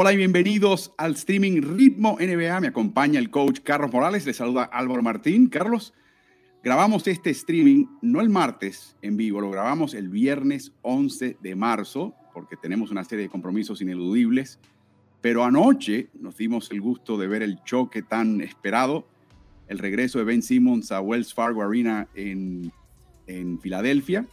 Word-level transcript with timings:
Hola 0.00 0.12
y 0.12 0.16
bienvenidos 0.16 0.92
al 0.96 1.14
streaming 1.14 1.60
Ritmo 1.60 2.18
NBA. 2.20 2.60
Me 2.60 2.68
acompaña 2.68 3.18
el 3.18 3.30
coach 3.30 3.58
Carlos 3.64 3.92
Morales. 3.92 4.24
Le 4.26 4.32
saluda 4.32 4.62
Álvaro 4.62 5.02
Martín. 5.02 5.48
Carlos, 5.48 5.92
grabamos 6.62 7.08
este 7.08 7.30
streaming 7.30 7.86
no 8.00 8.20
el 8.20 8.28
martes 8.28 8.94
en 9.02 9.16
vivo, 9.16 9.40
lo 9.40 9.50
grabamos 9.50 9.94
el 9.94 10.08
viernes 10.08 10.70
11 10.82 11.38
de 11.42 11.56
marzo 11.56 12.14
porque 12.32 12.56
tenemos 12.56 12.92
una 12.92 13.02
serie 13.02 13.24
de 13.24 13.28
compromisos 13.28 13.82
ineludibles. 13.82 14.60
Pero 15.20 15.42
anoche 15.42 16.10
nos 16.14 16.36
dimos 16.36 16.70
el 16.70 16.80
gusto 16.80 17.18
de 17.18 17.26
ver 17.26 17.42
el 17.42 17.60
choque 17.64 18.02
tan 18.02 18.40
esperado, 18.40 19.08
el 19.66 19.80
regreso 19.80 20.20
de 20.20 20.26
Ben 20.26 20.42
Simmons 20.42 20.92
a 20.92 21.00
Wells 21.00 21.34
Fargo 21.34 21.60
Arena 21.60 22.06
en, 22.14 22.70
en 23.26 23.58
Filadelfia 23.58 24.28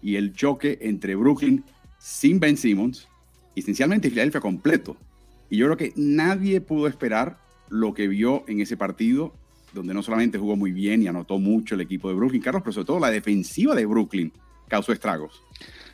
y 0.00 0.14
el 0.14 0.32
choque 0.32 0.78
entre 0.80 1.16
Brooklyn 1.16 1.64
sin 1.98 2.38
Ben 2.38 2.56
Simmons 2.56 3.08
esencialmente 3.56 4.10
Filadelfia 4.10 4.40
completo. 4.40 4.96
Y 5.50 5.58
yo 5.58 5.66
creo 5.66 5.76
que 5.76 5.92
nadie 5.96 6.60
pudo 6.60 6.86
esperar 6.86 7.36
lo 7.68 7.94
que 7.94 8.08
vio 8.08 8.44
en 8.48 8.60
ese 8.60 8.76
partido, 8.76 9.32
donde 9.72 9.94
no 9.94 10.02
solamente 10.02 10.38
jugó 10.38 10.56
muy 10.56 10.72
bien 10.72 11.02
y 11.02 11.08
anotó 11.08 11.38
mucho 11.38 11.74
el 11.74 11.80
equipo 11.80 12.08
de 12.08 12.14
Brooklyn, 12.14 12.42
Carlos, 12.42 12.62
pero 12.62 12.72
sobre 12.72 12.86
todo 12.86 13.00
la 13.00 13.10
defensiva 13.10 13.74
de 13.74 13.86
Brooklyn 13.86 14.32
causó 14.68 14.92
estragos. 14.92 15.42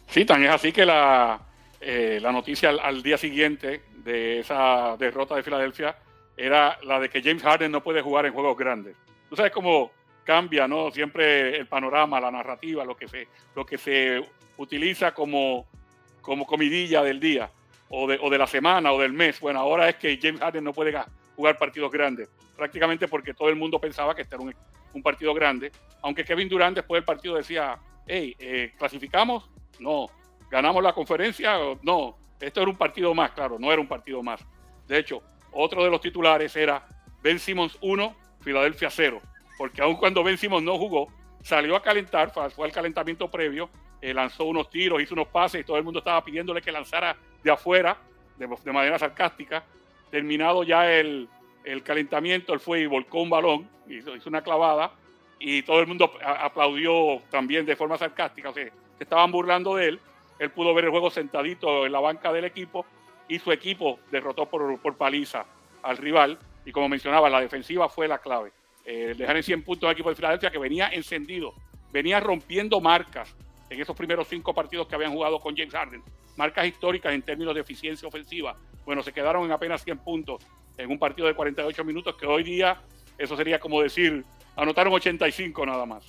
Sí, 0.09 0.25
tan 0.25 0.43
es 0.43 0.51
así 0.51 0.73
que 0.73 0.87
la, 0.87 1.41
eh, 1.81 2.19
la 2.21 2.33
noticia 2.33 2.71
al, 2.71 3.03
día 3.03 3.19
siguiente 3.19 3.83
de 4.05 4.41
esa 4.41 4.97
derrota 4.99 5.37
de 5.37 5.43
Filadelfia 5.43 5.97
era 6.37 6.79
la 6.85 6.99
de 6.99 7.09
que 7.09 7.23
James 7.23 7.43
Harden 7.43 7.71
no 7.71 7.83
puede 7.83 8.03
jugar 8.03 8.27
en 8.27 8.33
juegos 8.33 8.57
grandes. 8.57 8.97
Tú 9.29 9.37
sabes 9.37 9.53
cómo 9.53 9.91
cambia, 10.25 10.67
¿no? 10.67 10.91
Siempre 10.91 11.57
el 11.57 11.67
panorama, 11.67 12.21
la 12.21 12.31
narrativa, 12.31 12.85
lo 12.85 12.97
que 12.97 13.09
se, 13.09 13.29
lo 13.55 13.65
que 13.65 13.79
se 13.79 14.23
utiliza 14.57 15.13
como 15.13 15.67
como 16.29 16.45
comidilla 16.45 17.03
del 17.03 17.21
día 17.21 17.51
o 17.89 18.07
de, 18.07 18.39
la 18.39 18.47
semana 18.47 18.93
o 18.93 19.01
del 19.01 19.15
mes. 19.15 19.41
Bueno, 19.41 19.61
ahora 19.61 19.89
es 19.89 19.97
que 19.97 20.19
James 20.21 20.39
Harden 20.39 20.63
no 20.63 20.75
puede 20.75 20.95
jugar 21.35 21.57
partidos 21.57 21.91
grandes, 21.91 22.29
prácticamente 22.55 23.09
porque 23.09 23.33
todo 23.33 23.49
el 23.49 23.57
mundo 23.57 23.81
pensaba 23.81 24.15
que 24.15 24.21
este 24.21 24.35
era 24.35 24.45
un, 24.45 24.55
un 24.93 25.03
partido 25.03 25.33
grande, 25.33 25.73
aunque 26.03 26.27
Kevin 26.27 26.47
Durant 26.47 26.77
después 26.77 26.99
del 26.99 27.07
partido 27.07 27.35
decía, 27.35 27.79
hey, 28.07 28.37
eh, 28.39 28.75
¿clasificamos? 28.77 29.49
No. 29.81 30.11
¿Ganamos 30.51 30.83
la 30.83 30.93
conferencia? 30.93 31.57
No. 31.81 32.19
Esto 32.39 32.61
era 32.61 32.71
un 32.71 32.77
partido 32.77 33.15
más, 33.15 33.31
claro, 33.31 33.59
no 33.59 33.73
era 33.73 33.81
un 33.81 33.89
partido 33.89 34.23
más. 34.23 34.45
De 34.87 34.99
hecho, 34.99 35.23
otro 35.51 35.83
de 35.83 35.89
los 35.89 36.03
titulares 36.03 36.55
era 36.57 36.87
Ben 37.23 37.39
Simmons 37.39 37.79
1, 37.81 38.15
Filadelfia 38.43 38.91
0, 38.91 39.19
porque 39.57 39.81
aun 39.81 39.97
cuando 39.97 40.23
Ben 40.23 40.37
Simmons 40.37 40.63
no 40.63 40.77
jugó, 40.77 41.09
salió 41.43 41.75
a 41.75 41.83
calentar, 41.83 42.31
fue 42.51 42.67
al 42.67 42.73
calentamiento 42.73 43.31
previo 43.31 43.71
eh, 44.01 44.15
lanzó 44.15 44.45
unos 44.45 44.71
tiros, 44.71 45.03
hizo 45.03 45.15
unos 45.15 45.29
pases 45.29 45.61
y 45.61 45.65
todo 45.65 45.77
el 45.77 45.85
mundo 45.85 45.99
estaba 46.01 46.25
pidiéndole 46.25 46.63
que 46.63 46.73
lanzara 46.73 47.17
de 47.43 47.51
afuera, 47.51 47.97
de, 48.37 48.73
manera 48.73 48.99
sarcástica. 48.99 49.65
Terminado 50.11 50.63
ya 50.63 50.93
el, 50.93 51.29
calentamiento, 51.85 52.55
él 52.55 52.61
fue 52.61 52.81
y 52.81 52.87
volcó 52.87 53.21
un 53.21 53.31
balón, 53.31 53.69
hizo, 53.89 54.17
hizo 54.17 54.29
una 54.29 54.43
clavada 54.43 54.93
y 55.39 55.63
todo 55.63 55.81
el 55.81 55.87
mundo 55.87 56.13
aplaudió 56.25 57.21
también 57.31 57.67
de 57.67 57.77
forma 57.77 57.99
sarcástica, 57.99 58.51
o 58.51 58.53
sea, 58.53 58.65
se 58.65 59.05
estaban 59.05 59.31
burlando 59.31 59.77
de 59.77 59.89
él. 59.89 60.01
Él 60.39 60.51
pudo 60.51 60.73
ver 60.75 60.85
el 60.85 60.91
juego 60.91 61.11
sentadito 61.11 61.87
en 61.87 61.93
la 61.93 62.01
banca 62.01 62.33
del 62.33 62.45
equipo 62.45 62.87
y 63.29 63.39
su 63.39 63.53
equipo 63.53 63.99
derrotó 64.11 64.47
por, 64.47 64.79
por 64.81 64.97
paliza 64.97 65.45
al 65.83 65.97
rival. 65.97 66.39
Y 66.65 66.73
como 66.73 66.89
mencionaba, 66.89 67.29
la 67.29 67.41
defensiva 67.41 67.89
fue 67.89 68.09
la 68.09 68.19
clave. 68.19 68.53
Eh, 68.85 69.15
dejar 69.17 69.37
en 69.37 69.43
100 69.43 69.63
puntos 69.65 69.87
al 69.87 69.93
equipo 69.93 70.09
de 70.09 70.17
Filadelfia 70.17 70.51
que 70.51 70.59
venía 70.59 70.89
encendido, 70.89 71.55
venía 71.93 72.21
rompiendo 72.21 72.81
marcas, 72.81 73.35
en 73.71 73.81
esos 73.81 73.97
primeros 73.97 74.29
cinco 74.29 74.55
partidos 74.55 74.87
que 74.87 74.95
habían 74.95 75.13
jugado 75.13 75.41
con 75.41 75.57
James 75.57 75.75
Harden. 75.75 76.03
Marcas 76.37 76.67
históricas 76.67 77.13
en 77.13 77.23
términos 77.23 77.55
de 77.55 77.61
eficiencia 77.61 78.09
ofensiva. 78.09 78.57
Bueno, 78.85 79.03
se 79.03 79.13
quedaron 79.13 79.45
en 79.45 79.53
apenas 79.53 79.85
100 79.85 79.99
puntos 79.99 80.45
en 80.77 80.91
un 80.91 80.99
partido 80.99 81.27
de 81.27 81.35
48 81.35 81.85
minutos, 81.85 82.17
que 82.17 82.27
hoy 82.27 82.45
día 82.45 82.81
eso 83.19 83.37
sería 83.37 83.59
como 83.59 83.83
decir, 83.83 84.25
anotaron 84.57 84.93
85 84.93 85.67
nada 85.67 85.85
más. 85.85 86.05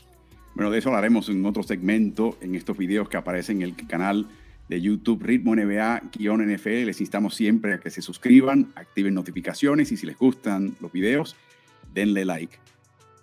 Bueno, 0.53 0.71
de 0.71 0.79
eso 0.79 0.89
hablaremos 0.89 1.29
en 1.29 1.45
otro 1.45 1.63
segmento, 1.63 2.37
en 2.41 2.55
estos 2.55 2.77
videos 2.77 3.09
que 3.09 3.17
aparecen 3.17 3.61
en 3.61 3.69
el 3.69 3.87
canal 3.87 4.27
de 4.67 4.81
YouTube 4.81 5.23
Ritmo 5.23 5.55
NBA-NFL. 5.55 6.85
Les 6.85 7.01
instamos 7.01 7.35
siempre 7.35 7.73
a 7.73 7.79
que 7.79 7.89
se 7.89 8.01
suscriban, 8.01 8.71
activen 8.75 9.13
notificaciones 9.13 9.91
y 9.91 9.97
si 9.97 10.05
les 10.05 10.17
gustan 10.17 10.75
los 10.79 10.91
videos, 10.91 11.35
denle 11.93 12.25
like. 12.25 12.57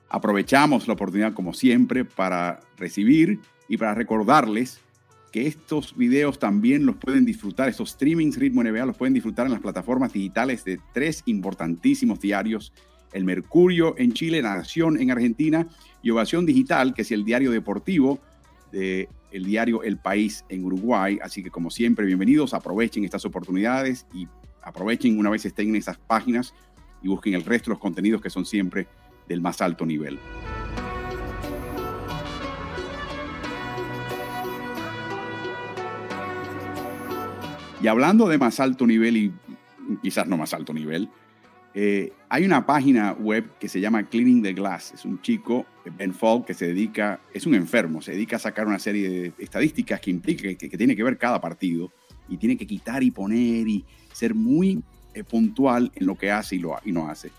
Aprovechamos 0.09 0.87
la 0.87 0.95
oportunidad, 0.95 1.35
como 1.35 1.53
siempre, 1.53 2.05
para 2.05 2.61
recibir 2.77 3.41
y 3.69 3.77
para 3.77 3.95
recordarles 3.95 4.81
que 5.33 5.47
estos 5.47 5.97
videos 5.97 6.39
también 6.39 6.87
los 6.87 6.97
pueden 6.97 7.25
disfrutar, 7.25 7.69
estos 7.69 7.91
streamings 7.91 8.39
Ritmo 8.39 8.63
NBA 8.63 8.87
los 8.87 8.97
pueden 8.97 9.15
disfrutar 9.15 9.47
en 9.47 9.53
las 9.53 9.61
plataformas 9.61 10.13
digitales 10.13 10.65
de 10.65 10.81
tres 10.95 11.23
importantísimos 11.27 12.21
diarios, 12.21 12.73
El 13.13 13.25
Mercurio 13.25 13.95
en 13.99 14.13
Chile, 14.13 14.41
Nación 14.41 15.01
en 15.01 15.11
Argentina 15.11 15.69
y 16.03 16.11
Ovación 16.11 16.47
Digital, 16.47 16.95
que 16.95 17.03
es 17.03 17.11
el 17.11 17.25
diario 17.25 17.51
deportivo 17.51 18.21
de 18.73 19.09
el 19.31 19.45
diario 19.45 19.83
El 19.83 19.99
País 19.99 20.45
en 20.49 20.65
Uruguay. 20.65 21.19
Así 21.23 21.43
que 21.43 21.51
como 21.51 21.71
siempre, 21.71 22.07
bienvenidos, 22.07 22.55
aprovechen 22.55 23.05
estas 23.05 23.25
oportunidades 23.25 24.07
y 24.15 24.27
aprovechen 24.63 25.19
una 25.19 25.31
vez 25.31 25.45
estén 25.45 25.69
en 25.69 25.77
esas 25.77 25.99
páginas 25.99 26.55
y 27.03 27.09
busquen 27.09 27.35
el 27.35 27.45
resto 27.45 27.71
de 27.71 27.75
los 27.75 27.81
contenidos 27.81 28.23
que 28.23 28.31
son 28.31 28.47
siempre 28.47 28.87
del 29.29 29.41
más 29.41 29.61
alto 29.61 29.85
nivel. 29.85 30.19
Y 37.83 37.89
hablando 37.89 38.29
de 38.29 38.39
más 38.39 38.59
alto 38.59 38.87
nivel 38.87 39.17
y 39.17 39.33
quizás 40.03 40.27
no 40.27 40.37
más 40.37 40.55
alto 40.55 40.73
nivel, 40.73 41.11
eh, 41.75 42.11
hay 42.31 42.47
una 42.47 42.65
página 42.65 43.13
web 43.13 43.59
que 43.61 43.69
se 43.69 43.81
llama 43.81 44.09
Cleaning 44.09 44.43
the 44.43 44.55
Glass. 44.55 44.95
Es 44.95 45.05
un 45.05 45.21
chico, 45.21 45.67
Ben 45.99 46.15
Falk, 46.15 46.47
que 46.47 46.55
se 46.55 46.69
dedica, 46.69 47.21
es 47.35 47.45
un 47.45 47.55
enfermo, 47.55 48.01
se 48.01 48.13
dedica 48.13 48.37
a 48.37 48.39
sacar 48.39 48.67
una 48.67 48.79
serie 48.79 49.11
de 49.11 49.33
estadísticas 49.39 50.01
que 50.01 50.11
implica, 50.11 50.43
que, 50.55 50.69
tiene 50.71 50.97
que 50.97 51.03
ver 51.03 51.19
cada 51.19 51.39
partido 51.39 51.93
y 52.31 52.39
tiene 52.39 52.57
que 52.57 52.67
quitar 52.67 53.03
y 53.03 53.11
poner 53.11 53.69
y 53.69 53.85
ser 54.11 54.35
muy 54.35 54.83
eh, 55.13 55.23
puntual 55.23 55.93
en 55.95 56.07
lo 56.07 56.15
que 56.15 56.31
hace 56.31 56.57
y, 56.57 56.61
lo, 56.61 56.77
y 56.83 56.93
no 56.93 57.09
hace. 57.09 57.31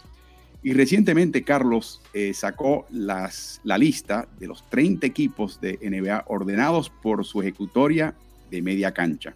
Y 0.61 0.73
recientemente 0.73 1.41
Carlos 1.41 2.01
eh, 2.13 2.31
sacó 2.35 2.85
las, 2.91 3.59
la 3.63 3.79
lista 3.79 4.27
de 4.39 4.45
los 4.45 4.69
30 4.69 5.07
equipos 5.07 5.59
de 5.59 5.79
NBA 5.81 6.25
ordenados 6.27 6.91
por 6.91 7.25
su 7.25 7.41
ejecutoria 7.41 8.13
de 8.51 8.61
media 8.61 8.93
cancha 8.93 9.33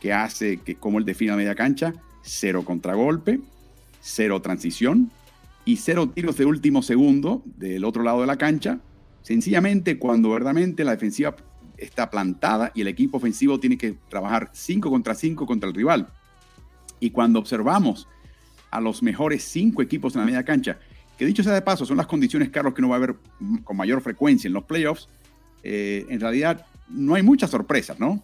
que 0.00 0.12
hace 0.12 0.58
que, 0.58 0.76
como 0.76 0.98
él 0.98 1.04
define 1.04 1.32
la 1.32 1.36
media 1.36 1.54
cancha, 1.54 1.94
cero 2.22 2.64
contragolpe, 2.64 3.40
cero 4.00 4.40
transición 4.40 5.10
y 5.64 5.76
cero 5.76 6.08
tiros 6.08 6.36
de 6.36 6.44
último 6.44 6.82
segundo 6.82 7.42
del 7.44 7.84
otro 7.84 8.02
lado 8.02 8.20
de 8.20 8.26
la 8.26 8.36
cancha. 8.36 8.80
Sencillamente 9.22 9.98
cuando 9.98 10.30
verdaderamente 10.30 10.84
la 10.84 10.92
defensiva 10.92 11.34
está 11.76 12.10
plantada 12.10 12.72
y 12.74 12.82
el 12.82 12.88
equipo 12.88 13.18
ofensivo 13.18 13.60
tiene 13.60 13.76
que 13.76 13.96
trabajar 14.08 14.50
5 14.52 14.88
contra 14.90 15.14
5 15.14 15.46
contra 15.46 15.68
el 15.68 15.74
rival. 15.74 16.08
Y 17.00 17.10
cuando 17.10 17.38
observamos 17.38 18.08
a 18.70 18.80
los 18.80 19.02
mejores 19.02 19.44
cinco 19.44 19.82
equipos 19.82 20.14
en 20.14 20.20
la 20.20 20.26
media 20.26 20.44
cancha, 20.44 20.78
que 21.18 21.26
dicho 21.26 21.42
sea 21.42 21.52
de 21.52 21.62
paso, 21.62 21.86
son 21.86 21.96
las 21.96 22.06
condiciones, 22.06 22.50
Carlos, 22.50 22.74
que 22.74 22.82
no 22.82 22.88
va 22.88 22.96
a 22.96 22.98
haber 22.98 23.16
con 23.64 23.76
mayor 23.76 24.00
frecuencia 24.00 24.48
en 24.48 24.54
los 24.54 24.64
playoffs, 24.64 25.08
eh, 25.62 26.06
en 26.08 26.20
realidad 26.20 26.66
no 26.88 27.14
hay 27.14 27.22
muchas 27.22 27.50
sorpresas, 27.50 27.98
¿no? 27.98 28.22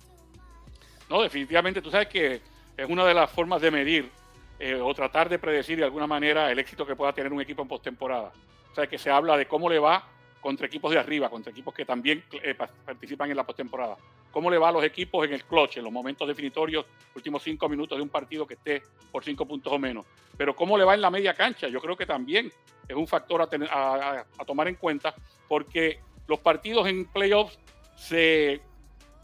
No, 1.13 1.21
definitivamente, 1.21 1.83
tú 1.83 1.91
sabes 1.91 2.09
que 2.09 2.41
es 2.75 2.89
una 2.89 3.05
de 3.05 3.13
las 3.13 3.31
formas 3.31 3.61
de 3.61 3.71
medir 3.71 4.11
eh, 4.59 4.77
o 4.77 4.95
tratar 4.95 5.29
de 5.29 5.39
predecir 5.39 5.77
de 5.77 5.85
alguna 5.85 6.07
manera 6.07 6.51
el 6.51 6.59
éxito 6.59 6.87
que 6.87 6.97
pueda 6.97 7.13
tener 7.13 7.31
un 7.31 7.43
equipo 7.43 7.61
en 7.61 7.69
postemporada. 7.69 8.33
O 8.71 8.75
sea, 8.75 8.87
que 8.87 8.97
se 8.97 9.11
habla 9.11 9.37
de 9.37 9.45
cómo 9.45 9.69
le 9.69 9.79
va 9.79 10.09
contra 10.41 10.67
equipos 10.67 10.91
de 10.91 10.99
arriba, 10.99 11.29
contra 11.29 11.53
equipos 11.53 11.75
que 11.75 11.85
también 11.85 12.25
eh, 12.43 12.55
participan 12.55 13.31
en 13.31 13.37
la 13.37 13.45
postemporada. 13.45 13.99
¿Cómo 14.31 14.51
le 14.51 14.57
va 14.57 14.71
a 14.71 14.73
los 14.73 14.83
equipos 14.85 15.27
en 15.27 15.35
el 15.35 15.45
clutch, 15.45 15.77
en 15.77 15.85
los 15.85 15.93
momentos 15.93 16.27
definitorios, 16.27 16.87
últimos 17.15 17.43
cinco 17.43 17.69
minutos 17.69 17.99
de 17.99 18.03
un 18.03 18.09
partido 18.09 18.47
que 18.47 18.55
esté 18.55 18.83
por 19.11 19.23
cinco 19.23 19.45
puntos 19.45 19.71
o 19.71 19.79
menos? 19.79 20.07
Pero 20.39 20.57
¿cómo 20.57 20.79
le 20.79 20.85
va 20.85 20.95
en 20.95 21.03
la 21.03 21.11
media 21.11 21.35
cancha? 21.35 21.69
Yo 21.69 21.83
creo 21.83 21.95
que 21.95 22.07
también 22.07 22.51
es 22.89 22.97
un 22.97 23.07
factor 23.07 23.43
a, 23.43 24.25
tomar 24.47 24.67
en 24.67 24.77
cuenta 24.77 25.15
porque 25.47 26.01
los 26.27 26.39
partidos 26.39 26.89
en 26.89 27.05
playoffs 27.05 27.59
se, 27.97 28.63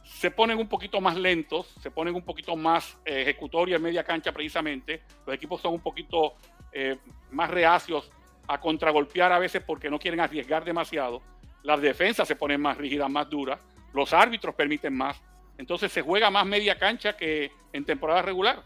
se 0.09 0.31
ponen 0.31 0.59
un 0.59 0.69
poquito 0.69 1.01
más 1.01 1.17
lentos, 1.17 1.67
se 1.81 1.91
ponen 1.91 2.15
un 2.15 2.23
poquito 2.23 2.57
más 2.57 2.99
eh, 3.05 3.23
ejecutorios 3.23 3.77
en 3.77 3.83
media 3.83 4.03
cancha 4.03 4.33
precisamente. 4.33 5.03
Los 5.27 5.37
equipos 5.37 5.61
son 5.61 5.75
un 5.75 5.81
poquito 5.81 6.35
eh, 6.73 6.97
más 7.31 7.51
reacios 7.51 8.11
a 8.49 8.59
contragolpear 8.59 9.31
a 9.33 9.39
veces 9.39 9.63
porque 9.65 9.91
no 9.91 9.99
quieren 9.99 10.21
arriesgar 10.21 10.65
demasiado. 10.65 11.23
Las 11.63 11.81
defensas 11.81 12.27
se 12.27 12.37
ponen 12.37 12.61
más 12.61 12.79
rígidas, 12.79 13.11
más 13.11 13.29
duras. 13.29 13.61
Los 13.93 14.13
árbitros 14.13 14.55
permiten 14.55 14.97
más. 14.97 15.21
Entonces 15.59 15.93
se 15.93 16.03
juega 16.03 16.31
más 16.31 16.47
media 16.47 16.79
cancha 16.79 17.17
que 17.17 17.53
en 17.73 17.85
temporada 17.85 18.23
regular. 18.23 18.63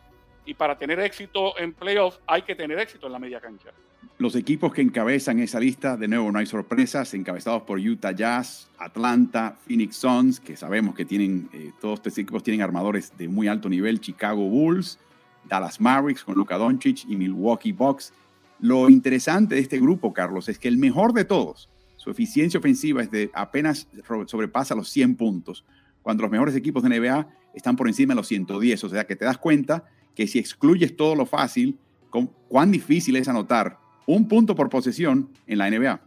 Y 0.47 0.55
para 0.55 0.79
tener 0.79 1.00
éxito 1.00 1.59
en 1.59 1.75
playoffs 1.75 2.21
hay 2.27 2.43
que 2.43 2.55
tener 2.55 2.79
éxito 2.79 3.09
en 3.09 3.12
la 3.12 3.19
media 3.19 3.41
cancha. 3.41 3.71
Los 4.19 4.37
equipos 4.37 4.72
que 4.72 4.82
encabezan 4.82 5.40
esa 5.40 5.58
lista, 5.58 5.96
de 5.96 6.06
nuevo 6.06 6.31
no 6.31 6.38
hay 6.38 6.46
sorpresas, 6.46 7.12
encabezados 7.14 7.62
por 7.62 7.81
Utah 7.81 8.12
Jazz, 8.12 8.69
Atlanta, 8.78 9.56
Phoenix 9.66 9.96
Suns, 9.96 10.38
que 10.38 10.56
sabemos 10.56 10.94
que 10.94 11.04
tienen, 11.04 11.49
eh, 11.52 11.72
todos 11.81 11.99
estos 11.99 12.19
equipos 12.19 12.43
tienen 12.43 12.62
armadores 12.62 13.12
de 13.19 13.28
muy 13.28 13.49
alto 13.49 13.69
nivel, 13.69 14.00
Chicago 14.00 14.49
Bulls, 14.49 14.99
Dallas 15.49 15.81
Mavericks 15.81 16.22
con 16.22 16.37
Luka 16.37 16.56
Doncic 16.56 17.04
y 17.08 17.16
Milwaukee 17.16 17.72
Bucks. 17.72 18.12
Lo 18.60 18.88
interesante 18.88 19.56
de 19.56 19.60
este 19.60 19.81
grupo, 19.81 20.12
Carlos, 20.12 20.48
es 20.48 20.58
que 20.58 20.69
el 20.69 20.78
mejor 20.78 21.12
de 21.14 21.25
todos, 21.25 21.69
su 21.96 22.10
eficiencia 22.10 22.60
ofensiva 22.60 23.02
es 23.02 23.10
de 23.10 23.31
apenas 23.34 23.88
sobrepasa 24.26 24.75
los 24.75 24.88
100 24.88 25.16
puntos, 25.16 25.64
cuando 26.02 26.22
los 26.22 26.31
mejores 26.31 26.55
equipos 26.55 26.82
de 26.82 26.90
NBA 26.90 27.28
están 27.55 27.76
por 27.76 27.88
encima 27.88 28.14
de 28.14 28.16
los 28.16 28.28
110. 28.28 28.84
O 28.84 28.88
sea 28.88 29.05
que 29.05 29.16
te 29.16 29.25
das 29.25 29.38
cuenta 29.38 29.84
que 30.14 30.26
si 30.26 30.38
excluyes 30.38 30.96
todo 30.96 31.14
lo 31.14 31.26
fácil, 31.26 31.78
cuán 32.48 32.70
difícil 32.70 33.16
es 33.16 33.28
anotar 33.28 33.81
un 34.06 34.28
punto 34.28 34.54
por 34.54 34.69
posesión 34.69 35.28
en 35.46 35.58
la 35.58 35.70
NBA. 35.70 36.00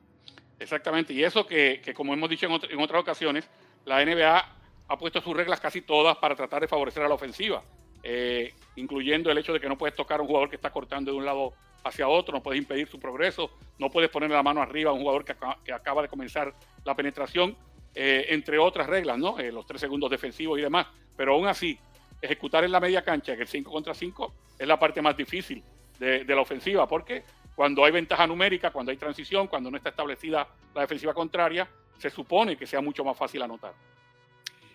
Exactamente, 0.59 1.13
y 1.13 1.24
eso 1.24 1.45
que, 1.45 1.81
como 1.95 2.13
hemos 2.13 2.30
dicho 2.30 2.47
en, 2.47 2.80
otras 2.80 3.01
ocasiones, 3.01 3.47
la 3.86 4.03
NBA 4.03 4.45
ha 4.88 4.97
puesto 4.97 5.21
sus 5.21 5.36
reglas 5.36 5.59
casi 5.59 5.81
todas 5.81 6.18
para 6.18 6.36
tratar 6.36 6.62
de 6.62 6.68
favorecer 6.68 7.03
a 7.03 7.09
la 7.09 7.15
ofensiva, 7.15 7.63
eh, 8.03 8.53
incluyendo 8.75 9.31
el 9.31 9.38
hecho 9.38 9.53
de 9.53 9.59
que 9.59 9.68
no 9.68 9.77
puedes 9.77 9.95
tocar 9.95 10.19
a 10.19 10.21
un 10.21 10.27
jugador 10.27 10.50
que 10.50 10.56
está 10.56 10.71
cortando 10.71 11.12
de 11.12 11.18
un 11.18 11.25
lado 11.25 11.53
hacia 11.83 12.07
otro, 12.07 12.33
no 12.33 12.42
puedes 12.42 12.59
impedir 12.59 12.88
su 12.88 13.00
progreso, 13.00 13.51
no 13.77 13.89
puedes 13.89 14.09
poner 14.09 14.31
la 14.31 14.41
mano 14.41 14.62
arriba 14.62 14.89
a 14.91 14.94
un 14.94 15.01
jugador 15.01 15.24
que, 15.24 15.71
acaba 15.71 16.01
de 16.01 16.07
comenzar 16.07 16.53
la 16.83 16.95
penetración, 16.95 17.56
eh, 17.94 18.27
entre 18.30 18.57
otras 18.57 18.88
reglas, 18.88 19.18
¿no? 19.18 19.39
Eh, 19.39 19.51
los 19.51 19.65
tres 19.65 19.81
segundos 19.81 20.09
defensivos 20.09 20.57
y 20.57 20.62
demás. 20.62 20.88
Pero 21.15 21.33
aún 21.33 21.48
así, 21.48 21.77
ejecutar 22.21 22.63
en 22.63 22.71
la 22.71 22.80
media 22.80 23.03
cancha, 23.03 23.36
que 23.36 23.44
el 23.44 23.48
5 23.48 23.71
contra 23.71 23.94
5, 23.94 24.33
es 24.59 24.68
la 24.68 24.80
parte 24.80 25.01
más 25.01 25.15
difícil 25.15 25.63
de, 26.00 26.25
la 26.25 26.41
ofensiva, 26.41 26.88
porque 26.88 27.24
cuando 27.56 27.86
hay 27.86 27.92
ventaja 27.92 28.28
numérica, 28.28 28.72
cuando 28.72 28.92
hay 28.92 28.98
transición, 28.98 29.48
cuando 29.48 29.72
no 29.72 29.78
está 29.78 29.90
establecida 29.90 30.48
la 30.74 30.81
defensiva 30.81 31.13
contraria, 31.13 31.68
se 31.98 32.10
supone 32.10 32.57
que 32.57 32.68
sea 32.68 32.81
mucho 32.81 33.04
más 33.04 33.18
fácil 33.18 33.42
anotar. 33.42 33.74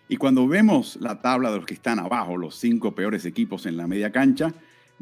Y 0.09 0.17
cuando 0.17 0.49
vemos 0.49 0.97
la 0.97 1.21
tabla 1.21 1.51
de 1.51 1.59
los 1.59 1.67
que 1.67 1.75
están 1.75 1.99
abajo, 1.99 2.37
los 2.37 2.57
cinco 2.57 2.95
peores 2.95 3.25
equipos 3.25 3.67
en 3.67 3.77
la 3.77 3.87
media 3.87 4.11
cancha, 4.11 4.53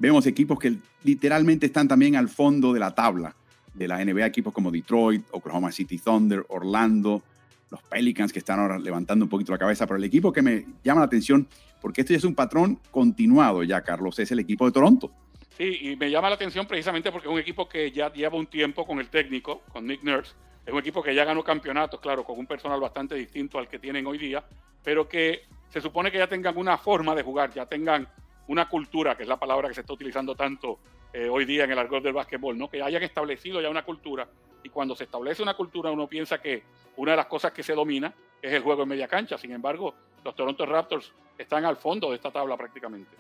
Vemos 0.01 0.27
equipos 0.27 0.61
que 0.61 0.79
literalmente 1.03 1.67
están 1.67 1.89
también 1.89 2.15
al 2.15 2.29
fondo 2.29 2.73
de 2.73 2.79
la 2.79 2.95
tabla 2.95 3.35
de 3.75 3.89
la 3.89 4.03
NBA, 4.05 4.27
equipos 4.27 4.53
como 4.53 4.71
Detroit, 4.71 5.27
Oklahoma 5.33 5.73
City 5.73 5.99
Thunder, 5.99 6.47
Orlando, 6.51 7.25
los 7.69 7.83
Pelicans 7.83 8.33
que 8.33 8.39
están 8.39 8.61
ahora 8.61 8.79
levantando 8.79 9.25
un 9.25 9.29
poquito 9.29 9.51
la 9.51 9.59
cabeza, 9.59 9.89
pero 9.89 9.97
el 9.97 10.05
equipo 10.05 10.33
que 10.33 10.41
me 10.41 10.67
llama 10.85 11.01
la 11.01 11.07
atención, 11.07 11.49
porque 11.81 12.03
esto 12.03 12.13
ya 12.13 12.19
es 12.19 12.25
un 12.25 12.37
patrón 12.37 12.79
continuado 12.93 13.65
ya, 13.65 13.83
Carlos, 13.83 14.21
es 14.21 14.31
el 14.31 14.39
equipo 14.39 14.67
de 14.67 14.73
Toronto. 14.73 15.11
Sí, 15.59 15.79
y 15.83 15.97
me 15.97 16.09
llama 16.09 16.29
la 16.29 16.37
atención 16.37 16.67
precisamente 16.67 17.11
porque 17.11 17.27
es 17.27 17.35
un 17.35 17.41
equipo 17.41 17.69
que 17.69 17.91
ya 17.91 18.13
lleva 18.13 18.37
un 18.37 18.47
tiempo 18.47 18.87
con 18.87 19.01
el 19.01 19.11
técnico, 19.11 19.63
con 19.73 19.87
Nick 19.87 20.05
Nurse, 20.05 20.35
es 20.65 20.73
un 20.73 20.79
equipo 20.79 21.03
que 21.03 21.15
ya 21.15 21.25
ganó 21.25 21.43
campeonatos, 21.43 21.99
claro, 21.99 22.23
con 22.23 22.39
un 22.39 22.47
personal 22.47 22.79
bastante 22.79 23.17
distinto 23.17 23.59
al 23.59 23.67
que 23.67 23.79
tienen 23.79 24.07
hoy 24.07 24.19
día, 24.19 24.45
pero 24.85 25.09
que 25.09 25.47
se 25.69 25.81
supone 25.81 26.13
que 26.13 26.19
ya 26.19 26.29
tengan 26.29 26.57
una 26.57 26.79
forma 26.79 27.15
de 27.15 27.23
jugar, 27.23 27.53
ya 27.53 27.67
tengan 27.67 28.07
una 28.47 28.69
cultura, 28.69 29.17
que 29.17 29.25
es 29.25 29.29
la 29.29 29.39
palabra 29.39 29.67
que 29.67 29.75
se 29.75 29.81
está 29.81 29.95
utilizando 29.95 30.37
tanto 30.37 30.79
eh, 31.13 31.29
hoy 31.29 31.45
día 31.45 31.65
en 31.65 31.73
el 31.73 31.79
argot 31.79 32.05
del 32.05 32.13
básquetbol, 32.13 32.57
¿no? 32.57 32.69
que 32.69 32.81
hayan 32.81 33.03
establecido 33.03 33.61
ya 33.61 33.69
una 33.69 33.83
cultura. 33.85 34.29
Y 34.63 34.69
cuando 34.69 34.95
se 34.95 35.05
establece 35.05 35.43
una 35.43 35.55
cultura, 35.55 35.91
uno 35.91 36.07
piensa 36.07 36.39
que 36.41 36.63
una 36.97 37.13
de 37.13 37.17
las 37.17 37.27
cosas 37.27 37.53
que 37.53 37.63
se 37.63 37.73
domina 37.73 38.13
es 38.43 38.53
el 38.53 38.63
juego 38.63 38.83
en 38.83 38.91
media 38.91 39.09
cancha. 39.09 39.39
Sin 39.39 39.53
embargo, 39.53 39.95
los 40.23 40.37
Toronto 40.37 40.67
Raptors 40.67 41.13
están 41.37 41.65
al 41.65 41.79
fondo 41.79 42.11
de 42.11 42.17
esta 42.17 42.31
tabla 42.31 42.57
prácticamente. 42.57 43.17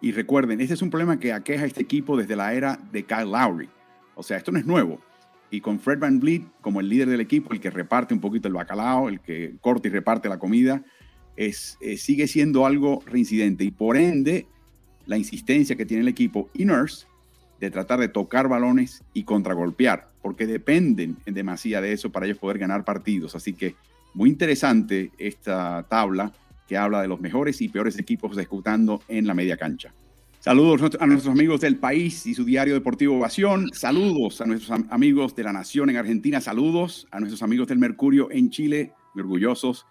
Y 0.00 0.12
recuerden, 0.12 0.60
este 0.60 0.74
es 0.74 0.82
un 0.82 0.90
problema 0.90 1.18
que 1.18 1.32
aqueja 1.32 1.64
a 1.64 1.66
este 1.66 1.82
equipo 1.82 2.16
desde 2.16 2.36
la 2.36 2.52
era 2.52 2.78
de 2.92 3.04
Kyle 3.04 3.30
Lowry. 3.30 3.68
O 4.14 4.22
sea, 4.22 4.36
esto 4.36 4.52
no 4.52 4.58
es 4.58 4.66
nuevo. 4.66 5.00
Y 5.50 5.60
con 5.60 5.78
Fred 5.78 5.98
Van 5.98 6.20
Vliet 6.20 6.42
como 6.60 6.80
el 6.80 6.88
líder 6.88 7.08
del 7.08 7.20
equipo, 7.20 7.52
el 7.52 7.60
que 7.60 7.70
reparte 7.70 8.12
un 8.12 8.20
poquito 8.20 8.48
el 8.48 8.54
bacalao, 8.54 9.08
el 9.08 9.20
que 9.20 9.54
corta 9.60 9.88
y 9.88 9.90
reparte 9.90 10.28
la 10.28 10.38
comida, 10.38 10.82
es, 11.36 11.78
eh, 11.80 11.96
sigue 11.96 12.26
siendo 12.26 12.66
algo 12.66 13.02
reincidente. 13.06 13.64
Y 13.64 13.70
por 13.70 13.96
ende, 13.96 14.46
la 15.06 15.16
insistencia 15.16 15.76
que 15.76 15.86
tiene 15.86 16.02
el 16.02 16.08
equipo 16.08 16.50
Nurse 16.54 17.06
de 17.60 17.70
tratar 17.70 18.00
de 18.00 18.08
tocar 18.08 18.48
balones 18.48 19.02
y 19.14 19.24
contragolpear, 19.24 20.10
porque 20.22 20.46
dependen 20.46 21.16
en 21.24 21.34
demasía 21.34 21.80
de 21.80 21.92
eso 21.92 22.10
para 22.10 22.26
ellos 22.26 22.38
poder 22.38 22.58
ganar 22.58 22.84
partidos. 22.84 23.34
Así 23.34 23.52
que 23.52 23.74
muy 24.12 24.30
interesante 24.30 25.12
esta 25.18 25.84
tabla 25.88 26.32
que 26.68 26.76
habla 26.76 27.02
de 27.02 27.08
los 27.08 27.20
mejores 27.20 27.60
y 27.60 27.68
peores 27.68 27.98
equipos 27.98 28.36
ejecutando 28.36 29.02
en 29.08 29.26
la 29.26 29.34
media 29.34 29.56
cancha. 29.56 29.92
Saludos 30.40 30.96
a 31.00 31.06
nuestros 31.06 31.32
amigos 31.32 31.62
del 31.62 31.76
país 31.76 32.26
y 32.26 32.34
su 32.34 32.44
diario 32.44 32.74
deportivo 32.74 33.16
Ovación. 33.16 33.70
Saludos 33.72 34.42
a 34.42 34.44
nuestros 34.44 34.78
amigos 34.90 35.34
de 35.34 35.42
la 35.42 35.54
Nación 35.54 35.88
en 35.88 35.96
Argentina. 35.96 36.40
Saludos 36.40 37.08
a 37.10 37.18
nuestros 37.18 37.42
amigos 37.42 37.68
del 37.68 37.78
Mercurio 37.78 38.30
en 38.30 38.50
Chile. 38.50 38.92
orgullosos 39.14 39.86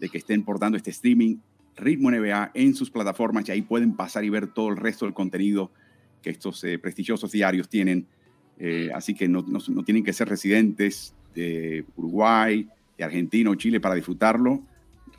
de 0.00 0.08
que 0.08 0.18
estén 0.18 0.44
portando 0.44 0.78
este 0.78 0.90
streaming 0.90 1.36
Ritmo 1.76 2.10
NBA 2.10 2.52
en 2.54 2.74
sus 2.74 2.90
plataformas 2.90 3.48
y 3.48 3.52
ahí 3.52 3.62
pueden 3.62 3.94
pasar 3.94 4.24
y 4.24 4.30
ver 4.30 4.48
todo 4.48 4.68
el 4.68 4.76
resto 4.76 5.04
del 5.04 5.14
contenido 5.14 5.70
que 6.22 6.30
estos 6.30 6.62
eh, 6.64 6.78
prestigiosos 6.78 7.30
diarios 7.30 7.68
tienen. 7.68 8.06
Eh, 8.58 8.90
así 8.94 9.14
que 9.14 9.28
no, 9.28 9.44
no, 9.46 9.84
tienen 9.84 10.02
que 10.02 10.12
ser 10.12 10.28
residentes 10.28 11.14
de 11.34 11.84
Uruguay, 11.96 12.68
de 12.96 13.04
Argentina 13.04 13.50
o 13.50 13.54
Chile 13.54 13.80
para 13.80 13.94
disfrutarlo. 13.94 14.62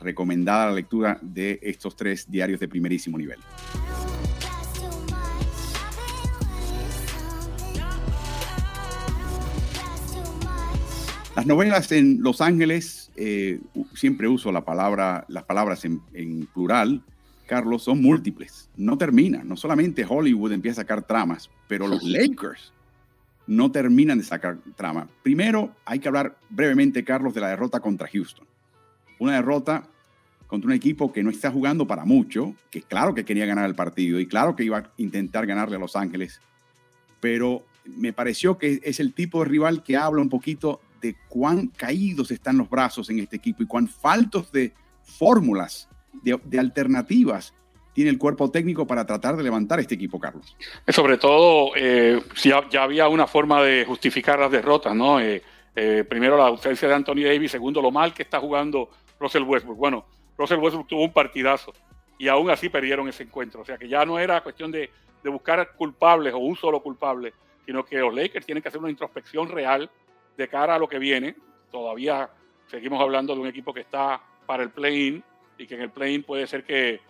Recomendada 0.00 0.66
la 0.66 0.72
lectura 0.72 1.18
de 1.20 1.58
estos 1.62 1.94
tres 1.96 2.30
diarios 2.30 2.60
de 2.60 2.68
primerísimo 2.68 3.18
nivel. 3.18 3.38
Las 11.40 11.46
novelas 11.46 11.90
en 11.92 12.22
Los 12.22 12.42
Ángeles, 12.42 13.10
eh, 13.16 13.60
siempre 13.94 14.28
uso 14.28 14.52
la 14.52 14.64
palabra, 14.64 15.24
las 15.28 15.44
palabras 15.44 15.86
en, 15.86 16.46
plural, 16.52 17.02
Carlos, 17.46 17.84
son 17.84 18.02
múltiples. 18.02 18.68
No 18.76 18.98
terminan. 18.98 19.48
No 19.48 19.56
solamente 19.56 20.04
Hollywood 20.06 20.52
empieza 20.52 20.82
a 20.82 20.84
sacar 20.84 21.02
tramas, 21.02 21.48
pero 21.66 21.86
los 21.86 22.02
Lakers 22.04 22.74
no 23.46 23.72
terminan 23.72 24.18
de 24.18 24.24
sacar 24.24 24.58
trama. 24.76 25.08
Primero, 25.22 25.74
hay 25.84 25.98
que 25.98 26.08
hablar 26.08 26.36
brevemente, 26.50 27.04
Carlos, 27.04 27.32
de 27.32 27.40
la 27.40 27.48
derrota 27.48 27.80
contra 27.80 28.06
Houston. 28.06 28.46
Una 29.20 29.34
derrota 29.34 29.84
contra 30.48 30.66
un 30.66 30.74
equipo 30.74 31.12
que 31.12 31.22
no 31.22 31.30
está 31.30 31.52
jugando 31.52 31.86
para 31.86 32.04
mucho, 32.04 32.54
que 32.72 32.82
claro 32.82 33.14
que 33.14 33.24
quería 33.24 33.46
ganar 33.46 33.66
el 33.66 33.76
partido 33.76 34.18
y 34.18 34.26
claro 34.26 34.56
que 34.56 34.64
iba 34.64 34.78
a 34.78 34.90
intentar 34.96 35.46
ganarle 35.46 35.76
a 35.76 35.78
Los 35.78 35.94
Ángeles, 35.94 36.40
pero 37.20 37.62
me 37.84 38.12
pareció 38.12 38.58
que 38.58 38.80
es 38.82 38.98
el 38.98 39.14
tipo 39.14 39.44
de 39.44 39.48
rival 39.48 39.84
que 39.84 39.96
habla 39.96 40.20
un 40.20 40.28
poquito 40.28 40.80
de 41.00 41.14
cuán 41.28 41.68
caídos 41.68 42.30
están 42.30 42.58
los 42.58 42.68
brazos 42.68 43.08
en 43.10 43.20
este 43.20 43.36
equipo 43.36 43.62
y 43.62 43.66
cuán 43.66 43.86
faltos 43.86 44.50
de 44.50 44.72
fórmulas, 45.02 45.88
de, 46.22 46.58
alternativas 46.58 47.54
tiene 47.92 48.10
el 48.10 48.18
cuerpo 48.18 48.50
técnico 48.50 48.86
para 48.86 49.06
tratar 49.06 49.36
de 49.36 49.42
levantar 49.42 49.80
este 49.80 49.94
equipo, 49.94 50.18
Carlos. 50.18 50.56
Sobre 50.88 51.18
todo, 51.18 51.72
eh, 51.76 52.20
si 52.34 52.50
ya, 52.50 52.82
había 52.82 53.08
una 53.08 53.26
forma 53.26 53.62
de 53.62 53.84
justificar 53.84 54.38
las 54.38 54.50
derrotas, 54.50 54.94
¿no? 54.94 55.20
Eh, 55.20 55.42
eh, 55.74 56.04
primero 56.08 56.36
la 56.36 56.46
ausencia 56.46 56.88
de 56.88 56.94
Anthony 56.94 57.22
Davis, 57.24 57.50
segundo 57.50 57.82
lo 57.82 57.90
mal 57.90 58.12
que 58.12 58.22
está 58.22 58.40
jugando 58.40 58.90
Russell 59.20 59.44
Westbrook. 59.44 59.78
Bueno, 59.78 60.04
Russell 60.36 60.58
Westbrook 60.58 60.88
tuvo 60.88 61.04
un 61.04 61.12
partidazo 61.12 61.72
y 62.18 62.26
aún 62.26 62.50
así 62.50 62.68
perdieron 62.68 63.08
ese 63.08 63.22
encuentro. 63.22 63.60
O 63.60 63.64
sea 63.64 63.78
que 63.78 63.88
ya 63.88 64.04
no 64.04 64.18
era 64.18 64.42
cuestión 64.42 64.72
de, 64.72 64.90
de 65.22 65.30
buscar 65.30 65.74
culpables 65.76 66.34
o 66.34 66.38
un 66.38 66.56
solo 66.56 66.82
culpable, 66.82 67.32
sino 67.64 67.84
que 67.84 67.98
los 67.98 68.12
Lakers 68.12 68.46
tienen 68.46 68.62
que 68.62 68.68
hacer 68.68 68.80
una 68.80 68.90
introspección 68.90 69.48
real 69.48 69.88
de 70.36 70.48
cara 70.48 70.74
a 70.74 70.78
lo 70.78 70.88
que 70.88 70.98
viene, 70.98 71.36
todavía 71.70 72.30
seguimos 72.66 73.00
hablando 73.00 73.34
de 73.34 73.40
un 73.40 73.46
equipo 73.46 73.74
que 73.74 73.80
está 73.80 74.20
para 74.46 74.62
el 74.62 74.70
play-in 74.70 75.22
y 75.58 75.66
que 75.66 75.74
en 75.74 75.82
el 75.82 75.90
play-in 75.90 76.22
puede 76.22 76.46
ser 76.46 76.64
que, 76.64 77.00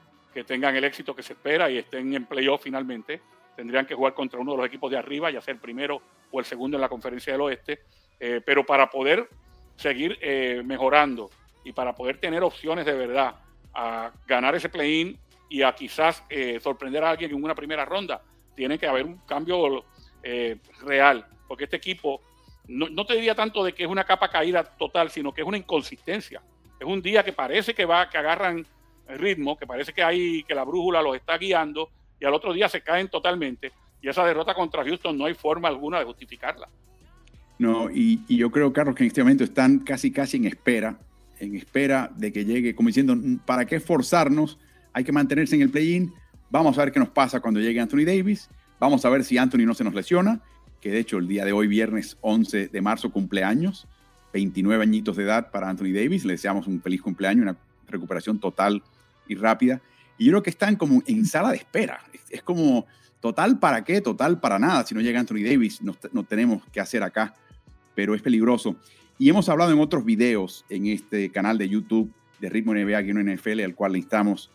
tengan 0.46 0.74
el 0.76 0.84
éxito 0.84 1.14
que 1.14 1.22
se 1.22 1.32
espera 1.34 1.70
y 1.70 1.78
estén 1.78 2.14
en 2.14 2.24
playoff 2.24 2.62
finalmente. 2.62 3.20
Tendrían 3.56 3.84
que 3.84 3.94
jugar 3.94 4.14
contra 4.14 4.38
uno 4.38 4.52
de 4.52 4.58
los 4.58 4.66
equipos 4.66 4.90
de 4.90 4.96
arriba, 4.96 5.30
ya 5.30 5.40
sea 5.40 5.52
el 5.52 5.60
primero 5.60 6.00
o 6.30 6.38
el 6.38 6.46
segundo 6.46 6.76
en 6.76 6.80
la 6.80 6.88
conferencia 6.88 7.32
del 7.32 7.42
oeste. 7.42 7.80
Eh, 8.18 8.40
pero 8.44 8.64
para 8.64 8.88
poder 8.88 9.28
seguir 9.76 10.18
eh, 10.20 10.62
mejorando 10.64 11.30
y 11.64 11.72
para 11.72 11.94
poder 11.94 12.18
tener 12.18 12.42
opciones 12.42 12.86
de 12.86 12.94
verdad 12.94 13.36
a 13.74 14.12
ganar 14.26 14.54
ese 14.54 14.68
play-in 14.68 15.18
y 15.48 15.62
a 15.62 15.74
quizás 15.74 16.24
eh, 16.28 16.58
sorprender 16.60 17.04
a 17.04 17.10
alguien 17.10 17.30
en 17.30 17.42
una 17.42 17.54
primera 17.54 17.84
ronda, 17.84 18.22
tiene 18.54 18.78
que 18.78 18.86
haber 18.86 19.04
un 19.04 19.18
cambio 19.18 19.84
eh, 20.22 20.58
real, 20.82 21.26
porque 21.48 21.64
este 21.64 21.76
equipo, 21.76 22.20
no, 22.68 22.88
no, 22.88 23.04
te 23.04 23.14
diría 23.14 23.34
tanto 23.34 23.64
de 23.64 23.72
que 23.72 23.84
es 23.84 23.88
una 23.88 24.04
capa 24.04 24.28
caída 24.28 24.64
total, 24.64 25.10
sino 25.10 25.32
que 25.32 25.42
es 25.42 25.46
una 25.46 25.58
inconsistencia. 25.58 26.40
Es 26.78 26.86
un 26.86 27.02
día 27.02 27.24
que 27.24 27.32
parece 27.32 27.74
que 27.74 27.84
va, 27.84 28.08
que 28.08 28.18
agarran 28.18 28.66
ritmo, 29.08 29.56
que 29.56 29.66
parece 29.66 29.92
que 29.92 30.02
hay, 30.02 30.44
que 30.44 30.54
la 30.54 30.64
brújula 30.64 31.02
los 31.02 31.16
está 31.16 31.36
guiando, 31.36 31.90
y 32.20 32.24
al 32.24 32.34
otro 32.34 32.52
día 32.52 32.68
se 32.68 32.82
caen 32.82 33.08
totalmente. 33.08 33.72
Y 34.02 34.08
esa 34.08 34.24
derrota 34.24 34.54
contra 34.54 34.84
Houston 34.84 35.16
no 35.16 35.24
hay 35.26 35.34
forma 35.34 35.68
alguna 35.68 35.98
de 35.98 36.04
justificarla. 36.04 36.68
No, 37.58 37.90
y, 37.90 38.24
yo 38.28 38.50
creo, 38.50 38.72
Carlos, 38.72 38.94
que 38.94 39.04
en 39.04 39.08
este 39.08 39.22
momento 39.22 39.44
están 39.44 39.80
casi, 39.80 40.10
casi 40.10 40.38
en 40.38 40.46
espera, 40.46 40.98
en 41.40 41.56
espera 41.56 42.12
de 42.16 42.32
que 42.32 42.44
llegue, 42.44 42.74
como 42.74 42.88
diciendo, 42.88 43.16
¿para 43.44 43.64
qué 43.64 43.76
esforzarnos? 43.76 44.58
Hay 44.92 45.04
que 45.04 45.12
mantenerse 45.12 45.56
en 45.56 45.62
el 45.62 45.70
play-in. 45.70 46.12
Vamos 46.50 46.78
a 46.78 46.84
ver 46.84 46.92
qué 46.92 47.00
nos 47.00 47.08
pasa 47.08 47.40
cuando 47.40 47.60
llegue 47.60 47.80
Anthony 47.80 48.04
Davis. 48.04 48.48
Vamos 48.78 49.04
a 49.04 49.10
ver 49.10 49.24
si 49.24 49.38
Anthony 49.38 49.66
no 49.66 49.74
se 49.74 49.84
nos 49.84 49.94
lesiona, 49.94 50.40
que 50.80 50.90
de 50.90 50.98
hecho 50.98 51.18
el 51.18 51.28
día 51.28 51.44
de 51.44 51.52
hoy, 51.52 51.66
viernes 51.66 52.16
11 52.20 52.68
de 52.68 52.80
marzo, 52.80 53.10
cumpleaños, 53.10 53.86
29 54.32 54.82
añitos 54.82 55.16
de 55.16 55.24
edad 55.24 55.50
para 55.50 55.68
Anthony 55.68 55.92
Davis. 55.92 56.24
Le 56.24 56.34
deseamos 56.34 56.66
un 56.66 56.80
feliz 56.80 57.02
cumpleaños, 57.02 57.42
una 57.42 57.56
recuperación 57.88 58.38
total 58.38 58.82
y 59.28 59.34
rápida. 59.34 59.80
Y 60.18 60.26
yo 60.26 60.32
creo 60.32 60.42
que 60.42 60.50
están 60.50 60.76
como 60.76 61.02
en 61.06 61.24
sala 61.26 61.50
de 61.50 61.56
espera. 61.56 62.00
Es, 62.28 62.42
como 62.42 62.86
total 63.20 63.58
para 63.58 63.84
qué, 63.84 64.00
total 64.00 64.40
para 64.40 64.58
nada. 64.58 64.84
Si 64.84 64.94
no 64.94 65.00
llega 65.00 65.20
Anthony 65.20 65.42
Davis, 65.44 65.80
no, 65.82 65.96
no 66.12 66.24
tenemos 66.24 66.62
que 66.72 66.80
hacer 66.80 67.02
acá 67.02 67.34
pero 68.00 68.14
es 68.14 68.22
peligroso. 68.22 68.76
Y 69.20 69.28
hemos 69.28 69.50
hablado 69.50 69.70
en 69.70 69.80
otros 69.80 70.06
videos 70.06 70.64
en 70.70 70.86
este 70.86 71.30
canal 71.30 71.58
de 71.58 71.68
YouTube 71.68 72.10
de 72.40 72.48
Ritmo 72.48 72.72
NBA 72.72 73.00
en 73.00 73.34
NFL, 73.34 73.60
al 73.60 73.74
cual 73.74 73.92
le 73.92 73.98
instamos 73.98 74.50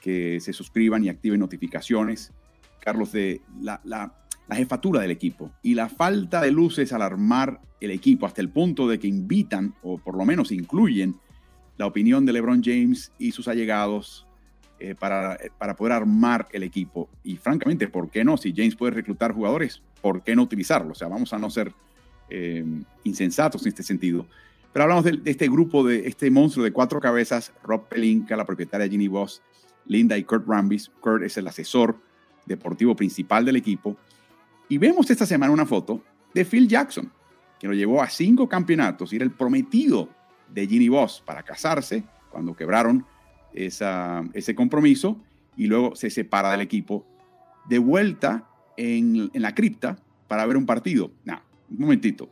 que 0.00 0.40
se 0.40 0.54
suscriban 0.54 1.04
y 1.04 1.10
activen 1.10 1.38
notificaciones. 1.38 2.32
Carlos, 2.80 3.12
de 3.12 3.42
la, 3.60 3.78
la, 3.84 4.10
jefatura 4.52 5.02
del 5.02 5.10
equipo 5.10 5.50
y 5.62 5.74
la 5.74 5.90
falta 5.90 6.40
de 6.40 6.50
luces 6.50 6.94
al 6.94 7.02
armar 7.02 7.60
el 7.78 7.90
equipo 7.90 8.24
hasta 8.24 8.40
el 8.40 8.48
punto 8.48 8.88
de 8.88 8.98
que 8.98 9.06
invitan, 9.06 9.74
o 9.82 9.98
por 9.98 10.16
lo 10.16 10.24
menos 10.24 10.50
incluyen, 10.50 11.16
la 11.76 11.84
opinión 11.84 12.24
de 12.24 12.32
LeBron 12.32 12.62
James 12.64 13.12
y 13.18 13.32
sus 13.32 13.48
allegados 13.48 14.26
eh, 14.78 14.94
para, 14.94 15.36
para 15.58 15.76
poder 15.76 15.92
armar 15.92 16.48
el 16.52 16.62
equipo. 16.62 17.10
Y 17.22 17.36
francamente, 17.36 17.86
¿por 17.86 18.08
qué 18.08 18.24
no? 18.24 18.38
Si 18.38 18.54
James 18.56 18.76
puede 18.76 18.92
reclutar 18.92 19.32
jugadores, 19.32 19.82
¿por 20.00 20.22
qué 20.22 20.34
no 20.34 20.42
utilizarlo? 20.42 20.92
O 20.92 20.94
sea, 20.94 21.08
vamos 21.08 21.34
a 21.34 21.38
no 21.38 21.50
ser 21.50 21.74
eh, 22.30 22.64
insensatos 23.04 23.62
en 23.62 23.68
este 23.68 23.82
sentido. 23.82 24.26
Pero 24.72 24.82
hablamos 24.84 25.04
de, 25.04 25.20
este 25.24 25.48
grupo, 25.48 25.84
de 25.84 26.06
este 26.06 26.30
monstruo 26.30 26.64
de 26.64 26.72
cuatro 26.72 27.00
cabezas, 27.00 27.52
Rob 27.62 27.88
Pelinka, 27.88 28.36
la 28.36 28.44
propietaria 28.44 28.88
Ginny 28.88 29.08
Boss, 29.08 29.40
Linda 29.86 30.18
y 30.18 30.24
Kurt 30.24 30.46
Rambis. 30.46 30.90
Kurt 31.00 31.22
es 31.22 31.36
el 31.38 31.46
asesor 31.46 31.96
deportivo 32.44 32.94
principal 32.94 33.44
del 33.44 33.56
equipo. 33.56 33.96
Y 34.68 34.78
vemos 34.78 35.08
esta 35.10 35.24
semana 35.24 35.52
una 35.52 35.64
foto 35.64 36.02
de 36.34 36.44
Phil 36.44 36.68
Jackson, 36.68 37.10
que 37.58 37.68
lo 37.68 37.72
llevó 37.72 38.02
a 38.02 38.10
cinco 38.10 38.48
campeonatos 38.48 39.12
y 39.12 39.16
era 39.16 39.24
el 39.24 39.30
prometido 39.30 40.10
de 40.52 40.66
Ginny 40.66 40.90
Boss 40.90 41.22
para 41.24 41.42
casarse 41.42 42.04
cuando 42.30 42.54
quebraron 42.54 43.06
ese 43.54 44.54
compromiso 44.54 45.16
y 45.56 45.66
luego 45.66 45.96
se 45.96 46.10
separa 46.10 46.50
del 46.50 46.60
equipo 46.60 47.06
de 47.66 47.78
vuelta 47.78 48.46
en, 48.76 49.30
en 49.32 49.40
la 49.40 49.54
cripta 49.54 49.96
para 50.28 50.44
ver 50.44 50.58
un 50.58 50.66
partido. 50.66 51.10
No, 51.24 51.40
un 51.70 51.78
momentito. 51.78 52.28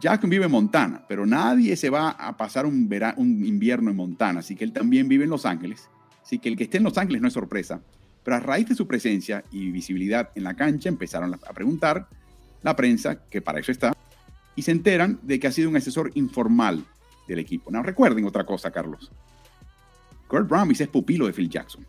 Jackson 0.00 0.30
vive 0.30 0.44
en 0.44 0.50
Montana, 0.50 1.04
pero 1.08 1.26
nadie 1.26 1.76
se 1.76 1.90
va 1.90 2.10
a 2.10 2.36
pasar 2.36 2.66
un, 2.66 2.88
un 3.16 3.44
invierno 3.44 3.90
en 3.90 3.96
Montana, 3.96 4.40
así 4.40 4.54
que 4.54 4.64
él 4.64 4.72
también 4.72 5.08
vive 5.08 5.24
en 5.24 5.30
Los 5.30 5.44
Ángeles. 5.44 5.88
Así 6.22 6.38
que 6.38 6.48
el 6.48 6.56
que 6.56 6.64
esté 6.64 6.78
en 6.78 6.84
Los 6.84 6.98
Ángeles 6.98 7.20
no 7.20 7.28
es 7.28 7.34
sorpresa. 7.34 7.80
Pero 8.22 8.36
a 8.36 8.40
raíz 8.40 8.68
de 8.68 8.74
su 8.74 8.86
presencia 8.86 9.42
y 9.50 9.70
visibilidad 9.70 10.30
en 10.34 10.44
la 10.44 10.54
cancha, 10.54 10.88
empezaron 10.88 11.34
a 11.34 11.52
preguntar 11.52 12.08
la 12.62 12.76
prensa, 12.76 13.24
que 13.28 13.40
para 13.40 13.60
eso 13.60 13.72
está, 13.72 13.96
y 14.54 14.62
se 14.62 14.72
enteran 14.72 15.18
de 15.22 15.40
que 15.40 15.46
ha 15.46 15.52
sido 15.52 15.70
un 15.70 15.76
asesor 15.76 16.10
informal 16.14 16.84
del 17.26 17.38
equipo. 17.38 17.70
No 17.70 17.82
recuerden 17.82 18.24
otra 18.24 18.44
cosa, 18.44 18.70
Carlos. 18.70 19.10
Kurt 20.26 20.48
Brambis 20.48 20.80
es 20.80 20.88
pupilo 20.88 21.26
de 21.26 21.32
Phil 21.32 21.48
Jackson. 21.48 21.86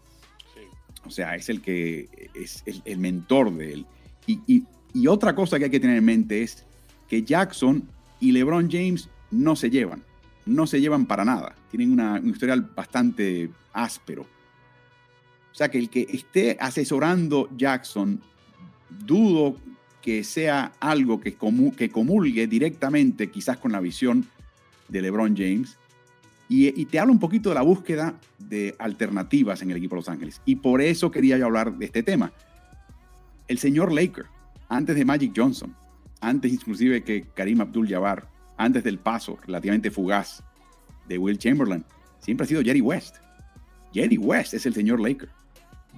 O 1.06 1.12
sea, 1.12 1.36
es 1.36 1.50
el 1.50 1.62
que 1.62 2.30
es 2.34 2.64
el, 2.86 2.98
mentor 2.98 3.52
de 3.56 3.74
él. 3.74 3.86
y, 4.28 4.40
y 4.48 4.64
otra 5.08 5.36
cosa 5.36 5.58
que 5.58 5.66
hay 5.66 5.72
que 5.72 5.80
tener 5.80 5.98
en 5.98 6.06
mente 6.06 6.42
es 6.42 6.66
que 7.08 7.24
Jackson 7.24 7.84
y 8.20 8.32
LeBron 8.32 8.70
James 8.70 9.10
no 9.32 9.56
se 9.56 9.70
llevan, 9.70 10.04
no 10.46 10.68
se 10.68 10.82
llevan 10.82 11.06
para 11.06 11.26
nada. 11.26 11.56
Tienen 11.72 11.92
una, 11.92 12.14
un 12.14 12.30
historial 12.30 12.62
bastante 12.76 13.50
áspero. 13.74 14.24
O 15.52 15.56
sea 15.56 15.70
que 15.70 15.78
el 15.78 15.90
que 15.90 16.08
esté 16.12 16.58
asesorando 16.60 17.50
Jackson, 17.58 18.22
dudo 19.06 19.58
que 20.02 20.24
sea 20.24 20.72
algo 20.80 21.20
que, 21.20 21.36
que 21.76 21.90
comulgue 21.90 22.48
directamente 22.48 23.30
quizás 23.30 23.58
con 23.58 23.72
la 23.72 23.80
visión 23.80 24.26
de 24.88 25.02
LeBron 25.02 25.36
James. 25.36 25.78
Y, 26.48 26.82
y, 26.82 26.86
te 26.86 26.98
hablo 26.98 27.14
un 27.14 27.20
poquito 27.20 27.50
de 27.50 27.56
la 27.56 27.62
búsqueda 27.62 28.16
de 28.40 28.76
alternativas 28.80 29.62
en 29.62 29.70
el 29.70 29.78
equipo 29.78 29.96
de 29.96 30.00
Los 30.00 30.10
Ángeles. 30.10 30.42
Y 30.46 30.56
por 30.56 30.82
eso 30.82 31.12
quería 31.12 31.38
yo 31.38 31.46
hablar 31.46 31.78
de 31.78 31.86
este 31.86 32.02
tema. 32.02 32.32
El 33.48 33.60
señor 33.60 33.92
Laker 33.92 34.26
antes 34.70 34.96
de 34.96 35.04
Magic 35.04 35.34
Johnson, 35.36 35.76
antes 36.22 36.54
inclusive 36.54 37.04
que 37.04 37.24
Karim 37.36 37.62
Abdul-Jabbar, 37.62 38.28
antes 38.58 38.84
del 38.84 39.00
paso 39.00 39.38
relativamente 39.46 39.92
fugaz 39.92 40.44
de 41.08 41.18
Will 41.18 41.38
Chamberlain, 41.38 41.84
siempre 42.20 42.46
ha 42.46 42.48
sido 42.48 42.62
Jerry 42.62 42.82
West. 42.82 43.18
Jerry 43.94 44.18
West 44.18 44.54
es 44.54 44.66
el 44.66 44.74
señor 44.74 45.00
Laker. 45.00 45.30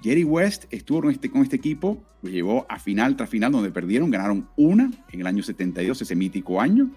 Jerry 0.02 0.24
West 0.24 0.64
estuvo 0.70 1.02
con 1.02 1.10
este, 1.10 1.30
con 1.30 1.42
este 1.42 1.56
equipo, 1.56 2.02
lo 2.22 2.30
llevó 2.30 2.66
a 2.68 2.78
final 2.78 3.16
tras 3.16 3.28
final 3.28 3.52
donde 3.52 3.70
perdieron, 3.70 4.10
ganaron 4.10 4.48
una 4.56 4.90
en 5.10 5.20
el 5.20 5.26
año 5.26 5.42
72, 5.42 6.02
ese 6.02 6.16
mítico 6.16 6.60
año. 6.60 6.90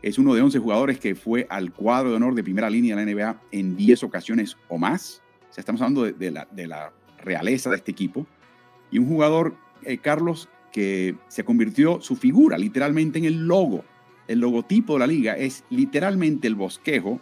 Es 0.00 0.18
uno 0.18 0.34
de 0.34 0.40
11 0.40 0.58
jugadores 0.58 0.98
que 0.98 1.14
fue 1.14 1.46
al 1.50 1.72
cuadro 1.72 2.10
de 2.10 2.16
honor 2.16 2.34
de 2.34 2.42
primera 2.42 2.70
línea 2.70 2.96
de 2.96 3.04
la 3.04 3.12
NBA 3.12 3.42
en 3.52 3.76
10 3.76 4.04
ocasiones 4.04 4.56
o 4.68 4.78
más. 4.78 5.22
O 5.50 5.52
sea, 5.52 5.62
estamos 5.62 5.80
hablando 5.80 6.04
de, 6.04 6.30
la, 6.30 6.92
realeza 7.18 7.70
de 7.70 7.76
este 7.76 7.90
equipo. 7.90 8.26
Y 8.90 8.98
un 8.98 9.08
jugador, 9.08 9.56
eh, 9.82 9.98
Carlos, 9.98 10.48
que 10.72 11.14
se 11.28 11.44
convirtió 11.44 12.00
su 12.00 12.16
figura 12.16 12.58
literalmente 12.58 13.18
en 13.18 13.24
el 13.24 13.46
logo. 13.46 13.84
El 14.26 14.40
logotipo 14.40 14.94
de 14.94 14.98
la 15.00 15.06
liga 15.06 15.36
es 15.36 15.64
literalmente 15.70 16.46
el 16.46 16.54
bosquejo 16.54 17.20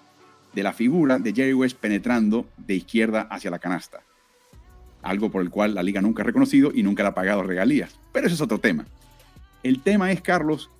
de 0.55 0.62
la 0.62 0.73
figura 0.73 1.19
de 1.19 1.33
Jerry 1.33 1.53
West 1.53 1.79
penetrando 1.79 2.47
de 2.57 2.75
izquierda 2.75 3.23
hacia 3.31 3.50
la 3.50 3.59
canasta. 3.59 4.00
Algo 5.03 5.31
por 5.31 5.43
el 5.43 5.50
cual 5.50 5.75
la 5.75 5.83
liga 5.83 6.00
nunca 6.00 6.23
ha 6.23 6.26
reconocido 6.26 6.73
y 6.75 6.83
nunca 6.83 7.03
le 7.03 7.11
ha 7.11 7.15
pagado 7.15 7.43
regalías. 7.43 7.99
Pero 8.12 8.26
eso 8.26 8.35
es 8.35 8.41
otro 8.41 8.59
tema. 8.59 8.87
El 9.62 9.81
tema 9.83 10.11
es, 10.11 10.21
Carlos, 10.21 10.71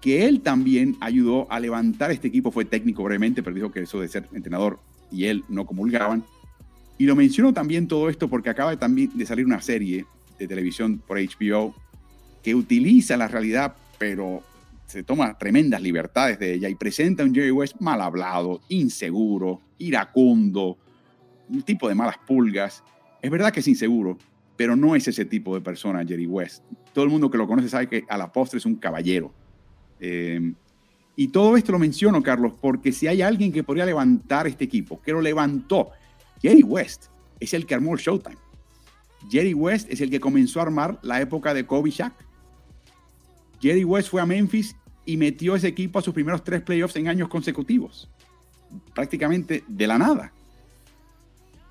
que 0.00 0.26
él 0.26 0.40
también 0.40 0.96
ayudó 1.00 1.50
a 1.50 1.60
levantar 1.60 2.10
este 2.10 2.28
equipo, 2.28 2.50
fue 2.50 2.64
técnico 2.64 3.02
brevemente, 3.02 3.42
pero 3.42 3.54
dijo 3.54 3.70
que 3.70 3.80
eso 3.80 4.00
de 4.00 4.08
ser 4.08 4.26
entrenador 4.32 4.80
y 5.10 5.26
él 5.26 5.44
no 5.48 5.66
comulgaban. 5.66 6.24
Y 6.98 7.04
lo 7.04 7.16
menciono 7.16 7.52
también 7.52 7.88
todo 7.88 8.08
esto 8.08 8.28
porque 8.28 8.50
acaba 8.50 8.76
también 8.76 9.10
de 9.14 9.26
salir 9.26 9.46
una 9.46 9.60
serie 9.60 10.04
de 10.38 10.48
televisión 10.48 10.98
por 11.06 11.18
HBO 11.18 11.74
que 12.42 12.54
utiliza 12.54 13.16
la 13.16 13.28
realidad, 13.28 13.74
pero 13.98 14.42
se 14.86 15.02
toma 15.02 15.38
tremendas 15.38 15.80
libertades 15.80 16.38
de 16.38 16.54
ella 16.54 16.68
y 16.68 16.74
presenta 16.74 17.22
a 17.22 17.26
un 17.26 17.34
Jerry 17.34 17.50
West 17.50 17.76
mal 17.80 18.00
hablado, 18.00 18.60
inseguro, 18.68 19.60
iracundo, 19.78 20.78
un 21.48 21.62
tipo 21.62 21.88
de 21.88 21.94
malas 21.94 22.16
pulgas. 22.26 22.82
Es 23.22 23.30
verdad 23.30 23.52
que 23.52 23.60
es 23.60 23.68
inseguro, 23.68 24.18
pero 24.56 24.76
no 24.76 24.96
es 24.96 25.06
ese 25.06 25.24
tipo 25.24 25.54
de 25.54 25.60
persona, 25.60 26.04
Jerry 26.04 26.26
West. 26.26 26.64
Todo 26.92 27.04
el 27.04 27.10
mundo 27.10 27.30
que 27.30 27.38
lo 27.38 27.46
conoce 27.46 27.68
sabe 27.68 27.88
que 27.88 28.04
a 28.08 28.18
la 28.18 28.32
postre 28.32 28.58
es 28.58 28.66
un 28.66 28.76
caballero. 28.76 29.32
Eh, 30.00 30.52
y 31.16 31.28
todo 31.28 31.56
esto 31.56 31.72
lo 31.72 31.78
menciono, 31.78 32.22
Carlos, 32.22 32.54
porque 32.60 32.92
si 32.92 33.06
hay 33.06 33.22
alguien 33.22 33.52
que 33.52 33.62
podría 33.62 33.84
levantar 33.84 34.46
este 34.46 34.64
equipo, 34.64 35.00
que 35.02 35.12
lo 35.12 35.20
levantó, 35.20 35.90
Jerry 36.40 36.62
West 36.62 37.06
es 37.38 37.52
el 37.52 37.66
que 37.66 37.74
armó 37.74 37.92
el 37.92 38.00
Showtime. 38.00 38.38
Jerry 39.28 39.54
West 39.54 39.90
es 39.90 40.00
el 40.00 40.10
que 40.10 40.18
comenzó 40.18 40.60
a 40.60 40.62
armar 40.62 40.98
la 41.02 41.20
época 41.20 41.52
de 41.52 41.66
Kobe 41.66 41.90
Shaq. 41.90 42.14
Jerry 43.60 43.84
West 43.84 44.10
fue 44.10 44.20
a 44.20 44.26
Memphis 44.26 44.76
y 45.04 45.16
metió 45.16 45.54
ese 45.54 45.68
equipo 45.68 45.98
a 45.98 46.02
sus 46.02 46.14
primeros 46.14 46.44
tres 46.44 46.62
playoffs 46.62 46.96
en 46.96 47.08
años 47.08 47.28
consecutivos. 47.28 48.10
Prácticamente 48.94 49.64
de 49.66 49.86
la 49.86 49.98
nada. 49.98 50.32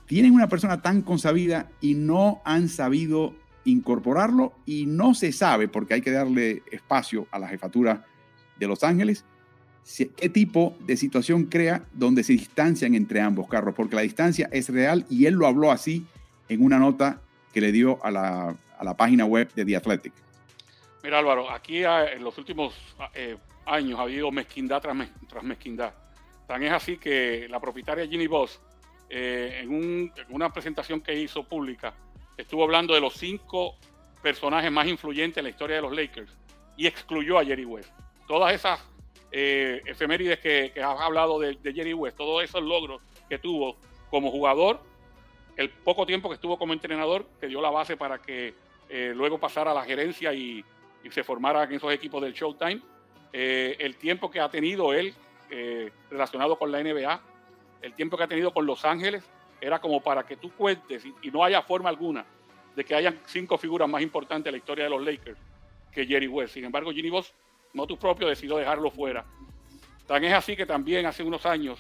Tienen 0.06 0.34
una 0.34 0.48
persona 0.48 0.82
tan 0.82 1.02
consabida 1.02 1.70
y 1.82 1.94
no 1.94 2.42
han 2.44 2.68
sabido 2.68 3.36
incorporarlo 3.64 4.54
y 4.66 4.86
no 4.86 5.14
se 5.14 5.32
sabe, 5.32 5.68
porque 5.68 5.94
hay 5.94 6.02
que 6.02 6.12
darle 6.12 6.64
espacio 6.72 7.28
a 7.32 7.40
la 7.40 7.48
jefatura 7.48 8.06
de 8.58 8.68
Los 8.68 8.84
Ángeles, 8.84 9.24
qué 10.16 10.30
tipo 10.30 10.76
de 10.86 10.98
situación 10.98 11.46
crea 11.46 11.84
donde 11.94 12.24
se 12.24 12.34
distancian 12.34 12.96
entre 12.96 13.22
ambos 13.22 13.48
carros, 13.48 13.76
porque 13.76 13.96
la 13.96 14.02
distancia 14.02 14.50
es 14.52 14.70
real 14.70 15.06
y 15.10 15.26
él 15.26 15.36
lo 15.36 15.48
habló 15.48 15.72
así 15.72 16.06
en 16.48 16.64
una 16.64 16.80
nota 16.80 17.22
que 17.54 17.62
le 17.62 17.72
dio 17.72 18.04
a 18.04 18.12
la, 18.12 18.58
a 18.78 18.84
la 18.84 18.98
página 18.98 19.26
web 19.26 19.54
de 19.54 19.66
The 19.66 19.76
Athletic. 19.76 20.14
Mira 21.02 21.20
Álvaro, 21.20 21.50
aquí 21.50 21.84
ah, 21.84 22.12
en 22.12 22.24
los 22.24 22.38
últimos 22.38 22.74
ah, 23.00 23.10
eh, 23.14 23.38
años 23.66 24.00
ha 24.00 24.04
habido 24.04 24.32
mezquindad 24.32 24.82
tras, 24.82 25.44
mezquindad. 25.44 25.94
Tan 26.46 26.64
es 26.64 26.72
así 26.72 26.98
que 26.98 27.48
la 27.50 27.60
propietaria 27.60 28.06
Ginny 28.08 28.28
Boss, 28.28 28.60
eh, 29.10 29.62
en, 29.64 30.12
una 30.30 30.52
presentación 30.52 31.00
que 31.00 31.14
hizo 31.14 31.44
pública, 31.44 31.94
estuvo 32.36 32.64
hablando 32.64 32.94
de 32.94 33.02
los 33.02 33.14
cinco 33.14 33.78
personajes 34.22 34.72
más 34.72 34.88
influyentes 34.88 35.38
en 35.38 35.46
la 35.46 35.50
historia 35.52 35.78
de 35.78 35.82
los 35.82 35.96
Lakers 35.96 36.36
y 36.76 36.86
excluyó 36.86 37.40
a 37.40 37.46
Jerry 37.46 37.66
West. 37.66 37.92
Todas 38.28 38.54
esas 38.54 38.80
eh, 39.32 39.82
efemérides 39.86 40.40
que, 40.40 40.74
has 40.84 41.00
hablado 41.00 41.40
de, 41.40 41.58
Jerry 41.64 41.94
West, 41.94 42.18
todos 42.18 42.44
esos 42.44 42.62
logros 42.62 43.02
que 43.30 43.40
tuvo 43.40 43.78
como 44.10 44.32
jugador, 44.32 44.82
el 45.56 45.70
poco 45.70 46.06
tiempo 46.06 46.28
que 46.30 46.36
estuvo 46.36 46.58
como 46.58 46.74
entrenador, 46.74 47.26
que 47.40 47.48
dio 47.48 47.62
la 47.62 47.70
base 47.70 47.96
para 47.96 48.22
que 48.22 48.54
eh, 48.90 49.14
luego 49.16 49.40
pasara 49.40 49.72
a 49.72 49.74
la 49.74 49.84
gerencia 49.84 50.34
y, 50.34 50.66
se 51.10 51.24
formaran 51.24 51.72
esos 51.74 51.92
equipos 51.94 52.22
del 52.22 52.34
Showtime. 52.34 52.82
Eh, 53.32 53.76
el 53.80 53.96
tiempo 53.96 54.30
que 54.30 54.40
ha 54.40 54.50
tenido 54.50 54.94
él 54.94 55.14
relacionado 56.12 56.60
con 56.60 56.72
la 56.72 56.84
NBA, 56.84 57.20
el 57.82 57.94
tiempo 57.94 58.16
que 58.16 58.24
ha 58.24 58.28
tenido 58.28 58.54
con 58.54 58.68
Los 58.68 58.86
Ángeles, 58.86 59.24
era 59.60 59.80
como 59.80 60.02
para 60.02 60.24
que 60.24 60.38
tú 60.38 60.52
cuentes 60.52 61.04
y, 61.06 61.32
no 61.32 61.44
haya 61.44 61.62
forma 61.64 61.90
alguna 61.90 62.26
de 62.76 62.86
que 62.86 62.94
hayan 62.94 63.20
cinco 63.26 63.58
figuras 63.58 63.90
más 63.90 64.02
importantes 64.02 64.48
en 64.48 64.54
la 64.54 64.58
historia 64.58 64.84
de 64.84 64.90
los 64.92 65.04
Lakers 65.04 65.40
que 65.92 66.06
Jerry 66.06 66.28
West. 66.28 66.54
Sin 66.54 66.66
embargo, 66.66 66.92
Ginny 66.92 67.10
Boss 67.10 67.34
tu 67.88 67.98
propio 67.98 68.28
decidió 68.28 68.58
dejarlo 68.58 68.92
fuera. 68.92 69.26
Tan 70.08 70.24
es 70.24 70.34
así 70.34 70.56
que 70.56 70.66
también 70.66 71.06
hace 71.06 71.24
unos 71.24 71.46
años, 71.46 71.80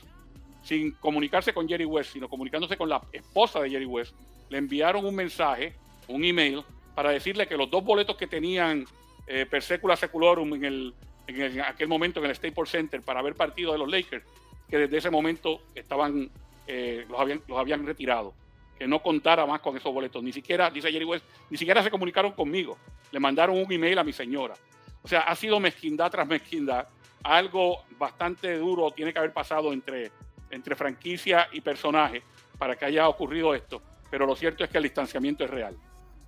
sin 0.63 0.91
comunicarse 0.91 1.53
con 1.53 1.67
Jerry 1.67 1.85
West, 1.85 2.13
sino 2.13 2.29
comunicándose 2.29 2.77
con 2.77 2.89
la 2.89 3.01
esposa 3.11 3.59
de 3.61 3.69
Jerry 3.69 3.85
West, 3.85 4.13
le 4.49 4.57
enviaron 4.57 5.05
un 5.05 5.15
mensaje, 5.15 5.75
un 6.07 6.23
email, 6.23 6.63
para 6.95 7.11
decirle 7.11 7.47
que 7.47 7.57
los 7.57 7.69
dos 7.69 7.83
boletos 7.83 8.17
que 8.17 8.27
tenían 8.27 8.85
eh, 9.29 9.45
per 9.45 9.62
secula 9.62 9.95
seculorum 9.95 10.55
en, 10.55 10.65
el, 10.65 10.93
en, 11.27 11.62
aquel 11.62 11.88
momento 11.88 12.19
en 12.19 12.25
el 12.25 12.36
Staples 12.36 12.71
Center 12.71 13.03
para 13.03 13.21
ver 13.21 13.36
partido 13.36 13.71
de 13.71 13.77
los 13.77 13.88
Lakers, 13.88 14.25
que 14.67 14.79
desde 14.79 14.98
ese 14.98 15.12
momento 15.12 15.62
estaban, 15.75 16.31
eh, 16.65 17.05
los, 17.07 17.19
habían, 17.19 17.43
los 17.48 17.59
habían 17.59 17.86
retirado, 17.86 18.33
que 18.77 18.88
no 18.88 19.03
contara 19.03 19.45
más 19.45 19.62
con 19.62 19.77
esos 19.77 19.93
boletos. 19.93 20.24
Ni 20.24 20.33
siquiera, 20.33 20.71
dice 20.71 20.91
Jerry 20.91 21.05
West, 21.05 21.25
ni 21.51 21.57
siquiera 21.57 21.83
se 21.83 21.91
comunicaron 21.91 22.31
conmigo. 22.31 22.79
Le 23.12 23.19
mandaron 23.19 23.55
un 23.55 23.71
email 23.71 24.00
a 24.00 24.03
mi 24.03 24.13
señora. 24.13 24.55
O 25.03 25.07
sea, 25.07 25.21
ha 25.21 25.36
sido 25.36 25.59
mezquindad 25.59 26.09
tras 26.09 26.27
mezquindad. 26.27 26.88
Algo 27.21 27.83
bastante 28.00 28.57
duro 28.57 28.89
tiene 28.89 29.13
que 29.13 29.19
haber 29.19 29.31
pasado 29.31 29.74
entre, 29.74 30.12
entre 30.50 30.75
franquicia 30.75 31.50
y 31.51 31.62
personaje 31.62 32.24
para 32.57 32.75
que 32.75 32.86
haya 32.86 33.07
ocurrido 33.07 33.53
esto. 33.53 33.79
Pero 34.09 34.25
lo 34.25 34.36
cierto 34.36 34.63
es 34.63 34.71
que 34.71 34.77
el 34.77 34.86
distanciamiento 34.86 35.43
es 35.43 35.51
real. 35.51 35.77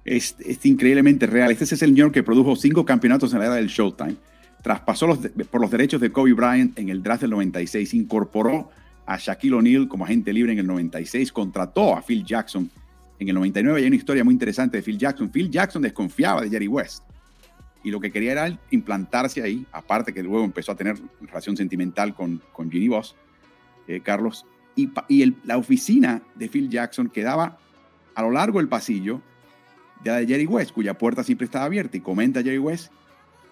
Es, 0.04 0.36
increíblemente 0.64 1.28
real. 1.28 1.52
Este 1.52 1.64
es 1.64 1.72
el 1.74 1.78
señor 1.80 2.12
que 2.12 2.24
produjo 2.24 2.56
cinco 2.56 2.86
campeonatos 2.86 3.34
en 3.34 3.40
la 3.40 3.46
era 3.46 3.56
del 3.56 3.68
Showtime. 3.68 4.16
Traspasó 4.62 5.08
los, 5.08 5.20
por 5.50 5.62
los 5.62 5.72
derechos 5.72 6.02
de 6.02 6.12
Kobe 6.12 6.34
Bryant 6.34 6.78
en 6.78 6.90
el 6.90 7.02
draft 7.04 7.22
del 7.22 7.32
96. 7.32 7.94
Incorporó 7.94 8.70
a 9.06 9.18
Shaquille 9.18 9.56
O'Neal 9.56 9.88
como 9.88 10.06
agente 10.06 10.34
libre 10.34 10.54
en 10.54 10.60
el 10.60 10.68
96. 10.68 11.32
Contrató 11.32 11.96
a 11.96 12.02
Phil 12.02 12.24
Jackson 12.24 12.70
en 13.20 13.28
el 13.30 13.36
99. 13.36 13.80
Hay 13.80 13.88
una 13.88 13.96
historia 13.96 14.24
muy 14.24 14.34
interesante 14.34 14.78
de 14.78 14.84
Phil 14.84 14.98
Jackson. 14.98 15.30
Phil 15.30 15.50
Jackson 15.50 15.82
desconfiaba 15.82 16.42
de 16.42 16.50
Jerry 16.50 16.68
West 16.68 17.04
y 17.84 17.92
lo 17.92 18.00
que 18.00 18.12
quería 18.12 18.34
era 18.34 18.60
implantarse 18.70 19.42
ahí, 19.42 19.66
aparte 19.72 20.14
que 20.14 20.22
luego 20.22 20.44
empezó 20.44 20.72
a 20.72 20.76
tener 20.76 20.98
relación 21.22 21.58
sentimental 21.58 22.14
con, 22.14 22.42
con 22.54 22.70
Ginny 22.70 22.88
Boss, 22.88 23.16
eh, 23.88 24.02
Carlos, 24.02 24.46
y 24.76 24.90
la 25.44 25.58
oficina 25.58 26.22
de 26.36 26.48
Phil 26.48 26.70
Jackson 26.70 27.10
quedaba 27.10 27.58
a 28.16 28.22
lo 28.22 28.32
largo 28.32 28.60
del 28.60 28.70
pasillo 28.70 29.22
de 30.04 30.10
la 30.12 30.18
de 30.18 30.28
Jerry 30.28 30.46
West, 30.46 30.72
cuya 30.72 30.98
puerta 30.98 31.24
siempre 31.24 31.46
estaba 31.46 31.66
abierta, 31.66 31.98
y 31.98 32.02
comenta 32.02 32.44
Jerry 32.44 32.60
West 32.60 32.92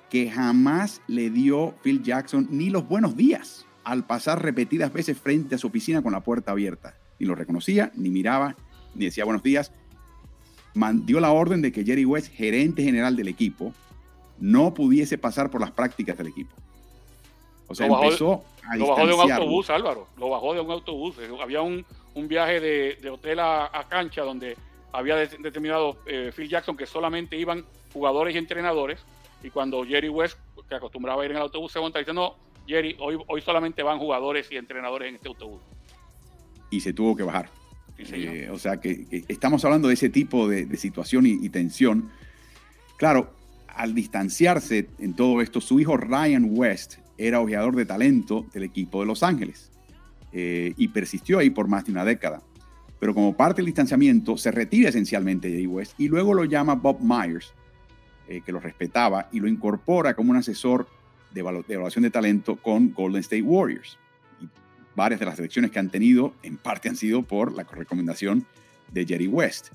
que 0.09 0.29
jamás 0.29 1.01
le 1.07 1.29
dio 1.29 1.75
Phil 1.83 2.01
Jackson 2.01 2.47
ni 2.49 2.69
los 2.69 2.87
buenos 2.87 3.15
días 3.15 3.65
al 3.83 4.05
pasar 4.05 4.41
repetidas 4.41 4.91
veces 4.91 5.17
frente 5.17 5.55
a 5.55 5.57
su 5.57 5.67
oficina 5.67 6.01
con 6.01 6.11
la 6.11 6.21
puerta 6.21 6.51
abierta. 6.51 6.95
Ni 7.19 7.25
lo 7.25 7.35
reconocía, 7.35 7.91
ni 7.95 8.09
miraba, 8.09 8.55
ni 8.95 9.05
decía 9.05 9.25
buenos 9.25 9.43
días. 9.43 9.71
dio 11.05 11.19
la 11.19 11.31
orden 11.31 11.61
de 11.61 11.71
que 11.71 11.83
Jerry 11.83 12.05
West, 12.05 12.31
gerente 12.33 12.83
general 12.83 13.15
del 13.15 13.27
equipo, 13.27 13.73
no 14.39 14.73
pudiese 14.73 15.17
pasar 15.17 15.49
por 15.49 15.61
las 15.61 15.71
prácticas 15.71 16.17
del 16.17 16.27
equipo. 16.27 16.55
O 17.67 17.75
sea, 17.75 17.87
lo 17.87 18.03
empezó 18.03 18.43
a 18.67 18.75
Lo 18.75 18.87
bajó 18.87 19.07
de 19.07 19.13
un 19.13 19.31
autobús, 19.31 19.69
Álvaro. 19.69 20.07
Lo 20.17 20.29
bajó 20.29 20.53
de 20.53 20.61
un 20.61 20.71
autobús. 20.71 21.15
Había 21.41 21.61
un, 21.61 21.85
viaje 22.27 22.59
de, 22.59 23.09
hotel 23.09 23.39
a, 23.39 23.85
cancha 23.89 24.23
donde 24.23 24.57
había 24.91 25.15
determinado 25.15 25.97
eh, 26.05 26.31
Phil 26.35 26.49
Jackson 26.49 26.75
que 26.75 26.85
solamente 26.85 27.37
iban 27.37 27.65
jugadores 27.93 28.35
y 28.35 28.37
entrenadores. 28.37 28.99
Y 29.43 29.49
cuando 29.49 29.85
Jerry 29.85 30.09
West, 30.09 30.37
que 30.67 30.75
acostumbraba 30.75 31.21
a 31.21 31.25
ir 31.25 31.31
en 31.31 31.37
el 31.37 31.43
autobús, 31.43 31.71
se 31.71 31.79
monta 31.79 31.99
y 31.99 32.03
dice, 32.03 32.13
no, 32.13 32.35
Jerry, 32.67 32.95
hoy, 32.99 33.17
hoy 33.27 33.41
solamente 33.41 33.83
van 33.83 33.99
jugadores 33.99 34.51
y 34.51 34.57
entrenadores 34.57 35.09
en 35.09 35.15
este 35.15 35.27
autobús. 35.27 35.61
Y 36.69 36.81
se 36.81 36.93
tuvo 36.93 37.15
que 37.15 37.23
bajar. 37.23 37.49
Eh, 37.97 38.49
o 38.51 38.57
sea 38.57 38.79
que, 38.79 39.23
estamos 39.27 39.65
hablando 39.65 39.89
de 39.89 39.93
ese 39.95 40.09
tipo 40.09 40.47
de, 40.47 40.77
situación 40.77 41.25
y, 41.25 41.31
y 41.41 41.49
tensión. 41.49 42.11
Claro, 42.97 43.33
al 43.67 43.93
distanciarse 43.95 44.89
en 44.99 45.13
todo 45.15 45.41
esto, 45.41 45.61
su 45.61 45.79
hijo 45.79 45.97
Ryan 45.97 46.47
West 46.49 46.95
era 47.17 47.41
ojeador 47.41 47.75
de 47.75 47.85
talento 47.85 48.45
del 48.53 48.63
equipo 48.63 49.01
de 49.01 49.05
Los 49.05 49.23
Ángeles 49.23 49.71
eh, 50.31 50.73
y 50.77 50.87
persistió 50.87 51.39
ahí 51.39 51.49
por 51.49 51.67
más 51.67 51.85
de 51.85 51.91
una 51.91 52.05
década. 52.05 52.41
Pero 52.99 53.13
como 53.13 53.35
parte 53.35 53.57
del 53.57 53.67
distanciamiento, 53.67 54.37
se 54.37 54.51
retira 54.51 54.89
esencialmente 54.89 55.49
de 55.49 55.65
West 55.67 55.93
y 55.97 56.07
luego 56.07 56.33
lo 56.33 56.45
llama 56.45 56.75
Bob 56.75 56.99
Myers, 57.01 57.53
eh, 58.27 58.41
que 58.45 58.51
lo 58.51 58.59
respetaba, 58.59 59.29
y 59.31 59.39
lo 59.39 59.47
incorpora 59.47 60.13
como 60.13 60.31
un 60.31 60.37
asesor 60.37 60.87
de, 61.33 61.39
evaluación 61.41 62.03
de 62.03 62.11
talento 62.11 62.57
con 62.57 62.93
Golden 62.93 63.21
State 63.21 63.41
Warriors. 63.41 63.97
Varias 64.95 65.19
de 65.19 65.25
las 65.25 65.39
elecciones 65.39 65.71
que 65.71 65.79
han 65.79 65.89
tenido, 65.89 66.33
en 66.43 66.57
parte 66.57 66.89
han 66.89 66.95
sido 66.95 67.23
por 67.23 67.53
la 67.53 67.63
recomendación 67.63 68.45
de 68.91 69.05
Jerry 69.05 69.27
West 69.27 69.69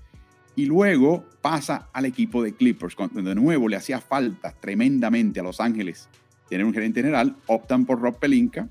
y 0.57 0.67
luego 0.67 1.25
pasa 1.41 1.89
al 1.93 2.05
equipo 2.05 2.43
de 2.43 2.55
Clippers, 2.55 2.95
cuando 2.95 3.23
de 3.23 3.35
nuevo 3.35 3.69
le 3.69 3.77
hacía 3.77 4.01
falta 4.01 4.53
tremendamente 4.53 5.41
a 5.41 5.43
Los 5.43 5.61
Ángeles 5.61 6.09
tener 6.49 6.65
un 6.65 6.75
gerente 6.75 7.01
general, 7.01 7.37
optan 7.47 7.87
por 7.87 8.01
Rob 8.01 8.19
Pelinka, 8.19 8.69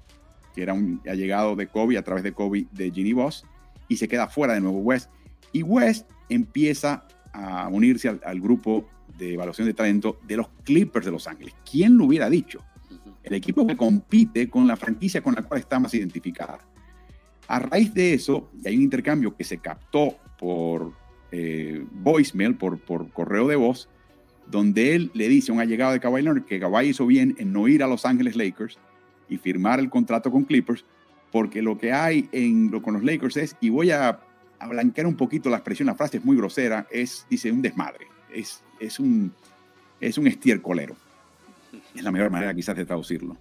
que 0.55 0.61
era 0.61 0.73
un 0.73 1.01
allegado 1.09 1.55
de 1.55 1.67
Kobe 1.67 1.97
a 1.97 2.03
través 2.03 2.23
de 2.23 2.31
Kobe 2.31 2.67
de 2.71 2.91
Ginny 2.91 3.13
Boss, 3.13 3.45
y 3.87 3.97
se 3.97 4.07
queda 4.07 4.27
fuera 4.27 4.53
de 4.53 4.61
nuevo 4.61 4.79
West. 4.79 5.09
Y 5.51 5.63
West 5.63 6.09
empieza 6.29 7.07
a 7.33 7.67
unirse 7.67 8.09
al, 8.09 8.41
grupo 8.41 8.87
de 9.17 9.33
evaluación 9.33 9.67
de 9.67 9.73
talento 9.73 10.19
de 10.27 10.37
los 10.37 10.49
Clippers 10.63 11.05
de 11.05 11.11
Los 11.11 11.27
Ángeles. 11.27 11.53
¿Quién 11.69 11.97
lo 11.97 12.05
hubiera 12.05 12.29
dicho? 12.29 12.63
El 13.23 13.33
equipo 13.33 13.65
que 13.65 13.77
compite 13.77 14.49
con 14.49 14.67
la 14.67 14.75
franquicia 14.75 15.21
con 15.21 15.35
la 15.35 15.43
cual 15.43 15.59
está 15.59 15.79
más 15.79 15.93
identificada. 15.93 16.59
A 17.47 17.59
raíz 17.59 17.93
de 17.93 18.13
eso, 18.13 18.49
y 18.63 18.67
hay 18.67 18.75
un 18.75 18.83
intercambio 18.83 19.35
que 19.35 19.43
se 19.43 19.57
captó 19.57 20.17
por 20.37 20.93
eh, 21.31 21.85
voicemail, 21.91 22.55
por, 22.55 22.79
por 22.79 23.09
correo 23.11 23.47
de 23.47 23.55
voz, 23.55 23.89
donde 24.47 24.95
él 24.95 25.11
le 25.13 25.27
dice 25.29 25.51
a 25.51 25.55
un 25.55 25.61
allegado 25.61 25.93
de 25.93 25.99
Kawhi 25.99 26.21
Leonard 26.21 26.45
que 26.45 26.59
Kawhi 26.59 26.89
hizo 26.89 27.05
bien 27.05 27.35
en 27.37 27.53
no 27.53 27.67
ir 27.67 27.83
a 27.83 27.87
Los 27.87 28.05
Ángeles 28.05 28.35
Lakers 28.35 28.77
y 29.29 29.37
firmar 29.37 29.79
el 29.79 29.89
contrato 29.89 30.31
con 30.31 30.43
Clippers, 30.43 30.85
porque 31.33 31.63
lo 31.63 31.79
que 31.79 31.91
hay 31.91 32.29
en, 32.31 32.69
lo, 32.69 32.83
con 32.83 32.93
los 32.93 33.03
Lakers 33.03 33.37
es, 33.37 33.57
y 33.59 33.69
voy 33.69 33.89
a, 33.89 34.19
a, 34.59 34.67
blanquear 34.67 35.07
un 35.07 35.15
poquito 35.15 35.49
la 35.49 35.57
expresión, 35.57 35.87
la 35.87 35.95
frase 35.95 36.17
es 36.17 36.25
muy 36.25 36.37
grosera, 36.37 36.85
es, 36.91 37.25
dice, 37.27 37.51
un 37.51 37.63
desmadre, 37.63 38.05
es, 38.31 38.63
es, 38.79 38.99
un, 38.99 39.33
es 39.99 40.19
un 40.19 40.27
estiercolero. 40.27 40.95
Es 41.95 42.03
la 42.03 42.11
mejor 42.11 42.29
manera 42.29 42.53
quizás 42.53 42.77
de 42.77 42.85
traducirlo. 42.85 43.35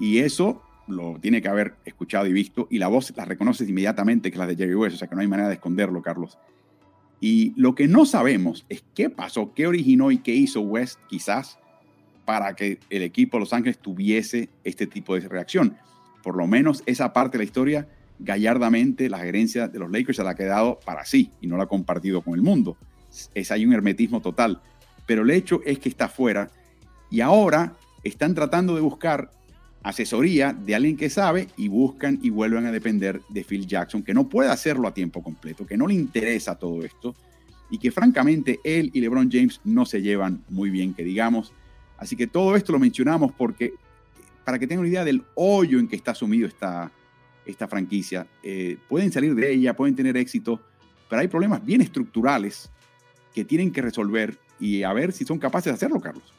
Y 0.00 0.18
eso 0.18 0.60
lo 0.88 1.20
tiene 1.20 1.40
que 1.40 1.46
haber 1.46 1.76
escuchado 1.84 2.26
y 2.26 2.32
visto, 2.32 2.66
y 2.68 2.78
la 2.78 2.88
voz 2.88 3.16
la 3.16 3.24
reconoces 3.24 3.68
inmediatamente, 3.68 4.32
que 4.32 4.34
es 4.34 4.40
la 4.40 4.48
de 4.48 4.56
Jerry 4.56 4.74
West, 4.74 4.96
o 4.96 4.98
sea 4.98 5.06
que 5.06 5.14
no 5.14 5.20
hay 5.20 5.28
manera 5.28 5.48
de 5.48 5.54
esconderlo, 5.54 6.02
Carlos. 6.02 6.36
Y 7.20 7.52
lo 7.54 7.76
que 7.76 7.86
no 7.86 8.06
sabemos 8.06 8.66
es 8.68 8.82
qué 8.92 9.08
pasó, 9.08 9.54
qué 9.54 9.68
originó 9.68 10.10
y 10.10 10.18
qué 10.18 10.34
hizo 10.34 10.62
West 10.62 10.98
quizás 11.06 11.60
para 12.24 12.56
que 12.56 12.80
el 12.90 13.02
equipo 13.02 13.36
de 13.36 13.42
Los 13.42 13.52
Ángeles 13.52 13.78
tuviese 13.78 14.48
este 14.64 14.88
tipo 14.88 15.14
de 15.14 15.28
reacción. 15.28 15.76
Por 16.24 16.36
lo 16.36 16.46
menos 16.46 16.82
esa 16.86 17.12
parte 17.12 17.36
de 17.36 17.44
la 17.44 17.46
historia, 17.46 17.86
gallardamente 18.18 19.10
la 19.10 19.18
gerencia 19.18 19.68
de 19.68 19.78
los 19.78 19.90
Lakers 19.90 20.16
se 20.16 20.24
la 20.24 20.30
ha 20.30 20.34
quedado 20.34 20.80
para 20.84 21.04
sí 21.04 21.30
y 21.42 21.46
no 21.46 21.58
la 21.58 21.64
ha 21.64 21.68
compartido 21.68 22.22
con 22.22 22.34
el 22.34 22.40
mundo. 22.40 22.78
Es 23.34 23.50
ahí 23.50 23.66
un 23.66 23.74
hermetismo 23.74 24.22
total. 24.22 24.62
Pero 25.06 25.22
el 25.22 25.30
hecho 25.30 25.60
es 25.66 25.78
que 25.78 25.90
está 25.90 26.08
fuera 26.08 26.50
y 27.10 27.20
ahora 27.20 27.74
están 28.02 28.34
tratando 28.34 28.74
de 28.74 28.80
buscar 28.80 29.30
asesoría 29.82 30.54
de 30.54 30.74
alguien 30.74 30.96
que 30.96 31.10
sabe 31.10 31.48
y 31.58 31.68
buscan 31.68 32.18
y 32.22 32.30
vuelven 32.30 32.64
a 32.64 32.72
depender 32.72 33.20
de 33.28 33.44
Phil 33.44 33.66
Jackson, 33.66 34.02
que 34.02 34.14
no 34.14 34.30
puede 34.30 34.48
hacerlo 34.48 34.88
a 34.88 34.94
tiempo 34.94 35.22
completo, 35.22 35.66
que 35.66 35.76
no 35.76 35.86
le 35.86 35.92
interesa 35.92 36.54
todo 36.54 36.82
esto 36.82 37.14
y 37.68 37.76
que 37.76 37.92
francamente 37.92 38.60
él 38.64 38.90
y 38.94 39.00
LeBron 39.02 39.30
James 39.30 39.60
no 39.62 39.84
se 39.84 40.00
llevan 40.00 40.42
muy 40.48 40.70
bien, 40.70 40.94
que 40.94 41.04
digamos. 41.04 41.52
Así 41.98 42.16
que 42.16 42.26
todo 42.26 42.56
esto 42.56 42.72
lo 42.72 42.78
mencionamos 42.78 43.32
porque 43.36 43.74
para 44.44 44.58
que 44.58 44.66
tengan 44.66 44.80
una 44.80 44.88
idea 44.88 45.04
del 45.04 45.22
hoyo 45.34 45.78
en 45.78 45.88
que 45.88 45.96
está 45.96 46.14
sumido 46.14 46.46
esta, 46.46 46.90
esta 47.46 47.68
franquicia, 47.68 48.26
eh, 48.42 48.76
pueden 48.88 49.10
salir 49.10 49.34
de 49.34 49.52
ella, 49.52 49.74
pueden 49.74 49.96
tener 49.96 50.16
éxito, 50.16 50.60
pero 51.08 51.20
hay 51.20 51.28
problemas 51.28 51.64
bien 51.64 51.80
estructurales 51.80 52.70
que 53.34 53.44
tienen 53.44 53.72
que 53.72 53.82
resolver 53.82 54.36
y 54.60 54.82
a 54.82 54.92
ver 54.92 55.12
si 55.12 55.24
son 55.24 55.38
capaces 55.38 55.72
de 55.72 55.74
hacerlo, 55.74 56.00
Carlos. 56.00 56.32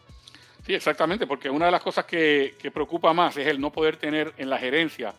Sí, 0.65 0.74
exactamente, 0.74 1.28
porque 1.28 1.50
una 1.50 1.65
de 1.65 1.72
las 1.72 1.82
cosas 1.82 2.06
que, 2.06 2.56
preocupa 2.74 3.13
más 3.13 3.38
es 3.38 3.48
el 3.48 3.60
no 3.60 3.72
poder 3.72 3.98
tener 3.98 4.34
en 4.38 4.50
la 4.50 4.58
gerencia 4.58 5.13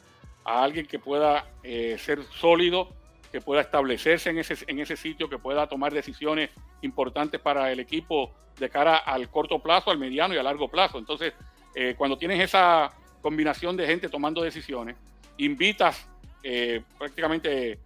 a 0.45 0.63
alguien 0.63 0.87
que 0.87 0.99
pueda 0.99 1.47
eh, 1.63 1.97
ser 1.99 2.23
sólido, 2.25 2.89
que 3.31 3.41
pueda 3.41 3.61
establecerse 3.61 4.31
en 4.31 4.39
ese, 4.39 4.57
en 4.67 4.81
ese 4.81 4.97
sitio, 4.97 5.29
que 5.29 5.39
pueda 5.39 5.69
tomar 5.69 5.93
decisiones 5.93 6.51
importantes 6.83 7.41
para 7.41 7.71
el 7.71 7.79
equipo 7.79 8.33
de 8.59 8.71
cara 8.71 8.97
al 8.97 9.29
corto 9.31 9.61
plazo, 9.61 9.91
al 9.91 9.99
mediano 9.99 10.35
y 10.35 10.39
a 10.39 10.43
largo 10.43 10.69
plazo. 10.69 10.99
Entonces, 10.99 11.33
eh, 11.77 11.95
cuando 11.97 12.19
tienes 12.19 12.41
esa 12.41 12.91
combinación 13.23 13.77
de 13.77 13.87
gente 13.87 14.09
tomando 14.09 14.43
decisiones, 14.43 14.97
invitas 15.37 16.09
eh, 16.43 16.83
prácticamente 16.99 17.79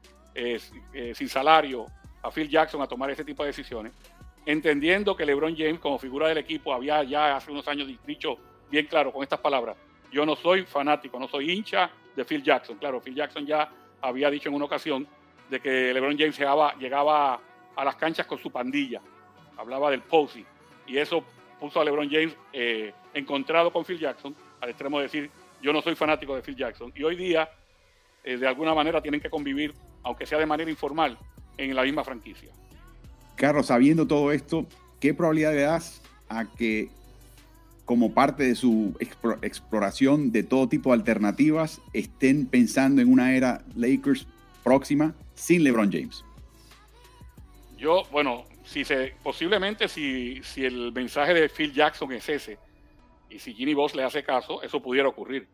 sin 1.13 1.29
salario 1.29 1.87
a 2.23 2.31
Phil 2.31 2.49
Jackson 2.49 2.81
a 2.81 2.87
tomar 2.87 3.11
ese 3.11 3.25
tipo 3.25 3.43
de 3.43 3.49
decisiones 3.49 3.93
entendiendo 4.47 5.17
que 5.17 5.27
LeBron 5.27 5.57
James 5.57 5.79
como 5.79 5.99
figura 5.99 6.29
del 6.29 6.39
equipo 6.39 6.73
había 6.73 7.03
ya 7.03 7.37
hace 7.37 7.51
unos 7.51 7.67
años 7.69 7.89
dicho 8.07 8.39
bien 8.71 8.87
claro 8.87 9.13
con 9.13 9.23
estas 9.23 9.41
palabras, 9.41 9.77
yo 10.13 10.25
no 10.25 10.37
soy 10.37 10.65
fanático, 10.65 11.19
no 11.19 11.29
soy 11.29 11.51
hincha 11.51 11.91
de 12.17 12.25
Phil 12.25 12.43
Jackson. 12.43 12.77
Claro, 12.79 13.01
Phil 13.01 13.15
Jackson 13.15 13.47
ya 13.47 13.71
había 14.01 14.31
dicho 14.31 14.49
en 14.49 14.55
una 14.55 14.65
ocasión 14.65 15.07
de 15.49 15.61
que 15.61 15.93
LeBron 15.93 16.17
James 16.17 16.39
llegaba, 16.79 17.41
a 17.77 17.85
las 17.85 17.97
canchas 17.97 18.27
con 18.27 18.39
su 18.39 18.51
pandilla, 18.51 19.01
hablaba 19.57 19.91
del 19.91 20.03
posy, 20.03 20.45
y 20.87 20.99
eso 20.99 21.25
puso 21.59 21.81
a 21.81 21.85
LeBron 21.85 22.11
James 22.11 22.37
eh, 22.53 22.93
encontrado 23.15 23.73
con 23.73 23.85
Phil 23.85 23.99
Jackson, 23.99 24.35
al 24.61 24.71
extremo 24.71 24.99
de 24.99 25.05
decir, 25.05 25.31
yo 25.63 25.73
no 25.73 25.83
soy 25.83 25.95
fanático 25.95 26.35
de 26.35 26.43
Phil 26.43 26.57
Jackson. 26.57 26.93
Y 26.95 27.03
hoy 27.03 27.17
día, 27.17 27.49
eh, 28.25 28.37
de 28.37 28.47
alguna 28.47 28.75
manera, 28.75 29.01
tienen 29.01 29.21
que 29.21 29.31
convivir, 29.31 29.75
aunque 30.03 30.27
sea 30.27 30.39
de 30.39 30.47
manera 30.47 30.71
informal, 30.71 31.19
en 31.57 31.75
la 31.75 31.83
misma 31.83 32.05
franquicia. 32.05 32.51
Carlos, 33.37 33.67
sabiendo 33.67 34.07
todo 34.07 34.33
esto, 34.33 34.67
¿qué 34.99 35.15
probabilidad 35.15 35.55
le 35.55 35.63
das 35.63 36.01
a 36.29 36.45
que 36.45 36.89
como 37.85 38.15
parte 38.15 38.45
de 38.45 38.55
su 38.55 38.95
exploración 39.01 40.31
de 40.31 40.43
todo 40.43 40.69
tipo 40.69 40.91
de 40.91 40.95
alternativas 40.95 41.81
estén 41.93 42.47
pensando 42.47 43.03
en 43.03 43.11
una 43.11 43.35
era 43.35 43.65
Lakers 43.75 44.27
próxima 44.63 45.15
sin 45.35 45.65
LeBron 45.65 45.91
James? 45.91 46.25
Yo, 47.77 48.05
bueno, 48.13 48.45
si 48.65 48.85
se, 48.85 49.15
posiblemente 49.23 49.89
si, 49.89 50.41
si 50.45 50.65
el 50.65 50.93
mensaje 50.93 51.35
de 51.35 51.49
Phil 51.49 51.73
Jackson 51.73 52.13
es 52.13 52.29
ese 52.29 52.59
y 53.31 53.39
si 53.39 53.55
Ginny 53.55 53.75
Boss 53.75 53.95
le 53.95 54.03
hace 54.03 54.23
caso, 54.23 54.63
eso 54.63 54.83
pudiera 54.83 55.09
ocurrir. 55.09 55.47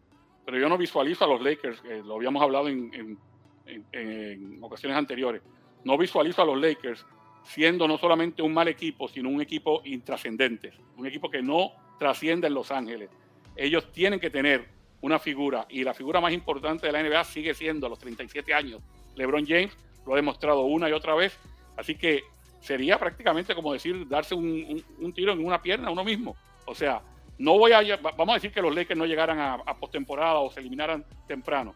Pero 0.45 0.59
yo 0.59 0.69
no 0.69 0.79
visualizo 0.79 1.25
a 1.25 1.29
los 1.29 1.43
Lakers, 1.43 1.83
lo 2.05 2.17
habíamos 2.17 2.43
hablado 2.43 2.69
en, 2.69 3.19
en 3.67 4.59
ocasiones 4.63 4.97
anteriores, 4.97 5.43
no 5.85 5.99
visualizo 5.99 6.43
a 6.43 6.47
los 6.47 6.61
Lakers 6.61 7.05
siendo 7.47 7.87
no 7.87 7.97
solamente 7.97 8.43
un 8.43 8.53
mal 8.53 8.69
equipo, 8.69 9.09
sino 9.09 9.29
un 9.29 9.41
equipo 9.41 9.83
intrascendente, 9.85 10.73
un 10.97 11.07
equipo 11.07 11.31
que 11.31 11.43
no 11.43 11.73
trasciende 11.99 12.49
en 12.49 12.55
Los 12.55 12.71
Ángeles. 12.71 13.11
Ellos 13.55 13.91
tienen 13.93 14.21
que 14.21 14.31
tener 14.31 14.69
una 15.01 15.19
figura 15.19 15.67
y 15.69 15.85
la 15.85 15.95
figura 15.95 16.21
más 16.21 16.33
importante 16.33 16.87
de 16.87 16.93
la 16.93 17.03
NBA 17.03 17.25
sigue 17.25 17.55
siendo 17.55 17.87
a 17.87 17.91
los 17.91 17.99
37 17.99 18.53
años. 18.53 18.81
LeBron 19.15 19.47
James 19.47 19.77
lo 20.05 20.13
ha 20.15 20.17
demostrado 20.17 20.63
una 20.63 20.89
y 20.89 20.93
otra 20.93 21.15
vez, 21.15 21.39
así 21.77 21.95
que 21.95 22.23
sería 22.61 22.99
prácticamente 22.99 23.55
como 23.55 23.73
decir 23.73 24.09
darse 24.09 24.35
un, 24.35 24.83
tiro 25.15 25.33
en 25.33 25.45
una 25.45 25.63
pierna 25.63 25.89
a 25.89 25.93
uno 25.93 26.05
mismo. 26.05 26.37
O 26.67 26.75
sea, 26.75 27.01
no 27.39 27.59
voy 27.59 27.73
a, 27.73 27.83
vamos 27.97 28.31
a 28.31 28.35
decir 28.35 28.53
que 28.53 28.63
los 28.63 28.75
Lakers 28.75 28.99
no 28.99 29.07
llegaran 29.07 29.39
a, 29.39 29.55
a 29.55 29.77
postemporada 29.77 30.39
o 30.39 30.51
se 30.51 30.61
eliminaran 30.61 31.05
temprano. 31.27 31.75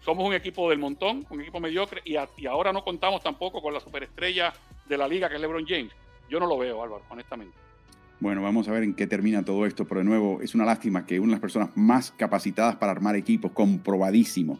Somos 0.00 0.26
un 0.26 0.34
equipo 0.34 0.68
del 0.68 0.78
montón, 0.78 1.24
un 1.30 1.40
equipo 1.40 1.60
mediocre 1.60 2.00
y, 2.04 2.16
y 2.36 2.46
ahora 2.46 2.72
no 2.72 2.82
contamos 2.82 3.22
tampoco 3.22 3.62
con 3.62 3.72
la 3.72 3.80
superestrella 3.80 4.52
de 4.88 4.98
la 4.98 5.06
liga, 5.06 5.28
que 5.28 5.36
es 5.36 5.40
LeBron 5.40 5.64
James. 5.66 5.92
Yo 6.28 6.40
no 6.40 6.46
lo 6.46 6.58
veo, 6.58 6.82
Álvaro, 6.82 7.04
honestamente. 7.10 7.56
Bueno, 8.18 8.42
vamos 8.42 8.68
a 8.68 8.72
ver 8.72 8.84
en 8.84 8.94
qué 8.94 9.06
termina 9.06 9.44
todo 9.44 9.66
esto, 9.66 9.84
pero 9.84 10.00
de 10.00 10.04
nuevo, 10.04 10.40
es 10.42 10.54
una 10.54 10.64
lástima 10.64 11.06
que 11.06 11.18
una 11.18 11.30
de 11.30 11.32
las 11.32 11.40
personas 11.40 11.70
más 11.76 12.12
capacitadas 12.12 12.76
para 12.76 12.92
armar 12.92 13.16
equipos, 13.16 13.50
comprobadísimo, 13.52 14.58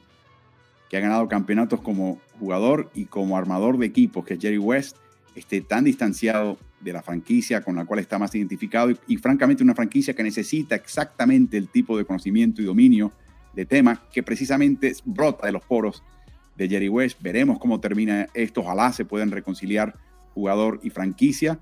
que 0.91 0.97
ha 0.97 1.01
ganado 1.01 1.29
campeonatos 1.29 1.81
como 1.81 2.21
jugador 2.39 2.91
y 2.93 3.07
como 3.07 3.37
armador 3.37 3.79
de 3.79 3.87
equipos, 3.87 4.25
que 4.25 4.35
es 4.35 4.41
Jerry 4.41 4.59
West, 4.59 4.97
esté 5.35 5.61
tan 5.61 5.85
distanciado 5.85 6.59
de 6.83 6.93
la 6.93 7.03
franquicia 7.03 7.63
con 7.63 7.77
la 7.77 7.85
cual 7.85 8.01
está 8.01 8.19
más 8.19 8.35
identificado 8.35 8.91
y, 9.07 9.17
francamente 9.17 9.63
una 9.63 9.75
franquicia 9.75 10.15
que 10.15 10.23
necesita 10.23 10.75
exactamente 10.75 11.57
el 11.57 11.69
tipo 11.69 11.97
de 11.97 12.05
conocimiento 12.05 12.61
y 12.61 12.65
dominio 12.65 13.13
de 13.55 13.67
tema 13.67 14.03
que 14.13 14.23
precisamente 14.23 14.95
brota 15.05 15.47
de 15.47 15.53
los 15.53 15.65
poros 15.65 16.03
de 16.57 16.69
Jerry 16.69 16.89
West. 16.89 17.21
Veremos 17.23 17.59
cómo 17.59 17.81
termina 17.81 18.29
esto. 18.35 18.61
Ojalá 18.61 18.93
se 18.93 19.05
puedan 19.05 19.31
reconciliar 19.31 19.95
jugador 20.35 20.81
y 20.83 20.91
franquicia, 20.91 21.59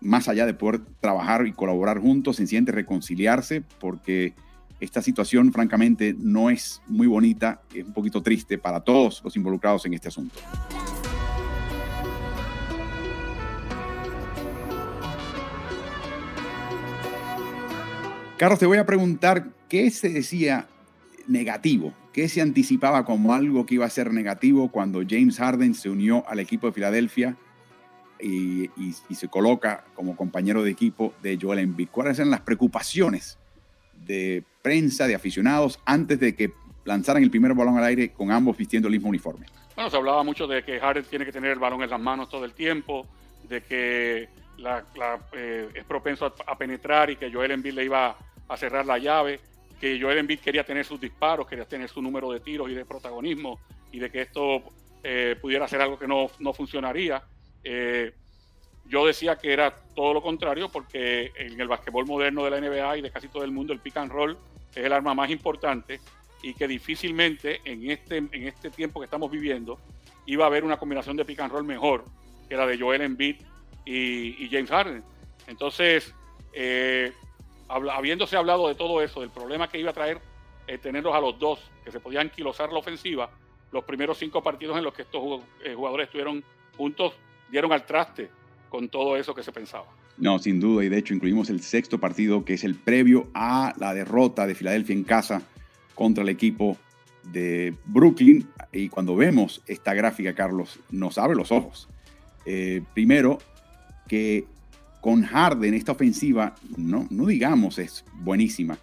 más 0.00 0.28
allá 0.28 0.46
de 0.46 0.54
poder 0.54 0.80
trabajar 1.00 1.46
y 1.46 1.52
colaborar 1.52 1.98
juntos, 1.98 2.36
se 2.36 2.46
siente 2.46 2.72
reconciliarse 2.72 3.62
porque 3.80 4.34
esta 4.80 5.02
situación 5.02 5.52
francamente 5.52 6.14
no 6.18 6.50
es 6.50 6.80
muy 6.86 7.06
bonita, 7.06 7.62
es 7.74 7.84
un 7.84 7.92
poquito 7.92 8.22
triste 8.22 8.58
para 8.58 8.80
todos 8.80 9.20
los 9.24 9.36
involucrados 9.36 9.84
en 9.86 9.94
este 9.94 10.08
asunto. 10.08 10.38
Carlos, 18.38 18.60
te 18.60 18.66
voy 18.66 18.78
a 18.78 18.86
preguntar 18.86 19.48
qué 19.68 19.90
se 19.90 20.10
decía 20.10 20.68
negativo, 21.26 21.92
qué 22.12 22.28
se 22.28 22.40
anticipaba 22.40 23.04
como 23.04 23.34
algo 23.34 23.66
que 23.66 23.74
iba 23.74 23.84
a 23.84 23.90
ser 23.90 24.12
negativo 24.12 24.70
cuando 24.70 25.02
James 25.06 25.38
Harden 25.38 25.74
se 25.74 25.90
unió 25.90 26.22
al 26.28 26.38
equipo 26.38 26.68
de 26.68 26.72
Filadelfia 26.72 27.36
y, 28.20 28.70
se 29.12 29.26
coloca 29.26 29.84
como 29.94 30.16
compañero 30.16 30.62
de 30.62 30.70
equipo 30.70 31.12
de 31.20 31.36
Joel 31.40 31.58
Embiid. 31.58 31.88
¿Cuáles 31.90 32.20
eran 32.20 32.30
las 32.30 32.42
preocupaciones 32.42 33.40
de 34.06 34.44
prensa, 34.62 35.08
de 35.08 35.16
aficionados, 35.16 35.80
antes 35.84 36.20
de 36.20 36.36
que 36.36 36.52
lanzaran 36.84 37.24
el 37.24 37.30
primer 37.32 37.54
balón 37.54 37.76
al 37.76 37.84
aire 37.84 38.12
con 38.12 38.30
ambos 38.30 38.56
vistiendo 38.56 38.86
el 38.86 38.94
mismo 38.94 39.08
uniforme? 39.08 39.46
Bueno, 39.74 39.90
se 39.90 39.96
hablaba 39.96 40.22
mucho 40.22 40.46
de 40.46 40.62
que 40.62 40.78
Harden 40.78 41.04
tiene 41.10 41.24
que 41.24 41.32
tener 41.32 41.50
el 41.50 41.58
balón 41.58 41.82
en 41.82 41.90
las 41.90 42.00
manos 42.00 42.28
todo 42.28 42.44
el 42.44 42.52
tiempo, 42.52 43.04
de 43.48 43.62
que 43.62 44.28
eh, 45.32 45.68
es 45.74 45.84
propenso 45.84 46.34
a, 46.46 46.58
penetrar 46.58 47.10
y 47.10 47.16
que 47.16 47.32
Joel 47.32 47.52
Embiid 47.52 47.74
le 47.74 47.84
iba 47.84 48.16
a 48.48 48.56
cerrar 48.56 48.86
la 48.86 48.98
llave, 48.98 49.40
que 49.80 50.00
Joel 50.00 50.18
Embiid 50.18 50.40
quería 50.40 50.64
tener 50.64 50.84
sus 50.84 51.00
disparos, 51.00 51.46
quería 51.46 51.64
tener 51.64 51.88
su 51.88 52.02
número 52.02 52.32
de 52.32 52.40
tiros 52.40 52.70
y 52.70 52.74
de 52.74 52.84
protagonismo, 52.84 53.60
y 53.92 53.98
de 53.98 54.10
que 54.10 54.22
esto 54.22 54.62
eh, 55.02 55.36
pudiera 55.40 55.68
ser 55.68 55.80
algo 55.80 55.98
que 55.98 56.06
no, 56.06 56.30
no 56.40 56.52
funcionaría. 56.52 57.22
Eh, 57.62 58.12
yo 58.86 59.06
decía 59.06 59.36
que 59.36 59.52
era 59.52 59.74
todo 59.94 60.14
lo 60.14 60.22
contrario 60.22 60.70
porque 60.70 61.32
en 61.36 61.60
el 61.60 61.68
basquetbol 61.68 62.06
moderno 62.06 62.44
de 62.44 62.50
la 62.50 62.60
NBA 62.60 62.98
y 62.98 63.02
de 63.02 63.10
casi 63.10 63.28
todo 63.28 63.44
el 63.44 63.50
mundo 63.50 63.72
el 63.72 63.80
pick 63.80 63.98
and 63.98 64.10
roll 64.10 64.36
es 64.74 64.84
el 64.84 64.92
arma 64.92 65.14
más 65.14 65.30
importante 65.30 66.00
y 66.42 66.54
que 66.54 66.66
difícilmente 66.66 67.60
en 67.64 67.90
este, 67.90 68.16
en 68.16 68.46
este 68.46 68.70
tiempo 68.70 69.00
que 69.00 69.04
estamos 69.04 69.30
viviendo 69.30 69.78
iba 70.24 70.44
a 70.44 70.46
haber 70.46 70.64
una 70.64 70.78
combinación 70.78 71.16
de 71.16 71.24
pick 71.24 71.40
and 71.40 71.52
roll 71.52 71.64
mejor 71.64 72.04
que 72.48 72.56
la 72.56 72.66
de 72.66 72.78
Joel 72.78 73.02
Embiid 73.02 73.36
y, 73.84 74.48
James 74.50 74.70
Harden. 74.70 75.02
Entonces, 75.46 76.14
eh, 76.52 77.12
habiéndose 77.68 78.36
hablado 78.36 78.68
de 78.68 78.74
todo 78.74 79.02
eso, 79.02 79.20
del 79.20 79.30
problema 79.30 79.68
que 79.68 79.78
iba 79.78 79.90
a 79.90 79.94
traer 79.94 80.20
eh, 80.66 80.78
tenerlos 80.78 81.14
a 81.14 81.20
los 81.20 81.38
dos, 81.38 81.60
que 81.84 81.90
se 81.90 82.00
podían 82.00 82.28
anquilosar 82.28 82.72
la 82.72 82.78
ofensiva, 82.78 83.30
los 83.72 83.84
primeros 83.84 84.18
cinco 84.18 84.42
partidos 84.42 84.78
en 84.78 84.84
los 84.84 84.94
que 84.94 85.02
estos 85.02 85.42
jugadores 85.74 86.06
estuvieron 86.06 86.42
juntos 86.76 87.12
dieron 87.50 87.72
al 87.72 87.84
traste 87.84 88.30
con 88.68 88.88
todo 88.88 89.16
eso 89.16 89.34
que 89.34 89.42
se 89.42 89.52
pensaba. 89.52 89.86
No, 90.16 90.38
sin 90.38 90.60
duda, 90.60 90.84
y 90.84 90.88
de 90.88 90.98
hecho 90.98 91.14
incluimos 91.14 91.48
el 91.48 91.60
sexto 91.60 91.98
partido, 91.98 92.44
que 92.44 92.54
es 92.54 92.64
el 92.64 92.74
previo 92.74 93.28
a 93.34 93.72
la 93.78 93.94
derrota 93.94 94.46
de 94.46 94.54
Filadelfia 94.54 94.94
en 94.94 95.04
casa 95.04 95.42
contra 95.94 96.22
el 96.22 96.28
equipo 96.28 96.76
de 97.22 97.74
Brooklyn. 97.84 98.48
Y 98.72 98.88
cuando 98.88 99.14
vemos 99.14 99.62
esta 99.66 99.94
gráfica, 99.94 100.34
Carlos, 100.34 100.80
nos 100.90 101.18
abre 101.18 101.36
los 101.36 101.52
ojos. 101.52 101.88
Eh, 102.46 102.82
primero, 102.94 103.38
que 104.08 104.46
con 105.08 105.24
Harden 105.24 105.72
esta 105.72 105.92
ofensiva, 105.92 106.54
no, 106.76 107.06
no 107.08 107.24
digamos 107.24 107.78
es 107.78 108.04
buenísima, 108.12 108.76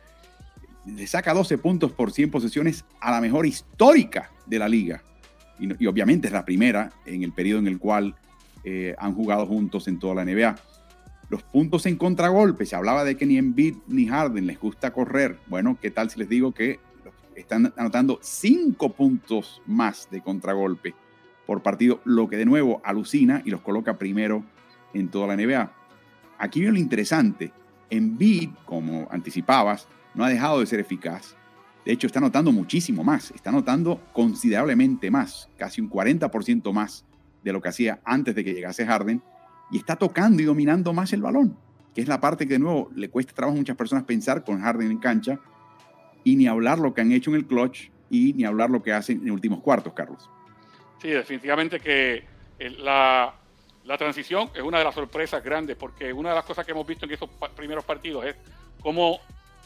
le 0.84 1.06
saca 1.06 1.36
12 1.36 1.60
puntos 1.60 1.92
por 1.92 2.12
100 2.12 2.32
posesiones 2.32 2.84
a 3.00 3.12
la 3.12 3.22
mejor 3.22 3.46
histórica 3.46 4.32
de 4.48 4.58
la 4.58 4.68
liga. 4.68 5.04
Y, 5.60 5.86
obviamente 5.86 6.26
es 6.26 6.34
la 6.34 6.44
primera 6.44 6.92
en 7.06 7.22
el 7.22 7.32
periodo 7.32 7.60
en 7.60 7.68
el 7.68 7.78
cual 7.78 8.16
eh, 8.64 8.96
han 8.98 9.14
jugado 9.14 9.46
juntos 9.46 9.88
en 9.88 10.00
toda 10.00 10.16
la 10.16 10.26
NBA. 10.26 10.56
Los 11.30 11.44
puntos 11.44 11.86
en 11.86 11.96
contragolpe, 11.96 12.66
se 12.66 12.76
hablaba 12.76 13.04
de 13.04 13.18
que 13.18 13.28
ni 13.28 13.38
Embiid 13.38 13.76
ni 13.86 14.08
Harden 14.08 14.48
les 14.48 14.60
gusta 14.60 14.92
correr. 14.92 15.38
Bueno, 15.46 15.78
¿qué 15.80 15.92
tal 15.92 16.10
si 16.10 16.18
les 16.18 16.28
digo 16.28 16.56
que 16.56 16.80
están 17.36 17.72
anotando 17.78 18.18
cinco 18.24 18.94
puntos 18.94 19.62
más 19.68 20.10
de 20.10 20.22
contragolpe 20.22 20.96
por 21.46 21.62
partido, 21.62 22.02
lo 22.04 22.28
que 22.28 22.38
de 22.38 22.46
nuevo 22.46 22.82
alucina 22.84 23.44
y 23.46 23.52
los 23.52 23.62
coloca 23.62 24.00
primero 24.00 24.44
en 24.96 25.10
toda 25.10 25.28
la 25.28 25.36
NBA. 25.36 25.85
Aquí 26.38 26.60
viene 26.60 26.74
lo 26.74 26.80
interesante. 26.80 27.52
Embiid, 27.89 28.50
como 28.65 29.08
anticipabas, 29.12 29.88
no 30.13 30.24
ha 30.24 30.30
dejado 30.30 30.60
de 30.60 30.65
ser 30.65 30.80
eficaz. 30.80 31.36
De 31.86 31.91
hecho, 31.91 32.08
está 32.08 32.19
anotando 32.19 32.52
muchísimo 32.52 33.04
más, 33.04 33.32
está 33.32 33.52
anotando 33.52 34.02
considerablemente 34.12 35.12
más, 35.12 35.50
casi 35.58 35.82
un 35.82 35.89
40% 35.89 36.74
más 36.74 37.06
de 37.43 37.54
lo 37.54 37.62
que 37.62 37.69
hacía 37.69 38.00
antes 38.04 38.34
de 38.34 38.43
que 38.43 38.54
llegase 38.54 38.86
Harden 38.86 39.21
y 39.69 39.78
está 39.78 39.95
tocando 39.95 40.41
y 40.41 40.45
dominando 40.45 40.93
más 40.93 41.13
el 41.13 41.21
balón. 41.21 41.58
que 41.93 42.02
es 42.02 42.08
la 42.10 42.19
parte 42.19 42.45
que 42.45 42.54
de 42.54 42.60
nuevo 42.60 42.91
le 42.93 43.10
cuesta 43.10 43.34
trabajo 43.34 43.56
a 43.56 43.60
muchas 43.60 43.78
personas 43.78 44.04
pensar 44.04 44.43
con 44.43 44.60
Harden 44.60 44.91
en 44.91 44.98
cancha, 44.98 45.39
y 46.26 46.36
ni 46.36 46.48
hablar 46.48 46.80
lo 46.80 46.93
que 46.93 47.00
han 47.00 47.13
hecho 47.13 47.30
en 47.30 47.38
el 47.38 47.45
clutch 47.45 47.89
y 48.10 48.34
ni 48.34 48.43
hablar 48.43 48.69
lo 48.69 48.84
que 48.84 48.91
hacen 48.91 49.21
en 49.24 49.32
últimos 49.32 49.62
cuartos, 49.62 49.93
Carlos. 49.93 50.30
Sí, 51.02 51.10
definitivamente 51.10 51.80
que 51.80 52.26
la, 52.80 53.36
la 53.86 53.98
transición 53.98 54.50
es 54.54 54.62
una 54.62 54.80
de 54.80 54.84
las 54.84 54.95
sorpresas 54.95 55.43
grandes, 55.43 55.78
porque 55.78 56.12
una 56.12 56.30
de 56.30 56.36
las 56.36 56.45
cosas 56.45 56.65
que 56.65 56.71
hemos 56.71 56.88
visto 56.88 57.06
en 57.06 57.12
esos 57.12 57.30
primeros 57.56 57.84
partidos 57.86 58.26
es 58.26 58.36
cómo 58.82 59.19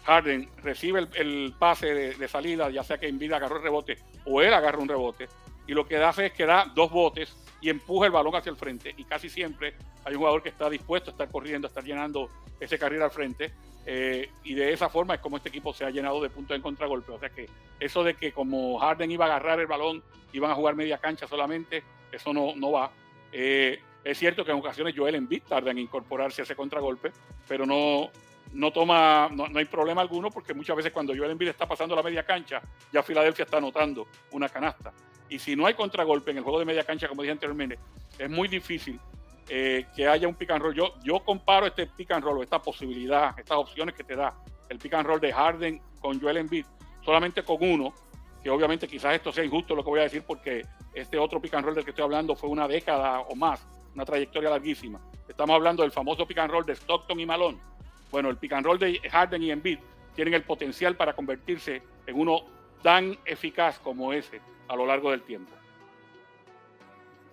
Harden 0.05 0.49
recibe 0.62 1.08
el, 1.15 1.53
pase 1.58 1.93
de, 1.93 2.27
salida, 2.27 2.69
ya 2.69 2.84
sea 2.84 2.97
que 2.97 3.08
Envid 3.08 3.32
agarró 3.32 3.58
el 3.58 3.63
rebote 3.63 3.97
o 4.25 4.41
él 4.41 4.53
agarra 4.53 4.79
un 4.79 4.89
rebote, 4.89 5.29
y 5.67 5.73
lo 5.73 5.88
que 5.88 5.97
hace 5.97 6.27
es 6.27 6.34
que 6.34 6.45
da 6.45 6.69
dos 6.73 6.91
botes 6.91 7.36
y 7.62 7.69
empuja 7.69 8.08
el 8.08 8.12
balón 8.12 8.36
hacia 8.36 8.49
el 8.49 8.55
frente. 8.55 8.93
Y 8.97 9.03
casi 9.03 9.29
siempre 9.29 9.75
hay 10.03 10.13
un 10.13 10.19
jugador 10.19 10.41
que 10.41 10.49
está 10.49 10.69
dispuesto 10.69 11.12
a 11.12 11.13
estar 11.13 11.29
corriendo, 11.29 11.67
a 11.67 11.69
estar 11.69 11.84
llenando 11.84 12.29
ese 12.60 12.79
carril 12.79 13.01
al 13.01 13.12
frente. 13.12 13.51
Eh, 13.86 14.32
y 14.43 14.55
de 14.55 14.73
esa 14.73 14.89
forma 14.89 15.15
es 15.15 15.19
como 15.19 15.38
este 15.38 15.49
equipo 15.49 15.73
se 15.73 15.86
ha 15.86 15.89
llenado 15.89 16.21
de 16.21 16.29
puntos 16.29 16.55
en 16.55 16.62
contragolpe. 16.62 17.12
O 17.12 17.19
sea 17.19 17.29
que 17.29 17.47
eso 17.79 18.03
de 18.03 18.15
que 18.15 18.32
como 18.32 18.79
Harden 18.79 19.12
iba 19.12 19.25
a 19.25 19.27
agarrar 19.27 19.60
el 19.60 19.67
balón, 19.67 20.01
iban 20.34 20.49
a 20.49 20.55
jugar 20.55 20.75
media 20.75 20.97
cancha 20.97 21.27
solamente, 21.27 21.84
eso 22.12 22.34
no, 22.34 22.55
no 22.55 22.71
va. 22.71 22.91
Eh, 23.32 23.79
es 24.03 24.17
cierto 24.17 24.45
que 24.45 24.51
en 24.51 24.57
ocasiones 24.57 24.93
Joel 24.95 25.15
Embiid 25.15 25.43
tarda 25.43 25.71
en 25.71 25.79
incorporarse 25.79 26.41
a 26.41 26.43
ese 26.43 26.55
contragolpe, 26.55 27.12
pero 27.47 27.65
no, 27.65 28.09
no 28.53 28.71
toma, 28.71 29.29
no, 29.31 29.45
hay 29.55 29.65
problema 29.65 30.01
alguno 30.01 30.29
porque 30.29 30.53
muchas 30.53 30.75
veces 30.75 30.91
cuando 30.91 31.15
Joel 31.15 31.31
Embiid 31.31 31.49
está 31.49 31.67
pasando 31.67 31.95
la 31.95 32.03
media 32.03 32.23
cancha, 32.23 32.62
ya 32.91 33.03
Filadelfia 33.03 33.45
está 33.45 33.57
anotando 33.57 34.07
una 34.31 34.49
canasta. 34.49 34.93
Y 35.29 35.38
si 35.38 35.55
no 35.55 35.67
hay 35.67 35.73
contragolpe 35.73 36.31
en 36.31 36.38
el 36.38 36.43
juego 36.43 36.59
de 36.59 36.65
media 36.65 36.83
cancha, 36.83 37.07
como 37.07 37.21
dije 37.21 37.33
anteriormente, 37.33 37.77
es 38.17 38.29
muy 38.29 38.47
difícil 38.47 38.99
eh, 39.47 39.85
que 39.95 40.07
haya 40.07 40.27
un 40.27 40.35
pick 40.35 40.49
and 40.49 40.62
roll. 40.62 40.73
Yo, 40.73 40.95
yo 41.03 41.19
comparo 41.19 41.67
este 41.67 41.85
pick 41.85 42.12
and 42.12 42.23
roll, 42.23 42.41
esta 42.41 42.62
posibilidad, 42.62 43.38
estas 43.38 43.57
opciones 43.57 43.93
que 43.93 44.03
te 44.03 44.15
da 44.15 44.33
el 44.69 44.79
pick 44.79 44.93
and 44.93 45.05
roll 45.05 45.19
de 45.19 45.31
Harden 45.31 45.81
con 45.99 46.19
Joel 46.19 46.38
Embiid, 46.38 46.65
solamente 47.03 47.43
con 47.43 47.57
uno, 47.62 47.93
que 48.41 48.49
obviamente 48.49 48.88
quizás 48.88 49.13
esto 49.13 49.31
sea 49.31 49.43
injusto 49.43 49.75
lo 49.75 49.83
que 49.83 49.89
voy 49.89 49.99
a 49.99 50.03
decir 50.03 50.23
porque 50.25 50.65
este 50.93 51.17
otro 51.19 51.39
pick 51.41 51.53
and 51.53 51.65
roll 51.65 51.75
del 51.75 51.83
que 51.83 51.91
estoy 51.91 52.05
hablando 52.05 52.35
fue 52.35 52.49
una 52.49 52.67
década 52.67 53.19
o 53.19 53.35
más 53.35 53.67
una 53.99 54.05
trayectoria 54.05 54.49
larguísima. 54.49 54.97
Estamos 55.27 55.53
hablando 55.53 55.83
del 55.83 55.91
famoso 55.91 56.25
pick 56.25 56.38
and 56.38 56.51
roll 56.51 56.65
de 56.65 56.73
Stockton 56.73 57.19
y 57.19 57.25
Malone. 57.25 57.57
Bueno, 58.12 58.29
el 58.29 58.38
pick 58.38 58.53
and 58.53 58.65
roll 58.65 58.79
de 58.79 58.97
Harden 59.12 59.43
y 59.43 59.51
Embiid 59.51 59.77
tienen 60.15 60.33
el 60.33 60.43
potencial 60.43 60.95
para 60.95 61.13
convertirse 61.13 61.81
en 62.07 62.17
uno 62.17 62.43
tan 62.81 63.17
eficaz 63.25 63.77
como 63.79 64.13
ese 64.13 64.39
a 64.69 64.75
lo 64.77 64.85
largo 64.85 65.12
del 65.12 65.21
tiempo. 65.23 65.51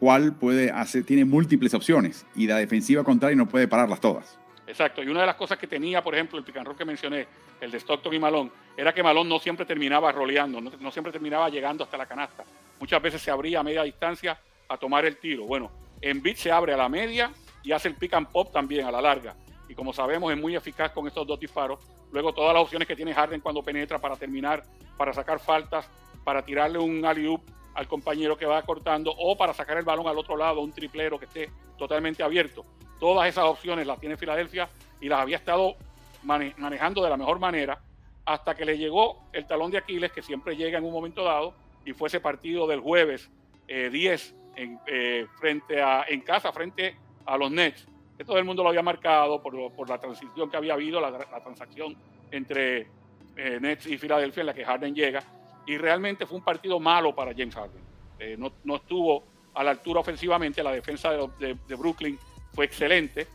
¿Cuál 0.00 0.34
puede 0.34 0.72
hacer? 0.72 1.04
Tiene 1.04 1.24
múltiples 1.24 1.72
opciones 1.72 2.26
y 2.34 2.48
la 2.48 2.56
defensiva 2.56 3.04
contraria 3.04 3.36
no 3.36 3.48
puede 3.48 3.68
pararlas 3.68 4.00
todas. 4.00 4.38
Exacto, 4.66 5.04
y 5.04 5.06
una 5.06 5.20
de 5.20 5.26
las 5.26 5.36
cosas 5.36 5.56
que 5.56 5.68
tenía, 5.68 6.02
por 6.02 6.14
ejemplo, 6.16 6.36
el 6.36 6.44
pick 6.44 6.56
and 6.56 6.66
roll 6.66 6.76
que 6.76 6.84
mencioné, 6.84 7.28
el 7.60 7.70
de 7.70 7.78
Stockton 7.78 8.12
y 8.12 8.18
Malone, 8.18 8.50
era 8.76 8.92
que 8.92 9.04
Malone 9.04 9.30
no 9.30 9.38
siempre 9.38 9.64
terminaba 9.64 10.10
roleando, 10.10 10.60
no, 10.60 10.72
no 10.80 10.90
siempre 10.90 11.12
terminaba 11.12 11.48
llegando 11.48 11.84
hasta 11.84 11.96
la 11.96 12.06
canasta. 12.06 12.44
Muchas 12.80 13.00
veces 13.00 13.22
se 13.22 13.30
abría 13.30 13.60
a 13.60 13.62
media 13.62 13.84
distancia 13.84 14.38
a 14.68 14.76
tomar 14.76 15.04
el 15.04 15.16
tiro. 15.18 15.44
Bueno, 15.44 15.70
en 16.00 16.22
bit 16.22 16.36
se 16.36 16.50
abre 16.50 16.72
a 16.72 16.76
la 16.76 16.88
media 16.88 17.32
y 17.62 17.72
hace 17.72 17.88
el 17.88 17.94
pick 17.94 18.14
and 18.14 18.28
pop 18.28 18.52
también 18.52 18.86
a 18.86 18.90
la 18.90 19.00
larga. 19.00 19.34
Y 19.68 19.74
como 19.74 19.92
sabemos, 19.92 20.32
es 20.32 20.38
muy 20.38 20.54
eficaz 20.54 20.92
con 20.92 21.06
estos 21.06 21.26
dos 21.26 21.40
disparos. 21.40 21.80
Luego, 22.12 22.32
todas 22.32 22.54
las 22.54 22.62
opciones 22.62 22.86
que 22.86 22.94
tiene 22.94 23.12
Harden 23.12 23.40
cuando 23.40 23.62
penetra 23.62 23.98
para 23.98 24.16
terminar, 24.16 24.64
para 24.96 25.12
sacar 25.12 25.40
faltas, 25.40 25.88
para 26.24 26.44
tirarle 26.44 26.78
un 26.78 27.04
alley 27.04 27.36
al 27.74 27.88
compañero 27.88 28.36
que 28.36 28.46
va 28.46 28.62
cortando 28.62 29.12
o 29.16 29.36
para 29.36 29.52
sacar 29.52 29.76
el 29.76 29.84
balón 29.84 30.06
al 30.06 30.16
otro 30.16 30.36
lado, 30.36 30.60
un 30.60 30.72
triplero 30.72 31.18
que 31.18 31.26
esté 31.26 31.50
totalmente 31.76 32.22
abierto. 32.22 32.64
Todas 32.98 33.28
esas 33.28 33.44
opciones 33.44 33.86
las 33.86 34.00
tiene 34.00 34.16
Filadelfia 34.16 34.68
y 35.00 35.08
las 35.08 35.20
había 35.20 35.36
estado 35.36 35.76
manejando 36.22 37.02
de 37.02 37.10
la 37.10 37.16
mejor 37.16 37.38
manera 37.38 37.80
hasta 38.24 38.54
que 38.54 38.64
le 38.64 38.76
llegó 38.76 39.28
el 39.32 39.46
talón 39.46 39.70
de 39.70 39.78
Aquiles, 39.78 40.10
que 40.10 40.22
siempre 40.22 40.56
llega 40.56 40.78
en 40.78 40.84
un 40.84 40.92
momento 40.92 41.22
dado, 41.22 41.54
y 41.84 41.92
fue 41.92 42.08
ese 42.08 42.18
partido 42.18 42.66
del 42.66 42.80
jueves 42.80 43.30
10 43.68 43.68
eh, 43.68 44.34
en, 44.56 44.80
eh, 44.86 45.26
frente 45.38 45.80
a, 45.80 46.04
en 46.08 46.20
casa 46.22 46.52
frente 46.52 46.96
a 47.24 47.36
los 47.36 47.50
Nets. 47.50 47.86
Que 48.16 48.24
todo 48.24 48.38
el 48.38 48.44
mundo 48.44 48.62
lo 48.62 48.70
había 48.70 48.82
marcado 48.82 49.42
por, 49.42 49.72
por 49.72 49.88
la 49.88 49.98
transición 49.98 50.50
que 50.50 50.56
había 50.56 50.72
habido, 50.72 51.00
la, 51.00 51.18
transacción 51.42 51.96
entre 52.30 52.88
eh, 53.36 53.58
Nets 53.60 53.86
y 53.86 53.98
Filadelfia 53.98 54.40
en 54.40 54.46
la 54.46 54.54
que 54.54 54.64
Harden 54.64 54.94
llega. 54.94 55.22
Y 55.66 55.76
realmente 55.76 56.26
fue 56.26 56.38
un 56.38 56.44
partido 56.44 56.80
malo 56.80 57.14
para 57.14 57.32
James 57.32 57.54
Harden. 57.54 57.82
Eh, 58.18 58.36
no, 58.38 58.52
no, 58.64 58.76
estuvo 58.76 59.24
a 59.54 59.62
la 59.62 59.72
altura 59.72 60.00
ofensivamente, 60.00 60.62
la 60.62 60.72
defensa 60.72 61.12
de, 61.12 61.56
de, 61.66 61.74
Brooklyn 61.74 62.18
fue 62.52 62.64
excelente 62.66 63.26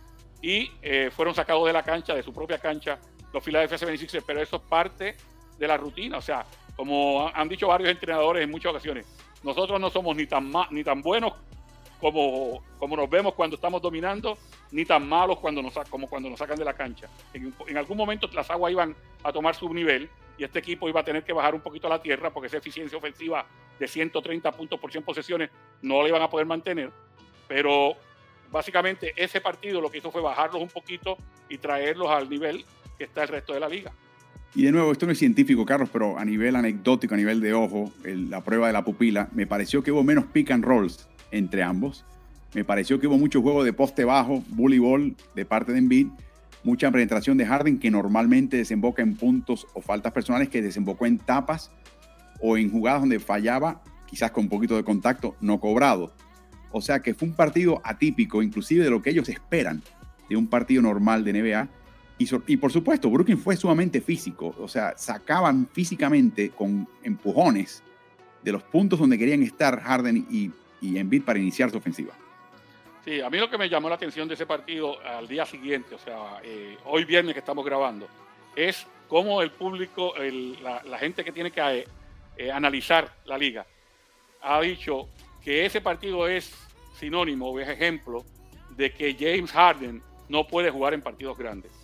y 0.42 0.70
fueron 1.12 1.36
sacados 1.36 1.66
de 1.68 1.74
la 1.74 1.84
cancha, 1.84 2.16
de 2.16 2.24
su 2.24 2.34
propia 2.34 2.58
cancha, 2.58 3.00
los 3.32 3.44
Philadelphia 3.44 3.78
76 3.78 4.24
pero 4.26 4.42
eso 4.42 4.58
es 4.58 4.62
parte 4.64 5.16
de 5.58 5.68
la 5.68 5.78
rutina. 5.78 6.18
O 6.18 6.22
sea, 6.22 6.46
como 6.76 7.30
han 7.34 7.48
dicho 7.48 7.68
varios 7.68 7.90
entrenadores 7.90 8.44
en 8.44 8.52
muchas 8.52 8.72
ocasiones, 8.72 9.06
nosotros 9.44 9.80
no 9.80 9.90
somos 9.90 10.16
ni 10.16 10.28
tan, 10.28 10.52
ni 10.70 10.84
tan 10.84 11.02
buenos 11.02 11.34
como, 12.00 12.64
como 12.80 12.96
nos 12.96 13.10
vemos 13.10 13.34
cuando 13.36 13.56
estamos 13.56 13.82
dominando, 13.82 14.38
ni 14.72 14.86
tan 14.86 15.08
malos 15.08 15.38
cuando 15.40 15.62
nos, 15.62 15.74
como 15.90 16.10
cuando 16.10 16.30
nos 16.30 16.40
sacan 16.40 16.58
de 16.58 16.66
la 16.66 16.74
cancha. 16.74 17.08
En, 17.34 17.54
en, 17.68 17.78
algún 17.78 17.98
momento 17.98 18.28
las 18.34 18.50
aguas 18.50 18.72
iban 18.72 18.96
a 19.24 19.32
tomar 19.32 19.56
su 19.56 19.72
nivel 19.74 20.10
y 20.38 20.44
este 20.44 20.60
equipo 20.60 20.90
iba 20.90 21.02
a 21.02 21.04
tener 21.04 21.24
que 21.24 21.34
bajar 21.34 21.54
un 21.54 21.62
poquito 21.62 21.88
a 21.88 21.92
la 21.92 22.02
tierra 22.02 22.32
porque 22.32 22.48
esa 22.48 22.58
eficiencia 22.58 22.98
ofensiva 22.98 23.46
de 23.78 23.88
130 23.88 24.52
puntos 24.52 24.80
por 24.80 24.92
100 24.92 25.04
posesiones 25.04 25.50
no 25.82 26.02
la 26.02 26.10
iban 26.10 26.22
a 26.22 26.30
poder 26.30 26.48
mantener. 26.48 26.92
Pero 27.48 27.96
básicamente 28.52 29.14
ese 29.16 29.40
partido 29.40 29.80
lo 29.80 29.90
que 29.90 30.00
hizo 30.00 30.12
fue 30.12 30.22
bajarlos 30.22 30.62
un 30.62 30.70
poquito 30.70 31.18
y 31.50 31.58
traerlos 31.58 32.10
al 32.10 32.30
nivel 32.30 32.66
que 32.98 33.04
está 33.04 33.24
el 33.24 33.30
resto 33.30 33.54
de 33.54 33.60
la 33.60 33.70
liga. 33.70 33.92
Y 34.54 34.64
de 34.64 34.72
nuevo, 34.74 34.92
esto 34.92 35.06
no 35.06 35.14
es 35.14 35.18
científico, 35.18 35.66
Carlos, 35.66 35.90
pero 35.94 36.20
a 36.20 36.26
nivel 36.26 36.58
anecdótico, 36.58 37.14
a 37.14 37.18
nivel 37.18 37.40
de 37.40 37.54
ojo, 37.54 37.92
la 38.04 38.44
prueba 38.44 38.68
de 38.68 38.74
la 38.74 38.84
pupila, 38.84 39.30
me 39.34 39.48
pareció 39.48 39.82
que 39.82 39.94
hubo 39.94 40.04
menos 40.04 40.26
pick 40.26 40.52
and 40.52 40.66
rolls 40.66 41.08
entre 41.32 41.64
ambos. 41.64 42.04
Me 42.54 42.66
pareció 42.66 43.00
que 43.00 43.08
hubo 43.08 43.18
mucho 43.18 43.42
juego 43.42 43.64
de 43.64 43.72
poste 43.72 44.04
bajo, 44.04 44.44
ball 44.50 45.16
de 45.36 45.46
parte 45.46 45.72
de 45.72 45.78
Embiid, 45.78 46.08
mucha 46.64 46.92
penetración 46.92 47.38
de 47.38 47.46
Harden 47.46 47.80
que 47.80 47.90
normalmente 47.90 48.58
desemboca 48.58 49.02
en 49.02 49.16
puntos 49.16 49.68
o 49.74 49.82
faltas 49.82 50.12
personales 50.12 50.50
que 50.50 50.62
desembocó 50.62 51.06
en 51.06 51.18
tapas 51.18 51.72
o 52.42 52.58
en 52.58 52.70
jugadas 52.70 53.02
donde 53.02 53.22
fallaba, 53.22 53.82
quizás 54.06 54.32
con 54.32 54.44
un 54.44 54.50
poquito 54.50 54.76
de 54.76 54.84
contacto, 54.84 55.38
no 55.40 55.62
cobrado. 55.62 56.14
O 56.72 56.82
sea 56.82 57.02
que 57.02 57.14
fue 57.14 57.30
un 57.30 57.36
partido 57.36 57.82
atípico, 57.86 58.44
inclusive 58.44 58.84
de 58.84 58.90
lo 58.90 59.02
que 59.02 59.12
ellos 59.12 59.30
esperan 59.30 59.82
de 60.30 60.36
un 60.36 60.48
partido 60.48 60.82
normal 60.82 61.24
de 61.24 61.34
NBA 61.34 61.70
y, 62.48 62.58
por 62.58 62.72
supuesto, 62.72 63.10
Brooklyn 63.10 63.38
fue 63.38 63.56
sumamente 63.56 64.02
físico, 64.02 64.56
o 64.60 64.68
sea, 64.68 64.98
sacaban 64.98 65.68
físicamente 65.72 66.50
con 66.50 66.88
empujones 67.04 67.84
de 68.42 68.52
los 68.52 68.64
puntos 68.64 69.00
donde 69.00 69.18
querían 69.18 69.44
estar 69.44 69.80
Harden 69.82 70.26
y, 70.30 70.52
y 70.82 70.98
Embiid 70.98 71.24
para 71.24 71.40
iniciar 71.40 71.70
su 71.70 71.78
ofensiva. 71.78 72.14
Sí, 73.06 73.22
a 73.22 73.30
mí 73.30 73.38
lo 73.38 73.50
que 73.50 73.58
me 73.58 73.70
llamó 73.70 73.90
la 73.90 73.96
atención 73.96 74.28
de 74.28 74.36
ese 74.36 74.46
partido 74.46 75.00
al 75.02 75.28
día 75.28 75.46
siguiente, 75.46 75.96
o 75.96 76.00
sea, 76.00 76.40
eh, 76.44 76.78
hoy 76.86 77.06
viernes 77.06 77.34
que 77.34 77.40
estamos 77.40 77.66
grabando, 77.66 78.08
es 78.56 78.86
cómo 79.08 79.42
el 79.42 79.52
público, 79.52 80.14
la, 80.18 80.98
gente 81.00 81.24
que 81.24 81.32
tiene 81.32 81.52
que 81.52 81.86
eh, 82.38 82.52
analizar 82.52 83.12
la 83.26 83.38
liga, 83.38 83.66
ha 84.42 84.62
dicho 84.62 85.10
que 85.44 85.66
ese 85.66 85.82
partido 85.82 86.28
es 86.28 86.54
sinónimo 86.94 87.50
o 87.50 87.60
es 87.60 87.70
ejemplo 87.70 88.24
de 88.76 88.94
que 88.94 89.16
James 89.20 89.52
Harden 89.52 90.02
no 90.30 90.46
puede 90.46 90.70
jugar 90.70 90.94
en 90.94 91.02
partidos 91.02 91.38
grandes 91.38 91.81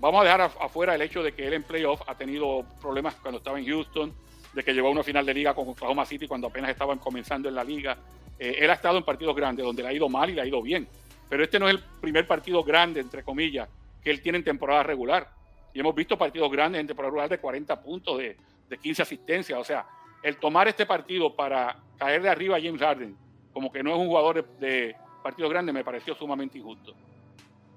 vamos 0.00 0.20
a 0.20 0.24
dejar 0.24 0.40
afuera 0.42 0.94
el 0.94 1.02
hecho 1.02 1.22
de 1.22 1.32
que 1.32 1.46
él 1.46 1.54
en 1.54 1.62
playoff 1.62 2.00
ha 2.06 2.14
tenido 2.14 2.64
problemas 2.80 3.14
cuando 3.16 3.38
estaba 3.38 3.58
en 3.58 3.66
Houston, 3.66 4.12
de 4.52 4.62
que 4.62 4.72
llegó 4.72 4.88
a 4.88 4.90
una 4.90 5.02
final 5.02 5.26
de 5.26 5.34
liga 5.34 5.54
con 5.54 5.68
Oklahoma 5.68 6.04
City 6.04 6.26
cuando 6.26 6.46
apenas 6.46 6.70
estaban 6.70 6.98
comenzando 6.98 7.48
en 7.48 7.54
la 7.54 7.64
liga. 7.64 7.96
Eh, 8.38 8.56
él 8.60 8.70
ha 8.70 8.74
estado 8.74 8.98
en 8.98 9.04
partidos 9.04 9.36
grandes 9.36 9.64
donde 9.64 9.82
le 9.82 9.88
ha 9.88 9.92
ido 9.92 10.08
mal 10.08 10.30
y 10.30 10.34
le 10.34 10.42
ha 10.42 10.46
ido 10.46 10.62
bien. 10.62 10.88
Pero 11.28 11.44
este 11.44 11.58
no 11.58 11.68
es 11.68 11.74
el 11.74 11.82
primer 12.00 12.26
partido 12.26 12.62
grande, 12.62 13.00
entre 13.00 13.22
comillas, 13.22 13.68
que 14.02 14.10
él 14.10 14.22
tiene 14.22 14.38
en 14.38 14.44
temporada 14.44 14.82
regular. 14.82 15.28
Y 15.74 15.80
hemos 15.80 15.94
visto 15.94 16.16
partidos 16.16 16.50
grandes 16.50 16.80
en 16.80 16.86
temporada 16.86 17.10
regular 17.10 17.28
de 17.28 17.38
40 17.38 17.82
puntos, 17.82 18.18
de, 18.18 18.36
de 18.68 18.78
15 18.78 19.02
asistencias. 19.02 19.58
O 19.58 19.64
sea, 19.64 19.86
el 20.22 20.36
tomar 20.38 20.68
este 20.68 20.86
partido 20.86 21.34
para 21.34 21.76
caer 21.98 22.22
de 22.22 22.28
arriba 22.28 22.56
a 22.56 22.60
James 22.60 22.80
Harden, 22.80 23.16
como 23.52 23.70
que 23.70 23.82
no 23.82 23.90
es 23.90 23.96
un 23.98 24.06
jugador 24.06 24.42
de, 24.58 24.66
de 24.66 24.96
partidos 25.22 25.50
grandes, 25.50 25.74
me 25.74 25.84
pareció 25.84 26.14
sumamente 26.14 26.58
injusto. 26.58 26.94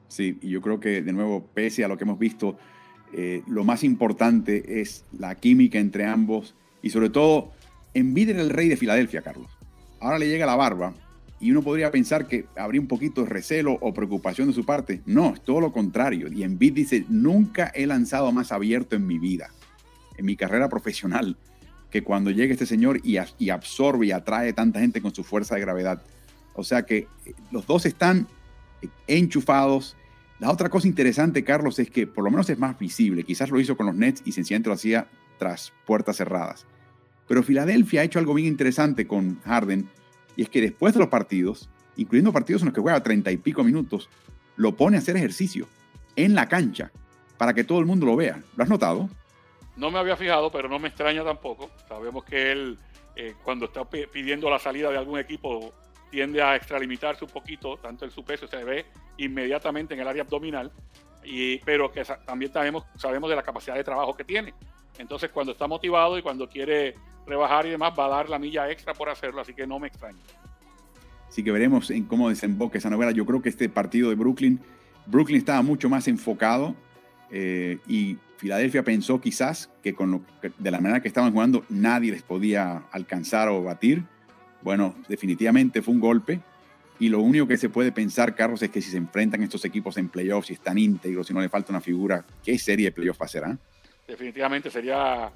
Sí, 0.10 0.38
y 0.42 0.50
yo 0.50 0.62
creo 0.62 0.80
que 0.80 1.02
de 1.02 1.14
nuevo, 1.14 1.48
pese 1.54 1.86
a 1.86 1.88
lo 1.88 1.98
que 1.98 2.04
hemos 2.04 2.20
visto, 2.20 2.58
eh, 3.14 3.44
lo 3.48 3.64
más 3.64 3.84
importante 3.84 4.82
es 4.82 5.06
la 5.18 5.36
química 5.36 5.80
entre 5.80 6.06
ambos 6.06 6.56
y 6.82 6.90
sobre 6.90 7.10
todo, 7.10 7.52
Embiid 7.94 8.30
era 8.30 8.42
el 8.42 8.50
rey 8.50 8.68
de 8.68 8.78
Filadelfia, 8.78 9.22
Carlos. 9.22 9.52
Ahora 10.00 10.20
le 10.20 10.28
llega 10.28 10.46
la 10.46 10.56
barba 10.56 10.94
y 11.40 11.52
uno 11.52 11.62
podría 11.62 11.92
pensar 11.92 12.28
que 12.28 12.46
habría 12.58 12.82
un 12.82 12.88
poquito 12.88 13.24
de 13.24 13.30
recelo 13.30 13.74
o 13.82 13.94
preocupación 13.94 14.48
de 14.48 14.54
su 14.54 14.66
parte. 14.66 15.02
No, 15.06 15.34
es 15.34 15.42
todo 15.42 15.62
lo 15.62 15.72
contrario. 15.72 16.28
Y 16.32 16.44
Embiid 16.44 16.74
dice, 16.74 17.06
nunca 17.10 17.72
he 17.74 17.86
lanzado 17.86 18.32
más 18.32 18.52
abierto 18.52 18.96
en 18.96 19.08
mi 19.08 19.20
vida, 19.20 19.50
en 20.18 20.26
mi 20.26 20.36
carrera 20.36 20.70
profesional, 20.70 21.38
que 21.90 22.04
cuando 22.04 22.32
llega 22.32 22.54
este 22.54 22.66
señor 22.66 23.02
y, 23.04 23.18
y 23.38 23.50
absorbe 23.50 24.08
y 24.08 24.12
atrae 24.12 24.54
tanta 24.54 24.80
gente 24.80 25.02
con 25.02 25.14
su 25.14 25.24
fuerza 25.24 25.56
de 25.56 25.62
gravedad. 25.62 26.02
O 26.54 26.64
sea 26.64 26.84
que 26.84 26.98
eh, 26.98 27.34
los 27.52 27.66
dos 27.68 27.86
están 27.86 28.28
enchufados 29.08 29.96
La 30.40 30.52
otra 30.52 30.70
cosa 30.70 30.88
interesante, 30.88 31.44
Carlos, 31.44 31.80
es 31.80 31.90
que 31.90 32.08
por 32.08 32.24
lo 32.24 32.32
menos 32.32 32.50
es 32.50 32.58
más 32.58 32.80
visible. 32.80 33.24
Quizás 33.24 33.50
lo 33.50 33.60
hizo 33.60 33.76
con 33.76 33.88
los 33.88 33.96
Nets 33.96 34.22
y 34.26 34.32
sencillamente 34.32 34.70
lo 34.70 34.76
hacía 34.76 35.08
tras 35.38 35.74
puertas 35.86 36.18
cerradas. 36.18 36.66
Pero 37.28 37.44
Filadelfia 37.44 38.02
ha 38.02 38.04
hecho 38.06 38.20
algo 38.20 38.34
bien 38.34 38.48
interesante 38.48 39.06
con 39.06 39.42
Harden 39.42 39.90
y 40.36 40.44
es 40.44 40.50
que 40.50 40.62
después 40.62 40.94
de 40.94 41.00
los 41.02 41.10
partidos, 41.10 41.70
incluyendo 41.98 42.32
partidos 42.32 42.62
en 42.62 42.68
los 42.68 42.74
que 42.74 42.82
juega 42.82 43.04
treinta 43.04 43.32
y 43.32 43.38
pico 43.38 43.64
minutos, 43.64 44.10
lo 44.56 44.76
pone 44.76 44.98
a 44.98 45.00
hacer 45.00 45.18
ejercicio 45.18 45.68
en 46.16 46.36
la 46.36 46.48
cancha 46.48 46.92
para 47.38 47.54
que 47.54 47.64
todo 47.64 47.80
el 47.80 47.86
mundo 47.86 48.06
lo 48.06 48.16
vea. 48.16 48.42
¿Lo 48.56 48.64
has 48.64 48.70
notado? 48.70 49.10
No 49.76 49.92
me 49.92 50.00
había 50.00 50.18
fijado, 50.18 50.52
pero 50.52 50.68
no 50.68 50.80
me 50.80 50.90
extraña 50.90 51.24
tampoco. 51.24 51.70
Sabemos 51.88 52.24
que 52.26 52.52
él, 52.52 52.78
eh, 53.16 53.36
cuando 53.44 53.66
está 53.66 53.86
pidiendo 53.90 54.50
la 54.50 54.60
salida 54.60 54.90
de 54.90 54.98
algún 54.98 55.20
equipo, 55.20 55.74
tiende 56.10 56.42
a 56.42 56.56
extralimitarse 56.56 57.24
un 57.24 57.32
poquito, 57.32 57.78
tanto 57.78 58.06
en 58.06 58.12
su 58.12 58.24
peso 58.24 58.48
se 58.48 58.64
ve 58.64 58.86
inmediatamente 59.18 59.94
en 59.94 60.00
el 60.00 60.08
área 60.08 60.24
abdominal, 60.24 60.72
y, 61.24 61.58
pero 61.60 61.92
que 61.92 62.04
también 62.26 62.52
sabemos, 62.52 62.86
sabemos 62.96 63.30
de 63.30 63.36
la 63.36 63.44
capacidad 63.44 63.76
de 63.76 63.84
trabajo 63.84 64.16
que 64.16 64.24
tiene. 64.24 64.54
Entonces, 64.98 65.30
cuando 65.32 65.52
está 65.52 65.68
motivado 65.68 66.18
y 66.18 66.22
cuando 66.22 66.50
quiere 66.50 66.96
rebajar 67.26 67.66
y 67.66 67.72
demás, 67.72 67.94
va 67.98 68.06
a 68.06 68.10
dar 68.10 68.30
la 68.30 68.40
milla 68.40 68.70
extra 68.70 68.94
por 68.94 69.10
hacerlo, 69.10 69.42
así 69.42 69.54
que 69.54 69.68
no 69.68 69.80
me 69.80 69.88
extraña. 69.88 70.20
Así 71.28 71.44
que 71.44 71.52
veremos 71.52 71.92
en 71.92 72.06
cómo 72.06 72.30
desemboca 72.30 72.78
esa 72.78 72.90
novela. 72.90 73.12
Yo 73.12 73.26
creo 73.26 73.42
que 73.42 73.50
este 73.50 73.70
partido 73.70 74.10
de 74.10 74.16
Brooklyn, 74.16 74.60
Brooklyn 75.06 75.38
estaba 75.38 75.62
mucho 75.62 75.88
más 75.90 76.08
enfocado 76.08 76.76
eh, 77.30 77.78
y 77.88 78.18
Filadelfia 78.38 78.84
pensó 78.84 79.22
quizás 79.22 79.70
que 79.84 79.94
con 79.94 80.12
lo, 80.12 80.22
de 80.58 80.72
la 80.72 80.80
manera 80.80 81.02
que 81.02 81.08
estaban 81.08 81.32
jugando 81.32 81.64
nadie 81.70 82.12
les 82.12 82.24
podía 82.24 82.84
alcanzar 82.92 83.50
o 83.50 83.64
batir. 83.64 84.04
Bueno, 84.62 84.96
definitivamente 85.08 85.82
fue 85.82 85.94
un 85.94 86.00
golpe. 86.00 86.40
Y 87.00 87.08
lo 87.08 87.22
único 87.22 87.48
que 87.48 87.58
se 87.58 87.70
puede 87.70 87.94
pensar, 87.94 88.36
Carlos, 88.36 88.62
es 88.62 88.70
que 88.70 88.82
si 88.82 88.92
se 88.92 88.98
enfrentan 88.98 89.42
estos 89.42 89.64
equipos 89.64 89.96
en 89.98 90.10
playoffs 90.10 90.50
y 90.50 90.54
están 90.54 90.78
íntegros, 90.78 91.28
si 91.28 91.34
no 91.34 91.40
le 91.40 91.48
falta 91.48 91.72
una 91.72 91.80
figura, 91.80 92.26
¿qué 92.44 92.60
serie 92.60 92.88
de 92.88 92.92
playoffs 92.92 93.32
ser? 93.32 93.46
Ah? 93.46 93.58
Definitivamente 94.06 94.70
sería 94.70 95.32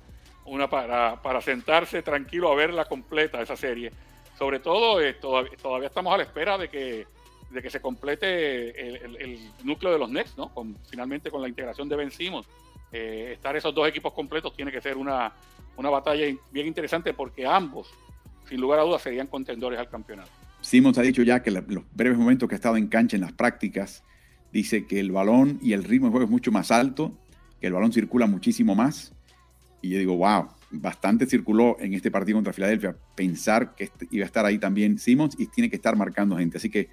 una 0.46 0.70
para, 0.70 1.42
sentarse 1.42 2.02
tranquilo 2.02 2.52
a 2.52 2.56
verla 2.56 2.84
completa 2.86 3.42
esa 3.42 3.56
serie. 3.56 3.92
Sobre 4.38 4.60
todo, 4.60 5.00
eh, 5.00 5.14
todavía, 5.14 5.88
estamos 5.88 6.14
a 6.14 6.18
la 6.18 6.24
espera 6.24 6.58
de 6.58 6.68
que, 6.68 7.08
se 7.70 7.80
complete 7.80 8.98
el, 9.06 9.40
núcleo 9.64 9.94
de 9.94 10.00
los 10.00 10.10
Nets, 10.10 10.36
¿no? 10.38 10.52
Finalmente 10.90 11.32
con 11.32 11.42
la 11.42 11.48
integración 11.48 11.88
de 11.88 11.96
Ben 11.96 12.12
Simmons. 12.12 12.48
Eh, 12.92 13.32
estar 13.34 13.56
esos 13.56 13.74
dos 13.74 13.88
equipos 13.88 14.12
completos 14.12 14.54
tiene 14.54 14.72
que 14.72 14.82
ser 14.82 14.98
una, 14.98 15.32
una 15.78 15.90
batalla 15.90 16.26
bien 16.52 16.68
interesante 16.68 17.14
porque 17.14 17.46
ambos, 17.46 17.94
sin 18.48 18.62
lugar 18.62 18.80
a 18.80 18.84
dudas, 18.84 19.02
serían 19.02 19.28
contendores 19.28 19.80
al 19.80 19.90
campeonato. 19.90 20.30
Simmons 20.62 20.98
ha 20.98 21.02
dicho 21.02 21.24
ya 21.24 21.44
que 21.44 21.52
los 21.52 21.64
breves 21.94 22.18
momentos 22.18 22.48
que 22.48 22.56
ha 22.56 22.58
estado 22.58 22.78
en 22.78 22.88
cancha 22.88 23.18
en 23.18 23.22
las 23.22 23.34
prácticas, 23.34 24.04
dice 24.52 24.86
que 24.86 25.00
el 25.00 25.12
balón 25.12 25.60
y 25.62 25.74
el 25.74 25.84
ritmo 25.84 26.08
de 26.08 26.12
juego 26.12 26.26
es 26.26 26.32
mucho 26.32 26.52
más 26.52 26.72
alto, 26.72 27.18
que 27.60 27.68
el 27.68 27.74
balón 27.74 27.92
circula 27.92 28.28
muchísimo 28.28 28.76
más. 28.76 29.14
Y 29.82 29.90
yo 29.90 30.00
digo, 30.00 30.16
wow, 30.16 30.48
bastante 30.72 31.26
circuló 31.26 31.78
en 31.80 31.94
este 31.94 32.12
partido 32.12 32.38
contra 32.38 32.54
Filadelfia. 32.54 32.96
Pensar 33.16 33.76
que 33.76 33.92
iba 34.12 34.24
a 34.24 34.28
estar 34.28 34.46
ahí 34.46 34.58
también 34.58 34.98
Simmons 34.98 35.36
y 35.38 35.48
tiene 35.48 35.70
que 35.70 35.76
estar 35.76 35.96
marcando 35.96 36.38
gente. 36.38 36.58
Así 36.58 36.70
que 36.70 36.90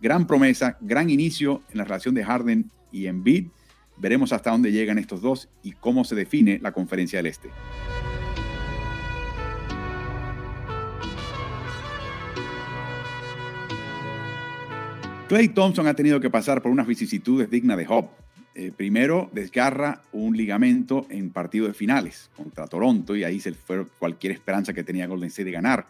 gran 0.00 0.26
promesa, 0.26 0.78
gran 0.80 1.10
inicio 1.10 1.62
en 1.70 1.78
la 1.78 1.84
relación 1.84 2.14
de 2.14 2.24
Harden 2.24 2.70
y 2.90 3.06
Embiid. 3.06 3.48
Veremos 3.96 4.32
hasta 4.32 4.50
dónde 4.50 4.72
llegan 4.72 4.98
estos 4.98 5.20
dos 5.20 5.48
y 5.62 5.72
cómo 5.72 6.04
se 6.04 6.14
define 6.14 6.58
la 6.60 6.72
conferencia 6.72 7.18
del 7.18 7.26
Este. 7.26 7.50
Clay 15.28 15.48
Thompson 15.48 15.86
ha 15.86 15.94
tenido 15.94 16.20
que 16.20 16.28
pasar 16.28 16.60
por 16.60 16.70
unas 16.70 16.86
vicisitudes 16.86 17.48
dignas 17.48 17.78
de 17.78 17.86
Hop. 17.88 18.10
Eh, 18.54 18.72
primero 18.76 19.30
desgarra 19.32 20.02
un 20.12 20.36
ligamento 20.36 21.06
en 21.08 21.30
partido 21.30 21.66
de 21.66 21.72
finales 21.72 22.30
contra 22.36 22.66
Toronto 22.66 23.16
y 23.16 23.24
ahí 23.24 23.40
se 23.40 23.54
fue 23.54 23.86
cualquier 23.98 24.34
esperanza 24.34 24.74
que 24.74 24.84
tenía 24.84 25.06
Golden 25.06 25.28
State 25.28 25.46
de 25.46 25.52
ganar 25.52 25.86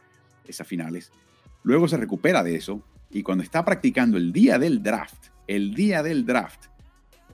esas 0.46 0.68
finales. 0.68 1.10
Luego 1.64 1.88
se 1.88 1.96
recupera 1.96 2.44
de 2.44 2.54
eso 2.54 2.80
y 3.10 3.24
cuando 3.24 3.42
está 3.42 3.64
practicando 3.64 4.18
el 4.18 4.32
día 4.32 4.56
del 4.56 4.84
draft, 4.84 5.26
el 5.48 5.74
día 5.74 6.04
del 6.04 6.24
draft, 6.24 6.66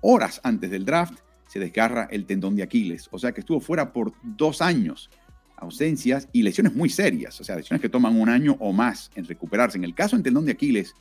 horas 0.01 0.41
antes 0.43 0.71
del 0.71 0.87
draft, 0.87 1.21
se 1.49 1.59
desgarra 1.59 2.09
el 2.11 2.25
tendón 2.25 2.57
de 2.57 2.63
Aquiles. 2.63 3.09
O 3.13 3.19
sea 3.19 3.33
que 3.33 3.41
estuvo 3.41 3.61
fuera 3.61 3.93
por 3.93 4.15
dos 4.23 4.63
años, 4.63 5.11
ausencias 5.55 6.29
y 6.33 6.43
lesiones 6.43 6.75
muy 6.75 6.89
serias, 6.89 7.39
o 7.43 7.45
sea, 7.45 7.57
lesiones 7.57 7.83
que 7.83 7.91
toman 7.91 8.19
un 8.19 8.31
año 8.31 8.57
o 8.59 8.73
más 8.73 9.11
en 9.15 9.27
recuperarse. 9.27 9.77
En 9.77 9.85
el 9.85 9.95
caso 9.95 10.17
del 10.17 10.23
tendón 10.23 10.47
de 10.47 10.53
Aquiles, 10.53 10.95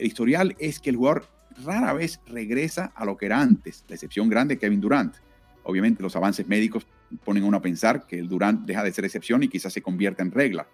el 0.00 0.06
historial 0.06 0.56
es 0.58 0.80
que 0.80 0.90
el 0.90 0.96
jugador 0.96 1.28
rara 1.62 1.92
vez 1.92 2.20
regresa 2.26 2.92
a 2.94 3.04
lo 3.04 3.16
que 3.16 3.26
era 3.26 3.40
antes, 3.40 3.84
la 3.86 3.94
excepción 3.94 4.30
grande 4.30 4.58
Kevin 4.58 4.80
Durant. 4.80 5.14
Obviamente 5.62 6.02
los 6.02 6.16
avances 6.16 6.48
médicos 6.48 6.86
ponen 7.22 7.42
a 7.42 7.46
uno 7.46 7.58
a 7.58 7.62
pensar 7.62 8.06
que 8.06 8.18
el 8.18 8.28
Durant 8.28 8.64
deja 8.64 8.82
de 8.82 8.92
ser 8.92 9.04
excepción 9.04 9.42
y 9.42 9.48
quizás 9.48 9.72
se 9.72 9.82
convierta 9.82 10.22
en 10.22 10.30
regla. 10.30 10.66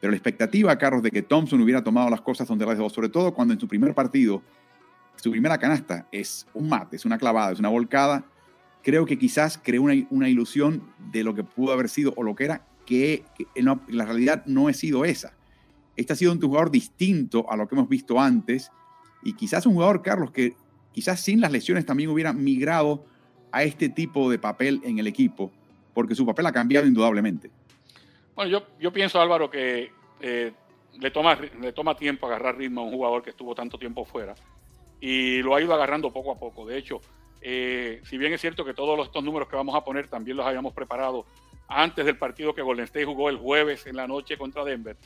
Pero 0.00 0.10
la 0.10 0.16
expectativa, 0.16 0.76
Carlos, 0.76 1.02
de 1.02 1.10
que 1.12 1.22
Thompson 1.22 1.60
hubiera 1.60 1.84
tomado 1.84 2.10
las 2.10 2.20
cosas 2.20 2.48
donde 2.48 2.66
las 2.66 2.76
dejó, 2.76 2.90
sobre 2.90 3.08
todo 3.08 3.32
cuando 3.32 3.54
en 3.54 3.60
su 3.60 3.68
primer 3.68 3.94
partido, 3.94 4.42
su 5.16 5.30
primera 5.30 5.58
canasta 5.58 6.08
es 6.10 6.46
un 6.52 6.68
mate, 6.68 6.96
es 6.96 7.04
una 7.04 7.18
clavada, 7.18 7.52
es 7.52 7.60
una 7.60 7.68
volcada, 7.68 8.24
creo 8.82 9.06
que 9.06 9.18
quizás 9.18 9.60
creó 9.62 9.82
una, 9.82 10.28
ilusión 10.28 10.82
de 11.12 11.22
lo 11.22 11.34
que 11.34 11.44
pudo 11.44 11.72
haber 11.72 11.88
sido 11.88 12.12
o 12.16 12.24
lo 12.24 12.34
que 12.34 12.44
era, 12.44 12.66
que, 12.86 13.24
la 13.56 14.04
realidad 14.04 14.44
no 14.46 14.66
ha 14.66 14.72
sido 14.72 15.04
esa. 15.04 15.37
Este 15.98 16.12
ha 16.12 16.16
sido 16.16 16.30
un 16.30 16.40
jugador 16.40 16.70
distinto 16.70 17.50
a 17.50 17.56
lo 17.56 17.66
que 17.66 17.74
hemos 17.74 17.88
visto 17.88 18.20
antes 18.20 18.70
y 19.24 19.32
quizás 19.32 19.66
un 19.66 19.74
jugador, 19.74 20.00
Carlos, 20.00 20.30
que 20.30 20.54
quizás 20.92 21.20
sin 21.20 21.40
las 21.40 21.50
lesiones 21.50 21.84
también 21.84 22.08
hubiera 22.08 22.32
migrado 22.32 23.04
a 23.50 23.64
este 23.64 23.88
tipo 23.88 24.30
de 24.30 24.38
papel 24.38 24.80
en 24.84 25.00
el 25.00 25.08
equipo, 25.08 25.50
porque 25.94 26.14
su 26.14 26.24
papel 26.24 26.46
ha 26.46 26.52
cambiado 26.52 26.86
indudablemente. 26.86 27.50
Bueno, 28.36 28.48
yo, 28.48 28.62
yo 28.78 28.92
pienso, 28.92 29.20
Álvaro, 29.20 29.50
que 29.50 29.90
eh, 30.20 30.52
le, 31.00 31.10
toma, 31.10 31.36
le 31.60 31.72
toma 31.72 31.96
tiempo 31.96 32.28
agarrar 32.28 32.56
ritmo 32.56 32.82
a 32.82 32.84
un 32.84 32.92
jugador 32.92 33.20
que 33.20 33.30
estuvo 33.30 33.52
tanto 33.56 33.76
tiempo 33.76 34.04
fuera 34.04 34.36
y 35.00 35.42
lo 35.42 35.56
ha 35.56 35.60
ido 35.60 35.74
agarrando 35.74 36.12
poco 36.12 36.30
a 36.30 36.38
poco. 36.38 36.64
De 36.64 36.78
hecho, 36.78 37.00
eh, 37.40 38.00
si 38.04 38.18
bien 38.18 38.32
es 38.32 38.40
cierto 38.40 38.64
que 38.64 38.72
todos 38.72 39.04
estos 39.04 39.24
números 39.24 39.48
que 39.48 39.56
vamos 39.56 39.74
a 39.74 39.82
poner 39.82 40.06
también 40.06 40.36
los 40.36 40.46
habíamos 40.46 40.74
preparado 40.74 41.26
antes 41.66 42.06
del 42.06 42.16
partido 42.16 42.54
que 42.54 42.62
Golden 42.62 42.84
State 42.84 43.04
jugó 43.04 43.30
el 43.30 43.36
jueves 43.36 43.84
en 43.88 43.96
la 43.96 44.06
noche 44.06 44.38
contra 44.38 44.64
Denver, 44.64 44.96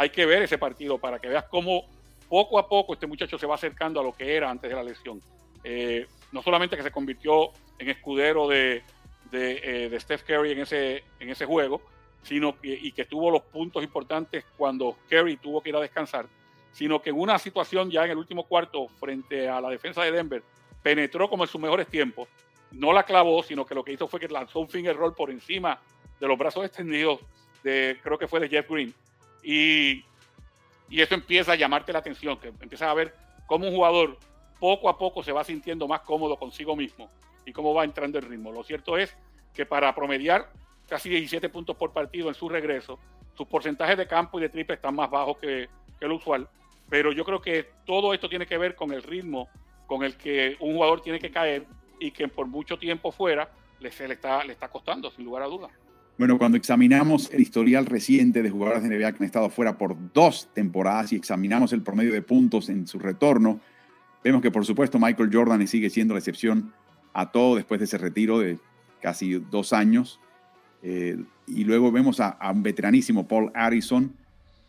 hay 0.00 0.08
que 0.08 0.24
ver 0.24 0.40
ese 0.40 0.56
partido 0.56 0.96
para 0.96 1.18
que 1.18 1.28
veas 1.28 1.44
cómo 1.44 1.84
poco 2.26 2.58
a 2.58 2.66
poco 2.66 2.94
este 2.94 3.06
muchacho 3.06 3.36
se 3.36 3.46
va 3.46 3.56
acercando 3.56 4.00
a 4.00 4.02
lo 4.02 4.14
que 4.14 4.34
era 4.34 4.48
antes 4.48 4.70
de 4.70 4.74
la 4.74 4.82
lesión. 4.82 5.20
Eh, 5.62 6.06
no 6.32 6.40
solamente 6.40 6.74
que 6.74 6.82
se 6.82 6.90
convirtió 6.90 7.50
en 7.78 7.90
escudero 7.90 8.48
de, 8.48 8.82
de, 9.30 9.60
eh, 9.92 10.00
Steph 10.00 10.22
Curry 10.22 10.52
en 10.52 10.60
ese, 10.60 11.04
en 11.18 11.28
ese 11.28 11.44
juego, 11.44 11.82
sino 12.22 12.58
que, 12.58 12.68
y 12.80 12.92
que 12.92 13.04
tuvo 13.04 13.30
los 13.30 13.42
puntos 13.42 13.84
importantes 13.84 14.46
cuando 14.56 14.96
Curry 15.10 15.36
tuvo 15.36 15.60
que 15.60 15.68
ir 15.68 15.76
a 15.76 15.80
descansar, 15.80 16.24
sino 16.72 17.02
que 17.02 17.10
en 17.10 17.20
una 17.20 17.38
situación 17.38 17.90
ya 17.90 18.06
en 18.06 18.12
el 18.12 18.16
último 18.16 18.44
cuarto 18.44 18.88
frente 18.98 19.50
a 19.50 19.60
la 19.60 19.68
defensa 19.68 20.02
de 20.02 20.12
Denver, 20.12 20.42
penetró 20.82 21.28
como 21.28 21.44
en 21.44 21.50
sus 21.50 21.60
mejores 21.60 21.88
tiempos, 21.88 22.26
no 22.70 22.94
la 22.94 23.02
clavó, 23.02 23.42
sino 23.42 23.66
que 23.66 23.74
lo 23.74 23.84
que 23.84 23.92
hizo 23.92 24.08
fue 24.08 24.18
que 24.18 24.28
lanzó 24.28 24.60
un 24.60 24.68
finger 24.70 24.96
roll 24.96 25.14
por 25.14 25.30
encima 25.30 25.78
de 26.18 26.26
los 26.26 26.38
brazos 26.38 26.64
extendidos 26.64 27.20
de, 27.62 27.98
creo 28.02 28.16
que 28.16 28.28
fue 28.28 28.40
de 28.40 28.48
Jeff 28.48 28.66
Green. 28.66 28.94
Y 29.42 30.04
eso 30.90 31.14
empieza 31.14 31.52
a 31.52 31.56
llamarte 31.56 31.92
la 31.92 32.00
atención, 32.00 32.38
que 32.38 32.48
empiezas 32.48 32.88
a 32.88 32.94
ver 32.94 33.14
cómo 33.46 33.68
un 33.68 33.74
jugador 33.74 34.18
poco 34.58 34.88
a 34.88 34.98
poco 34.98 35.22
se 35.22 35.32
va 35.32 35.44
sintiendo 35.44 35.88
más 35.88 36.00
cómodo 36.00 36.36
consigo 36.38 36.76
mismo 36.76 37.10
y 37.46 37.52
cómo 37.52 37.72
va 37.74 37.84
entrando 37.84 38.18
el 38.18 38.24
ritmo. 38.24 38.52
Lo 38.52 38.62
cierto 38.62 38.98
es 38.98 39.16
que 39.54 39.66
para 39.66 39.94
promediar 39.94 40.50
casi 40.88 41.08
17 41.08 41.48
puntos 41.48 41.76
por 41.76 41.92
partido 41.92 42.28
en 42.28 42.34
su 42.34 42.48
regreso, 42.48 42.98
sus 43.34 43.46
porcentajes 43.46 43.96
de 43.96 44.06
campo 44.06 44.38
y 44.38 44.42
de 44.42 44.48
triple 44.48 44.74
están 44.74 44.94
más 44.94 45.10
bajos 45.10 45.38
que, 45.38 45.68
que 45.98 46.06
lo 46.06 46.16
usual, 46.16 46.48
pero 46.88 47.12
yo 47.12 47.24
creo 47.24 47.40
que 47.40 47.70
todo 47.86 48.12
esto 48.12 48.28
tiene 48.28 48.46
que 48.46 48.58
ver 48.58 48.74
con 48.74 48.92
el 48.92 49.02
ritmo 49.02 49.48
con 49.86 50.04
el 50.04 50.16
que 50.16 50.56
un 50.60 50.74
jugador 50.74 51.00
tiene 51.00 51.18
que 51.18 51.32
caer 51.32 51.66
y 51.98 52.12
que 52.12 52.28
por 52.28 52.46
mucho 52.46 52.78
tiempo 52.78 53.10
fuera 53.10 53.50
le, 53.80 53.88
está, 53.88 54.44
le 54.44 54.52
está 54.52 54.68
costando, 54.68 55.10
sin 55.10 55.24
lugar 55.24 55.42
a 55.42 55.46
dudas. 55.46 55.72
Bueno, 56.20 56.36
cuando 56.36 56.58
examinamos 56.58 57.30
el 57.32 57.40
historial 57.40 57.86
reciente 57.86 58.42
de 58.42 58.50
jugadores 58.50 58.82
de 58.82 58.90
NBA 58.90 59.12
que 59.12 59.16
han 59.20 59.24
estado 59.24 59.48
fuera 59.48 59.78
por 59.78 59.96
dos 60.12 60.50
temporadas 60.52 61.14
y 61.14 61.16
examinamos 61.16 61.72
el 61.72 61.80
promedio 61.80 62.12
de 62.12 62.20
puntos 62.20 62.68
en 62.68 62.86
su 62.86 62.98
retorno, 62.98 63.58
vemos 64.22 64.42
que 64.42 64.50
por 64.50 64.66
supuesto 64.66 64.98
Michael 64.98 65.30
Jordan 65.32 65.66
sigue 65.66 65.88
siendo 65.88 66.12
la 66.12 66.18
excepción 66.18 66.74
a 67.14 67.32
todo 67.32 67.56
después 67.56 67.80
de 67.80 67.86
ese 67.86 67.96
retiro 67.96 68.38
de 68.38 68.58
casi 69.00 69.42
dos 69.50 69.72
años. 69.72 70.20
Eh, 70.82 71.16
y 71.46 71.64
luego 71.64 71.90
vemos 71.90 72.20
a, 72.20 72.36
un 72.52 72.62
veteranísimo 72.62 73.26
Paul 73.26 73.50
Harrison, 73.54 74.14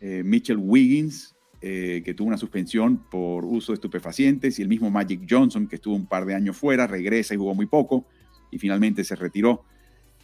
eh, 0.00 0.22
Mitchell 0.24 0.56
Wiggins, 0.56 1.36
eh, 1.60 2.00
que 2.02 2.14
tuvo 2.14 2.28
una 2.28 2.38
suspensión 2.38 2.96
por 3.10 3.44
uso 3.44 3.72
de 3.72 3.74
estupefacientes, 3.74 4.58
y 4.58 4.62
el 4.62 4.68
mismo 4.68 4.90
Magic 4.90 5.26
Johnson, 5.28 5.66
que 5.66 5.76
estuvo 5.76 5.96
un 5.96 6.06
par 6.06 6.24
de 6.24 6.34
años 6.34 6.56
fuera, 6.56 6.86
regresa 6.86 7.34
y 7.34 7.36
jugó 7.36 7.54
muy 7.54 7.66
poco, 7.66 8.06
y 8.50 8.56
finalmente 8.58 9.04
se 9.04 9.16
retiró. 9.16 9.66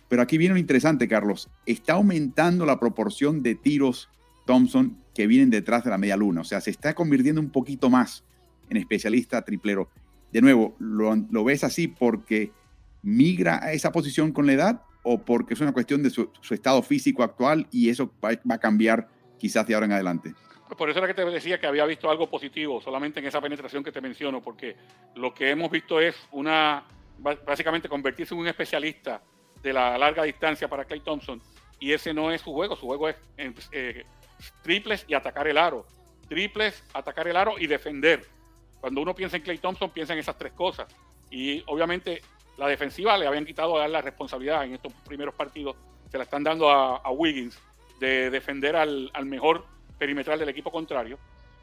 Pero 0.08 0.22
aquí 0.22 0.38
viene 0.38 0.54
lo 0.54 0.60
interesante, 0.60 1.06
Carlos. 1.06 1.50
Está 1.66 1.94
aumentando 1.94 2.64
la 2.64 2.80
proporción 2.80 3.42
de 3.42 3.54
tiros 3.54 4.08
Thompson 4.46 4.96
que 5.14 5.26
vienen 5.26 5.50
detrás 5.50 5.84
de 5.84 5.90
la 5.90 5.98
media 5.98 6.16
luna. 6.16 6.40
O 6.40 6.44
sea, 6.44 6.60
se 6.60 6.70
está 6.70 6.94
convirtiendo 6.94 7.40
un 7.40 7.50
poquito 7.50 7.90
más 7.90 8.24
en 8.70 8.78
especialista 8.78 9.42
triplero. 9.42 9.90
de 10.32 10.40
nuevo, 10.42 10.74
¿lo, 10.78 11.44
ves 11.44 11.64
así 11.64 11.88
porque 11.88 12.52
migra 13.02 13.62
a 13.62 13.72
esa 13.72 13.92
posición 13.92 14.32
con 14.32 14.46
la 14.46 14.52
edad 14.52 14.82
o 15.02 15.18
porque 15.18 15.54
es 15.54 15.60
una 15.60 15.72
cuestión 15.72 16.02
de 16.02 16.10
su, 16.10 16.30
estado 16.50 16.82
físico 16.82 17.22
actual 17.22 17.66
y 17.70 17.88
eso 17.88 18.12
va, 18.24 18.30
a 18.30 18.58
cambiar 18.58 19.08
quizás 19.38 19.66
de 19.66 19.74
ahora 19.74 19.86
en 19.86 19.92
adelante? 19.92 20.34
Por 20.76 20.90
eso 20.90 20.98
era 20.98 21.08
que 21.08 21.14
te 21.14 21.24
decía 21.24 21.58
que 21.58 21.66
había 21.66 21.86
visto 21.86 22.10
algo 22.10 22.28
positivo 22.28 22.80
solamente 22.82 23.20
en 23.20 23.26
esa 23.26 23.40
penetración 23.40 23.82
que 23.82 23.92
te 23.92 24.02
menciono, 24.02 24.42
porque 24.42 24.76
lo 25.14 25.32
que 25.32 25.50
hemos 25.50 25.70
visto 25.70 25.98
es 25.98 26.14
una, 26.32 26.84
básicamente 27.46 27.88
convertirse 27.88 28.34
en 28.34 28.40
un 28.40 28.48
especialista 28.48 29.22
de 29.62 29.72
la 29.72 29.98
larga 29.98 30.22
distancia 30.22 30.68
para 30.68 30.84
Clay 30.84 31.00
Thompson 31.00 31.40
y 31.80 31.92
ese 31.92 32.12
no 32.12 32.30
es 32.30 32.40
su 32.40 32.52
juego, 32.52 32.76
su 32.76 32.86
juego 32.86 33.08
es 33.08 33.16
eh, 33.72 34.04
triples 34.62 35.04
y 35.08 35.14
atacar 35.14 35.46
el 35.48 35.58
aro, 35.58 35.86
triples, 36.28 36.82
atacar 36.92 37.28
el 37.28 37.36
aro 37.36 37.58
y 37.58 37.66
defender 37.66 38.24
cuando 38.80 39.00
uno 39.00 39.14
piensa 39.14 39.36
en 39.36 39.42
Clay 39.42 39.58
Thompson, 39.58 39.90
piensa 39.90 40.12
en 40.12 40.20
esas 40.20 40.38
tres 40.38 40.52
cosas. 40.52 40.88
Y 41.30 41.62
obviamente 41.66 42.22
la 42.56 42.68
defensiva 42.68 43.16
le 43.18 43.26
habían 43.26 43.44
quitado 43.44 43.76
a 43.76 43.80
dar 43.80 43.90
la 43.90 44.02
responsabilidad 44.02 44.64
en 44.64 44.74
estos 44.74 44.92
primeros 45.06 45.34
partidos. 45.34 45.76
Se 46.10 46.18
la 46.18 46.24
están 46.24 46.44
dando 46.44 46.70
a, 46.70 47.10
Wiggins 47.10 47.58
de 48.00 48.30
defender 48.30 48.76
al, 48.76 49.10
mejor 49.24 49.66
perimetral 49.98 50.38
del 50.38 50.48
equipo 50.48 50.70
contrario. 50.70 51.18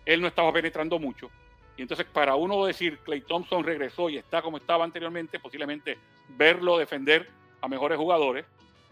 Él 0.05 0.21
no 0.21 0.27
estaba 0.27 0.51
penetrando 0.51 0.99
mucho. 0.99 1.29
Y 1.77 1.81
entonces 1.81 2.05
para 2.05 2.35
uno 2.35 2.65
decir 2.65 2.99
Clay 2.99 3.21
Thompson 3.21 3.63
regresó 3.63 4.09
y 4.09 4.17
está 4.17 4.41
como 4.41 4.57
estaba 4.57 4.83
anteriormente, 4.83 5.39
posiblemente 5.39 5.97
verlo 6.29 6.77
defender 6.77 7.29
a 7.61 7.67
mejores 7.67 7.97
jugadores, 7.97 8.45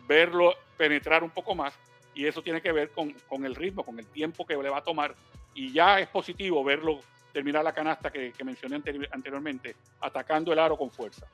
verlo 0.08 0.54
penetrar 0.78 1.24
un 1.24 1.30
poco 1.30 1.56
más. 1.56 1.74
Y 2.16 2.26
eso 2.26 2.42
tiene 2.42 2.62
que 2.62 2.72
ver 2.72 2.90
con, 2.92 3.14
con 3.28 3.46
el 3.46 3.56
ritmo, 3.56 3.84
con 3.84 3.98
el 4.00 4.06
tiempo 4.06 4.46
que 4.46 4.56
le 4.56 4.70
va 4.70 4.78
a 4.78 4.84
tomar. 4.84 5.16
Y 5.56 5.72
ya 5.72 6.00
es 6.00 6.08
positivo 6.08 6.64
verlo 6.64 7.00
terminar 7.34 7.64
la 7.64 7.74
canasta 7.74 8.12
que, 8.12 8.32
mencioné 8.46 8.82
anteriormente, 9.12 9.76
atacando 10.00 10.54
el 10.54 10.60
aro 10.60 10.78
con 10.78 10.92
fuerza. 10.92 11.26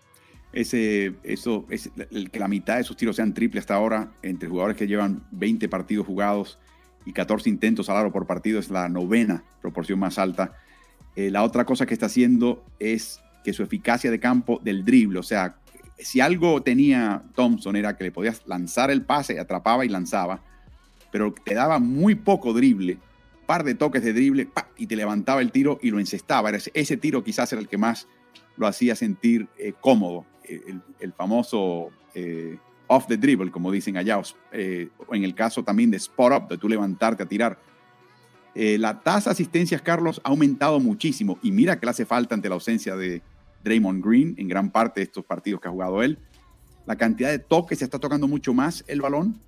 Ese, 0.51 1.13
eso, 1.23 1.67
es 1.69 1.91
que 2.31 2.39
la 2.39 2.47
mitad 2.47 2.77
de 2.77 2.83
sus 2.83 2.97
tiros 2.97 3.17
sean 3.17 3.33
triples 3.33 3.63
hasta 3.63 3.75
ahora, 3.75 4.11
entre 4.23 4.49
jugadores 4.49 4.77
que 4.77 4.87
llevan 4.87 5.27
20 5.31 5.69
partidos 5.69 6.07
jugados 6.07 6.57
y 7.05 7.13
14 7.13 7.49
intentos 7.49 7.89
al 7.89 7.97
aro 7.97 8.11
por 8.11 8.25
partido, 8.25 8.59
es 8.59 8.71
la 8.71 8.89
novena 8.89 9.43
proporción 9.61 9.99
más 9.99 10.17
alta. 10.17 10.53
Eh, 11.15 11.29
la 11.29 11.43
otra 11.43 11.65
cosa 11.65 11.85
que 11.85 11.93
está 11.93 12.07
haciendo 12.07 12.65
es 12.79 13.21
que 13.43 13.53
su 13.53 13.61
eficacia 13.61 14.09
de 14.09 14.19
campo 14.19 14.59
del 14.63 14.83
drible, 14.85 15.19
o 15.19 15.23
sea, 15.23 15.57
si 15.99 16.21
algo 16.21 16.61
tenía 16.63 17.23
Thompson 17.35 17.75
era 17.75 17.95
que 17.95 18.05
le 18.05 18.11
podías 18.11 18.41
lanzar 18.45 18.91
el 18.91 19.03
pase, 19.03 19.39
atrapaba 19.39 19.85
y 19.85 19.89
lanzaba, 19.89 20.41
pero 21.11 21.33
te 21.33 21.53
daba 21.53 21.79
muy 21.79 22.15
poco 22.15 22.53
drible 22.53 22.97
par 23.49 23.63
de 23.63 23.73
toques 23.73 24.03
de 24.03 24.13
drible 24.13 24.47
y 24.77 24.85
te 24.85 24.95
levantaba 24.95 25.41
el 25.41 25.51
tiro 25.51 25.79
y 25.81 25.89
lo 25.89 25.99
encestaba. 25.99 26.51
Ese, 26.51 26.97
tiro 26.97 27.23
quizás 27.23 27.51
era 27.51 27.59
el 27.59 27.67
que 27.67 27.79
más 27.79 28.07
lo 28.57 28.67
hacía 28.67 28.95
sentir 28.95 29.47
eh, 29.57 29.73
cómodo, 29.81 30.23
eh, 30.43 30.61
el, 30.99 31.13
famoso 31.13 31.89
eh, 32.13 32.59
off 32.85 33.07
the 33.07 33.17
dribble, 33.17 33.49
como 33.49 33.71
dicen 33.71 33.97
allá, 33.97 34.19
o 34.19 35.15
en 35.15 35.23
el 35.23 35.33
caso 35.33 35.63
también 35.63 35.89
de 35.89 35.97
spot 35.97 36.31
up, 36.31 36.47
de 36.47 36.59
tú 36.59 36.69
levantarte 36.69 37.23
a 37.23 37.25
tirar. 37.25 37.57
la 38.53 38.99
tasa 38.99 39.31
de 39.31 39.33
asistencias, 39.33 39.81
Carlos, 39.81 40.21
ha 40.23 40.29
aumentado 40.29 40.79
muchísimo 40.79 41.39
y 41.41 41.49
mira 41.51 41.79
que 41.79 41.87
le 41.87 41.89
hace 41.89 42.05
falta 42.05 42.35
ante 42.35 42.49
la 42.49 42.53
ausencia 42.53 42.95
de 42.95 43.23
Draymond 43.63 44.05
Green 44.05 44.35
en 44.37 44.47
gran 44.47 44.71
parte 44.71 44.99
de 44.99 45.05
estos 45.05 45.25
partidos 45.25 45.61
que 45.61 45.67
ha 45.67 45.71
jugado 45.71 46.03
él. 46.03 46.17
La 46.85 46.95
cantidad 46.95 47.29
de 47.29 47.39
toques 47.39 47.79
se 47.79 47.85
está 47.85 47.99
tocando 47.99 48.27
mucho 48.27 48.53
más 48.53 48.83
el 48.87 49.01
balón 49.01 49.39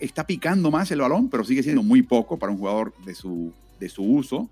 está 0.00 0.26
picando 0.26 0.70
más 0.70 0.90
el 0.90 1.00
balón, 1.00 1.28
pero 1.28 1.44
sigue 1.44 1.62
siendo 1.62 1.82
muy 1.82 2.02
poco 2.02 2.38
para 2.38 2.52
un 2.52 2.58
jugador 2.58 2.94
de 3.04 3.14
su, 3.14 3.52
de 3.78 3.88
su 3.88 4.02
uso. 4.02 4.50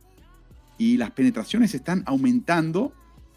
Y 0.79 0.97
las 0.97 1.11
penetraciones 1.11 1.75
están 1.75 2.03
aumentando, 2.07 2.93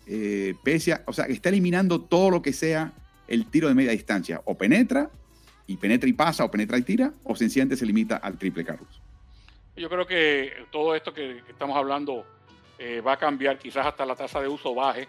eh, 0.06 0.56
pese 0.64 0.94
a, 0.94 1.04
o 1.06 1.14
sea, 1.14 1.26
está 1.26 1.50
eliminando 1.50 2.02
todo 2.02 2.30
lo 2.30 2.42
que 2.42 2.54
sea 2.54 2.94
el 3.28 3.46
tiro 3.46 3.68
de 3.68 3.74
media 3.74 3.92
distancia. 3.92 4.42
O 4.46 4.58
penetra, 4.58 5.10
y 5.68 5.78
penetra 5.78 6.10
y 6.10 6.14
pasa, 6.14 6.44
o 6.44 6.52
penetra 6.52 6.78
y 6.78 6.84
tira, 6.84 7.14
o 7.24 7.36
sencillamente 7.36 7.78
se 7.78 7.86
limita 7.86 8.18
al 8.18 8.38
triple, 8.38 8.66
Carlos. 8.66 9.02
Yo 9.76 9.90
creo 9.90 10.06
que 10.06 10.52
todo 10.72 10.96
esto 10.96 11.14
que, 11.14 11.42
estamos 11.48 11.78
hablando 11.78 12.26
eh, 12.78 13.02
va 13.02 13.14
a 13.14 13.18
cambiar, 13.18 13.58
quizás 13.58 13.86
hasta 13.86 14.06
la 14.06 14.16
tasa 14.16 14.42
de 14.42 14.48
uso 14.48 14.76
baje, 14.76 15.08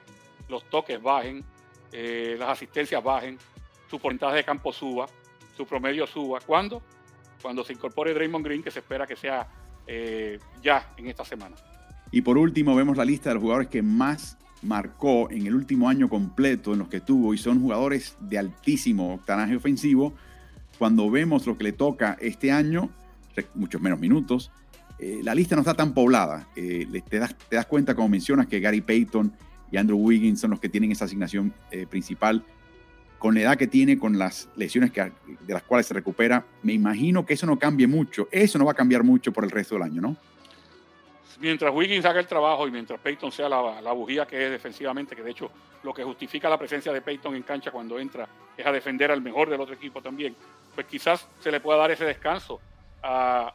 los 0.51 0.69
toques 0.69 1.01
bajen, 1.01 1.45
eh, 1.93 2.37
las 2.39 2.51
asistencias 2.51 3.03
bajen, 3.03 3.39
su 3.89 3.99
porcentaje 3.99 4.37
de 4.37 4.45
campo 4.45 4.73
suba 4.73 5.07
su 5.61 5.67
promedio 5.67 6.07
suba. 6.07 6.41
¿Cuándo? 6.41 6.83
Cuando 7.43 7.63
se 7.65 7.75
incorpore 7.75 8.15
Draymond 8.15 8.45
Green, 8.45 8.63
que 8.63 8.71
se 8.71 8.79
espera 8.79 9.07
que 9.07 9.15
sea 9.15 9.47
eh, 9.87 10.39
ya 10.63 10.95
en 10.97 11.09
esta 11.09 11.23
semana. 11.23 11.55
Y 12.11 12.23
por 12.23 12.39
último, 12.39 12.75
vemos 12.75 12.97
la 12.97 13.05
lista 13.05 13.29
de 13.29 13.35
los 13.35 13.43
jugadores 13.43 13.69
que 13.69 13.83
más 13.83 14.39
marcó 14.63 15.31
en 15.31 15.47
el 15.47 15.55
último 15.55 15.89
año 15.89 16.09
completo 16.09 16.73
en 16.73 16.79
los 16.79 16.89
que 16.89 17.01
tuvo 17.01 17.35
y 17.35 17.39
son 17.39 17.61
jugadores 17.61 18.17
de 18.21 18.39
altísimo 18.39 19.15
octanaje 19.15 19.55
ofensivo. 19.55 20.15
Cuando 20.79 21.11
vemos 21.11 21.47
lo 21.47 21.59
que 21.59 21.65
le 21.65 21.73
toca 21.73 22.17
este 22.21 22.51
año, 22.53 22.89
muchos 23.55 23.83
menos 23.83 24.01
minutos, 24.01 24.51
eh, 24.99 25.21
la 25.23 25.35
lista 25.35 25.57
no 25.57 25.61
está 25.61 25.75
tan 25.75 25.93
poblada. 25.93 26.49
Te, 26.55 26.87
das, 27.19 27.37
te, 27.37 27.57
das, 27.57 27.67
cuenta, 27.67 27.95
como 27.95 28.09
mencionas, 28.09 28.47
que 28.47 28.61
Gary 28.61 28.81
Payton 28.81 29.33
y 29.71 29.77
Andrew 29.77 29.99
Wiggins 29.99 30.41
son 30.41 30.51
los 30.51 30.61
que 30.61 30.69
tienen 30.69 30.93
esa 30.93 31.05
asignación 31.05 31.53
principal 31.89 32.45
con 33.21 33.35
la 33.35 33.43
edad 33.43 33.57
que 33.57 33.67
tiene, 33.67 33.99
con 33.99 34.19
las 34.19 34.49
lesiones 34.57 34.91
que, 34.91 35.03
de 35.03 35.53
las 35.53 35.63
cuales 35.63 35.87
se 35.87 35.93
recupera, 35.93 36.45
me 36.63 36.73
imagino 36.73 37.25
que 37.25 37.35
eso 37.35 37.47
no 37.47 37.59
cambie 37.59 37.87
mucho. 37.87 38.27
Eso 38.33 38.59
no 38.59 38.65
va 38.65 38.73
a 38.73 38.75
cambiar 38.75 39.05
mucho 39.05 39.31
por 39.31 39.45
el 39.45 39.51
resto 39.51 39.75
del 39.75 39.85
año, 39.85 40.01
¿no? 40.01 40.17
Mientras 41.39 41.73
Wiggins 41.73 42.05
haga 42.07 42.19
el 42.19 42.27
trabajo 42.27 42.67
y 42.67 42.71
mientras 42.71 42.99
Peyton 42.99 43.31
sea 43.31 43.49
la, 43.49 43.93
bujía 43.93 44.27
que 44.27 44.47
es 44.47 44.51
defensivamente, 44.51 45.15
que 45.15 45.23
de 45.23 45.31
hecho 45.31 45.51
lo 45.83 45.93
que 45.93 46.03
justifica 46.03 46.49
la 46.49 46.59
presencia 46.59 46.93
de 46.93 47.03
Peyton 47.03 47.37
en 47.37 47.43
cancha 47.43 47.71
cuando 47.71 47.99
entra 47.99 48.27
es 48.57 48.67
a 48.67 48.73
defender 48.73 49.11
al 49.11 49.21
mejor 49.21 49.51
del 49.51 49.61
otro 49.61 49.75
equipo 49.75 50.03
también, 50.03 50.35
pues 50.75 50.87
quizás 50.87 51.29
se 51.41 51.51
le 51.51 51.61
pueda 51.61 51.79
dar 51.79 51.91
ese 51.91 52.05
descanso 52.05 52.61
a, 53.03 53.55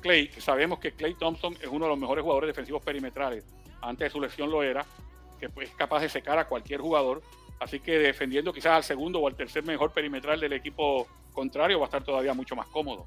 Clay, 0.00 0.30
sabemos 0.38 0.78
que 0.78 0.92
Clay 0.92 1.14
Thompson 1.14 1.54
es 1.60 1.66
uno 1.66 1.86
de 1.86 1.90
los 1.90 1.98
mejores 1.98 2.22
jugadores 2.22 2.48
defensivos 2.48 2.82
perimetrales. 2.82 3.44
Antes 3.82 4.06
de 4.06 4.10
su 4.10 4.20
lesión 4.20 4.50
lo 4.50 4.62
era, 4.62 4.86
que 5.38 5.50
es 5.60 5.70
capaz 5.70 6.00
de 6.00 6.08
secar 6.08 6.38
a 6.38 6.46
cualquier 6.46 6.80
jugador 6.80 7.20
Así 7.62 7.78
que 7.78 7.98
defendiendo 7.98 8.52
quizás 8.52 8.72
al 8.72 8.82
segundo 8.82 9.20
o 9.20 9.28
al 9.28 9.36
tercer 9.36 9.64
mejor 9.64 9.92
perimetral 9.92 10.40
del 10.40 10.52
equipo 10.52 11.06
contrario 11.32 11.78
va 11.78 11.84
a 11.84 11.86
estar 11.86 12.02
todavía 12.02 12.34
mucho 12.34 12.56
más 12.56 12.66
cómodo. 12.66 13.06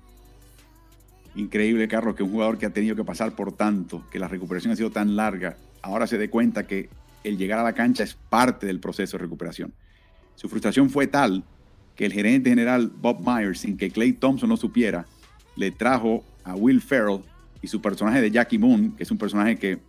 Increíble, 1.35 1.89
Carlos, 1.89 2.15
que 2.15 2.23
un 2.23 2.31
jugador 2.31 2.57
que 2.57 2.65
ha 2.65 2.69
tenido 2.69 2.95
que 2.95 3.03
pasar 3.03 3.35
por 3.35 3.51
tanto, 3.51 4.03
que 4.09 4.17
la 4.17 4.29
recuperación 4.29 4.71
ha 4.71 4.77
sido 4.77 4.91
tan 4.91 5.17
larga, 5.17 5.57
ahora 5.81 6.07
se 6.07 6.17
dé 6.17 6.29
cuenta 6.29 6.65
que 6.65 6.89
el 7.25 7.37
llegar 7.37 7.59
a 7.59 7.63
la 7.63 7.73
cancha 7.73 8.05
es 8.05 8.13
parte 8.13 8.65
del 8.65 8.79
proceso 8.79 9.17
de 9.17 9.23
recuperación. 9.23 9.73
Su 10.35 10.47
frustración 10.47 10.89
fue 10.89 11.07
tal 11.07 11.43
que 11.97 12.05
el 12.05 12.13
gerente 12.13 12.49
general 12.49 12.89
Bob 12.95 13.19
Myers, 13.19 13.59
sin 13.59 13.75
que 13.75 13.91
Clay 13.91 14.13
Thompson 14.13 14.49
lo 14.49 14.55
supiera, 14.55 15.05
le 15.57 15.71
trajo 15.71 16.23
a 16.45 16.55
Will 16.55 16.81
Ferrell 16.81 17.21
y 17.61 17.67
su 17.67 17.81
personaje 17.81 18.21
de 18.21 18.31
Jackie 18.31 18.57
Moon, 18.57 18.93
que 18.95 19.03
es 19.03 19.11
un 19.11 19.17
personaje 19.17 19.57
que 19.57 19.79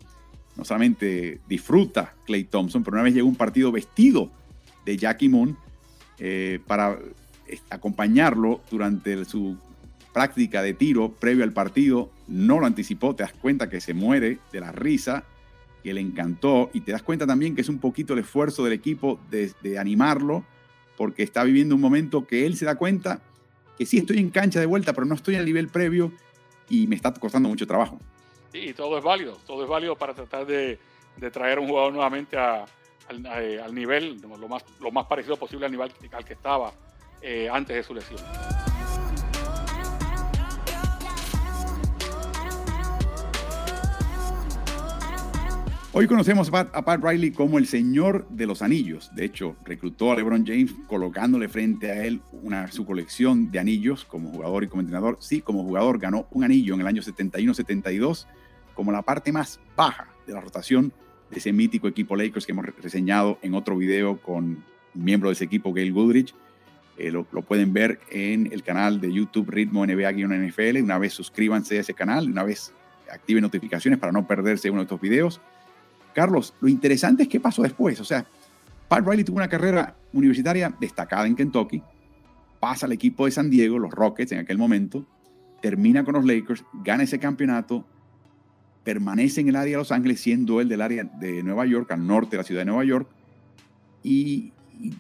no 0.57 0.65
solamente 0.65 1.41
disfruta 1.49 2.15
Clay 2.25 2.45
Thompson, 2.45 2.83
pero 2.83 2.97
una 2.97 3.05
vez 3.05 3.15
llegó 3.15 3.29
un 3.29 3.37
partido 3.37 3.71
vestido 3.73 4.31
de 4.85 4.97
Jackie 4.97 5.29
Moon 5.29 5.57
eh, 6.19 6.61
para 6.67 6.99
eh, 7.47 7.59
acompañarlo 7.71 8.63
durante 8.71 9.25
su 9.25 9.57
práctica 10.13 10.63
de 10.63 10.73
tiro 10.73 11.13
previo 11.13 11.45
al 11.45 11.53
partido. 11.53 12.11
No 12.27 12.59
lo 12.59 12.67
anticipó, 12.67 13.15
te 13.15 13.23
das 13.23 13.33
cuenta 13.33 13.69
que 13.69 13.81
se 13.81 13.93
muere 13.93 14.39
de 14.53 14.61
la 14.61 14.73
risa, 14.73 15.25
que 15.83 15.93
le 15.93 16.01
encantó 16.01 16.71
y 16.73 16.81
te 16.81 16.93
das 16.93 17.03
cuenta 17.03 17.27
también 17.27 17.55
que 17.55 17.61
es 17.61 17.69
un 17.69 17.79
poquito 17.79 18.15
el 18.15 18.21
esfuerzo 18.21 18.65
del 18.65 18.73
equipo 18.73 19.21
de, 19.31 19.53
de 19.63 19.79
animarlo 19.79 20.45
porque 20.97 21.23
está 21.23 21.45
viviendo 21.45 21.75
un 21.75 21.81
momento 21.81 22.27
que 22.27 22.47
él 22.47 22.57
se 22.57 22.65
da 22.65 22.77
cuenta 22.77 23.21
que 23.77 23.85
sí 23.85 23.99
estoy 23.99 24.19
en 24.19 24.31
cancha 24.31 24.59
de 24.59 24.67
vuelta, 24.67 24.95
pero 24.95 25.07
no 25.07 25.15
estoy 25.15 25.37
al 25.37 25.45
nivel 25.45 25.69
previo 25.69 26.13
y 26.69 26.87
me 26.87 26.97
está 26.97 27.13
costando 27.13 27.49
mucho 27.49 27.67
trabajo. 27.67 28.01
Sí, 28.53 28.73
todo 28.75 28.99
es 28.99 29.05
válido, 29.05 29.37
todo 29.47 29.63
es 29.63 29.69
válido 29.69 29.97
para 29.97 30.15
tratar 30.15 30.47
de, 30.47 30.79
traer 31.33 31.59
a 31.59 31.61
un 31.61 31.69
jugador 31.69 31.93
nuevamente 31.93 32.37
eh, 32.37 33.61
al, 33.63 33.75
nivel, 33.75 34.21
lo 34.21 34.49
más, 34.49 34.65
lo 34.81 34.91
más 34.91 35.07
parecido 35.07 35.37
posible 35.37 35.67
al 35.67 35.73
nivel 35.73 35.93
al 36.13 36.25
que 36.25 36.33
estaba 36.33 36.73
eh, 37.23 37.49
antes 37.51 37.77
de 37.77 37.83
su 37.83 37.95
lesión. 37.95 38.21
Hoy 45.99 46.07
conocemos 46.07 46.53
a 46.53 46.85
Pat, 46.85 47.03
Riley 47.03 47.31
como 47.31 47.57
el 47.57 47.67
señor 47.67 48.29
de 48.29 48.47
los 48.47 48.61
anillos. 48.61 49.11
De 49.15 49.25
hecho, 49.25 49.57
reclutó 49.65 50.13
a 50.13 50.15
LeBron 50.15 50.45
James 50.47 50.75
colocándole 50.89 51.49
frente 51.49 51.91
a 51.91 52.05
él 52.05 52.21
una, 52.43 52.71
su 52.71 52.85
colección 52.85 53.51
de 53.51 53.61
anillos 53.61 54.05
como 54.05 54.29
jugador 54.29 54.63
y 54.63 54.69
como 54.69 54.83
entrenador. 54.83 55.17
Sí, 55.21 55.41
como 55.41 55.63
jugador 55.63 55.99
ganó 55.99 56.27
un 56.33 56.45
anillo 56.45 56.75
en 56.75 56.83
el 56.83 56.87
año 56.87 57.01
71-72 57.01 58.27
como 58.75 58.93
la 58.93 59.01
parte 59.01 59.33
más 59.33 59.59
baja 59.75 60.09
de 60.27 60.35
la 60.35 60.43
rotación 60.43 60.93
de 61.31 61.39
ese 61.39 61.55
mítico 61.55 61.89
equipo 61.89 62.15
Lakers 62.15 62.45
que 62.45 62.53
hemos 62.53 62.67
reseñado 62.67 63.39
en 63.41 63.55
otro 63.55 63.75
video 63.79 64.21
con 64.21 64.45
un 64.45 64.65
miembro 64.93 65.31
de 65.31 65.33
ese 65.33 65.45
equipo, 65.45 65.73
Gail 65.73 65.95
Goodrich. 65.95 66.35
Eh, 66.99 67.11
lo, 67.11 67.25
pueden 67.25 67.73
ver 67.73 68.01
en 68.11 68.53
el 68.53 68.63
canal 68.63 69.01
de 69.01 69.11
YouTube 69.11 69.49
Ritmo 69.49 69.87
NBA-NFL. 69.87 70.83
Una 70.83 70.99
vez 70.99 71.15
suscríbanse 71.15 71.79
a 71.79 71.81
ese 71.81 71.95
canal, 71.95 72.31
una 72.31 72.43
vez 72.43 72.75
activen 73.11 73.41
notificaciones 73.41 73.99
para 73.99 74.13
no 74.13 74.27
perderse 74.27 74.69
uno 74.69 74.81
de 74.81 74.85
estos 74.85 75.01
videos. 75.01 75.41
Carlos, 76.17 76.55
lo 76.63 76.69
interesante 76.69 77.25
es 77.25 77.29
qué 77.29 77.41
pasó 77.41 77.63
después. 77.63 78.01
O 78.01 78.05
sea, 78.05 78.27
Pat 78.89 79.07
Riley 79.07 79.23
tuvo 79.23 79.37
una 79.37 79.51
carrera 79.51 79.95
universitaria 80.15 80.75
destacada 80.81 81.27
en 81.27 81.37
Kentucky, 81.37 81.83
pasa 82.59 82.87
al 82.87 82.93
equipo 82.93 83.27
de 83.27 83.33
San 83.33 83.51
Diego, 83.51 83.79
los 83.79 83.91
Rockets 83.91 84.33
en 84.33 84.39
aquel 84.39 84.57
momento, 84.57 85.05
termina 85.61 86.05
con 86.05 86.15
los 86.15 86.25
Lakers, 86.25 86.65
gana 86.83 87.03
ese 87.03 87.19
campeonato, 87.19 87.85
permanece 88.83 89.43
en 89.43 89.51
el 89.51 89.57
área 89.57 89.73
de 89.73 89.77
Los 89.77 89.93
Ángeles, 89.93 90.19
siendo 90.19 90.63
él 90.63 90.71
del 90.71 90.81
área 90.81 91.05
de 91.05 91.43
Nueva 91.43 91.67
York, 91.67 91.93
al 91.93 92.07
norte 92.07 92.31
de 92.31 92.37
la 92.39 92.45
ciudad 92.45 92.63
de 92.63 92.67
Nueva 92.67 92.85
York, 92.85 93.11
y, 94.03 94.55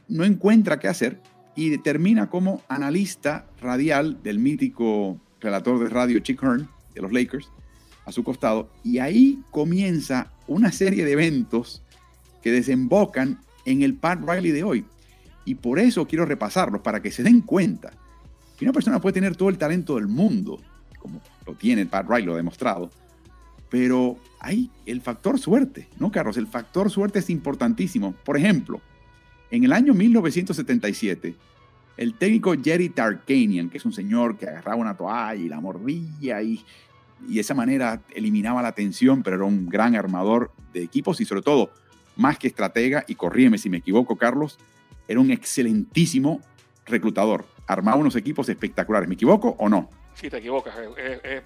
no 0.08 0.24
encuentra 0.24 0.78
qué 0.78 0.88
hacer 0.88 1.22
y 1.54 1.78
termina 1.78 2.28
como 2.28 2.62
analista 2.68 3.46
radial 3.60 4.22
del 4.22 4.38
mítico 4.38 5.18
relator 5.40 5.78
de 5.78 5.88
radio 5.88 6.18
Chick 6.18 6.42
Hearn 6.42 6.68
de 6.94 7.00
los 7.00 7.12
Lakers 7.12 7.50
a 8.06 8.12
su 8.12 8.24
costado. 8.24 8.70
Y 8.82 8.98
ahí 8.98 9.42
comienza 9.50 10.32
una 10.46 10.72
serie 10.72 11.04
de 11.04 11.12
eventos 11.12 11.82
que 12.42 12.52
desembocan 12.52 13.40
en 13.64 13.82
el 13.82 13.94
Pat 13.94 14.20
Riley 14.26 14.52
de 14.52 14.64
hoy. 14.64 14.84
Y 15.44 15.56
por 15.56 15.78
eso 15.78 16.06
quiero 16.06 16.24
repasarlos, 16.24 16.80
para 16.80 17.00
que 17.00 17.10
se 17.10 17.22
den 17.22 17.40
cuenta 17.40 17.92
que 18.56 18.64
una 18.64 18.72
persona 18.72 19.00
puede 19.00 19.14
tener 19.14 19.36
todo 19.36 19.48
el 19.48 19.58
talento 19.58 19.96
del 19.96 20.08
mundo, 20.08 20.60
como 20.98 21.20
lo 21.46 21.54
tiene 21.54 21.86
Pat 21.86 22.08
Riley, 22.08 22.24
lo 22.24 22.34
ha 22.34 22.36
demostrado, 22.36 22.90
pero 23.68 24.16
hay 24.40 24.70
el 24.86 25.00
factor 25.00 25.38
suerte, 25.38 25.88
¿no, 25.98 26.10
Carlos? 26.10 26.36
El 26.36 26.46
factor 26.46 26.90
suerte 26.90 27.18
es 27.18 27.30
importantísimo. 27.30 28.14
Por 28.24 28.36
ejemplo, 28.36 28.80
en 29.50 29.64
el 29.64 29.72
año 29.72 29.94
1977, 29.94 31.34
el 31.96 32.14
técnico 32.14 32.54
Jerry 32.62 32.90
Tarkanian, 32.90 33.70
que 33.70 33.78
es 33.78 33.84
un 33.84 33.92
señor 33.92 34.36
que 34.36 34.46
agarraba 34.46 34.76
una 34.76 34.96
toalla 34.96 35.34
y 35.34 35.48
la 35.48 35.60
mordía 35.60 36.42
y, 36.42 36.64
y 37.28 37.38
esa 37.38 37.54
manera 37.54 38.00
eliminaba 38.14 38.62
la 38.62 38.72
tensión, 38.72 39.22
pero 39.22 39.36
era 39.36 39.44
un 39.44 39.68
gran 39.68 39.96
armador 39.96 40.52
de 40.72 40.82
equipos 40.82 41.20
y 41.20 41.24
sobre 41.24 41.42
todo, 41.42 41.70
más 42.16 42.38
que 42.38 42.46
estratega, 42.46 43.04
y 43.08 43.14
corríeme 43.14 43.58
si 43.58 43.70
me 43.70 43.78
equivoco, 43.78 44.16
Carlos, 44.16 44.58
era 45.08 45.20
un 45.20 45.30
excelentísimo 45.30 46.40
reclutador. 46.84 47.44
Armaba 47.66 47.96
unos 47.96 48.16
equipos 48.16 48.48
espectaculares. 48.48 49.08
¿Me 49.08 49.14
equivoco 49.14 49.56
o 49.58 49.68
no? 49.68 49.90
Sí, 50.14 50.30
te 50.30 50.38
equivocas. 50.38 50.74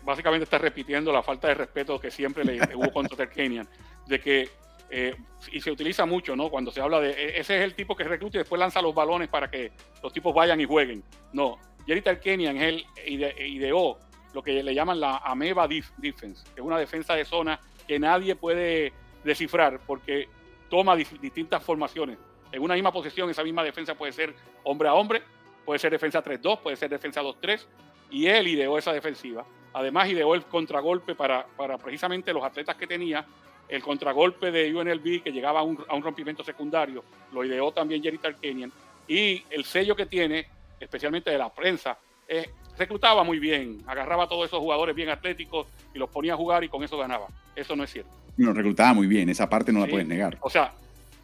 básicamente 0.05 0.45
estás 0.45 0.61
repitiendo 0.61 1.13
la 1.13 1.23
falta 1.23 1.49
de 1.49 1.55
respeto 1.55 2.01
que 2.01 2.11
siempre 2.11 2.45
le 2.45 2.61
hubo 2.77 2.93
contra 2.93 3.17
Tarkanian, 3.17 3.69
de 4.07 4.21
que 4.21 4.49
eh, 4.91 5.15
y 5.53 5.61
se 5.61 5.71
utiliza 5.71 6.05
mucho, 6.05 6.35
¿no? 6.35 6.51
Cuando 6.51 6.73
se 6.73 6.81
habla 6.81 7.01
de 7.01 7.11
e, 7.11 7.41
ese 7.41 7.59
es 7.59 7.65
el 7.65 7.75
tipo 7.75 7.97
que 7.97 8.05
recluta 8.05 8.39
y 8.39 8.41
después 8.41 8.59
lanza 8.59 8.83
los 8.83 8.95
balones 8.95 9.29
para 9.29 9.49
que 9.49 9.73
los 10.03 10.13
tipos 10.13 10.35
vayan 10.35 10.61
y 10.61 10.65
jueguen. 10.65 11.05
No, 11.33 11.59
Jerry 11.87 12.03
Tarkanian 12.03 12.57
es 12.57 12.85
el 13.05 13.23
ideó 13.47 13.99
lo 14.35 14.43
que 14.43 14.63
le 14.63 14.75
llaman 14.75 15.01
la 15.01 15.19
ameba 15.19 15.67
defense, 15.67 16.45
que 16.55 16.61
es 16.61 16.67
una 16.67 16.79
defensa 16.79 17.15
de 17.15 17.25
zona 17.25 17.61
que 17.87 17.99
nadie 17.99 18.37
puede 18.37 18.93
descifrar 19.25 19.81
porque 19.87 20.29
toma 20.69 20.97
distintas 20.97 21.63
formaciones. 21.63 22.19
En 22.53 22.63
una 22.63 22.75
misma 22.75 22.93
posición, 22.93 23.31
esa 23.31 23.45
misma 23.45 23.63
defensa 23.63 23.95
puede 23.95 24.13
ser 24.13 24.35
hombre 24.65 24.89
a 24.89 24.95
hombre, 24.95 25.23
puede 25.65 25.79
ser 25.79 25.91
defensa 25.91 26.23
3-2, 26.23 26.61
puede 26.61 26.77
ser 26.77 26.91
defensa 26.91 27.23
2-3, 27.23 27.65
y 28.11 28.27
él 28.27 28.49
ideó 28.49 28.79
esa 28.79 28.93
defensiva. 28.93 29.45
Además, 29.73 30.09
ideó 30.09 30.35
el 30.35 30.43
contragolpe 30.45 31.15
para, 31.15 31.47
para 31.47 31.79
precisamente 31.79 32.33
los 32.33 32.43
atletas 32.43 32.77
que 32.77 32.87
tenía 32.87 33.25
el 33.71 33.83
contragolpe 33.83 34.51
de 34.51 34.75
UNLV 34.75 35.23
que 35.23 35.31
llegaba 35.31 35.61
a 35.61 35.63
un, 35.63 36.03
rompimiento 36.03 36.43
secundario, 36.43 37.05
lo 37.33 37.45
ideó 37.45 37.71
también 37.73 38.03
Jerry 38.03 38.19
Tarkanian, 38.19 38.73
y 39.07 39.45
el 39.49 39.65
sello 39.65 39.95
que 39.95 40.07
tiene, 40.07 40.47
especialmente 40.79 41.31
de 41.31 41.39
la 41.39 41.53
prensa, 41.53 41.97
es, 42.27 42.49
reclutaba 42.79 43.25
muy 43.25 43.39
bien, 43.39 43.79
agarraba 43.87 44.25
a 44.25 44.29
todos 44.29 44.47
esos 44.47 44.59
jugadores 44.59 44.95
bien 44.95 45.09
atléticos 45.09 45.67
y 45.95 45.99
los 45.99 46.09
ponía 46.11 46.35
a 46.35 46.37
jugar 46.37 46.65
y 46.65 46.69
con 46.69 46.83
eso 46.83 46.99
ganaba. 46.99 47.27
Eso 47.55 47.77
no 47.77 47.85
es 47.85 47.91
cierto. 47.91 48.11
No, 48.37 48.53
reclutaba 48.53 48.95
muy 48.95 49.07
bien, 49.07 49.29
esa 49.29 49.49
parte 49.49 49.73
no 49.73 49.81
la 49.81 49.87
puedes 49.87 50.07
negar. 50.07 50.39
O 50.41 50.51
sea, 50.51 50.73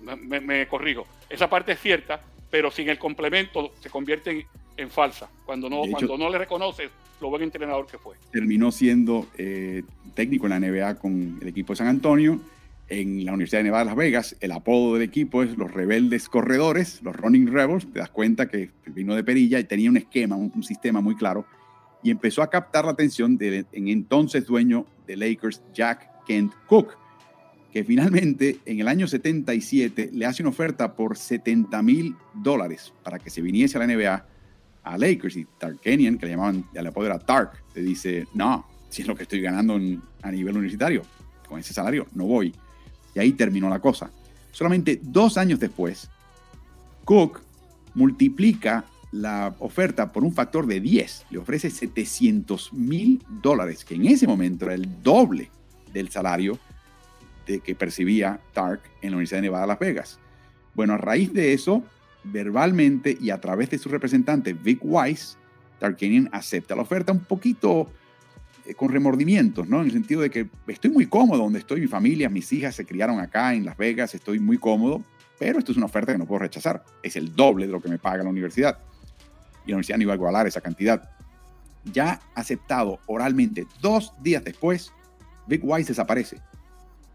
me, 0.00 0.66
corrijo, 0.68 1.06
esa 1.28 1.48
parte 1.48 1.72
es 1.72 1.80
cierta, 1.80 2.20
pero 2.50 2.70
sin 2.70 2.88
el 2.88 2.98
complemento 2.98 3.72
se 3.80 3.90
convierte 3.90 4.46
en, 4.76 4.90
falsa. 4.90 5.28
Cuando 5.44 5.70
no, 5.70 5.82
cuando 5.90 6.18
no 6.18 6.28
le 6.28 6.38
reconoces 6.38 6.90
lo 7.20 7.30
buen 7.30 7.42
entrenador 7.42 7.86
que 7.86 7.98
fue. 7.98 8.16
Terminó 8.30 8.70
siendo 8.70 9.26
eh, 9.38 9.82
técnico 10.14 10.46
en 10.46 10.50
la 10.50 10.60
NBA 10.60 10.96
con 10.96 11.38
el 11.40 11.48
equipo 11.48 11.72
de 11.72 11.78
San 11.78 11.86
Antonio. 11.86 12.38
En 12.88 13.24
la 13.24 13.32
Universidad 13.32 13.60
de 13.60 13.64
Nevada 13.64 13.84
de 13.84 13.90
Las 13.90 13.96
Vegas, 13.96 14.36
el 14.40 14.52
apodo 14.52 14.94
del 14.94 15.02
equipo 15.02 15.42
es 15.42 15.56
los 15.58 15.72
rebeldes 15.72 16.28
corredores, 16.28 17.02
los 17.02 17.16
running 17.16 17.48
rebels. 17.48 17.90
Te 17.92 17.98
das 17.98 18.10
cuenta 18.10 18.48
que 18.48 18.70
vino 18.86 19.16
de 19.16 19.24
perilla 19.24 19.58
y 19.58 19.64
tenía 19.64 19.90
un 19.90 19.96
esquema, 19.96 20.36
un, 20.36 20.62
sistema 20.62 21.00
muy 21.00 21.16
claro. 21.16 21.46
Y 22.04 22.10
empezó 22.10 22.42
a 22.42 22.50
captar 22.50 22.84
la 22.84 22.92
atención 22.92 23.36
del 23.36 23.66
en 23.72 23.88
entonces 23.88 24.46
dueño 24.46 24.86
de 25.04 25.16
Lakers, 25.16 25.62
Jack 25.74 26.24
Kent 26.26 26.52
Cook, 26.68 26.96
que 27.72 27.82
finalmente 27.82 28.58
en 28.64 28.78
el 28.78 28.86
año 28.86 29.08
77 29.08 30.10
le 30.12 30.24
hace 30.24 30.44
una 30.44 30.50
oferta 30.50 30.94
por 30.94 31.16
70 31.16 31.82
mil 31.82 32.14
dólares 32.34 32.92
para 33.02 33.18
que 33.18 33.30
se 33.30 33.42
viniese 33.42 33.78
a 33.78 33.84
la 33.84 33.92
NBA 33.92 34.26
a 34.84 34.96
Lakers 34.96 35.36
y 35.36 35.44
Tarkanian, 35.58 36.18
que 36.18 36.26
le 36.26 36.32
llamaban, 36.32 36.64
ya 36.72 36.82
le 36.82 36.90
apodo 36.90 37.06
era 37.06 37.18
Tark, 37.18 37.64
le 37.74 37.82
dice, 37.82 38.28
no, 38.34 38.64
si 38.88 39.02
es 39.02 39.08
lo 39.08 39.16
que 39.16 39.24
estoy 39.24 39.40
ganando 39.40 39.76
a 40.22 40.30
nivel 40.30 40.56
universitario, 40.56 41.02
con 41.48 41.58
ese 41.58 41.74
salario 41.74 42.06
no 42.14 42.26
voy. 42.26 42.54
Y 43.16 43.18
ahí 43.18 43.32
terminó 43.32 43.70
la 43.70 43.80
cosa. 43.80 44.10
Solamente 44.52 45.00
dos 45.02 45.38
años 45.38 45.58
después, 45.58 46.10
Cook 47.04 47.40
multiplica 47.94 48.84
la 49.10 49.54
oferta 49.58 50.12
por 50.12 50.22
un 50.22 50.34
factor 50.34 50.66
de 50.66 50.80
10, 50.80 51.26
le 51.30 51.38
ofrece 51.38 51.70
700 51.70 52.74
mil 52.74 53.24
dólares, 53.42 53.86
que 53.86 53.94
en 53.94 54.06
ese 54.06 54.26
momento 54.26 54.66
era 54.66 54.74
el 54.74 55.02
doble 55.02 55.50
del 55.94 56.10
salario 56.10 56.58
de 57.46 57.60
que 57.60 57.74
percibía 57.74 58.40
Tark 58.52 58.82
en 59.00 59.12
la 59.12 59.16
Universidad 59.16 59.38
de 59.38 59.46
Nevada 59.46 59.66
Las 59.66 59.78
Vegas. 59.78 60.18
Bueno, 60.74 60.92
a 60.92 60.98
raíz 60.98 61.32
de 61.32 61.54
eso, 61.54 61.82
verbalmente 62.24 63.16
y 63.18 63.30
a 63.30 63.40
través 63.40 63.70
de 63.70 63.78
su 63.78 63.88
representante 63.88 64.52
Vic 64.52 64.80
Weiss, 64.82 65.38
Tarkanian 65.78 66.28
acepta 66.32 66.76
la 66.76 66.82
oferta 66.82 67.12
un 67.12 67.20
poquito 67.20 67.90
con 68.74 68.88
remordimientos, 68.88 69.68
¿no? 69.68 69.80
En 69.80 69.86
el 69.86 69.92
sentido 69.92 70.20
de 70.20 70.30
que 70.30 70.48
estoy 70.66 70.90
muy 70.90 71.06
cómodo 71.06 71.42
donde 71.42 71.58
estoy, 71.58 71.80
mi 71.80 71.86
familia, 71.86 72.28
mis 72.28 72.52
hijas 72.52 72.74
se 72.74 72.84
criaron 72.84 73.20
acá 73.20 73.54
en 73.54 73.64
Las 73.64 73.76
Vegas, 73.76 74.14
estoy 74.14 74.40
muy 74.40 74.58
cómodo, 74.58 75.04
pero 75.38 75.58
esto 75.58 75.72
es 75.72 75.78
una 75.78 75.86
oferta 75.86 76.12
que 76.12 76.18
no 76.18 76.26
puedo 76.26 76.40
rechazar. 76.40 76.84
Es 77.02 77.16
el 77.16 77.34
doble 77.34 77.66
de 77.66 77.72
lo 77.72 77.80
que 77.80 77.88
me 77.88 77.98
paga 77.98 78.24
la 78.24 78.30
universidad. 78.30 78.78
Y 79.64 79.70
la 79.70 79.76
universidad 79.76 79.98
no 79.98 80.02
iba 80.02 80.12
a 80.12 80.16
igualar 80.16 80.46
esa 80.46 80.60
cantidad. 80.60 81.10
Ya 81.92 82.20
aceptado 82.34 82.98
oralmente 83.06 83.66
dos 83.80 84.12
días 84.22 84.42
después, 84.42 84.92
Vic 85.46 85.62
Weiss 85.62 85.88
desaparece. 85.88 86.40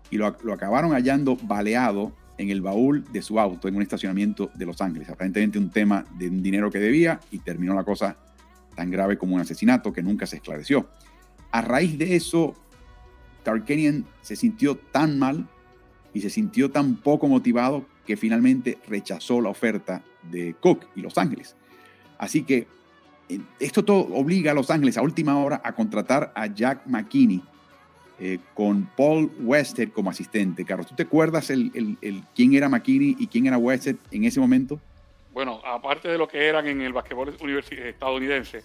Y 0.10 0.18
lo, 0.18 0.38
lo 0.44 0.54
acabaron 0.54 0.92
hallando 0.92 1.36
baleado 1.36 2.14
en 2.38 2.50
el 2.50 2.62
baúl 2.62 3.06
de 3.12 3.22
su 3.22 3.40
auto 3.40 3.68
en 3.68 3.76
un 3.76 3.82
estacionamiento 3.82 4.50
de 4.56 4.66
Los 4.66 4.82
Ángeles. 4.82 5.10
Aparentemente 5.10 5.58
un 5.58 5.70
tema 5.70 6.06
de 6.18 6.30
un 6.30 6.42
dinero 6.42 6.72
que 6.72 6.80
debía 6.80 7.20
y 7.32 7.40
terminó 7.40 7.74
la 7.74 7.84
cosa 7.84 8.18
tan 8.76 8.90
grave 8.90 9.18
como 9.18 9.36
un 9.36 9.42
asesinato 9.42 9.92
que 9.92 10.02
nunca 10.02 10.26
se 10.26 10.38
esclareció. 10.38 10.90
A 11.52 11.62
raíz 11.62 11.98
de 11.98 12.16
eso, 12.16 12.56
Tarkanian 13.44 14.06
se 14.22 14.36
sintió 14.36 14.78
tan 14.78 15.20
mal 15.20 15.48
y 16.14 16.22
se 16.22 16.30
sintió 16.30 16.72
tan 16.72 16.96
poco 16.96 17.28
motivado 17.28 17.86
que 18.06 18.18
finalmente 18.18 18.78
rechazó 18.88 19.42
la 19.42 19.50
oferta 19.50 20.04
de 20.24 20.56
Cook 20.60 20.86
y 20.96 21.02
Los 21.02 21.18
Ángeles. 21.18 21.56
Así 22.18 22.44
que 22.44 22.68
eh, 23.30 23.40
esto 23.60 23.84
todo 23.84 24.14
obliga 24.14 24.52
a 24.52 24.54
Los 24.54 24.70
Ángeles 24.70 24.98
a 24.98 25.02
última 25.02 25.38
hora 25.38 25.62
a 25.64 25.74
contratar 25.74 26.32
a 26.36 26.48
Jack 26.48 26.86
McKinney, 26.86 27.44
eh, 28.24 28.38
con 28.54 28.88
Paul 28.96 29.32
Westhead 29.40 29.90
como 29.90 30.12
asistente. 30.12 30.64
Carlos, 30.64 30.86
¿tú 30.86 30.96
te 30.96 31.04
acuerdas 31.04 31.50
el, 31.50 31.98
el, 32.02 32.24
quién 32.36 32.54
era 32.54 32.70
McKinney 32.70 33.16
y 33.18 33.26
quién 33.26 33.48
era 33.48 33.58
Westhead 33.58 33.96
en 34.12 34.26
ese 34.26 34.40
momento? 34.40 34.80
Bueno, 35.34 35.60
aparte 35.66 36.08
de 36.08 36.20
lo 36.20 36.28
que 36.28 36.46
eran 36.48 36.68
en 36.68 36.82
el 36.82 36.94
basquetbol 36.94 37.30
estadounidense, 37.30 38.64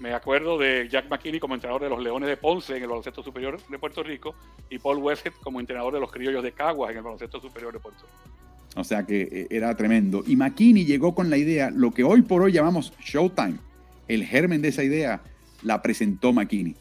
me 0.00 0.14
acuerdo 0.14 0.58
de 0.58 0.88
Jack 0.88 1.08
McKinney 1.10 1.40
como 1.40 1.54
entrenador 1.54 1.82
de 1.82 1.88
los 1.88 2.00
Leones 2.00 2.28
de 2.28 2.36
Ponce 2.36 2.76
en 2.76 2.82
el 2.82 2.88
baloncesto 2.88 3.22
superior 3.22 3.60
de 3.68 3.78
Puerto 3.78 4.02
Rico 4.02 4.34
y 4.70 4.78
Paul 4.78 4.98
Westhead 4.98 5.32
como 5.42 5.60
entrenador 5.60 5.94
de 5.94 6.00
los 6.00 6.10
Criollos 6.12 6.42
de 6.42 6.52
Caguas 6.52 6.90
en 6.90 6.98
el 6.98 7.02
baloncesto 7.02 7.40
superior 7.40 7.72
de 7.72 7.80
Puerto 7.80 8.02
Rico. 8.02 8.38
O 8.76 8.84
sea 8.84 9.04
que 9.04 9.22
eh, 9.22 9.46
era 9.50 9.74
tremendo. 9.76 10.22
Y 10.26 10.36
McKinney 10.36 10.84
llegó 10.84 11.14
con 11.14 11.30
la 11.30 11.36
idea, 11.36 11.70
lo 11.70 11.92
que 11.92 12.04
hoy 12.04 12.22
por 12.22 12.42
hoy 12.42 12.52
llamamos 12.52 12.92
Showtime. 13.00 13.58
El 14.06 14.24
germen 14.24 14.62
de 14.62 14.68
esa 14.68 14.84
idea 14.84 15.20
la 15.62 15.82
presentó 15.82 16.32
McKinney. 16.32 16.76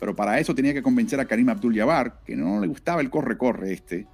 Pero 0.00 0.16
para 0.16 0.40
eso 0.40 0.54
tenía 0.54 0.72
que 0.72 0.82
convencer 0.82 1.20
a 1.20 1.26
Karim 1.26 1.48
Abdul-Jabbar, 1.48 2.22
que 2.24 2.34
no 2.34 2.60
le 2.60 2.66
gustaba 2.66 3.00
el 3.00 3.10
corre-corre 3.10 3.72
este, 3.72 4.06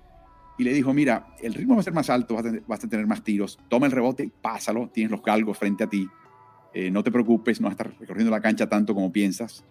y 0.59 0.65
le 0.65 0.75
dijo, 0.75 0.93
mira, 0.93 1.29
el 1.41 1.55
ritmo 1.55 1.77
va 1.77 1.81
a 1.81 1.85
ser 1.85 1.95
más 1.95 2.11
alto, 2.11 2.35
vas 2.67 2.85
a 2.85 2.89
tener, 2.89 3.07
más 3.07 3.23
tiros, 3.23 3.59
toma 3.69 3.87
el 3.87 3.93
rebote, 3.93 4.31
pásalo, 4.43 4.91
tienes 4.93 5.13
los 5.13 5.23
galgos 5.23 5.57
frente 5.57 5.85
a 5.85 5.87
ti, 5.87 6.07
eh, 6.79 6.93
no 6.93 7.03
te 7.03 7.11
preocupes, 7.11 7.61
no 7.61 7.65
vas 7.65 7.73
a 7.73 7.83
estar 7.83 7.99
recorriendo 7.99 8.31
la 8.31 8.41
cancha 8.41 8.69
tanto 8.69 8.95
como 8.95 9.11
piensas, 9.11 9.65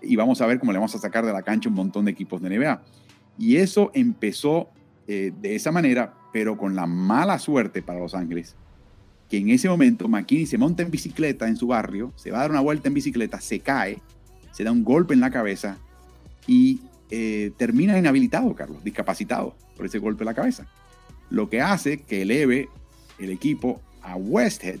y 0.00 0.14
vamos 0.14 0.40
a 0.40 0.46
ver 0.46 0.60
cómo 0.60 0.70
le 0.70 0.78
vamos 0.78 0.94
a 0.94 0.98
sacar 0.98 1.26
de 1.26 1.32
la 1.32 1.42
cancha 1.42 1.68
un 1.68 1.74
montón 1.74 2.04
de 2.04 2.12
equipos 2.12 2.40
de 2.40 2.56
NBA. 2.56 2.80
Y 3.36 3.56
eso 3.56 3.90
empezó 3.94 4.68
eh, 5.08 5.32
de 5.40 5.56
esa 5.56 5.72
manera, 5.72 6.14
pero 6.32 6.56
con 6.56 6.76
la 6.76 6.86
mala 6.86 7.40
suerte 7.40 7.82
para 7.82 7.98
Los 7.98 8.14
Ángeles, 8.14 8.54
que 9.28 9.38
en 9.38 9.50
ese 9.50 9.68
momento 9.68 10.06
McKinney 10.06 10.46
se 10.46 10.56
monta 10.56 10.84
en 10.84 10.92
bicicleta 10.92 11.48
en 11.48 11.56
su 11.56 11.66
barrio, 11.66 12.12
se 12.14 12.30
va 12.30 12.38
a 12.38 12.40
dar 12.42 12.52
una 12.52 12.60
vuelta 12.60 12.86
en 12.86 12.94
bicicleta, 12.94 13.40
se 13.40 13.58
cae, 13.58 13.98
se 14.52 14.62
da 14.62 14.70
un 14.70 14.84
golpe 14.84 15.14
en 15.14 15.20
la 15.20 15.32
cabeza 15.32 15.78
y 16.46 16.80
eh, 17.10 17.50
termina 17.56 17.98
inhabilitado, 17.98 18.54
Carlos, 18.54 18.84
discapacitado 18.84 19.56
por 19.76 19.86
ese 19.86 19.98
golpe 19.98 20.22
en 20.22 20.26
la 20.26 20.34
cabeza. 20.34 20.68
Lo 21.28 21.50
que 21.50 21.60
hace 21.60 22.02
que 22.02 22.22
eleve 22.22 22.68
el 23.18 23.30
equipo 23.30 23.80
a 24.00 24.14
Westhead 24.14 24.78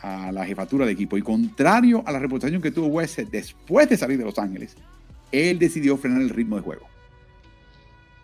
a 0.00 0.32
la 0.32 0.44
jefatura 0.46 0.86
de 0.86 0.92
equipo. 0.92 1.16
Y 1.16 1.22
contrario 1.22 2.02
a 2.06 2.12
la 2.12 2.18
reputación 2.18 2.62
que 2.62 2.70
tuvo 2.70 2.86
Westhead 2.86 3.28
después 3.28 3.88
de 3.88 3.96
salir 3.96 4.18
de 4.18 4.24
Los 4.24 4.38
Ángeles, 4.38 4.76
él 5.32 5.58
decidió 5.58 5.96
frenar 5.96 6.22
el 6.22 6.30
ritmo 6.30 6.56
de 6.56 6.62
juego. 6.62 6.86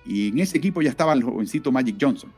Y 0.05 0.29
en 0.29 0.39
ese 0.39 0.59
equipo 0.59 0.83
ya 0.83 0.91
estaba 0.91 1.13
el 1.13 1.23
jovencito 1.23 1.71
Magic 1.71 1.97
Johnson. 2.01 2.33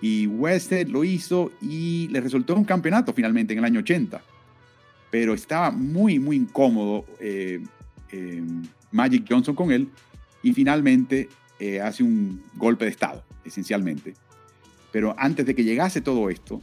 Y 0.00 0.26
Westhead 0.26 0.88
lo 0.88 1.04
hizo 1.04 1.52
y 1.60 2.08
le 2.08 2.20
resultó 2.20 2.54
un 2.54 2.64
campeonato 2.64 3.12
finalmente 3.12 3.52
en 3.52 3.58
el 3.58 3.64
año 3.64 3.80
80. 3.80 4.22
Pero 5.10 5.34
estaba 5.34 5.70
muy, 5.70 6.18
muy 6.18 6.36
incómodo 6.36 7.04
eh, 7.18 7.62
eh, 8.12 8.42
Magic 8.92 9.26
Johnson 9.28 9.54
con 9.54 9.72
él. 9.72 9.88
Y 10.42 10.54
finalmente 10.54 11.28
eh, 11.58 11.80
hace 11.80 12.02
un 12.02 12.42
golpe 12.54 12.86
de 12.86 12.90
estado, 12.92 13.22
esencialmente. 13.44 14.14
Pero 14.90 15.14
antes 15.18 15.44
de 15.44 15.54
que 15.54 15.64
llegase 15.64 16.00
todo 16.00 16.30
esto, 16.30 16.62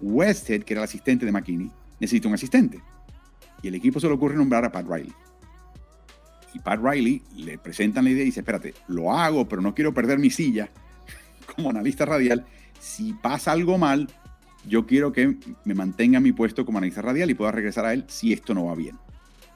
Westhead, 0.00 0.62
que 0.62 0.74
era 0.74 0.82
el 0.82 0.84
asistente 0.84 1.26
de 1.26 1.32
McKinney, 1.32 1.70
necesita 2.00 2.28
un 2.28 2.34
asistente. 2.34 2.80
Y 3.62 3.68
el 3.68 3.74
equipo 3.74 4.00
se 4.00 4.06
le 4.06 4.14
ocurre 4.14 4.36
nombrar 4.36 4.64
a 4.64 4.72
Pat 4.72 4.86
Riley. 4.88 5.12
Y 6.54 6.58
Pat 6.60 6.80
Riley 6.82 7.22
le 7.36 7.58
presentan 7.58 8.04
la 8.04 8.10
idea 8.10 8.22
y 8.22 8.26
dice, 8.26 8.40
espérate, 8.40 8.74
lo 8.86 9.12
hago, 9.12 9.48
pero 9.48 9.60
no 9.60 9.74
quiero 9.74 9.92
perder 9.92 10.18
mi 10.18 10.30
silla 10.30 10.70
como 11.56 11.70
analista 11.70 12.04
radial. 12.04 12.46
Si 12.80 13.12
pasa 13.12 13.52
algo 13.52 13.76
mal, 13.78 14.08
yo 14.66 14.86
quiero 14.86 15.12
que 15.12 15.36
me 15.64 15.74
mantenga 15.74 16.20
mi 16.20 16.32
puesto 16.32 16.64
como 16.64 16.78
analista 16.78 17.02
radial 17.02 17.30
y 17.30 17.34
pueda 17.34 17.52
regresar 17.52 17.84
a 17.84 17.92
él 17.92 18.04
si 18.08 18.32
esto 18.32 18.54
no 18.54 18.66
va 18.66 18.74
bien. 18.74 18.96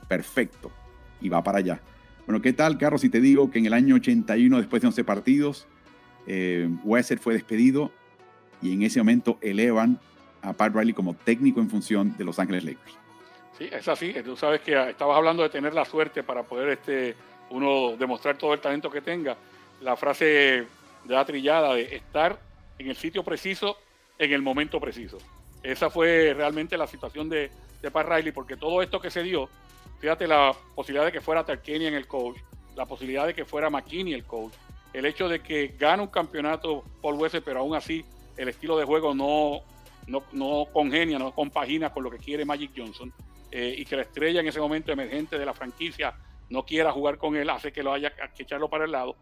Perfecto. 0.08 0.70
Y 1.20 1.28
va 1.28 1.42
para 1.42 1.58
allá. 1.58 1.80
Bueno, 2.26 2.42
¿qué 2.42 2.52
tal, 2.52 2.78
Carlos? 2.78 3.00
Si 3.00 3.08
te 3.08 3.20
digo 3.20 3.50
que 3.50 3.58
en 3.58 3.66
el 3.66 3.72
año 3.72 3.96
81, 3.96 4.58
después 4.58 4.82
de 4.82 4.88
11 4.88 5.04
partidos, 5.04 5.66
eh, 6.26 6.68
fue 7.20 7.34
despedido 7.34 7.92
y 8.60 8.72
en 8.72 8.82
ese 8.82 9.00
momento 9.00 9.38
elevan 9.40 10.00
a 10.42 10.52
Pat 10.52 10.74
Riley 10.74 10.92
como 10.92 11.14
técnico 11.14 11.60
en 11.60 11.70
función 11.70 12.16
de 12.16 12.24
Los 12.24 12.38
Ángeles 12.38 12.64
Lakers. 12.64 12.98
Sí, 13.56 13.68
es 13.70 13.86
así. 13.88 14.14
Tú 14.24 14.36
sabes 14.36 14.60
que 14.60 14.90
estabas 14.90 15.16
hablando 15.16 15.42
de 15.42 15.48
tener 15.48 15.74
la 15.74 15.84
suerte 15.84 16.22
para 16.22 16.42
poder 16.42 16.70
este, 16.70 17.14
uno 17.50 17.96
demostrar 17.96 18.36
todo 18.36 18.54
el 18.54 18.60
talento 18.60 18.90
que 18.90 19.00
tenga. 19.00 19.36
La 19.80 19.96
frase 19.96 20.66
la 21.06 21.24
trillada 21.24 21.74
de 21.74 21.96
estar 21.96 22.38
en 22.78 22.88
el 22.88 22.96
sitio 22.96 23.22
preciso, 23.22 23.76
en 24.18 24.32
el 24.32 24.42
momento 24.42 24.80
preciso. 24.80 25.18
Esa 25.62 25.90
fue 25.90 26.34
realmente 26.36 26.76
la 26.76 26.86
situación 26.86 27.28
de, 27.28 27.50
de 27.80 27.90
Pat 27.90 28.08
Riley, 28.08 28.32
porque 28.32 28.56
todo 28.56 28.82
esto 28.82 29.00
que 29.00 29.10
se 29.10 29.22
dio, 29.22 29.48
fíjate 30.00 30.26
la 30.26 30.54
posibilidad 30.74 31.04
de 31.04 31.12
que 31.12 31.20
fuera 31.20 31.44
en 31.66 31.94
el 31.94 32.06
coach, 32.06 32.38
la 32.74 32.86
posibilidad 32.86 33.26
de 33.26 33.34
que 33.34 33.44
fuera 33.44 33.70
McKinney 33.70 34.14
el 34.14 34.24
coach, 34.24 34.52
el 34.92 35.06
hecho 35.06 35.28
de 35.28 35.40
que 35.40 35.74
gana 35.78 36.02
un 36.02 36.08
campeonato 36.08 36.84
Paul 37.00 37.14
Wesser, 37.14 37.42
pero 37.42 37.60
aún 37.60 37.74
así 37.74 38.04
el 38.36 38.48
estilo 38.48 38.76
de 38.76 38.84
juego 38.84 39.14
no, 39.14 39.62
no, 40.06 40.66
congenia, 40.72 41.18
no 41.18 41.32
compagina 41.32 41.92
con 41.92 42.04
lo 42.04 42.10
que 42.10 42.18
quiere 42.18 42.44
Magic 42.44 42.72
Johnson 42.76 43.12
eh, 43.50 43.74
y 43.78 43.84
que 43.84 43.96
la 43.96 44.02
estrella 44.02 44.40
en 44.40 44.48
ese 44.48 44.60
momento 44.60 44.92
emergente 44.92 45.38
de 45.38 45.46
la 45.46 45.54
franquicia 45.54 46.14
no 46.50 46.64
quiera 46.64 46.92
jugar 46.92 47.18
con 47.18 47.36
él, 47.36 47.48
hace 47.50 47.72
que 47.72 47.82
lo 47.82 47.92
haya 47.92 48.12
que 48.14 48.42
echarlo 48.42 48.68
para 48.68 48.84
el 48.84 48.92
lado. 48.92 49.16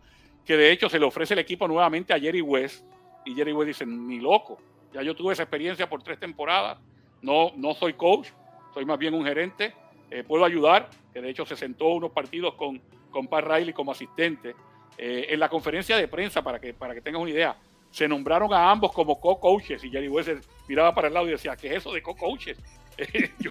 Que 0.44 0.56
de 0.56 0.72
hecho 0.72 0.88
se 0.88 0.98
le 0.98 1.04
ofrece 1.04 1.34
el 1.34 1.40
equipo 1.40 1.68
nuevamente 1.68 2.12
a 2.12 2.18
Jerry 2.18 2.40
West 2.40 2.84
y 3.24 3.34
Jerry 3.34 3.52
West 3.52 3.68
dice, 3.68 3.86
ni 3.86 4.18
loco, 4.18 4.58
ya 4.92 5.02
yo 5.02 5.14
tuve 5.14 5.32
esa 5.32 5.42
experiencia 5.42 5.88
por 5.88 6.02
tres 6.02 6.18
temporadas, 6.18 6.78
no, 7.22 7.52
no 7.56 7.74
soy 7.74 7.92
coach, 7.92 8.28
soy 8.72 8.84
más 8.84 8.98
bien 8.98 9.14
un 9.14 9.24
gerente, 9.24 9.74
eh, 10.10 10.24
puedo 10.24 10.44
ayudar, 10.44 10.90
que 11.12 11.20
de 11.20 11.30
hecho 11.30 11.44
se 11.46 11.56
sentó 11.56 11.88
unos 11.88 12.10
partidos 12.10 12.54
con, 12.54 12.80
con 13.10 13.28
Pat 13.28 13.44
Riley 13.44 13.72
como 13.72 13.92
asistente. 13.92 14.54
Eh, 14.98 15.32
en 15.32 15.40
la 15.40 15.48
conferencia 15.48 15.96
de 15.96 16.08
prensa, 16.08 16.42
para 16.42 16.60
que, 16.60 16.74
para 16.74 16.94
que 16.94 17.00
tengas 17.00 17.22
una 17.22 17.30
idea, 17.30 17.56
se 17.90 18.06
nombraron 18.08 18.52
a 18.52 18.70
ambos 18.70 18.92
como 18.92 19.20
co-coaches 19.20 19.82
y 19.84 19.90
Jerry 19.90 20.08
West 20.08 20.30
miraba 20.68 20.94
para 20.94 21.08
el 21.08 21.14
lado 21.14 21.26
y 21.28 21.32
decía, 21.32 21.56
¿qué 21.56 21.68
es 21.68 21.74
eso 21.74 21.92
de 21.92 22.02
co-coaches? 22.02 22.58
yo, 23.38 23.50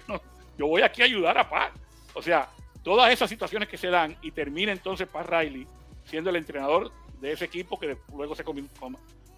yo 0.56 0.66
voy 0.66 0.82
aquí 0.82 1.02
a 1.02 1.06
ayudar 1.06 1.36
a 1.38 1.48
Pat. 1.48 1.72
O 2.14 2.22
sea, 2.22 2.48
todas 2.82 3.12
esas 3.12 3.28
situaciones 3.28 3.68
que 3.68 3.76
se 3.76 3.88
dan 3.88 4.16
y 4.22 4.30
termina 4.30 4.72
entonces 4.72 5.06
Pat 5.08 5.28
Riley 5.28 5.66
siendo 6.04 6.30
el 6.30 6.36
entrenador 6.36 6.90
de 7.20 7.32
ese 7.32 7.44
equipo 7.44 7.78
que 7.78 7.96
luego 8.12 8.34
se, 8.34 8.44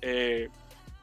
eh, 0.00 0.48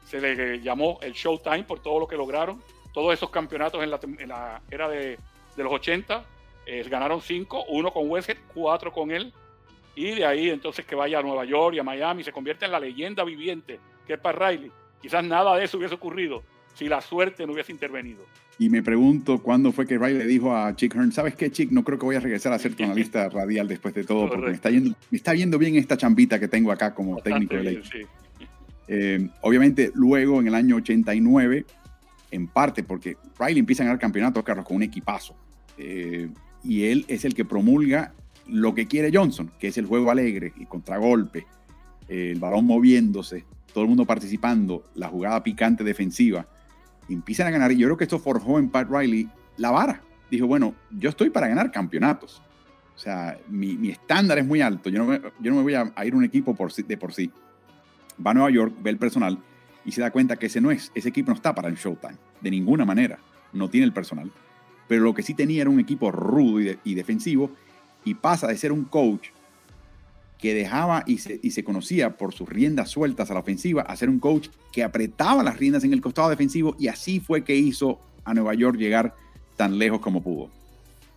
se 0.06 0.20
le 0.20 0.60
llamó 0.60 0.98
el 1.02 1.12
Showtime 1.12 1.64
por 1.64 1.80
todo 1.80 2.00
lo 2.00 2.08
que 2.08 2.16
lograron. 2.16 2.62
Todos 2.92 3.14
esos 3.14 3.30
campeonatos 3.30 3.82
en 3.82 3.90
la, 4.28 4.62
era 4.70 4.88
de, 4.88 5.18
los 5.56 5.72
80, 5.72 6.24
eh, 6.66 6.84
ganaron 6.88 7.20
cinco, 7.20 7.64
uno 7.68 7.92
con 7.92 8.10
Westhead, 8.10 8.38
cuatro 8.52 8.92
con 8.92 9.10
él, 9.10 9.32
y 10.06 10.14
de 10.14 10.24
ahí 10.24 10.50
entonces 10.50 10.84
que 10.84 10.94
vaya 10.94 11.18
a 11.18 11.22
Nueva 11.22 11.44
York 11.44 11.76
y 11.76 11.78
a 11.78 11.82
Miami, 11.82 12.24
se 12.24 12.32
convierte 12.32 12.64
en 12.64 12.72
la 12.72 12.80
leyenda 12.80 13.24
viviente 13.24 13.78
que 14.06 14.14
es 14.14 14.18
Pat 14.18 14.36
Riley. 14.36 14.70
Quizás 15.00 15.24
nada 15.24 15.56
de 15.56 15.64
eso 15.64 15.78
hubiese 15.78 15.94
ocurrido 15.94 16.42
si 16.74 16.88
la 16.88 17.00
suerte 17.00 17.46
no 17.46 17.52
hubiese 17.52 17.72
intervenido. 17.72 18.24
Y 18.58 18.68
me 18.68 18.82
pregunto 18.82 19.42
cuándo 19.42 19.72
fue 19.72 19.86
que 19.86 19.98
Riley 19.98 20.18
le 20.18 20.26
dijo 20.26 20.54
a 20.54 20.74
Chick 20.76 20.94
Hearn, 20.94 21.12
¿sabes 21.12 21.34
qué, 21.34 21.50
Chick? 21.50 21.70
No 21.70 21.82
creo 21.82 21.98
que 21.98 22.04
voy 22.04 22.16
a 22.16 22.20
regresar 22.20 22.52
a 22.52 22.58
ser 22.58 22.74
tu 22.74 22.84
analista 22.84 23.28
radial 23.30 23.68
después 23.68 23.94
de 23.94 24.04
todo, 24.04 24.28
porque 24.28 24.48
me 24.48 24.54
está, 24.54 24.70
yendo, 24.70 24.94
me 25.10 25.16
está 25.16 25.32
viendo 25.32 25.58
bien 25.58 25.76
esta 25.76 25.96
chambita 25.96 26.38
que 26.38 26.48
tengo 26.48 26.70
acá 26.70 26.94
como 26.94 27.16
técnico 27.22 27.56
de 27.56 27.62
ley. 27.62 27.82
Eh, 28.88 29.28
obviamente, 29.42 29.92
luego 29.94 30.40
en 30.40 30.48
el 30.48 30.54
año 30.54 30.76
89, 30.76 31.64
en 32.32 32.48
parte 32.48 32.82
porque 32.82 33.16
Riley 33.38 33.60
empieza 33.60 33.82
a 33.82 33.86
ganar 33.86 34.00
campeonatos, 34.00 34.42
Carlos, 34.44 34.66
con 34.66 34.76
un 34.76 34.82
equipazo. 34.82 35.34
Eh, 35.78 36.28
y 36.62 36.84
él 36.84 37.04
es 37.08 37.24
el 37.24 37.34
que 37.34 37.44
promulga 37.44 38.12
lo 38.50 38.74
que 38.74 38.86
quiere 38.86 39.10
Johnson, 39.12 39.50
que 39.58 39.68
es 39.68 39.78
el 39.78 39.86
juego 39.86 40.10
alegre 40.10 40.52
y 40.56 40.66
contragolpe, 40.66 41.46
el 42.08 42.38
balón 42.38 42.66
moviéndose, 42.66 43.44
todo 43.72 43.84
el 43.84 43.88
mundo 43.88 44.04
participando, 44.04 44.90
la 44.94 45.08
jugada 45.08 45.42
picante 45.42 45.84
defensiva 45.84 46.46
empiezan 47.08 47.46
a 47.46 47.50
ganar. 47.50 47.72
Y 47.72 47.76
yo 47.76 47.86
creo 47.86 47.96
que 47.96 48.04
esto 48.04 48.18
forjó 48.18 48.58
en 48.58 48.68
Pat 48.68 48.88
Riley 48.90 49.28
la 49.56 49.70
vara. 49.70 50.02
Dijo, 50.30 50.46
bueno, 50.46 50.74
yo 50.90 51.10
estoy 51.10 51.30
para 51.30 51.48
ganar 51.48 51.70
campeonatos. 51.70 52.42
O 52.94 52.98
sea, 52.98 53.38
mi, 53.48 53.90
estándar 53.90 54.38
es 54.38 54.46
muy 54.46 54.60
alto. 54.60 54.90
Yo 54.90 54.98
no, 54.98 55.06
me, 55.06 55.20
yo 55.40 55.50
no 55.50 55.56
me 55.56 55.62
voy 55.62 55.74
a, 55.74 55.92
ir 56.04 56.12
a 56.12 56.16
un 56.16 56.24
equipo 56.24 56.54
por, 56.54 56.72
de 56.72 56.96
por 56.96 57.12
sí. 57.12 57.30
Va 58.24 58.32
a 58.32 58.34
Nueva 58.34 58.50
York, 58.50 58.74
ve 58.80 58.90
el 58.90 58.98
personal 58.98 59.38
y 59.84 59.92
se 59.92 60.02
da 60.02 60.10
cuenta 60.10 60.36
que 60.36 60.46
ese 60.46 60.60
no 60.60 60.70
es, 60.70 60.92
ese 60.94 61.08
equipo 61.08 61.30
no 61.30 61.34
está 61.34 61.54
para 61.54 61.68
el 61.68 61.76
Showtime, 61.76 62.16
de 62.40 62.50
ninguna 62.50 62.84
manera. 62.84 63.18
No 63.52 63.68
tiene 63.70 63.86
el 63.86 63.92
personal. 63.92 64.30
Pero 64.86 65.02
lo 65.02 65.14
que 65.14 65.22
sí 65.22 65.34
tenía 65.34 65.62
era 65.62 65.70
un 65.70 65.80
equipo 65.80 66.10
rudo 66.10 66.60
y 66.84 66.94
defensivo 66.94 67.50
y 68.04 68.14
pasa 68.14 68.46
de 68.46 68.56
ser 68.56 68.72
un 68.72 68.84
coach 68.84 69.28
que 70.38 70.54
dejaba 70.54 71.04
y 71.06 71.18
se, 71.18 71.38
y 71.42 71.50
se, 71.50 71.62
conocía 71.62 72.16
por 72.16 72.32
sus 72.32 72.48
riendas 72.48 72.88
sueltas 72.88 73.30
a 73.30 73.34
la 73.34 73.40
ofensiva, 73.40 73.82
a 73.82 73.94
ser 73.96 74.08
un 74.08 74.18
coach 74.18 74.48
que 74.72 74.82
apretaba 74.82 75.42
las 75.42 75.58
riendas 75.58 75.84
en 75.84 75.92
el 75.92 76.00
costado 76.00 76.30
defensivo 76.30 76.74
y 76.78 76.88
así 76.88 77.20
fue 77.20 77.44
que 77.44 77.54
hizo 77.54 78.00
a 78.24 78.32
Nueva 78.32 78.54
York 78.54 78.78
llegar 78.78 79.14
tan 79.56 79.78
lejos 79.78 80.00
como 80.00 80.22
pudo. 80.22 80.48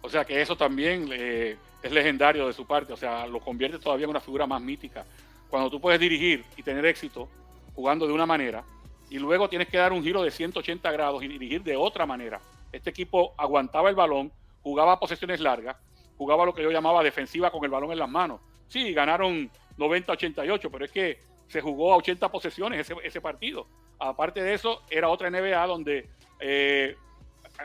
O 0.02 0.10
sea 0.10 0.26
que 0.26 0.42
eso 0.42 0.58
también 0.58 1.08
eh, 1.14 1.56
es 1.82 1.92
legendario 1.92 2.48
de 2.48 2.54
su 2.54 2.66
parte, 2.68 2.92
o 2.92 2.98
sea, 2.98 3.26
lo 3.26 3.40
convierte 3.40 3.80
todavía 3.80 4.04
en 4.04 4.10
una 4.10 4.20
figura 4.20 4.46
más 4.46 4.62
mítica. 4.62 5.06
Cuando 5.50 5.70
tú 5.70 5.80
puedes 5.80 6.00
dirigir 6.00 6.44
y 6.58 6.64
tener 6.64 6.86
éxito 6.86 7.30
jugando 7.74 8.06
de 8.06 8.14
una 8.14 8.26
manera 8.26 8.64
y 9.10 9.20
luego 9.20 9.48
tienes 9.48 9.68
que 9.68 9.78
dar 9.78 9.94
un 9.94 10.04
giro 10.04 10.24
de 10.24 10.32
180 10.32 10.92
grados 10.92 11.24
y 11.24 11.28
dirigir 11.28 11.64
de 11.64 11.76
otra 11.76 12.06
manera. 12.06 12.42
Este 12.72 12.90
equipo 12.90 13.34
aguantaba 13.38 13.90
el 13.90 13.96
balón, 13.96 14.32
jugaba 14.62 15.00
posesiones 15.00 15.40
largas, 15.40 15.78
jugaba 16.24 16.46
lo 16.46 16.54
que 16.54 16.64
yo 16.64 16.72
llamaba 16.72 17.04
defensiva 17.04 17.52
con 17.52 17.66
el 17.66 17.70
balón 17.70 17.92
en 17.92 18.00
las 18.00 18.10
manos 18.10 18.40
Sí, 18.74 18.92
ganaron 18.92 19.52
90-88, 19.78 20.70
pero 20.72 20.86
es 20.86 20.92
que 20.92 21.20
se 21.48 21.62
jugó 21.62 21.94
a 21.94 21.98
80 21.98 22.32
posesiones 22.32 22.90
ese, 23.04 23.22
partido. 23.22 23.68
Aparte 24.00 24.42
de 24.42 24.56
eso, 24.56 24.82
era 24.90 25.10
otra 25.10 25.30
NBA 25.30 25.68
donde 25.68 26.10
eh, 26.40 26.98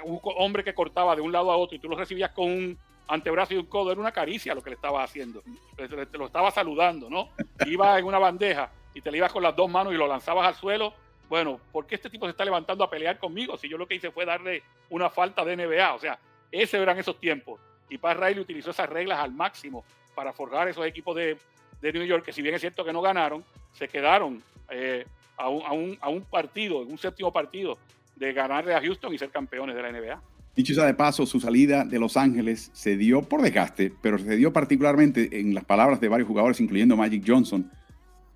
un 0.04 0.20
hombre 0.36 0.62
que 0.62 0.74
cortaba 0.74 1.16
de 1.16 1.22
un 1.22 1.32
lado 1.32 1.50
a 1.50 1.56
otro 1.56 1.76
y 1.76 1.78
tú 1.78 1.88
lo 1.88 1.96
recibías 1.96 2.32
con 2.32 2.44
un 2.44 2.78
antebrazo 3.06 3.54
y 3.54 3.56
un 3.56 3.64
codo, 3.64 3.90
era 3.90 4.00
una 4.00 4.12
caricia 4.12 4.54
lo 4.54 4.62
que 4.62 4.68
le 4.68 4.76
estaba 4.76 5.02
haciendo. 5.02 5.42
Te, 5.76 5.88
lo 6.18 6.26
estaba 6.26 6.50
saludando, 6.50 7.09
¿no? 7.09 7.30
Iba 7.64 7.98
en 7.98 8.04
una 8.04 8.18
bandeja 8.18 8.70
y 8.92 9.00
te 9.00 9.11
le 9.11 9.16
ibas 9.16 9.32
con 9.32 9.42
las 9.42 9.56
dos 9.56 9.70
manos 9.70 9.94
y 9.94 9.96
lo 9.96 10.06
lanzabas 10.06 10.46
al 10.46 10.56
suelo. 10.56 10.92
Bueno, 11.30 11.59
¿por 11.72 11.86
qué 11.86 11.94
este 11.94 12.11
tipo 12.11 12.26
se 12.26 12.32
está 12.32 12.44
levantando 12.44 12.84
a 12.84 12.90
pelear 12.90 13.18
conmigo? 13.18 13.56
Si 13.56 13.66
yo 13.66 13.78
lo 13.78 13.86
que 13.86 13.94
hice 13.94 14.11
fue 14.11 14.26
darle 14.26 14.62
una 14.90 15.09
falta 15.09 15.42
de 15.42 15.56
NBA. 15.56 15.94
O 15.94 15.98
sea, 15.98 16.18
esos 16.52 16.80
eran 16.80 16.98
esos 16.98 17.18
tiempos. 17.18 17.61
Y 17.89 17.99
Pat 17.99 18.18
Riley 18.18 18.41
utilizó 18.41 18.70
esas 18.70 18.89
reglas 18.89 19.18
al 19.18 19.32
máximo 19.32 19.84
para 20.14 20.32
forjar 20.32 20.68
esos 20.68 20.86
equipos 20.86 21.16
de, 21.16 21.39
de 21.80 21.93
New 21.93 22.05
York, 22.05 22.24
que 22.24 22.32
si 22.32 22.43
bien 22.43 22.55
es 22.55 22.61
cierto 22.61 22.84
que 22.84 22.93
no 22.93 23.01
ganaron, 23.01 23.45
se 23.72 23.89
quedaron 23.89 24.43
eh, 24.70 25.07
a, 25.36 25.49
un, 25.49 25.62
a, 25.64 25.72
un, 25.72 25.99
a, 26.01 26.09
un, 26.09 26.22
partido, 26.22 26.80
un 26.80 26.99
séptimo 26.99 27.32
partido, 27.32 27.78
de 28.16 28.32
ganarle 28.32 28.74
a 28.74 28.80
Houston 28.80 29.14
y 29.14 29.18
ser 29.18 29.30
campeones 29.30 29.76
de 29.76 29.82
la 29.82 29.93
NBA. 29.93 30.20
Dicho 30.57 30.74
sea 30.74 30.86
de 30.86 30.95
paso, 30.95 31.24
su 31.24 31.39
salida 31.39 31.84
de 31.84 32.01
Los 32.01 32.16
Ángeles 32.16 32.70
se 32.72 32.97
dio 32.97 33.22
por 33.22 33.43
desgaste, 33.43 33.93
pero 34.03 34.18
se 34.18 34.36
dio 34.36 34.53
particularmente 34.53 35.39
en 35.39 35.55
las 35.55 35.64
palabras 35.64 36.01
de 36.01 36.09
varios 36.09 36.26
jugadores, 36.26 36.61
incluyendo 36.61 36.97
Magic 36.97 37.22
Johnson, 37.24 37.70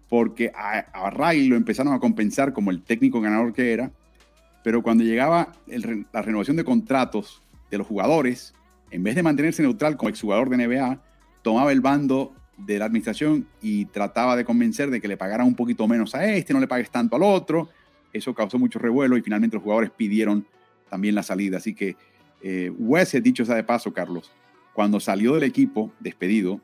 porque 0.08 0.52
a, 0.54 0.78
a 0.78 1.10
Ray 1.10 1.48
lo 1.48 1.56
empezaron 1.56 1.92
a 1.92 1.98
compensar 1.98 2.52
como 2.52 2.70
el 2.70 2.82
técnico 2.82 3.20
ganador 3.20 3.52
que 3.52 3.72
era, 3.72 3.90
pero 4.62 4.82
cuando 4.82 5.02
llegaba 5.02 5.52
la 5.66 6.22
renovación 6.22 6.56
de 6.56 6.64
contratos 6.64 7.42
de 7.70 7.78
los 7.78 7.86
jugadores, 7.86 8.54
en 8.92 9.02
vez 9.02 9.14
de 9.14 9.22
mantenerse 9.22 9.62
neutral 9.62 9.96
como 9.96 10.10
exjugador 10.10 10.50
de 10.50 10.66
NBA, 10.66 11.00
tomaba 11.42 11.72
el 11.72 11.80
bando 11.80 12.34
de 12.56 12.78
la 12.78 12.84
administración 12.84 13.48
y 13.60 13.86
trataba 13.86 14.36
de 14.36 14.44
convencer 14.44 14.90
de 14.90 15.00
que 15.00 15.08
le 15.08 15.16
pagaran 15.16 15.46
un 15.46 15.54
poquito 15.54 15.88
menos 15.88 16.14
a 16.14 16.24
este, 16.26 16.52
no 16.52 16.60
le 16.60 16.68
pagues 16.68 16.90
tanto 16.90 17.16
al 17.16 17.22
otro. 17.22 17.68
Eso 18.12 18.34
causó 18.34 18.58
mucho 18.58 18.78
revuelo 18.78 19.16
y 19.16 19.22
finalmente 19.22 19.56
los 19.56 19.62
jugadores 19.62 19.90
pidieron 19.90 20.46
también 20.90 21.14
la 21.14 21.22
salida. 21.22 21.56
Así 21.56 21.74
que 21.74 21.96
eh, 22.42 22.70
dicho 23.22 23.44
sea 23.44 23.54
de 23.54 23.64
paso, 23.64 23.92
Carlos, 23.92 24.30
cuando 24.74 25.00
salió 25.00 25.34
del 25.34 25.44
equipo 25.44 25.90
despedido, 25.98 26.60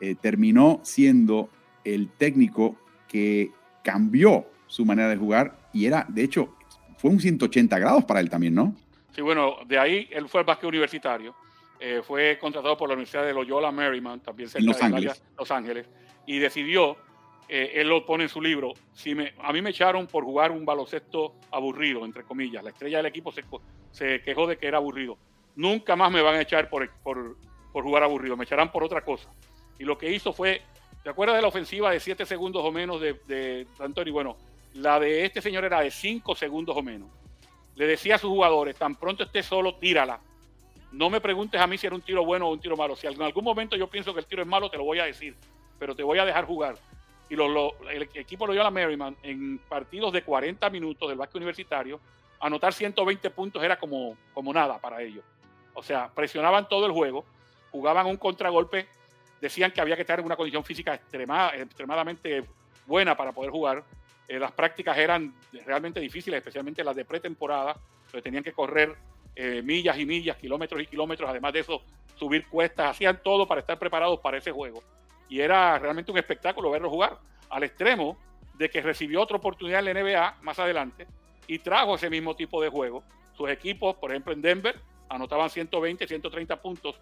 eh, 0.00 0.14
terminó 0.14 0.80
siendo 0.84 1.50
el 1.84 2.08
técnico 2.08 2.76
que 3.08 3.50
cambió 3.82 4.46
su 4.68 4.84
manera 4.84 5.08
de 5.08 5.16
jugar 5.16 5.58
y 5.72 5.86
era, 5.86 6.06
de 6.08 6.22
hecho, 6.22 6.54
fue 6.98 7.10
un 7.10 7.20
180 7.20 7.78
grados 7.78 8.04
para 8.04 8.20
él 8.20 8.30
también, 8.30 8.54
¿no? 8.54 8.76
Sí, 9.12 9.22
bueno, 9.22 9.56
de 9.66 9.78
ahí 9.78 10.08
él 10.12 10.28
fue 10.28 10.40
al 10.40 10.46
básquet 10.46 10.68
universitario, 10.68 11.34
eh, 11.80 12.02
fue 12.04 12.38
contratado 12.38 12.76
por 12.76 12.88
la 12.88 12.94
Universidad 12.94 13.24
de 13.24 13.32
Loyola 13.32 13.70
Marymount, 13.70 14.24
también 14.24 14.48
cerca 14.48 14.66
Los 14.66 14.82
Ángeles. 14.82 15.22
Los 15.36 15.50
Ángeles, 15.50 15.86
y 16.26 16.38
decidió, 16.38 16.96
eh, 17.48 17.72
él 17.76 17.88
lo 17.88 18.04
pone 18.04 18.24
en 18.24 18.28
su 18.28 18.40
libro, 18.40 18.74
si 18.92 19.14
me, 19.14 19.32
a 19.42 19.52
mí 19.52 19.62
me 19.62 19.70
echaron 19.70 20.06
por 20.06 20.24
jugar 20.24 20.50
un 20.50 20.64
baloncesto 20.64 21.34
aburrido, 21.50 22.04
entre 22.04 22.24
comillas, 22.24 22.62
la 22.62 22.70
estrella 22.70 22.98
del 22.98 23.06
equipo 23.06 23.32
se, 23.32 23.44
se 23.92 24.22
quejó 24.22 24.46
de 24.46 24.58
que 24.58 24.66
era 24.66 24.78
aburrido. 24.78 25.16
Nunca 25.56 25.96
más 25.96 26.10
me 26.10 26.22
van 26.22 26.34
a 26.34 26.42
echar 26.42 26.68
por, 26.68 26.88
por, 27.02 27.36
por 27.72 27.84
jugar 27.84 28.02
aburrido, 28.02 28.36
me 28.36 28.44
echarán 28.44 28.70
por 28.70 28.84
otra 28.84 29.02
cosa. 29.02 29.30
Y 29.78 29.84
lo 29.84 29.96
que 29.96 30.12
hizo 30.12 30.32
fue, 30.32 30.62
¿te 31.02 31.10
acuerdas 31.10 31.36
de 31.36 31.42
la 31.42 31.48
ofensiva 31.48 31.90
de 31.90 32.00
7 32.00 32.26
segundos 32.26 32.64
o 32.64 32.72
menos 32.72 33.00
de, 33.00 33.14
de 33.26 33.66
Antonio? 33.78 34.12
Bueno, 34.12 34.36
la 34.74 35.00
de 35.00 35.24
este 35.24 35.40
señor 35.40 35.64
era 35.64 35.80
de 35.80 35.90
5 35.90 36.34
segundos 36.34 36.76
o 36.76 36.82
menos. 36.82 37.08
Le 37.74 37.86
decía 37.86 38.16
a 38.16 38.18
sus 38.18 38.30
jugadores, 38.30 38.76
tan 38.76 38.96
pronto 38.96 39.22
esté 39.22 39.42
solo, 39.42 39.76
tírala. 39.76 40.20
No 40.92 41.10
me 41.10 41.20
preguntes 41.20 41.60
a 41.60 41.66
mí 41.66 41.76
si 41.76 41.86
era 41.86 41.94
un 41.94 42.02
tiro 42.02 42.24
bueno 42.24 42.48
o 42.48 42.52
un 42.52 42.60
tiro 42.60 42.76
malo. 42.76 42.96
Si 42.96 43.06
en 43.06 43.20
algún 43.20 43.44
momento 43.44 43.76
yo 43.76 43.88
pienso 43.88 44.14
que 44.14 44.20
el 44.20 44.26
tiro 44.26 44.42
es 44.42 44.48
malo, 44.48 44.70
te 44.70 44.76
lo 44.76 44.84
voy 44.84 44.98
a 44.98 45.04
decir, 45.04 45.36
pero 45.78 45.94
te 45.94 46.02
voy 46.02 46.18
a 46.18 46.24
dejar 46.24 46.44
jugar. 46.46 46.76
Y 47.28 47.34
el 47.34 48.08
equipo 48.14 48.46
lo 48.46 48.52
dio 48.52 48.62
a 48.62 48.64
la 48.64 48.70
Merriman 48.70 49.16
en 49.22 49.58
partidos 49.58 50.12
de 50.12 50.22
40 50.22 50.70
minutos 50.70 51.08
del 51.08 51.18
básquet 51.18 51.36
universitario. 51.36 52.00
Anotar 52.40 52.72
120 52.72 53.30
puntos 53.30 53.62
era 53.62 53.78
como, 53.78 54.16
como 54.32 54.52
nada 54.52 54.78
para 54.78 55.02
ellos. 55.02 55.24
O 55.74 55.82
sea, 55.82 56.08
presionaban 56.14 56.68
todo 56.68 56.86
el 56.86 56.92
juego, 56.92 57.24
jugaban 57.70 58.06
un 58.06 58.16
contragolpe, 58.16 58.88
decían 59.40 59.70
que 59.72 59.80
había 59.80 59.96
que 59.96 60.02
estar 60.02 60.18
en 60.18 60.24
una 60.24 60.36
condición 60.36 60.64
física 60.64 60.94
extremadamente 60.94 62.44
buena 62.86 63.16
para 63.16 63.32
poder 63.32 63.50
jugar 63.50 63.84
eh, 64.28 64.38
las 64.38 64.52
prácticas 64.52 64.96
eran 64.98 65.34
realmente 65.64 65.98
difíciles, 66.00 66.36
especialmente 66.36 66.84
las 66.84 66.94
de 66.94 67.06
pretemporada, 67.06 67.74
donde 68.12 68.22
tenían 68.22 68.44
que 68.44 68.52
correr 68.52 68.94
eh, 69.34 69.62
millas 69.62 69.98
y 69.98 70.06
millas, 70.06 70.36
kilómetros 70.36 70.82
y 70.82 70.86
kilómetros, 70.86 71.28
además 71.28 71.52
de 71.52 71.60
eso, 71.60 71.82
subir 72.16 72.46
cuestas, 72.48 72.90
hacían 72.90 73.20
todo 73.22 73.46
para 73.46 73.60
estar 73.60 73.78
preparados 73.78 74.20
para 74.20 74.38
ese 74.38 74.50
juego. 74.50 74.82
Y 75.28 75.40
era 75.40 75.78
realmente 75.78 76.10
un 76.10 76.18
espectáculo 76.18 76.70
verlo 76.70 76.90
jugar, 76.90 77.18
al 77.50 77.62
extremo 77.62 78.18
de 78.54 78.68
que 78.68 78.82
recibió 78.82 79.22
otra 79.22 79.36
oportunidad 79.36 79.86
en 79.86 79.94
la 79.94 80.02
NBA 80.02 80.38
más 80.42 80.58
adelante 80.58 81.06
y 81.46 81.58
trajo 81.58 81.94
ese 81.94 82.10
mismo 82.10 82.34
tipo 82.36 82.62
de 82.62 82.68
juego. 82.68 83.02
Sus 83.36 83.48
equipos, 83.50 83.96
por 83.96 84.10
ejemplo 84.10 84.32
en 84.32 84.42
Denver, 84.42 84.78
anotaban 85.08 85.48
120, 85.48 86.06
130 86.06 86.60
puntos. 86.60 87.00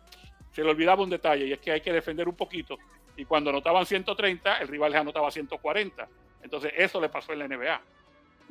Se 0.53 0.63
le 0.63 0.71
olvidaba 0.71 1.03
un 1.03 1.11
detalle 1.11 1.47
y 1.47 1.53
es 1.53 1.59
que 1.59 1.73
hay 1.73 1.81
que 1.81 1.93
defender 1.93 2.29
un 2.29 2.37
poquito. 2.37 2.79
Y 3.17 3.25
cuando 3.25 3.51
anotaban 3.51 3.87
130, 3.87 4.59
el 4.59 4.69
rival 4.69 4.93
les 4.93 5.01
anotaba 5.01 5.31
140. 5.31 6.09
Entonces, 6.43 6.73
eso 6.77 7.01
le 7.01 7.09
pasó 7.09 7.33
en 7.33 7.41
la 7.41 7.49
NBA. 7.49 7.81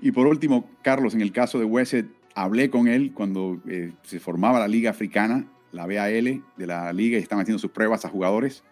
Y 0.02 0.12
por 0.12 0.28
último, 0.28 0.70
Carlos, 0.82 1.14
en 1.14 1.22
el 1.22 1.32
caso 1.32 1.60
de 1.60 1.66
Wesset, 1.66 2.06
hablé 2.36 2.70
con 2.70 2.88
él 2.88 3.14
cuando 3.14 3.60
eh, 3.68 3.94
se 4.04 4.20
formaba 4.20 4.60
la 4.60 4.68
Liga 4.68 4.92
Africana, 4.92 5.48
la 5.72 5.88
BAL 5.88 6.44
de 6.58 6.68
la 6.68 6.94
liga, 6.94 7.18
y 7.18 7.22
estaban 7.22 7.44
haciendo 7.44 7.60
sus 7.60 7.72
pruebas 7.72 8.06
a 8.06 8.10
jugadores. 8.10 8.64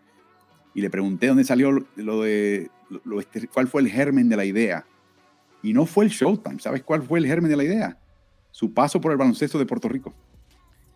Y 0.75 0.81
le 0.81 0.89
pregunté 0.89 1.27
dónde 1.27 1.43
salió 1.43 1.71
lo 1.95 2.21
de, 2.21 2.69
lo, 3.03 3.19
este, 3.19 3.47
cuál 3.47 3.67
fue 3.67 3.81
el 3.81 3.89
germen 3.89 4.29
de 4.29 4.37
la 4.37 4.45
idea. 4.45 4.85
Y 5.61 5.73
no 5.73 5.85
fue 5.85 6.05
el 6.05 6.11
Showtime. 6.11 6.59
¿Sabes 6.59 6.83
cuál 6.83 7.03
fue 7.03 7.19
el 7.19 7.25
germen 7.25 7.49
de 7.49 7.57
la 7.57 7.63
idea? 7.63 7.97
Su 8.51 8.73
paso 8.73 8.99
por 8.99 9.11
el 9.11 9.17
baloncesto 9.17 9.57
de 9.57 9.65
Puerto 9.65 9.87
Rico. 9.87 10.13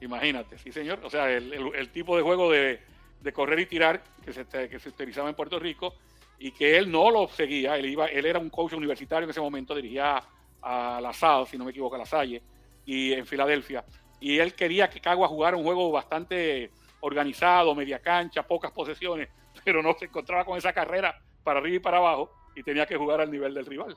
Imagínate, 0.02 0.58
sí, 0.58 0.72
señor. 0.72 1.00
O 1.04 1.10
sea, 1.10 1.32
el, 1.32 1.90
tipo 1.90 2.18
de 2.18 2.24
juego 2.24 2.52
de, 2.52 2.80
de, 3.22 3.34
correr 3.34 3.60
y 3.60 3.66
tirar 3.66 4.04
que 4.24 4.34
se, 4.34 4.46
que 4.46 4.80
se 4.80 4.90
utilizaba 4.90 5.30
en 5.30 5.36
Puerto 5.36 5.58
Rico 5.60 5.94
y 6.40 6.52
que 6.52 6.78
él 6.78 6.92
no 6.92 7.10
lo 7.12 7.28
seguía, 7.30 7.78
él, 7.78 7.86
iba, 7.88 8.08
él 8.08 8.26
era 8.26 8.40
un 8.40 8.50
coach 8.50 8.74
universitario 8.74 9.24
en 9.24 9.30
ese 9.30 9.42
momento, 9.42 9.74
dirigía 9.74 10.22
a 10.62 11.00
la 11.02 11.14
SAD, 11.14 11.46
si 11.46 11.58
no 11.58 11.66
me 11.66 11.72
equivoco, 11.72 11.96
a 11.96 12.00
la 12.00 12.06
Salle, 12.06 12.42
y 12.88 13.14
en 13.14 13.28
Filadelfia, 13.28 13.86
y 14.20 14.40
él 14.40 14.54
quería 14.54 14.90
que 14.90 15.00
Cagua 15.00 15.28
jugara 15.28 15.58
un 15.58 15.64
juego 15.64 15.92
bastante 15.92 16.72
organizado, 17.02 17.76
media 17.76 18.00
cancha, 18.00 18.44
pocas 18.44 18.72
posesiones, 18.72 19.30
pero 19.64 19.84
no 19.84 19.96
se 20.00 20.06
encontraba 20.06 20.46
con 20.46 20.58
esa 20.58 20.74
carrera 20.74 21.22
para 21.44 21.60
arriba 21.60 21.76
y 21.76 21.80
para 21.80 21.98
abajo 21.98 22.32
y 22.56 22.64
tenía 22.64 22.86
que 22.88 22.96
jugar 22.96 23.22
al 23.22 23.30
nivel 23.30 23.54
del 23.54 23.66
rival. 23.66 23.96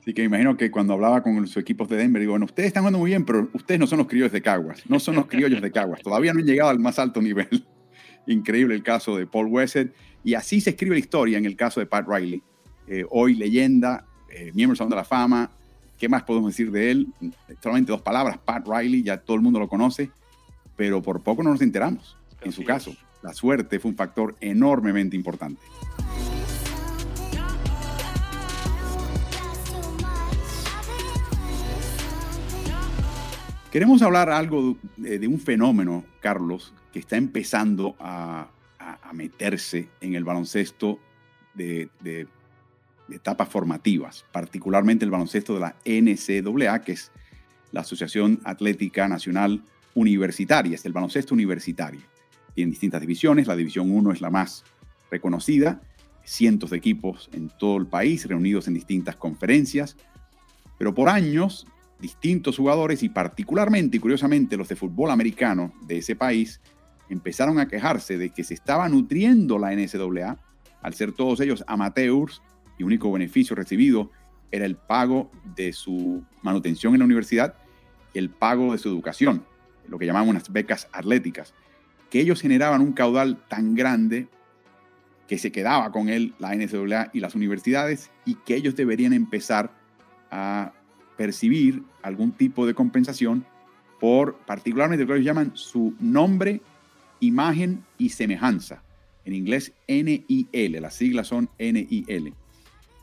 Así 0.00 0.14
que 0.14 0.22
imagino 0.22 0.56
que 0.56 0.70
cuando 0.70 0.94
hablaba 0.94 1.22
con 1.22 1.46
sus 1.46 1.58
equipos 1.58 1.88
de 1.88 1.96
Denver, 1.96 2.20
digo, 2.20 2.32
bueno, 2.32 2.46
ustedes 2.46 2.68
están 2.68 2.82
jugando 2.82 3.00
muy 3.00 3.10
bien, 3.10 3.26
pero 3.26 3.48
ustedes 3.52 3.78
no 3.78 3.86
son 3.86 3.98
los 3.98 4.06
criollos 4.06 4.32
de 4.32 4.40
Caguas, 4.40 4.88
no 4.88 4.98
son 4.98 5.16
los 5.16 5.26
criollos 5.26 5.60
de 5.60 5.70
Caguas, 5.70 6.00
todavía 6.00 6.32
no 6.32 6.40
han 6.40 6.46
llegado 6.46 6.70
al 6.70 6.78
más 6.78 6.98
alto 6.98 7.20
nivel. 7.20 7.66
Increíble 8.26 8.74
el 8.74 8.82
caso 8.82 9.16
de 9.16 9.26
Paul 9.26 9.48
Wessett. 9.48 9.94
Y 10.24 10.34
así 10.34 10.60
se 10.60 10.70
escribe 10.70 10.94
la 10.94 11.00
historia 11.00 11.38
en 11.38 11.44
el 11.44 11.56
caso 11.56 11.80
de 11.80 11.86
Pat 11.86 12.06
Riley. 12.08 12.42
Eh, 12.86 13.04
hoy 13.10 13.34
leyenda, 13.34 14.06
eh, 14.30 14.50
miembro 14.54 14.72
del 14.72 14.78
Salón 14.78 14.90
de 14.90 14.96
la 14.96 15.04
Fama. 15.04 15.50
¿Qué 15.98 16.08
más 16.08 16.22
podemos 16.22 16.52
decir 16.52 16.70
de 16.70 16.92
él? 16.92 17.08
Solamente 17.60 17.90
dos 17.90 18.02
palabras, 18.02 18.38
Pat 18.38 18.66
Riley, 18.66 19.02
ya 19.02 19.16
todo 19.18 19.36
el 19.36 19.42
mundo 19.42 19.58
lo 19.58 19.68
conoce, 19.68 20.10
pero 20.76 21.02
por 21.02 21.22
poco 21.22 21.42
no 21.42 21.50
nos 21.50 21.60
enteramos. 21.60 22.16
En 22.40 22.52
su 22.52 22.62
caso, 22.62 22.94
la 23.20 23.34
suerte 23.34 23.80
fue 23.80 23.90
un 23.90 23.96
factor 23.96 24.36
enormemente 24.40 25.16
importante. 25.16 25.60
Queremos 33.72 34.00
hablar 34.02 34.30
algo 34.30 34.76
de, 34.96 35.26
un 35.26 35.40
fenómeno, 35.40 36.04
Carlos, 36.20 36.72
que 36.92 37.00
está 37.00 37.16
empezando 37.16 37.96
a, 37.98 38.48
meterse 39.12 39.88
en 40.00 40.14
el 40.14 40.22
baloncesto 40.22 40.98
de, 41.54 41.88
etapas 43.10 43.48
formativas, 43.48 44.24
particularmente 44.32 45.04
el 45.04 45.10
baloncesto 45.10 45.54
de 45.54 45.60
la 45.60 45.76
NCAA, 45.84 46.82
que 46.82 46.92
es 46.92 47.10
la 47.72 47.80
Asociación 47.80 48.40
Atlética 48.44 49.08
Nacional 49.08 49.62
Universitaria, 49.94 50.74
es 50.74 50.84
el 50.84 50.92
baloncesto 50.92 51.34
universitario. 51.34 52.00
Tiene 52.54 52.70
distintas 52.70 53.00
divisiones, 53.00 53.46
la 53.46 53.56
División 53.56 53.90
1 53.90 54.12
es 54.12 54.20
la 54.20 54.30
más 54.30 54.64
reconocida, 55.10 55.80
cientos 56.24 56.70
de 56.70 56.76
equipos 56.76 57.30
en 57.32 57.48
todo 57.48 57.78
el 57.78 57.86
país 57.86 58.26
reunidos 58.26 58.68
en 58.68 58.74
distintas 58.74 59.16
conferencias, 59.16 59.96
pero 60.78 60.94
por 60.94 61.08
años 61.08 61.66
distintos 62.00 62.56
jugadores 62.56 63.02
y 63.02 63.08
particularmente 63.08 63.96
y 63.96 64.00
curiosamente 64.00 64.56
los 64.56 64.68
de 64.68 64.76
fútbol 64.76 65.10
americano 65.10 65.72
de 65.86 65.98
ese 65.98 66.14
país 66.14 66.60
empezaron 67.08 67.58
a 67.58 67.66
quejarse 67.66 68.18
de 68.18 68.30
que 68.30 68.44
se 68.44 68.54
estaba 68.54 68.88
nutriendo 68.88 69.58
la 69.58 69.72
NCAA 69.72 70.38
al 70.82 70.94
ser 70.94 71.12
todos 71.12 71.40
ellos 71.40 71.64
amateurs 71.66 72.40
y 72.78 72.84
único 72.84 73.12
beneficio 73.12 73.54
recibido 73.54 74.10
era 74.50 74.64
el 74.64 74.76
pago 74.76 75.30
de 75.56 75.72
su 75.72 76.24
manutención 76.42 76.94
en 76.94 77.00
la 77.00 77.04
universidad 77.04 77.54
el 78.14 78.30
pago 78.30 78.72
de 78.72 78.78
su 78.78 78.88
educación, 78.88 79.44
lo 79.86 79.98
que 79.98 80.06
llamaban 80.06 80.28
unas 80.28 80.52
becas 80.52 80.88
atléticas, 80.92 81.54
que 82.10 82.20
ellos 82.20 82.40
generaban 82.40 82.80
un 82.80 82.92
caudal 82.92 83.38
tan 83.48 83.74
grande 83.74 84.28
que 85.26 85.38
se 85.38 85.52
quedaba 85.52 85.92
con 85.92 86.08
él 86.08 86.34
la 86.38 86.54
NCAA 86.54 87.10
y 87.12 87.20
las 87.20 87.34
universidades 87.34 88.10
y 88.24 88.34
que 88.34 88.56
ellos 88.56 88.76
deberían 88.76 89.12
empezar 89.12 89.72
a 90.30 90.72
percibir 91.16 91.82
algún 92.02 92.32
tipo 92.32 92.66
de 92.66 92.74
compensación 92.74 93.44
por 94.00 94.38
particularmente 94.46 95.04
lo 95.04 95.08
que 95.08 95.14
ellos 95.14 95.26
llaman 95.26 95.52
su 95.54 95.94
nombre, 95.98 96.62
imagen 97.20 97.84
y 97.98 98.10
semejanza. 98.10 98.82
En 99.24 99.34
inglés 99.34 99.72
NIL, 99.86 100.80
las 100.80 100.94
siglas 100.94 101.26
son 101.26 101.50
NIL. 101.58 102.34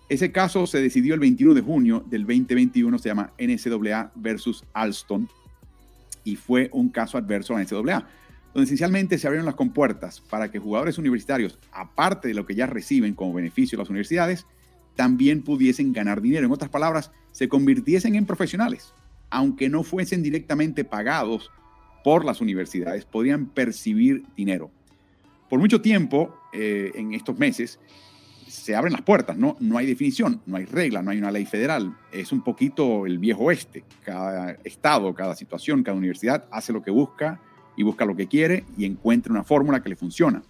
Ese 0.07 0.31
caso 0.31 0.67
se 0.67 0.81
decidió 0.81 1.15
el 1.15 1.19
21 1.19 1.55
de 1.55 1.61
junio 1.61 2.03
del 2.07 2.23
2021, 2.23 2.99
se 2.99 3.09
llama 3.09 3.33
NCAA 3.39 4.11
versus 4.15 4.63
Alston 4.73 5.27
y 6.23 6.35
fue 6.35 6.69
un 6.73 6.89
caso 6.89 7.17
adverso 7.17 7.55
a 7.55 7.59
la 7.59 7.63
NCAA, 7.63 8.07
donde 8.53 8.65
esencialmente 8.65 9.17
se 9.17 9.25
abrieron 9.25 9.45
las 9.45 9.55
compuertas 9.55 10.21
para 10.21 10.51
que 10.51 10.59
jugadores 10.59 10.97
universitarios, 10.97 11.57
aparte 11.71 12.27
de 12.27 12.35
lo 12.35 12.45
que 12.45 12.55
ya 12.55 12.67
reciben 12.67 13.15
como 13.15 13.33
beneficio 13.33 13.77
las 13.77 13.89
universidades, 13.89 14.45
también 14.95 15.41
pudiesen 15.41 15.91
ganar 15.91 16.21
dinero. 16.21 16.45
En 16.45 16.51
otras 16.51 16.69
palabras, 16.69 17.11
se 17.31 17.49
convirtiesen 17.49 18.15
en 18.15 18.25
profesionales, 18.25 18.93
aunque 19.29 19.69
no 19.69 19.83
fuesen 19.83 20.21
directamente 20.23 20.83
pagados 20.83 21.51
por 22.03 22.23
las 22.23 22.41
universidades, 22.41 23.05
podrían 23.05 23.47
percibir 23.47 24.23
dinero. 24.37 24.69
Por 25.49 25.59
mucho 25.59 25.81
tiempo, 25.81 26.37
eh, 26.53 26.91
en 26.95 27.13
estos 27.13 27.37
meses, 27.37 27.79
se 28.55 28.75
abren 28.75 28.93
las 28.93 29.01
puertas, 29.01 29.37
¿no? 29.37 29.57
No 29.59 29.77
hay 29.77 29.85
definición, 29.85 30.41
no 30.45 30.57
hay 30.57 30.65
regla, 30.65 31.01
no 31.01 31.11
hay 31.11 31.17
una 31.17 31.31
ley 31.31 31.45
federal. 31.45 31.95
Es 32.11 32.31
un 32.31 32.41
poquito 32.41 33.05
el 33.05 33.19
viejo 33.19 33.43
oeste. 33.43 33.83
Cada 34.03 34.51
estado, 34.63 35.13
cada 35.13 35.35
situación, 35.35 35.83
cada 35.83 35.97
universidad 35.97 36.45
hace 36.51 36.73
lo 36.73 36.81
que 36.81 36.91
busca 36.91 37.39
y 37.77 37.83
busca 37.83 38.05
lo 38.05 38.15
que 38.15 38.27
quiere 38.27 38.65
y 38.77 38.85
encuentra 38.85 39.31
una 39.31 39.43
fórmula 39.43 39.83
que 39.83 39.89
le 39.89 39.95
funciona. 39.95 40.41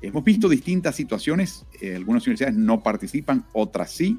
Hemos 0.00 0.24
visto 0.24 0.48
distintas 0.48 0.94
situaciones, 0.94 1.64
eh, 1.80 1.96
algunas 1.96 2.22
universidades 2.24 2.56
no 2.56 2.82
participan, 2.82 3.44
otras 3.52 3.90
sí. 3.90 4.18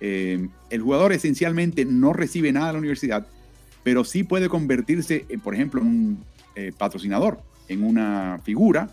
Eh, 0.00 0.48
el 0.68 0.82
jugador 0.82 1.12
esencialmente 1.12 1.84
no 1.84 2.12
recibe 2.12 2.52
nada 2.52 2.66
de 2.68 2.72
la 2.74 2.78
universidad, 2.80 3.26
pero 3.82 4.04
sí 4.04 4.24
puede 4.24 4.48
convertirse, 4.48 5.24
en, 5.28 5.40
por 5.40 5.54
ejemplo, 5.54 5.80
en 5.80 5.86
un 5.86 6.24
eh, 6.54 6.72
patrocinador, 6.76 7.40
en 7.68 7.84
una 7.84 8.40
figura 8.44 8.90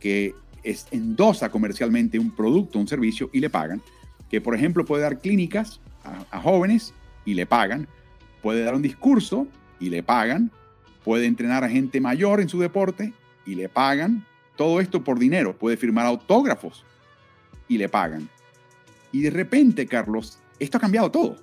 que 0.00 0.34
es, 0.64 0.86
endosa 0.90 1.50
comercialmente 1.50 2.18
un 2.18 2.30
producto, 2.30 2.78
un 2.78 2.88
servicio 2.88 3.30
y 3.32 3.40
le 3.40 3.50
pagan. 3.50 3.80
Que, 4.30 4.40
por 4.40 4.54
ejemplo, 4.54 4.84
puede 4.84 5.02
dar 5.02 5.20
clínicas 5.20 5.80
a, 6.30 6.40
jóvenes 6.40 6.92
y 7.24 7.34
le 7.34 7.46
pagan. 7.46 7.86
Puede 8.42 8.64
dar 8.64 8.74
un 8.74 8.82
discurso 8.82 9.46
y 9.78 9.90
le 9.90 10.02
pagan. 10.02 10.50
Puede 11.04 11.26
entrenar 11.26 11.62
a 11.64 11.68
gente 11.68 12.00
mayor 12.00 12.40
en 12.40 12.48
su 12.48 12.58
deporte 12.58 13.12
y 13.46 13.54
le 13.54 13.68
pagan 13.68 14.24
todo 14.56 14.80
esto 14.80 15.04
por 15.04 15.18
dinero. 15.18 15.56
Puede 15.56 15.76
firmar 15.76 16.06
autógrafos 16.06 16.84
y 17.68 17.78
le 17.78 17.88
pagan. 17.88 18.28
Y 19.12 19.20
de 19.20 19.30
repente, 19.30 19.86
Carlos, 19.86 20.38
esto 20.58 20.78
ha 20.78 20.80
cambiado 20.80 21.10
todo. 21.10 21.36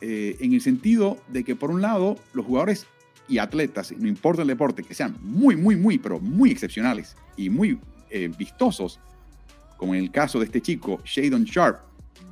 Eh, 0.00 0.36
en 0.40 0.52
el 0.52 0.60
sentido 0.60 1.18
de 1.28 1.44
que, 1.44 1.56
por 1.56 1.70
un 1.70 1.82
lado, 1.82 2.16
los 2.32 2.46
jugadores 2.46 2.86
y 3.28 3.38
atletas, 3.38 3.92
no 3.98 4.08
importa 4.08 4.42
el 4.42 4.48
deporte, 4.48 4.82
que 4.82 4.94
sean 4.94 5.16
muy, 5.22 5.56
muy, 5.56 5.76
muy, 5.76 5.98
pero 5.98 6.20
muy 6.20 6.50
excepcionales 6.50 7.16
y 7.36 7.50
muy 7.50 7.78
eh, 8.10 8.30
vistosos, 8.36 9.00
como 9.76 9.94
en 9.94 10.00
el 10.02 10.10
caso 10.10 10.38
de 10.38 10.46
este 10.46 10.60
chico, 10.60 11.00
Shadon 11.04 11.44
Sharp, 11.44 11.78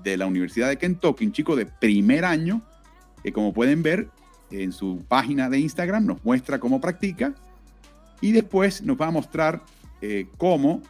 de 0.03 0.17
la 0.17 0.27
Universidad 0.27 0.69
de 0.69 0.77
Kentucky, 0.77 1.27
un 1.27 1.33
chico 1.33 1.57
de 1.57 1.67
primer 1.67 2.25
año, 2.25 2.63
que 3.23 3.33
como 3.33 3.53
pueden 3.53 3.83
ver 3.83 4.09
en 4.51 4.73
su 4.73 5.03
página 5.09 5.51
de 5.51 5.59
Instagram 5.59 6.07
nos 6.07 6.25
muestra 6.25 6.59
cómo 6.59 6.81
practica 6.81 7.35
y 8.21 8.33
después 8.33 8.83
nos 8.83 9.01
va 9.01 9.09
a 9.09 9.11
mostrar 9.11 9.63
eh, 10.01 10.27
cómo, 10.37 10.83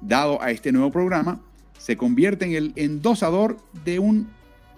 dado 0.00 0.40
a 0.42 0.50
este 0.50 0.72
nuevo 0.72 0.90
programa, 0.90 1.40
se 1.78 1.96
convierte 1.96 2.44
en 2.44 2.52
el 2.52 2.72
endosador 2.76 3.56
de 3.84 3.98
un 3.98 4.28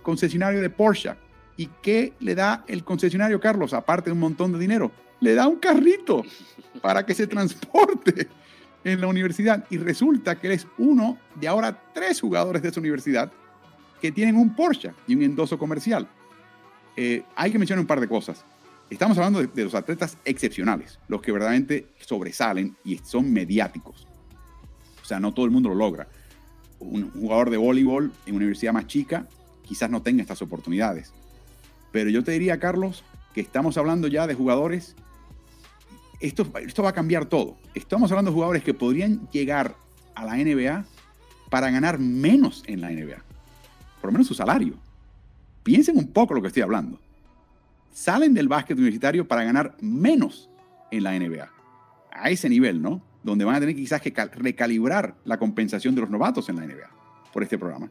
concesionario 0.02 0.60
de 0.60 0.70
Porsche. 0.70 1.14
¿Y 1.56 1.68
qué 1.82 2.12
le 2.20 2.34
da 2.34 2.64
el 2.68 2.84
concesionario, 2.84 3.40
Carlos? 3.40 3.72
Aparte 3.72 4.10
de 4.10 4.12
un 4.12 4.20
montón 4.20 4.52
de 4.52 4.58
dinero, 4.58 4.92
le 5.20 5.34
da 5.34 5.48
un 5.48 5.56
carrito 5.56 6.22
para 6.80 7.04
que 7.04 7.14
se 7.14 7.26
transporte 7.26 8.28
en 8.88 9.00
la 9.00 9.06
universidad. 9.06 9.64
Y 9.70 9.78
resulta 9.78 10.38
que 10.38 10.48
él 10.48 10.52
es 10.54 10.66
uno 10.78 11.18
de 11.34 11.48
ahora 11.48 11.82
tres 11.92 12.20
jugadores 12.20 12.62
de 12.62 12.68
esa 12.68 12.80
universidad 12.80 13.32
que 14.00 14.12
tienen 14.12 14.36
un 14.36 14.54
Porsche 14.54 14.92
y 15.06 15.14
un 15.14 15.22
endoso 15.22 15.58
comercial. 15.58 16.08
Eh, 16.96 17.22
hay 17.36 17.52
que 17.52 17.58
mencionar 17.58 17.80
un 17.80 17.86
par 17.86 18.00
de 18.00 18.08
cosas. 18.08 18.44
Estamos 18.90 19.18
hablando 19.18 19.42
de, 19.42 19.64
los 19.64 19.74
atletas 19.74 20.16
excepcionales, 20.24 20.98
los 21.08 21.20
que 21.20 21.30
verdaderamente 21.30 21.88
sobresalen 22.00 22.76
y 22.84 22.98
son 22.98 23.32
mediáticos. 23.32 24.06
O 25.02 25.04
sea, 25.04 25.20
no 25.20 25.32
todo 25.34 25.44
el 25.44 25.50
mundo 25.50 25.68
lo 25.68 25.74
logra. 25.74 26.08
Un 26.80 27.10
jugador 27.10 27.50
de 27.50 27.56
voleibol 27.56 28.12
en 28.24 28.34
una 28.34 28.44
universidad 28.44 28.72
más 28.72 28.86
chica 28.86 29.26
quizás 29.62 29.90
no 29.90 30.00
tenga 30.00 30.22
estas 30.22 30.40
oportunidades. 30.40 31.12
Pero 31.92 32.08
yo 32.08 32.24
te 32.24 32.32
diría, 32.32 32.58
Carlos, 32.58 33.04
que 33.34 33.40
estamos 33.42 33.76
hablando 33.76 34.08
ya 34.08 34.26
de 34.26 34.34
jugadores. 34.34 34.96
Esto, 36.20 36.46
esto 36.60 36.82
va 36.82 36.90
a 36.90 36.94
cambiar 36.94 37.26
todo. 37.26 37.56
Estamos 37.74 38.10
hablando 38.10 38.30
de 38.30 38.34
jugadores 38.34 38.64
que 38.64 38.74
podrían 38.74 39.28
llegar 39.30 39.76
a 40.14 40.24
la 40.24 40.36
NBA 40.36 40.84
para 41.50 41.70
ganar 41.70 41.98
menos 41.98 42.64
en 42.66 42.80
la 42.80 42.90
NBA. 42.90 43.22
Por 44.00 44.08
lo 44.08 44.12
menos 44.12 44.26
su 44.26 44.34
salario. 44.34 44.74
Piensen 45.62 45.96
un 45.96 46.08
poco 46.08 46.34
lo 46.34 46.42
que 46.42 46.48
estoy 46.48 46.62
hablando 46.62 46.98
salen 47.98 48.32
del 48.32 48.46
básquet 48.46 48.78
universitario 48.78 49.26
para 49.26 49.42
ganar 49.42 49.76
menos 49.80 50.48
en 50.92 51.02
la 51.02 51.18
NBA. 51.18 51.50
A 52.12 52.30
ese 52.30 52.48
nivel, 52.48 52.80
¿no? 52.80 53.02
Donde 53.24 53.44
van 53.44 53.56
a 53.56 53.60
tener 53.60 53.74
quizás 53.74 54.00
que 54.00 54.14
recalibrar 54.34 55.16
la 55.24 55.36
compensación 55.36 55.96
de 55.96 56.02
los 56.02 56.10
novatos 56.10 56.48
en 56.48 56.56
la 56.56 56.62
NBA 56.62 56.88
por 57.32 57.42
este 57.42 57.58
programa. 57.58 57.90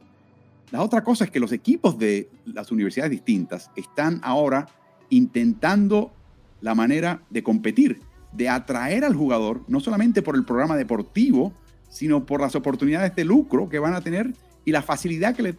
La 0.72 0.82
otra 0.82 1.04
cosa 1.04 1.26
es 1.26 1.32
que 1.32 1.42
los 1.42 1.52
equipos 1.52 2.00
de 2.00 2.30
las 2.46 2.72
universidades 2.72 3.12
distintas 3.12 3.70
están 3.76 4.22
ahora 4.24 4.68
intentando 5.10 6.14
la 6.62 6.74
manera 6.74 7.22
de 7.30 7.44
competir, 7.44 8.00
de 8.32 8.50
atraer 8.50 9.04
al 9.04 9.16
jugador, 9.16 9.62
no 9.68 9.80
solamente 9.80 10.22
por 10.22 10.36
el 10.36 10.46
programa 10.46 10.76
deportivo, 10.76 11.54
sino 11.90 12.26
por 12.26 12.42
las 12.42 12.56
oportunidades 12.56 13.16
de 13.16 13.26
lucro 13.26 13.70
que 13.70 13.80
van 13.80 13.94
a 13.94 14.02
tener 14.02 14.34
y 14.66 14.72
la 14.72 14.82
facilidad 14.82 15.36
que 15.36 15.44
le, 15.44 15.56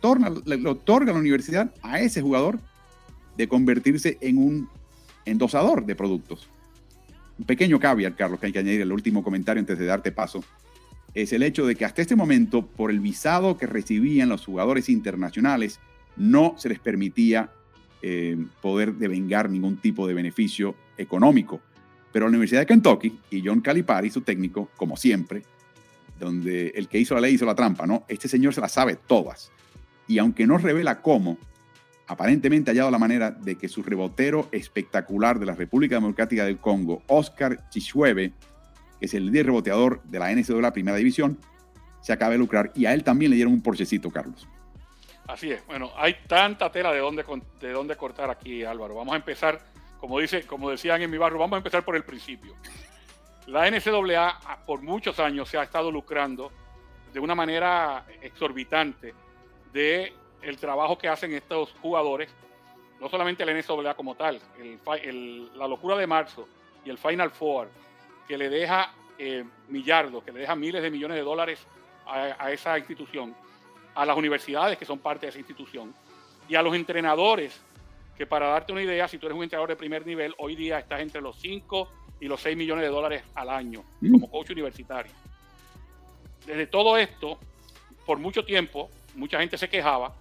otorga 0.68 1.12
la 1.12 1.18
universidad 1.18 1.72
a 1.82 2.00
ese 2.00 2.20
jugador 2.20 2.58
de 3.36 3.48
convertirse 3.48 4.18
en 4.20 4.38
un 4.38 4.68
endosador 5.24 5.86
de 5.86 5.94
productos. 5.94 6.48
Un 7.38 7.46
pequeño 7.46 7.78
caveat, 7.78 8.16
Carlos, 8.16 8.38
que 8.38 8.46
hay 8.46 8.52
que 8.52 8.58
añadir 8.58 8.82
el 8.82 8.92
último 8.92 9.22
comentario 9.22 9.60
antes 9.60 9.78
de 9.78 9.86
darte 9.86 10.12
paso, 10.12 10.44
es 11.14 11.32
el 11.32 11.42
hecho 11.42 11.66
de 11.66 11.74
que 11.74 11.84
hasta 11.84 12.02
este 12.02 12.16
momento, 12.16 12.66
por 12.66 12.90
el 12.90 13.00
visado 13.00 13.56
que 13.56 13.66
recibían 13.66 14.28
los 14.28 14.44
jugadores 14.44 14.88
internacionales, 14.88 15.80
no 16.16 16.54
se 16.58 16.68
les 16.68 16.78
permitía 16.78 17.50
eh, 18.02 18.36
poder 18.60 18.94
devengar 18.94 19.50
ningún 19.50 19.76
tipo 19.76 20.06
de 20.06 20.14
beneficio 20.14 20.74
económico. 20.96 21.60
Pero 22.12 22.26
la 22.26 22.30
Universidad 22.30 22.60
de 22.60 22.66
Kentucky 22.66 23.18
y 23.30 23.42
John 23.44 23.60
Calipari, 23.60 24.10
su 24.10 24.22
técnico, 24.22 24.70
como 24.76 24.96
siempre, 24.96 25.42
donde 26.18 26.68
el 26.74 26.88
que 26.88 26.98
hizo 26.98 27.14
la 27.14 27.20
ley 27.20 27.34
hizo 27.34 27.46
la 27.46 27.54
trampa, 27.54 27.86
¿no? 27.86 28.04
Este 28.08 28.28
señor 28.28 28.54
se 28.54 28.60
las 28.60 28.72
sabe 28.72 28.96
todas. 28.96 29.52
Y 30.06 30.18
aunque 30.18 30.46
no 30.46 30.58
revela 30.58 31.00
cómo, 31.02 31.38
aparentemente 32.06 32.70
ha 32.70 32.72
hallado 32.72 32.90
la 32.90 32.98
manera 32.98 33.30
de 33.30 33.56
que 33.56 33.68
su 33.68 33.82
rebotero 33.82 34.48
espectacular 34.50 35.38
de 35.38 35.46
la 35.46 35.54
República 35.54 35.96
Democrática 35.96 36.44
del 36.44 36.58
Congo, 36.58 37.02
Oscar 37.06 37.68
Chichueve, 37.68 38.32
que 38.98 39.06
es 39.06 39.14
el 39.14 39.26
líder 39.26 39.46
reboteador 39.46 40.02
de 40.04 40.18
la 40.18 40.32
NCAA 40.32 40.56
de 40.56 40.62
la 40.62 40.72
Primera 40.72 40.96
División, 40.96 41.38
se 42.00 42.12
acabe 42.12 42.32
de 42.32 42.38
lucrar 42.38 42.72
y 42.74 42.86
a 42.86 42.94
él 42.94 43.04
también 43.04 43.30
le 43.30 43.36
dieron 43.36 43.52
un 43.52 43.62
porchecito, 43.62 44.10
Carlos. 44.10 44.48
Así 45.26 45.52
es. 45.52 45.64
Bueno, 45.66 45.90
hay 45.96 46.16
tanta 46.26 46.72
tela 46.72 46.90
de 46.90 47.00
dónde, 47.00 47.24
de 47.60 47.72
dónde 47.72 47.96
cortar 47.96 48.30
aquí, 48.30 48.64
Álvaro. 48.64 48.94
Vamos 48.94 49.12
a 49.12 49.16
empezar, 49.18 49.60
como, 50.00 50.18
dice, 50.18 50.46
como 50.46 50.70
decían 50.70 51.02
en 51.02 51.10
mi 51.10 51.18
barrio, 51.18 51.38
vamos 51.38 51.56
a 51.56 51.58
empezar 51.58 51.84
por 51.84 51.96
el 51.96 52.04
principio. 52.04 52.54
La 53.46 53.70
NCAA 53.70 54.64
por 54.66 54.82
muchos 54.82 55.18
años 55.18 55.48
se 55.48 55.58
ha 55.58 55.62
estado 55.62 55.90
lucrando 55.90 56.52
de 57.12 57.20
una 57.20 57.34
manera 57.34 58.04
exorbitante 58.20 59.14
de 59.72 60.12
el 60.42 60.58
trabajo 60.58 60.98
que 60.98 61.08
hacen 61.08 61.32
estos 61.32 61.74
jugadores, 61.80 62.30
no 63.00 63.08
solamente 63.08 63.42
el 63.42 63.56
NCAA 63.56 63.94
como 63.94 64.14
tal, 64.14 64.40
la 65.54 65.66
locura 65.66 65.96
de 65.96 66.06
marzo 66.06 66.46
y 66.84 66.90
el 66.90 66.98
Final 66.98 67.30
Four, 67.30 67.68
que 68.26 68.36
le 68.36 68.48
deja 68.48 68.92
eh, 69.18 69.44
millardos, 69.68 70.22
que 70.22 70.32
le 70.32 70.40
deja 70.40 70.54
miles 70.54 70.82
de 70.82 70.90
millones 70.90 71.16
de 71.16 71.22
dólares 71.22 71.66
a, 72.06 72.50
esa 72.52 72.78
institución, 72.78 73.34
a 73.94 74.06
las 74.06 74.16
universidades 74.16 74.78
que 74.78 74.84
son 74.84 74.98
parte 74.98 75.26
de 75.26 75.30
esa 75.30 75.38
institución, 75.38 75.94
y 76.48 76.54
a 76.54 76.62
los 76.62 76.74
entrenadores, 76.74 77.60
que 78.18 78.26
para 78.26 78.48
darte 78.48 78.72
una 78.72 78.82
idea, 78.82 79.06
si 79.06 79.16
tú 79.16 79.26
eres 79.26 79.36
un 79.36 79.44
entrenador 79.44 79.70
de 79.70 79.76
primer 79.76 80.04
nivel, 80.04 80.34
hoy 80.38 80.56
día 80.56 80.80
estás 80.80 81.00
entre 81.00 81.20
los 81.22 81.36
5 81.36 81.88
y 82.20 82.26
los 82.26 82.40
6 82.40 82.56
millones 82.56 82.82
de 82.82 82.90
dólares 82.90 83.22
al 83.34 83.48
año 83.48 83.84
mm. 84.00 84.10
como 84.10 84.30
coach 84.30 84.50
universitario. 84.50 85.12
Desde 86.44 86.66
todo 86.66 86.98
esto, 86.98 87.38
por 88.04 88.18
mucho 88.18 88.44
tiempo, 88.44 88.90
mucha 89.14 89.38
gente 89.38 89.56
se 89.56 89.68
quejaba 89.68 90.12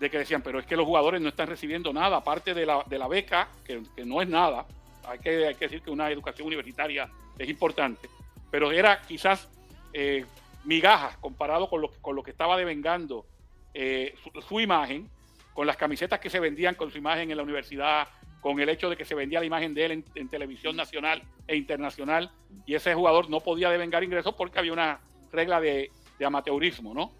de 0.00 0.10
que 0.10 0.18
decían, 0.18 0.42
pero 0.42 0.58
es 0.58 0.66
que 0.66 0.76
los 0.76 0.84
jugadores 0.84 1.20
no 1.20 1.28
están 1.28 1.46
recibiendo 1.46 1.92
nada, 1.92 2.16
aparte 2.16 2.52
de 2.52 2.66
la, 2.66 2.82
de 2.84 2.98
la 2.98 3.06
beca, 3.06 3.48
que, 3.64 3.80
no 4.04 4.20
es 4.20 4.28
nada. 4.28 4.66
Hay 5.06 5.20
que, 5.20 5.46
hay 5.46 5.54
que 5.54 5.66
decir 5.66 5.82
que 5.82 5.90
una 5.90 6.10
educación 6.10 6.48
universitaria 6.48 7.08
es 7.38 7.48
importante, 7.48 8.08
pero 8.50 8.72
era 8.72 9.00
quizás 9.02 9.48
eh, 9.92 10.26
migajas 10.64 11.16
comparado 11.18 11.70
con 11.70 11.80
lo, 11.80 11.90
con 12.02 12.16
lo 12.16 12.24
que 12.24 12.32
estaba 12.32 12.56
devengando 12.56 13.24
eh, 13.72 14.14
su, 14.48 14.60
imagen, 14.60 15.08
con 15.56 15.66
las 15.66 15.78
camisetas 15.78 16.20
que 16.20 16.28
se 16.28 16.38
vendían 16.38 16.74
con 16.74 16.90
su 16.90 16.98
imagen 16.98 17.30
en 17.30 17.36
la 17.38 17.42
universidad, 17.42 18.08
con 18.42 18.60
el 18.60 18.68
hecho 18.68 18.90
de 18.90 18.96
que 18.96 19.06
se 19.06 19.14
vendía 19.14 19.40
la 19.40 19.46
imagen 19.46 19.72
de 19.72 19.86
él 19.86 20.04
en, 20.14 20.28
televisión 20.28 20.76
nacional 20.76 21.22
e 21.48 21.56
internacional, 21.56 22.30
y 22.66 22.74
ese 22.74 22.92
jugador 22.92 23.30
no 23.30 23.40
podía 23.40 23.70
devengar 23.70 24.04
ingresos 24.04 24.34
porque 24.34 24.58
había 24.58 24.74
una 24.74 25.00
regla 25.32 25.58
de, 25.58 25.90
amateurismo, 26.22 26.92
¿no? 26.92 27.10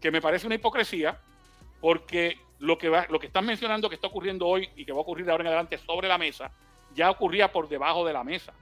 Que 0.00 0.10
me 0.10 0.20
parece 0.20 0.46
una 0.46 0.56
hipocresía, 0.56 1.20
porque 1.80 2.36
lo 2.58 2.76
que, 2.78 2.88
lo 3.08 3.20
que 3.20 3.28
están 3.28 3.46
mencionando 3.46 3.88
que 3.88 3.94
está 3.94 4.08
ocurriendo 4.08 4.48
hoy 4.48 4.68
y 4.74 4.84
que 4.84 4.90
va 4.90 4.98
a 4.98 5.02
ocurrir 5.02 5.24
de 5.24 5.30
ahora 5.30 5.42
en 5.42 5.48
adelante 5.48 5.78
sobre 5.78 6.08
la 6.08 6.18
mesa, 6.18 6.50
ya 6.96 7.12
ocurría 7.12 7.52
por 7.52 7.68
debajo 7.68 8.04
de 8.04 8.12
la 8.12 8.24
mesa. 8.24 8.52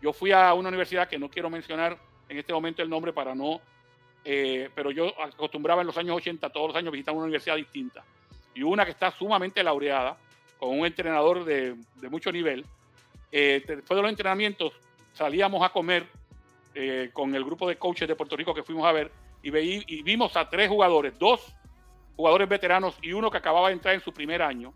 Yo 0.00 0.14
fui 0.14 0.32
a 0.32 0.54
una 0.54 0.70
universidad 0.70 1.06
que 1.06 1.18
no 1.18 1.28
quiero 1.28 1.50
mencionar 1.50 1.98
en 2.30 2.38
este 2.38 2.54
momento 2.54 2.80
el 2.80 2.88
nombre 2.88 3.12
para 3.12 3.34
no, 3.34 3.60
eh, 4.24 4.70
pero 4.74 4.90
yo 4.90 5.12
acostumbraba 5.20 5.82
en 5.82 5.86
los 5.88 5.98
años 5.98 6.16
80, 6.16 6.48
todos 6.48 6.68
los 6.68 6.76
años, 6.76 6.92
visitar 6.92 7.12
una 7.12 7.24
universidad 7.24 7.56
distinta. 7.56 8.02
Y 8.58 8.62
una 8.64 8.84
que 8.84 8.90
está 8.90 9.12
sumamente 9.12 9.62
laureada, 9.62 10.16
con 10.58 10.76
un 10.76 10.84
entrenador 10.84 11.44
de, 11.44 11.76
mucho 12.10 12.32
nivel. 12.32 12.66
Eh, 13.30 13.62
después 13.64 13.96
de 13.96 14.02
los 14.02 14.10
entrenamientos 14.10 14.72
salíamos 15.12 15.62
a 15.62 15.68
comer 15.68 16.08
eh, 16.74 17.10
con 17.12 17.32
el 17.36 17.44
grupo 17.44 17.68
de 17.68 17.76
coaches 17.76 18.08
de 18.08 18.16
Puerto 18.16 18.36
Rico 18.36 18.52
que 18.52 18.64
fuimos 18.64 18.84
a 18.84 18.90
ver 18.90 19.12
y, 19.42 19.50
y 19.50 20.02
vimos 20.02 20.36
a 20.36 20.48
tres 20.48 20.68
jugadores, 20.68 21.16
dos 21.18 21.54
jugadores 22.16 22.48
veteranos 22.48 22.98
y 23.00 23.12
uno 23.12 23.30
que 23.30 23.36
acababa 23.36 23.68
de 23.68 23.74
entrar 23.74 23.94
en 23.94 24.00
su 24.00 24.12
primer 24.12 24.42
año, 24.42 24.74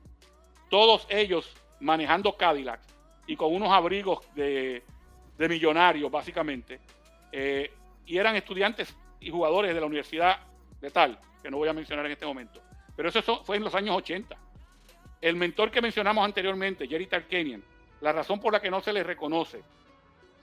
todos 0.71 1.05
ellos 1.11 1.53
manejando 1.81 2.37
Cadillac 2.37 2.81
y 3.27 3.35
con 3.35 3.53
unos 3.53 3.73
abrigos 3.73 4.25
de, 4.37 4.85
millonarios, 5.39 6.09
básicamente, 6.09 6.79
eh, 7.33 7.73
y 8.07 8.17
eran 8.17 8.37
estudiantes 8.37 8.95
y 9.19 9.31
jugadores 9.31 9.75
de 9.75 9.81
la 9.81 9.87
universidad 9.87 10.39
de 10.81 10.91
tal, 10.91 11.19
que 11.43 11.51
no 11.51 11.57
voy 11.57 11.69
a 11.69 11.73
mencionar 11.73 12.07
en 12.07 12.13
este 12.13 12.27
momento. 12.27 12.63
Pero 12.97 13.09
eso 13.09 13.43
fue 13.45 13.57
en 13.57 13.65
los 13.65 13.75
años 13.75 13.97
80. 13.97 14.37
El 15.21 15.37
mentor 15.37 15.71
que 15.71 15.81
mencionamos 15.81 16.25
anteriormente, 16.25 16.87
Jerry 16.87 17.07
Tarkanian, 17.07 17.63
la 18.01 18.13
razón 18.13 18.41
por 18.41 18.53
la 18.53 18.61
que 18.61 18.71
no 18.71 18.81
se 18.81 18.93
le 18.93 19.03
reconoce 19.03 19.63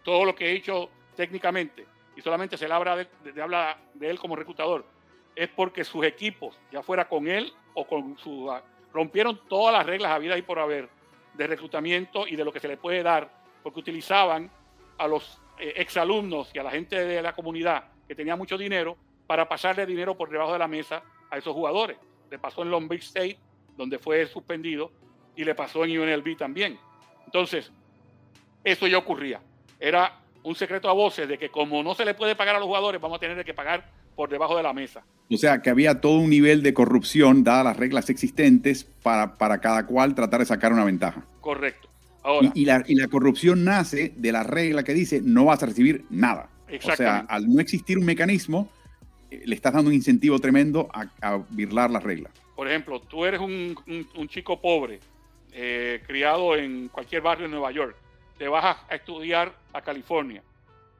todo 0.03 0.25
lo 0.25 0.33
que 0.33 0.49
he 0.49 0.53
hecho 0.53 0.89
técnicamente 1.15 1.85
y 2.15 2.21
solamente 2.21 2.57
se 2.57 2.67
le 2.67 2.73
habla 2.73 2.95
de, 2.95 3.41
habla 3.41 3.77
de 3.93 4.09
él 4.09 4.17
como 4.17 4.35
reclutador, 4.35 4.85
es 5.35 5.49
porque 5.49 5.83
sus 5.83 6.05
equipos, 6.05 6.57
ya 6.71 6.81
fuera 6.81 7.07
con 7.07 7.27
él 7.27 7.53
o 7.73 7.85
con 7.85 8.17
su... 8.17 8.51
rompieron 8.93 9.39
todas 9.47 9.73
las 9.73 9.85
reglas 9.85 10.11
habidas 10.11 10.37
y 10.37 10.41
por 10.41 10.59
haber 10.59 10.89
de 11.33 11.47
reclutamiento 11.47 12.27
y 12.27 12.35
de 12.35 12.43
lo 12.43 12.51
que 12.51 12.59
se 12.59 12.67
le 12.67 12.77
puede 12.77 13.03
dar, 13.03 13.29
porque 13.63 13.79
utilizaban 13.79 14.49
a 14.97 15.07
los 15.07 15.41
eh, 15.59 15.73
exalumnos 15.77 16.51
y 16.53 16.59
a 16.59 16.63
la 16.63 16.71
gente 16.71 17.05
de 17.05 17.21
la 17.21 17.33
comunidad 17.33 17.85
que 18.07 18.15
tenía 18.15 18.35
mucho 18.35 18.57
dinero 18.57 18.97
para 19.27 19.47
pasarle 19.47 19.85
dinero 19.85 20.17
por 20.17 20.29
debajo 20.29 20.53
de 20.53 20.59
la 20.59 20.67
mesa 20.67 21.03
a 21.29 21.37
esos 21.37 21.53
jugadores. 21.53 21.97
Le 22.29 22.39
pasó 22.39 22.61
en 22.63 22.71
Long 22.71 22.87
Beach 22.87 23.03
State, 23.03 23.37
donde 23.77 23.99
fue 23.99 24.25
suspendido, 24.27 24.91
y 25.35 25.43
le 25.43 25.55
pasó 25.55 25.85
en 25.85 25.97
UNLV 25.97 26.37
también. 26.37 26.77
Entonces, 27.25 27.71
eso 28.63 28.87
ya 28.87 28.97
ocurría. 28.97 29.41
Era 29.79 30.19
un 30.43 30.55
secreto 30.55 30.89
a 30.89 30.93
voces 30.93 31.27
de 31.27 31.37
que 31.37 31.49
como 31.49 31.83
no 31.83 31.95
se 31.95 32.05
le 32.05 32.13
puede 32.13 32.35
pagar 32.35 32.55
a 32.55 32.59
los 32.59 32.67
jugadores, 32.67 32.99
vamos 32.99 33.17
a 33.17 33.19
tener 33.19 33.43
que 33.45 33.53
pagar 33.53 33.89
por 34.15 34.29
debajo 34.29 34.57
de 34.57 34.63
la 34.63 34.73
mesa. 34.73 35.03
O 35.31 35.37
sea, 35.37 35.61
que 35.61 35.69
había 35.69 36.01
todo 36.01 36.17
un 36.17 36.29
nivel 36.29 36.63
de 36.63 36.73
corrupción, 36.73 37.43
dadas 37.43 37.63
las 37.63 37.77
reglas 37.77 38.09
existentes, 38.09 38.83
para, 38.83 39.37
para 39.37 39.61
cada 39.61 39.85
cual 39.85 40.15
tratar 40.15 40.39
de 40.39 40.45
sacar 40.45 40.73
una 40.73 40.83
ventaja. 40.83 41.23
Correcto. 41.39 41.87
y, 42.53 42.65
la, 42.65 42.83
y, 42.85 42.95
la, 42.95 43.07
corrupción 43.07 43.63
nace 43.63 44.13
de 44.17 44.31
la 44.31 44.43
regla 44.43 44.83
que 44.83 44.93
dice 44.93 45.21
no 45.23 45.45
vas 45.45 45.63
a 45.63 45.67
recibir 45.67 46.03
nada. 46.09 46.49
O 46.67 46.95
sea, 46.95 47.19
al 47.29 47.47
no 47.47 47.61
existir 47.61 47.97
un 47.97 48.05
mecanismo, 48.05 48.69
le 49.29 49.55
estás 49.55 49.73
dando 49.73 49.89
un 49.89 49.95
incentivo 49.95 50.39
tremendo 50.39 50.89
a, 50.93 51.07
a 51.21 51.43
birlar 51.49 51.91
las 51.91 52.03
reglas. 52.03 52.33
Por 52.55 52.67
ejemplo, 52.67 52.99
tú 52.99 53.25
eres 53.25 53.39
un, 53.39 53.77
un, 54.15 54.27
chico 54.27 54.59
pobre, 54.59 54.99
eh, 55.53 56.03
criado 56.05 56.55
en 56.55 56.89
cualquier 56.89 57.21
barrio 57.21 57.47
de 57.47 57.51
Nueva 57.51 57.71
York, 57.71 57.95
te 58.37 58.47
vas 58.47 58.77
a, 58.89 58.95
estudiar 58.95 59.53
a 59.71 59.81
California, 59.81 60.43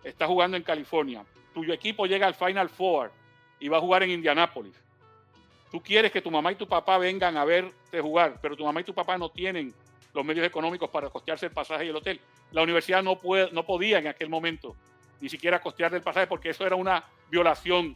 estás 0.03 0.27
jugando 0.27 0.55
en 0.55 0.63
California, 0.63 1.25
tu 1.53 1.63
equipo 1.71 2.05
llega 2.05 2.27
al 2.27 2.35
Final 2.35 2.69
Four 2.69 3.11
y 3.59 3.67
va 3.67 3.77
a 3.77 3.81
jugar 3.81 4.03
en 4.03 4.11
Indianápolis. 4.11 4.73
Tú 5.71 5.81
quieres 5.81 6.11
que 6.11 6.21
tu 6.21 6.31
mamá 6.31 6.51
y 6.51 6.55
tu 6.55 6.67
papá 6.67 6.97
vengan 6.97 7.37
a 7.37 7.45
verte 7.45 8.01
jugar, 8.01 8.39
pero 8.41 8.55
tu 8.55 8.63
mamá 8.63 8.81
y 8.81 8.85
tu 8.85 8.93
papá 8.93 9.17
no 9.17 9.29
tienen 9.29 9.73
los 10.13 10.25
medios 10.25 10.45
económicos 10.45 10.89
para 10.89 11.09
costearse 11.09 11.47
el 11.47 11.51
pasaje 11.51 11.85
y 11.85 11.89
el 11.89 11.95
hotel. 11.95 12.19
La 12.51 12.63
universidad 12.63 13.03
no, 13.03 13.17
puede, 13.17 13.51
no 13.51 13.65
podía 13.65 13.99
en 13.99 14.07
aquel 14.07 14.29
momento 14.29 14.75
ni 15.21 15.29
siquiera 15.29 15.61
costear 15.61 15.93
el 15.93 16.01
pasaje 16.01 16.27
porque 16.27 16.49
eso 16.49 16.65
era 16.65 16.75
una 16.75 17.03
violación. 17.29 17.95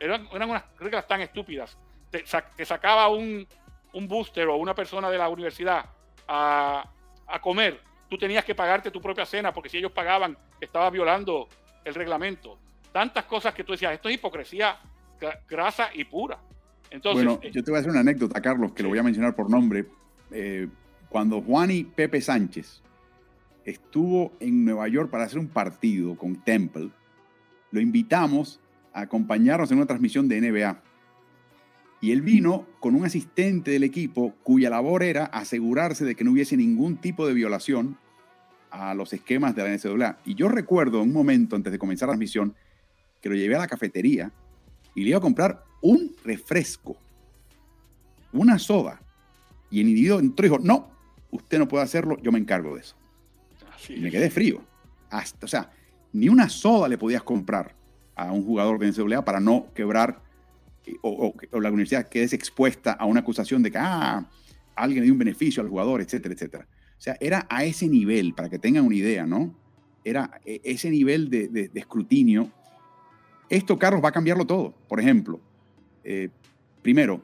Eran, 0.00 0.28
eran 0.32 0.50
unas 0.50 0.64
reglas 0.78 1.06
tan 1.06 1.20
estúpidas. 1.20 1.76
Te, 2.10 2.24
sacaba 2.64 3.08
un, 3.08 3.46
un, 3.92 4.08
booster 4.08 4.48
o 4.48 4.56
una 4.56 4.74
persona 4.74 5.10
de 5.10 5.18
la 5.18 5.28
universidad 5.28 5.84
a, 6.26 6.90
a, 7.26 7.40
comer, 7.40 7.80
tú 8.08 8.16
tenías 8.16 8.44
que 8.44 8.54
pagarte 8.54 8.90
tu 8.90 9.00
propia 9.00 9.26
cena 9.26 9.52
porque 9.52 9.68
si 9.68 9.76
ellos 9.76 9.92
pagaban, 9.92 10.36
estaba 10.60 10.88
violando 10.90 11.48
el 11.84 11.94
reglamento. 11.94 12.58
Tantas 12.92 13.24
cosas 13.24 13.52
que 13.52 13.64
tú 13.64 13.72
decías, 13.72 13.92
esto 13.92 14.08
es 14.08 14.14
hipocresía 14.14 14.78
grasa 15.48 15.90
y 15.94 16.04
pura. 16.04 16.38
Entonces, 16.90 17.24
bueno, 17.24 17.40
eh, 17.42 17.50
yo 17.52 17.62
te 17.62 17.70
voy 17.70 17.78
a 17.78 17.80
hacer 17.80 17.90
una 17.90 18.00
anécdota, 18.00 18.40
Carlos, 18.40 18.72
que 18.72 18.82
lo 18.82 18.88
voy 18.88 18.98
a 18.98 19.02
mencionar 19.02 19.34
por 19.34 19.50
nombre. 19.50 19.86
Eh, 20.30 20.68
cuando 21.08 21.40
Juan 21.40 21.70
y 21.70 21.84
Pepe 21.84 22.20
Sánchez 22.20 22.82
estuvo 23.64 24.32
en 24.40 24.64
Nueva 24.64 24.88
York 24.88 25.10
para 25.10 25.24
hacer 25.24 25.38
un 25.38 25.48
partido 25.48 26.16
con 26.16 26.36
Temple, 26.42 26.90
lo 27.70 27.80
invitamos 27.80 28.60
a 28.92 29.02
acompañarnos 29.02 29.70
en 29.70 29.78
una 29.78 29.86
transmisión 29.86 30.28
de 30.28 30.40
NBA. 30.40 30.82
Y 32.00 32.12
él 32.12 32.22
vino 32.22 32.66
con 32.80 32.94
un 32.94 33.04
asistente 33.04 33.72
del 33.72 33.84
equipo 33.84 34.34
cuya 34.42 34.70
labor 34.70 35.02
era 35.02 35.24
asegurarse 35.24 36.04
de 36.04 36.14
que 36.14 36.24
no 36.24 36.32
hubiese 36.32 36.56
ningún 36.56 36.96
tipo 36.96 37.26
de 37.26 37.34
violación 37.34 37.98
a 38.70 38.94
los 38.94 39.12
esquemas 39.12 39.56
de 39.56 39.64
la 39.64 39.70
NCAA. 39.70 40.18
Y 40.24 40.34
yo 40.34 40.48
recuerdo 40.48 41.02
un 41.02 41.12
momento 41.12 41.56
antes 41.56 41.72
de 41.72 41.78
comenzar 41.78 42.08
la 42.08 42.12
transmisión 42.12 42.54
que 43.20 43.28
lo 43.28 43.34
llevé 43.34 43.56
a 43.56 43.60
la 43.60 43.66
cafetería 43.66 44.30
y 44.94 45.02
le 45.02 45.10
iba 45.10 45.18
a 45.18 45.22
comprar 45.22 45.64
un 45.82 46.14
refresco, 46.24 46.96
una 48.32 48.58
soda. 48.58 49.00
Y 49.70 49.80
el 49.80 49.88
individuo 49.88 50.20
entró 50.20 50.46
y 50.46 50.50
dijo, 50.50 50.62
no, 50.62 50.90
usted 51.30 51.58
no 51.58 51.66
puede 51.66 51.84
hacerlo, 51.84 52.16
yo 52.22 52.30
me 52.30 52.38
encargo 52.38 52.74
de 52.74 52.82
eso 52.82 52.96
y 53.88 54.00
me 54.00 54.10
quedé 54.10 54.30
frío. 54.30 54.62
Hasta, 55.10 55.46
o 55.46 55.48
sea, 55.48 55.70
ni 56.12 56.28
una 56.28 56.48
soda 56.48 56.88
le 56.88 56.98
podías 56.98 57.22
comprar 57.22 57.74
a 58.18 58.32
un 58.32 58.44
jugador 58.44 58.78
de 58.78 58.90
NCAA 58.90 59.24
para 59.24 59.40
no 59.40 59.66
quebrar 59.74 60.20
eh, 60.86 60.96
o, 61.02 61.32
la 61.52 61.68
universidad 61.68 62.08
quede 62.08 62.34
expuesta 62.34 62.92
a 62.92 63.04
una 63.06 63.20
acusación 63.20 63.62
de 63.62 63.70
que 63.70 63.78
ah, 63.78 64.28
alguien 64.74 65.04
dio 65.04 65.12
un 65.12 65.18
beneficio 65.18 65.62
al 65.62 65.68
jugador, 65.68 66.00
etcétera, 66.00 66.34
etcétera. 66.34 66.66
O 66.98 67.00
sea, 67.00 67.16
era 67.20 67.46
a 67.48 67.64
ese 67.64 67.88
nivel, 67.88 68.34
para 68.34 68.48
que 68.48 68.58
tengan 68.58 68.84
una 68.84 68.96
idea, 68.96 69.24
¿no? 69.24 69.54
Era 70.04 70.40
e, 70.44 70.60
ese 70.64 70.90
nivel 70.90 71.30
de, 71.30 71.70
escrutinio. 71.74 72.50
Esto, 73.48 73.78
Carlos, 73.78 74.02
va 74.04 74.08
a 74.08 74.12
cambiarlo 74.12 74.46
todo. 74.46 74.74
Por 74.88 75.00
ejemplo, 75.00 75.40
eh, 76.04 76.28
primero, 76.82 77.22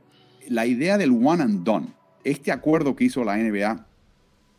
la 0.49 0.67
idea 0.67 0.97
del 0.97 1.11
one 1.11 1.43
and 1.43 1.65
done. 1.65 1.89
Este 2.23 2.53
acuerdo 2.53 2.95
que 2.95 3.05
hizo 3.05 3.25
la 3.25 3.37
NBA 3.37 3.87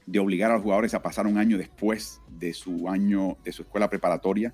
de 0.06 0.20
obligar 0.20 0.52
a 0.52 0.56
los 0.56 0.64
jugadores 0.64 0.94
a 0.94 1.02
pasar 1.02 1.26
un 1.26 1.38
año 1.38 1.58
después 1.58 2.22
de 2.30 2.54
su 2.54 2.90
año, 2.90 3.38
de 3.44 3.52
su 3.52 3.64
escuela 3.64 3.90
preparatoria. 3.90 4.54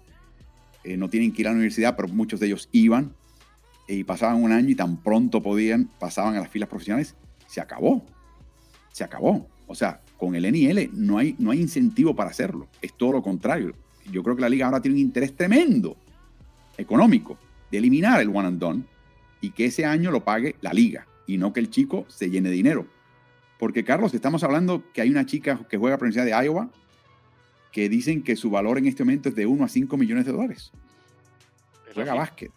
Eh, 0.84 0.98
no 0.98 1.10
tienen 1.10 1.32
que 1.32 1.42
ir 1.42 1.48
a 1.48 1.52
la 1.52 1.56
universidad, 1.56 1.96
pero 1.96 2.08
muchos 2.08 2.40
de 2.40 2.48
ellos 2.48 2.70
iban 2.72 3.14
eh, 3.88 3.96
y 3.96 4.04
pasaban 4.04 4.42
un 4.42 4.52
año 4.52 4.70
y 4.70 4.76
tan 4.76 4.98
pronto 4.98 5.42
podían, 5.42 5.90
pasaban 6.00 6.36
a 6.36 6.40
las 6.40 6.50
filas 6.50 6.70
profesionales. 6.70 7.16
Se 7.48 7.62
acabó. 7.62 8.04
Se 8.92 9.04
acabó. 9.04 9.48
O 9.68 9.76
sea, 9.76 10.02
con 10.18 10.36
el 10.36 10.52
NIL 10.52 10.92
no 10.94 11.18
hay, 11.18 11.36
no 11.40 11.52
hay 11.52 11.62
incentivo 11.62 12.16
para 12.16 12.30
hacerlo. 12.30 12.68
Es 12.82 12.94
todo 12.94 13.14
lo 13.14 13.24
contrario. 13.24 13.74
Yo 14.12 14.24
creo 14.24 14.36
que 14.36 14.42
la 14.42 14.50
liga 14.50 14.66
ahora 14.66 14.82
tiene 14.82 14.96
un 14.96 15.02
interés 15.02 15.36
tremendo 15.36 15.96
económico 16.78 17.38
de 17.70 17.78
eliminar 17.78 18.20
el 18.22 18.30
one 18.30 18.48
and 18.48 18.60
done 18.60 18.84
y 19.40 19.52
que 19.52 19.66
ese 19.66 19.86
año 19.86 20.12
lo 20.12 20.24
pague 20.24 20.56
la 20.62 20.74
liga 20.74 21.08
y 21.28 21.38
no 21.38 21.54
que 21.54 21.60
el 21.60 21.70
chico 21.70 22.06
se 22.10 22.30
llene 22.30 22.50
de 22.50 22.56
dinero. 22.56 22.86
Porque, 23.58 23.84
Carlos, 23.84 24.14
estamos 24.14 24.44
hablando 24.44 24.84
que 24.92 25.02
hay 25.02 25.10
una 25.10 25.26
chica 25.26 25.60
que 25.70 25.78
juega 25.78 25.96
para 25.98 26.10
la 26.10 26.14
Universidad 26.14 26.40
de 26.40 26.46
Iowa 26.46 26.70
que 27.72 27.90
dicen 27.90 28.24
que 28.24 28.36
su 28.36 28.50
valor 28.50 28.78
en 28.78 28.88
este 28.88 29.04
momento 29.04 29.30
es 29.30 29.36
de 29.36 29.46
1 29.46 29.64
a 29.64 29.68
5 29.68 29.98
millones 29.98 30.26
de 30.26 30.32
dólares. 30.32 30.72
Juega 31.94 32.14
básquet. 32.14 32.52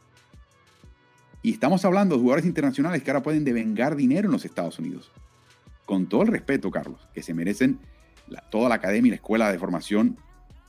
Y 1.43 1.53
estamos 1.53 1.85
hablando 1.85 2.15
de 2.15 2.23
jugadores 2.23 2.47
internacionales 2.47 3.03
que 3.03 3.11
ahora 3.11 3.23
pueden 3.23 3.45
devengar 3.45 3.97
dinero 3.97 4.27
en 4.27 4.33
los 4.33 4.45
Estados 4.45 4.79
Unidos. 4.79 5.12
Con 5.85 6.07
todo 6.07 6.23
el 6.23 6.29
respeto, 6.29 6.71
Carlos, 6.71 7.07
que 7.12 7.23
se 7.23 7.35
merecen 7.35 7.79
toda 8.51 8.69
la 8.69 8.77
academia 8.77 9.09
y 9.09 9.11
la 9.11 9.17
escuela 9.17 9.53
de 9.53 9.59
formación 9.59 10.17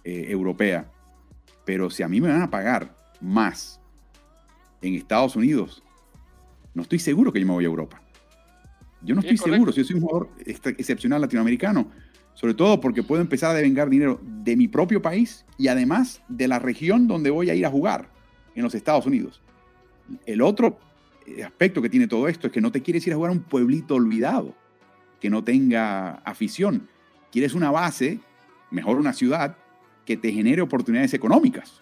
eh, 0.03 0.25
europea. 0.27 0.91
Pero 1.63 1.89
si 1.89 2.03
a 2.03 2.07
mí 2.07 2.19
me 2.19 2.27
van 2.27 2.41
a 2.41 2.51
pagar 2.51 2.95
más 3.21 3.79
en 4.81 4.95
Estados 4.95 5.35
Unidos, 5.35 5.81
no 6.73 6.81
estoy 6.81 6.99
seguro 6.99 7.31
que 7.31 7.39
yo 7.39 7.47
me 7.47 7.53
voy 7.53 7.63
a 7.63 7.67
Europa. 7.67 8.01
Yo 9.01 9.15
no 9.15 9.21
estoy 9.21 9.37
seguro 9.37 9.71
si 9.71 9.81
yo 9.81 9.85
soy 9.85 9.95
un 9.95 10.01
jugador 10.01 10.29
excepcional 10.45 11.21
latinoamericano, 11.21 11.89
sobre 12.35 12.53
todo 12.53 12.79
porque 12.79 13.03
puedo 13.03 13.21
empezar 13.21 13.51
a 13.51 13.55
devengar 13.55 13.89
dinero 13.89 14.19
de 14.23 14.55
mi 14.55 14.67
propio 14.67 15.01
país 15.01 15.45
y 15.57 15.67
además 15.67 16.21
de 16.29 16.47
la 16.47 16.59
región 16.59 17.07
donde 17.07 17.31
voy 17.31 17.49
a 17.49 17.55
ir 17.55 17.65
a 17.65 17.71
jugar, 17.71 18.09
en 18.55 18.63
los 18.63 18.73
Estados 18.73 19.05
Unidos. 19.05 19.41
El 20.25 20.41
otro 20.41 20.79
eh, 21.27 21.43
aspecto 21.43 21.81
que 21.81 21.89
tiene 21.89 22.07
todo 22.07 22.27
esto 22.27 22.47
es 22.47 22.53
que 22.53 22.61
no 22.61 22.71
te 22.71 22.81
quieres 22.81 23.05
ir 23.05 23.13
a 23.13 23.15
jugar 23.15 23.29
a 23.29 23.33
un 23.33 23.41
pueblito 23.41 23.95
olvidado, 23.95 24.55
que 25.19 25.29
no 25.29 25.43
tenga 25.43 26.15
afición. 26.25 26.87
Quieres 27.31 27.53
una 27.53 27.71
base, 27.71 28.19
mejor 28.71 28.97
una 28.97 29.13
ciudad, 29.13 29.57
que 30.05 30.17
te 30.17 30.31
genere 30.31 30.61
oportunidades 30.61 31.13
económicas. 31.13 31.81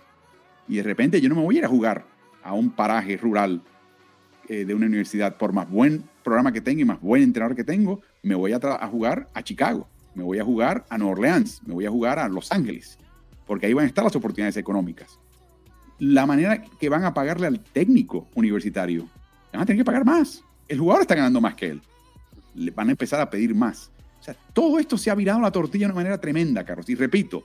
Y 0.68 0.78
de 0.78 0.84
repente 0.84 1.22
yo 1.22 1.30
no 1.30 1.36
me 1.36 1.42
voy 1.42 1.56
a 1.56 1.60
ir 1.60 1.66
a 1.66 1.70
jugar 1.70 2.06
a 2.42 2.54
un 2.54 2.72
paraje 2.72 3.18
rural 3.18 3.62
eh, 4.48 4.66
de 4.66 4.74
una 4.74 4.88
universidad, 4.88 5.38
por 5.38 5.54
más 5.54 5.70
buen 5.70 6.04
programa 6.24 6.52
que 6.52 6.62
tenga 6.62 6.82
y 6.82 6.86
más 6.86 7.02
buen 7.02 7.22
entrenador 7.24 7.56
que 7.56 7.64
tengo, 7.64 8.02
me 8.22 8.36
voy 8.36 8.54
a, 8.54 8.58
a, 8.58 8.88
jugar 8.88 9.30
a 9.34 9.44
Chicago, 9.44 9.88
me 10.16 10.24
voy 10.24 10.40
a 10.40 10.44
jugar 10.44 10.86
a 10.90 10.98
Nueva 10.98 11.14
Orleans, 11.14 11.62
me 11.66 11.74
voy 11.74 11.86
a 11.86 11.90
jugar 11.90 12.20
a 12.20 12.28
Los 12.28 12.52
Ángeles, 12.52 12.98
porque 13.46 13.66
ahí 13.66 13.74
van 13.74 13.86
a 13.86 13.88
estar 13.88 14.04
las 14.04 14.16
oportunidades 14.16 14.58
económicas. 14.58 15.20
La 16.00 16.26
manera 16.26 16.64
que 16.80 16.90
van 16.90 17.06
a 17.06 17.14
pagarle 17.14 17.48
al 17.48 17.60
técnico 17.60 18.28
universitario, 18.36 19.08
van 19.52 19.62
a 19.62 19.66
tener 19.66 19.82
que 19.82 19.86
pagar 19.86 20.06
más. 20.06 20.44
El 20.68 20.80
jugador 20.80 21.02
está 21.02 21.16
ganando 21.16 21.42
más 21.42 21.56
que 21.56 21.68
él. 21.70 21.82
Le 22.56 22.72
van 22.72 22.90
a 22.90 22.92
empezar 22.92 23.20
a 23.22 23.30
pedir 23.30 23.54
más. 23.56 23.92
O 24.20 24.24
sea, 24.24 24.36
todo 24.54 24.80
esto 24.80 24.98
se 24.98 25.12
ha 25.12 25.16
virado 25.16 25.42
la 25.42 25.52
tortilla 25.52 25.86
de 25.86 25.92
una 25.92 25.96
manera 25.96 26.20
tremenda, 26.20 26.64
Carlos. 26.64 26.90
Y 26.90 26.96
repito, 26.96 27.44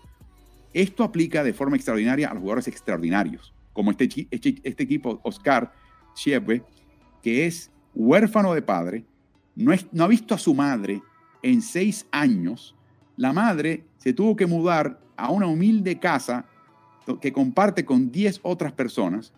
esto 0.72 1.04
aplica 1.04 1.42
de 1.42 1.52
forma 1.52 1.76
extraordinaria 1.76 2.28
a 2.28 2.34
los 2.34 2.40
jugadores 2.40 2.68
extraordinarios, 2.68 3.52
como 3.72 3.90
este, 3.90 4.28
este, 4.30 4.56
este 4.62 4.82
equipo 4.82 5.20
Oscar 5.24 5.72
Chieve, 6.14 6.62
que 7.22 7.46
es 7.46 7.70
huérfano 7.94 8.54
de 8.54 8.62
padre, 8.62 9.04
no, 9.56 9.72
no 9.92 10.04
ha 10.04 10.08
visto 10.08 10.34
a 10.34 10.38
su 10.38 10.54
madre 10.54 11.02
en 11.42 11.62
seis 11.62 12.06
años, 12.10 12.74
la 13.16 13.32
madre 13.32 13.84
se 13.98 14.12
tuvo 14.12 14.36
que 14.36 14.46
mudar 14.46 15.00
a 15.16 15.30
una 15.30 15.46
humilde 15.46 15.98
casa 15.98 16.46
que 17.20 17.32
comparte 17.32 17.84
con 17.84 18.10
10 18.12 18.40
otras 18.42 18.72
personas. 18.72 19.32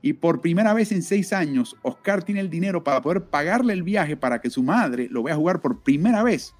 Y 0.00 0.14
por 0.14 0.40
primera 0.40 0.74
vez 0.74 0.90
en 0.90 1.02
seis 1.02 1.32
años, 1.32 1.76
Oscar 1.82 2.24
tiene 2.24 2.40
el 2.40 2.50
dinero 2.50 2.82
para 2.82 3.00
poder 3.02 3.24
pagarle 3.24 3.72
el 3.72 3.82
viaje 3.82 4.16
para 4.16 4.40
que 4.40 4.50
su 4.50 4.62
madre 4.62 5.08
lo 5.10 5.22
vea 5.22 5.36
jugar 5.36 5.60
por 5.60 5.82
primera 5.82 6.22
vez 6.22 6.54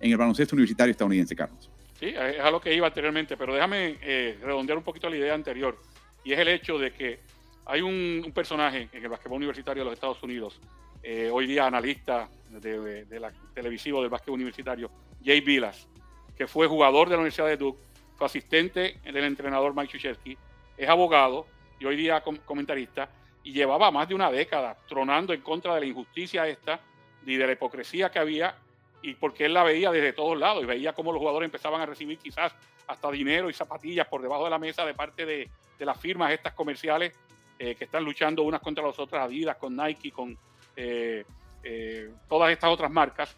en 0.00 0.10
el 0.10 0.18
baloncesto 0.18 0.54
universitario 0.54 0.90
estadounidense, 0.90 1.34
Carlos. 1.34 1.70
Sí, 1.98 2.08
es 2.08 2.40
a 2.40 2.50
lo 2.50 2.60
que 2.60 2.74
iba 2.74 2.88
anteriormente, 2.88 3.36
pero 3.36 3.54
déjame 3.54 3.96
eh, 4.02 4.36
redondear 4.42 4.76
un 4.76 4.84
poquito 4.84 5.08
la 5.08 5.16
idea 5.16 5.34
anterior. 5.34 5.80
Y 6.24 6.32
es 6.32 6.38
el 6.38 6.48
hecho 6.48 6.78
de 6.78 6.92
que 6.92 7.20
hay 7.64 7.80
un, 7.80 8.30
personaje 8.34 8.88
en 8.92 9.02
el 9.02 9.08
basquetbol 9.08 9.36
universitario 9.36 9.82
de 9.82 9.84
los 9.84 9.94
Estados 9.94 10.22
Unidos, 10.22 10.60
eh, 11.02 11.30
hoy 11.32 11.46
día 11.46 11.66
analista 11.66 12.28
de, 12.48 13.06
la 13.18 13.32
televisivo 13.54 14.00
del 14.00 14.10
básquet 14.10 14.32
universitario, 14.32 14.90
Jay 15.24 15.40
Vilas, 15.40 15.88
que 16.36 16.46
fue 16.46 16.66
jugador 16.66 17.08
de 17.08 17.14
la 17.14 17.20
Universidad 17.20 17.48
de 17.48 17.56
Duke, 17.56 17.80
fue 18.16 18.26
asistente 18.26 18.98
del 19.04 19.24
entrenador 19.24 19.74
Mike 19.74 19.92
Krzyzewski, 19.92 20.36
es 20.76 20.88
abogado 20.88 21.46
y 21.80 21.84
hoy 21.86 21.96
día 21.96 22.22
comentarista, 22.44 23.08
y 23.44 23.52
llevaba 23.52 23.90
más 23.90 24.08
de 24.08 24.14
una 24.14 24.30
década 24.30 24.76
tronando 24.86 25.32
en 25.32 25.40
contra 25.40 25.74
de 25.74 25.80
la 25.80 25.86
injusticia 25.86 26.46
esta 26.46 26.80
y 27.26 27.36
de 27.36 27.46
la 27.46 27.52
hipocresía 27.52 28.10
que 28.10 28.20
había, 28.20 28.54
y 29.02 29.14
porque 29.14 29.46
él 29.46 29.54
la 29.54 29.64
veía 29.64 29.90
desde 29.90 30.12
todos 30.12 30.38
lados, 30.38 30.62
y 30.62 30.66
veía 30.66 30.92
cómo 30.92 31.12
los 31.12 31.18
jugadores 31.18 31.46
empezaban 31.46 31.80
a 31.80 31.86
recibir 31.86 32.18
quizás 32.18 32.54
hasta 32.86 33.10
dinero 33.10 33.50
y 33.50 33.52
zapatillas 33.52 34.06
por 34.06 34.22
debajo 34.22 34.44
de 34.44 34.50
la 34.50 34.58
mesa 34.58 34.84
de 34.84 34.94
parte 34.94 35.26
de, 35.26 35.50
las 35.78 36.00
firmas 36.00 36.30
estas 36.30 36.52
comerciales 36.52 37.12
eh, 37.58 37.74
que 37.74 37.84
están 37.86 38.04
luchando 38.04 38.44
unas 38.44 38.60
contra 38.60 38.86
las 38.86 38.96
otras, 39.00 39.24
Adidas, 39.24 39.56
con 39.56 39.74
Nike, 39.74 40.12
con 40.12 40.38
eh, 40.76 41.24
eh, 41.62 42.10
todas 42.28 42.50
estas 42.50 42.70
otras 42.70 42.90
marcas, 42.90 43.36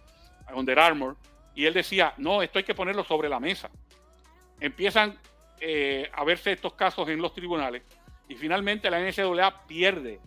Under 0.54 0.78
Armour, 0.78 1.16
y 1.54 1.66
él 1.66 1.74
decía, 1.74 2.14
no, 2.16 2.42
esto 2.42 2.58
hay 2.58 2.64
que 2.64 2.74
ponerlo 2.74 3.04
sobre 3.04 3.28
la 3.28 3.40
mesa. 3.40 3.70
Empiezan 4.60 5.18
eh, 5.60 6.10
a 6.12 6.24
verse 6.24 6.52
estos 6.52 6.74
casos 6.74 7.08
en 7.08 7.20
los 7.20 7.32
tribunales 7.32 7.82
y 8.28 8.34
finalmente 8.34 8.90
la 8.90 9.00
NCAA 9.00 9.66
pierde, 9.66 10.20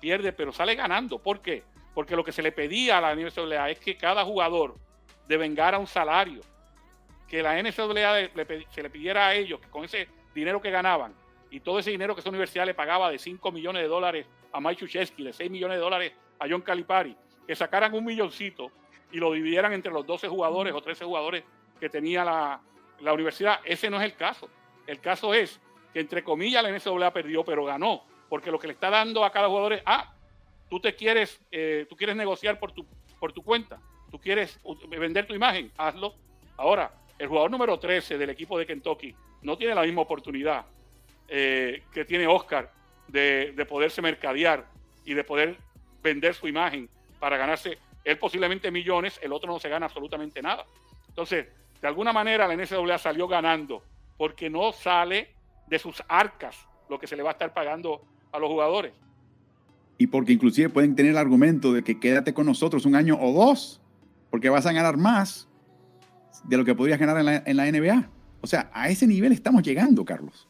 pierde, 0.00 0.32
pero 0.32 0.52
sale 0.52 0.74
ganando. 0.74 1.18
¿Por 1.18 1.40
qué? 1.40 1.62
Porque 1.94 2.16
lo 2.16 2.24
que 2.24 2.32
se 2.32 2.42
le 2.42 2.52
pedía 2.52 2.98
a 2.98 3.00
la 3.00 3.14
NCAA 3.14 3.70
es 3.70 3.78
que 3.78 3.96
cada 3.96 4.24
jugador 4.24 4.76
devengara 5.28 5.78
un 5.78 5.86
salario, 5.86 6.40
que 7.28 7.42
la 7.42 7.60
NCAA 7.62 8.30
se 8.70 8.82
le 8.82 8.90
pidiera 8.90 9.28
a 9.28 9.34
ellos 9.34 9.60
que 9.60 9.68
con 9.68 9.84
ese 9.84 10.08
dinero 10.34 10.60
que 10.60 10.70
ganaban 10.70 11.14
y 11.50 11.60
todo 11.60 11.78
ese 11.78 11.90
dinero 11.90 12.14
que 12.14 12.22
esa 12.22 12.30
universidad 12.30 12.64
le 12.64 12.74
pagaba 12.74 13.10
de 13.10 13.18
5 13.18 13.52
millones 13.52 13.82
de 13.82 13.88
dólares 13.88 14.26
a 14.52 14.60
Mike 14.60 14.80
Chuchesky, 14.80 15.22
de 15.22 15.32
6 15.34 15.50
millones 15.50 15.76
de 15.76 15.82
dólares 15.82 16.12
a 16.42 16.48
John 16.48 16.62
Calipari, 16.62 17.16
que 17.46 17.54
sacaran 17.54 17.94
un 17.94 18.04
milloncito 18.04 18.72
y 19.12 19.18
lo 19.18 19.32
dividieran 19.32 19.72
entre 19.72 19.92
los 19.92 20.04
12 20.04 20.28
jugadores 20.28 20.74
o 20.74 20.82
13 20.82 21.04
jugadores 21.04 21.44
que 21.78 21.88
tenía 21.88 22.24
la, 22.24 23.12
universidad. 23.12 23.60
Ese 23.64 23.90
no 23.90 23.98
es 23.98 24.04
el 24.04 24.16
caso. 24.16 24.48
El 24.86 25.00
caso 25.00 25.34
es 25.34 25.60
que, 25.92 26.00
entre 26.00 26.24
comillas, 26.24 26.62
la 26.62 26.70
NCAA 26.70 27.12
perdió, 27.12 27.44
pero 27.44 27.64
ganó, 27.64 28.02
porque 28.28 28.50
lo 28.50 28.58
que 28.58 28.66
le 28.66 28.72
está 28.72 28.90
dando 28.90 29.24
a 29.24 29.30
cada 29.30 29.48
jugador 29.48 29.74
es, 29.74 29.82
ah, 29.86 30.14
tú 30.68 30.80
te 30.80 30.94
quieres, 30.96 31.40
eh, 31.52 31.86
tú 31.88 31.96
quieres 31.96 32.16
negociar 32.16 32.58
por 32.58 32.72
tu, 32.72 32.86
por 33.20 33.32
tu 33.32 33.42
cuenta, 33.42 33.80
tú 34.10 34.18
quieres 34.18 34.58
vender 34.88 35.26
tu 35.26 35.34
imagen, 35.34 35.70
hazlo. 35.76 36.14
Ahora, 36.56 36.92
el 37.18 37.28
jugador 37.28 37.50
número 37.50 37.78
13 37.78 38.18
del 38.18 38.30
equipo 38.30 38.58
de 38.58 38.66
Kentucky 38.66 39.14
no 39.42 39.56
tiene 39.56 39.74
la 39.74 39.82
misma 39.82 40.02
oportunidad 40.02 40.66
eh, 41.28 41.82
que 41.92 42.04
tiene 42.04 42.26
Oscar 42.26 42.72
de, 43.06 43.52
de 43.54 43.66
poderse 43.66 44.02
mercadear 44.02 44.66
y 45.04 45.14
de 45.14 45.24
poder 45.24 45.56
vender 46.02 46.34
su 46.34 46.48
imagen 46.48 46.88
para 47.18 47.36
ganarse 47.36 47.78
él 48.04 48.18
posiblemente 48.18 48.70
millones, 48.70 49.18
el 49.22 49.32
otro 49.32 49.52
no 49.52 49.58
se 49.58 49.68
gana 49.68 49.86
absolutamente 49.86 50.42
nada. 50.42 50.64
Entonces, 51.08 51.46
de 51.80 51.88
alguna 51.88 52.12
manera 52.12 52.48
la 52.48 52.56
NCAA 52.56 52.98
salió 52.98 53.28
ganando 53.28 53.82
porque 54.16 54.50
no 54.50 54.72
sale 54.72 55.28
de 55.68 55.78
sus 55.78 56.02
arcas 56.08 56.56
lo 56.88 56.98
que 56.98 57.06
se 57.06 57.16
le 57.16 57.22
va 57.22 57.30
a 57.30 57.32
estar 57.32 57.52
pagando 57.52 58.02
a 58.30 58.38
los 58.38 58.48
jugadores. 58.48 58.92
Y 59.98 60.06
porque 60.06 60.32
inclusive 60.32 60.68
pueden 60.68 60.96
tener 60.96 61.12
el 61.12 61.18
argumento 61.18 61.72
de 61.72 61.82
que 61.82 62.00
quédate 62.00 62.34
con 62.34 62.46
nosotros 62.46 62.86
un 62.86 62.96
año 62.96 63.18
o 63.20 63.32
dos, 63.32 63.80
porque 64.30 64.48
vas 64.48 64.66
a 64.66 64.72
ganar 64.72 64.96
más 64.96 65.48
de 66.44 66.56
lo 66.56 66.64
que 66.64 66.74
podrías 66.74 66.98
ganar 66.98 67.42
en 67.46 67.56
la, 67.56 67.70
NBA. 67.70 68.10
O 68.40 68.46
sea, 68.46 68.70
a 68.72 68.88
ese 68.88 69.06
nivel 69.06 69.32
estamos 69.32 69.62
llegando, 69.62 70.04
Carlos. 70.04 70.48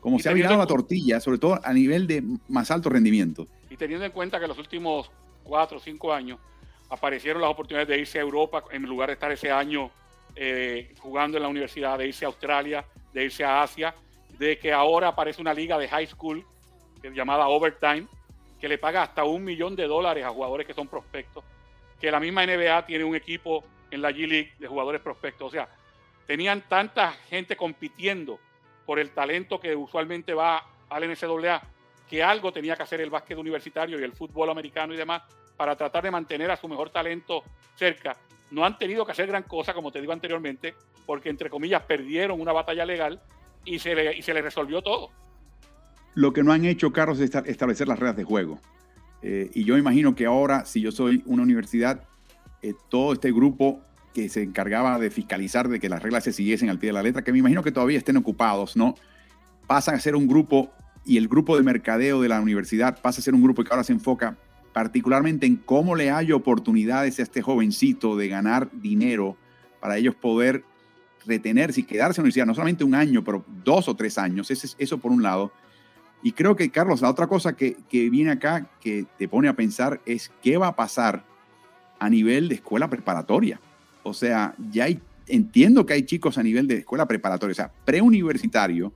Como 0.00 0.18
se 0.18 0.28
ha 0.28 0.32
virado 0.32 0.56
la 0.56 0.66
tortilla, 0.66 1.20
sobre 1.20 1.38
todo 1.38 1.60
a 1.62 1.72
nivel 1.72 2.06
de 2.06 2.22
más 2.48 2.70
alto 2.70 2.88
rendimiento. 2.88 3.46
Y 3.76 3.78
teniendo 3.78 4.06
en 4.06 4.12
cuenta 4.12 4.40
que 4.40 4.46
los 4.46 4.56
últimos 4.56 5.10
cuatro 5.44 5.76
o 5.76 5.80
cinco 5.80 6.10
años 6.10 6.38
aparecieron 6.88 7.42
las 7.42 7.50
oportunidades 7.50 7.88
de 7.88 7.98
irse 7.98 8.18
a 8.18 8.22
Europa 8.22 8.64
en 8.70 8.84
lugar 8.84 9.10
de 9.10 9.12
estar 9.12 9.30
ese 9.30 9.52
año 9.52 9.90
eh, 10.34 10.94
jugando 10.98 11.36
en 11.36 11.42
la 11.42 11.50
universidad, 11.50 11.98
de 11.98 12.06
irse 12.06 12.24
a 12.24 12.28
Australia, 12.28 12.86
de 13.12 13.24
irse 13.24 13.44
a 13.44 13.62
Asia, 13.62 13.94
de 14.38 14.58
que 14.58 14.72
ahora 14.72 15.08
aparece 15.08 15.42
una 15.42 15.52
liga 15.52 15.76
de 15.76 15.88
high 15.88 16.06
school 16.06 16.42
llamada 17.02 17.48
Overtime, 17.48 18.06
que 18.58 18.66
le 18.66 18.78
paga 18.78 19.02
hasta 19.02 19.24
un 19.24 19.44
millón 19.44 19.76
de 19.76 19.86
dólares 19.86 20.24
a 20.24 20.30
jugadores 20.30 20.66
que 20.66 20.72
son 20.72 20.88
prospectos, 20.88 21.44
que 22.00 22.10
la 22.10 22.18
misma 22.18 22.46
NBA 22.46 22.86
tiene 22.86 23.04
un 23.04 23.14
equipo 23.14 23.62
en 23.90 24.00
la 24.00 24.10
G 24.10 24.26
League 24.26 24.54
de 24.58 24.68
jugadores 24.68 25.02
prospectos. 25.02 25.48
O 25.48 25.50
sea, 25.50 25.68
tenían 26.26 26.62
tanta 26.62 27.12
gente 27.28 27.56
compitiendo 27.56 28.40
por 28.86 28.98
el 28.98 29.10
talento 29.10 29.60
que 29.60 29.76
usualmente 29.76 30.32
va 30.32 30.64
al 30.88 31.04
NCAA, 31.06 31.62
que 32.08 32.22
algo 32.22 32.52
tenía 32.52 32.76
que 32.76 32.82
hacer 32.82 33.00
el 33.00 33.10
básquet 33.10 33.36
universitario 33.36 33.98
y 33.98 34.04
el 34.04 34.12
fútbol 34.12 34.50
americano 34.50 34.94
y 34.94 34.96
demás 34.96 35.22
para 35.56 35.76
tratar 35.76 36.04
de 36.04 36.10
mantener 36.10 36.50
a 36.50 36.56
su 36.56 36.68
mejor 36.68 36.90
talento 36.90 37.42
cerca. 37.74 38.16
No 38.50 38.64
han 38.64 38.78
tenido 38.78 39.04
que 39.04 39.12
hacer 39.12 39.26
gran 39.26 39.42
cosa, 39.42 39.74
como 39.74 39.90
te 39.90 40.00
digo 40.00 40.12
anteriormente, 40.12 40.74
porque 41.04 41.30
entre 41.30 41.50
comillas 41.50 41.82
perdieron 41.82 42.40
una 42.40 42.52
batalla 42.52 42.84
legal 42.84 43.20
y 43.64 43.78
se 43.78 43.94
le, 43.94 44.16
y 44.16 44.22
se 44.22 44.34
le 44.34 44.42
resolvió 44.42 44.82
todo. 44.82 45.10
Lo 46.14 46.32
que 46.32 46.42
no 46.42 46.52
han 46.52 46.64
hecho, 46.64 46.92
Carlos, 46.92 47.18
es 47.20 47.34
establecer 47.34 47.88
las 47.88 47.98
reglas 47.98 48.16
de 48.16 48.24
juego. 48.24 48.60
Eh, 49.22 49.50
y 49.54 49.64
yo 49.64 49.76
imagino 49.76 50.14
que 50.14 50.26
ahora, 50.26 50.64
si 50.64 50.80
yo 50.80 50.92
soy 50.92 51.22
una 51.26 51.42
universidad, 51.42 52.04
eh, 52.62 52.74
todo 52.88 53.12
este 53.12 53.32
grupo 53.32 53.80
que 54.14 54.28
se 54.28 54.42
encargaba 54.42 54.98
de 54.98 55.10
fiscalizar 55.10 55.68
de 55.68 55.78
que 55.78 55.88
las 55.88 56.02
reglas 56.02 56.24
se 56.24 56.32
siguiesen 56.32 56.70
al 56.70 56.78
pie 56.78 56.88
de 56.88 56.94
la 56.94 57.02
letra, 57.02 57.22
que 57.22 57.32
me 57.32 57.38
imagino 57.38 57.62
que 57.62 57.72
todavía 57.72 57.98
estén 57.98 58.16
ocupados, 58.16 58.76
¿no? 58.76 58.94
Pasan 59.66 59.96
a 59.96 60.00
ser 60.00 60.16
un 60.16 60.26
grupo 60.26 60.72
y 61.06 61.16
el 61.16 61.28
grupo 61.28 61.56
de 61.56 61.62
mercadeo 61.62 62.20
de 62.20 62.28
la 62.28 62.40
universidad 62.40 63.00
pasa 63.00 63.20
a 63.20 63.24
ser 63.24 63.34
un 63.34 63.42
grupo 63.42 63.62
que 63.62 63.70
ahora 63.70 63.84
se 63.84 63.92
enfoca 63.92 64.36
particularmente 64.72 65.46
en 65.46 65.56
cómo 65.56 65.94
le 65.94 66.10
hay 66.10 66.32
oportunidades 66.32 67.18
a 67.18 67.22
este 67.22 67.40
jovencito 67.40 68.16
de 68.16 68.28
ganar 68.28 68.68
dinero 68.72 69.36
para 69.80 69.96
ellos 69.96 70.14
poder 70.14 70.64
retenerse 71.24 71.80
y 71.80 71.84
quedarse 71.84 72.20
en 72.20 72.22
la 72.22 72.26
universidad, 72.26 72.46
no 72.46 72.54
solamente 72.54 72.84
un 72.84 72.94
año, 72.94 73.24
pero 73.24 73.44
dos 73.64 73.88
o 73.88 73.96
tres 73.96 74.18
años. 74.18 74.50
Eso, 74.50 74.76
eso 74.78 74.98
por 74.98 75.12
un 75.12 75.22
lado. 75.22 75.52
Y 76.22 76.32
creo 76.32 76.56
que, 76.56 76.70
Carlos, 76.70 77.00
la 77.00 77.10
otra 77.10 77.26
cosa 77.26 77.56
que, 77.56 77.76
que 77.88 78.10
viene 78.10 78.32
acá 78.32 78.68
que 78.80 79.06
te 79.16 79.28
pone 79.28 79.48
a 79.48 79.56
pensar 79.56 80.00
es 80.04 80.30
qué 80.42 80.56
va 80.56 80.68
a 80.68 80.76
pasar 80.76 81.24
a 81.98 82.10
nivel 82.10 82.48
de 82.48 82.56
escuela 82.56 82.90
preparatoria. 82.90 83.60
O 84.02 84.12
sea, 84.12 84.54
ya 84.70 84.88
entiendo 85.26 85.86
que 85.86 85.94
hay 85.94 86.02
chicos 86.02 86.36
a 86.36 86.42
nivel 86.42 86.66
de 86.66 86.78
escuela 86.78 87.06
preparatoria, 87.06 87.52
o 87.52 87.54
sea, 87.54 87.72
preuniversitario, 87.84 88.92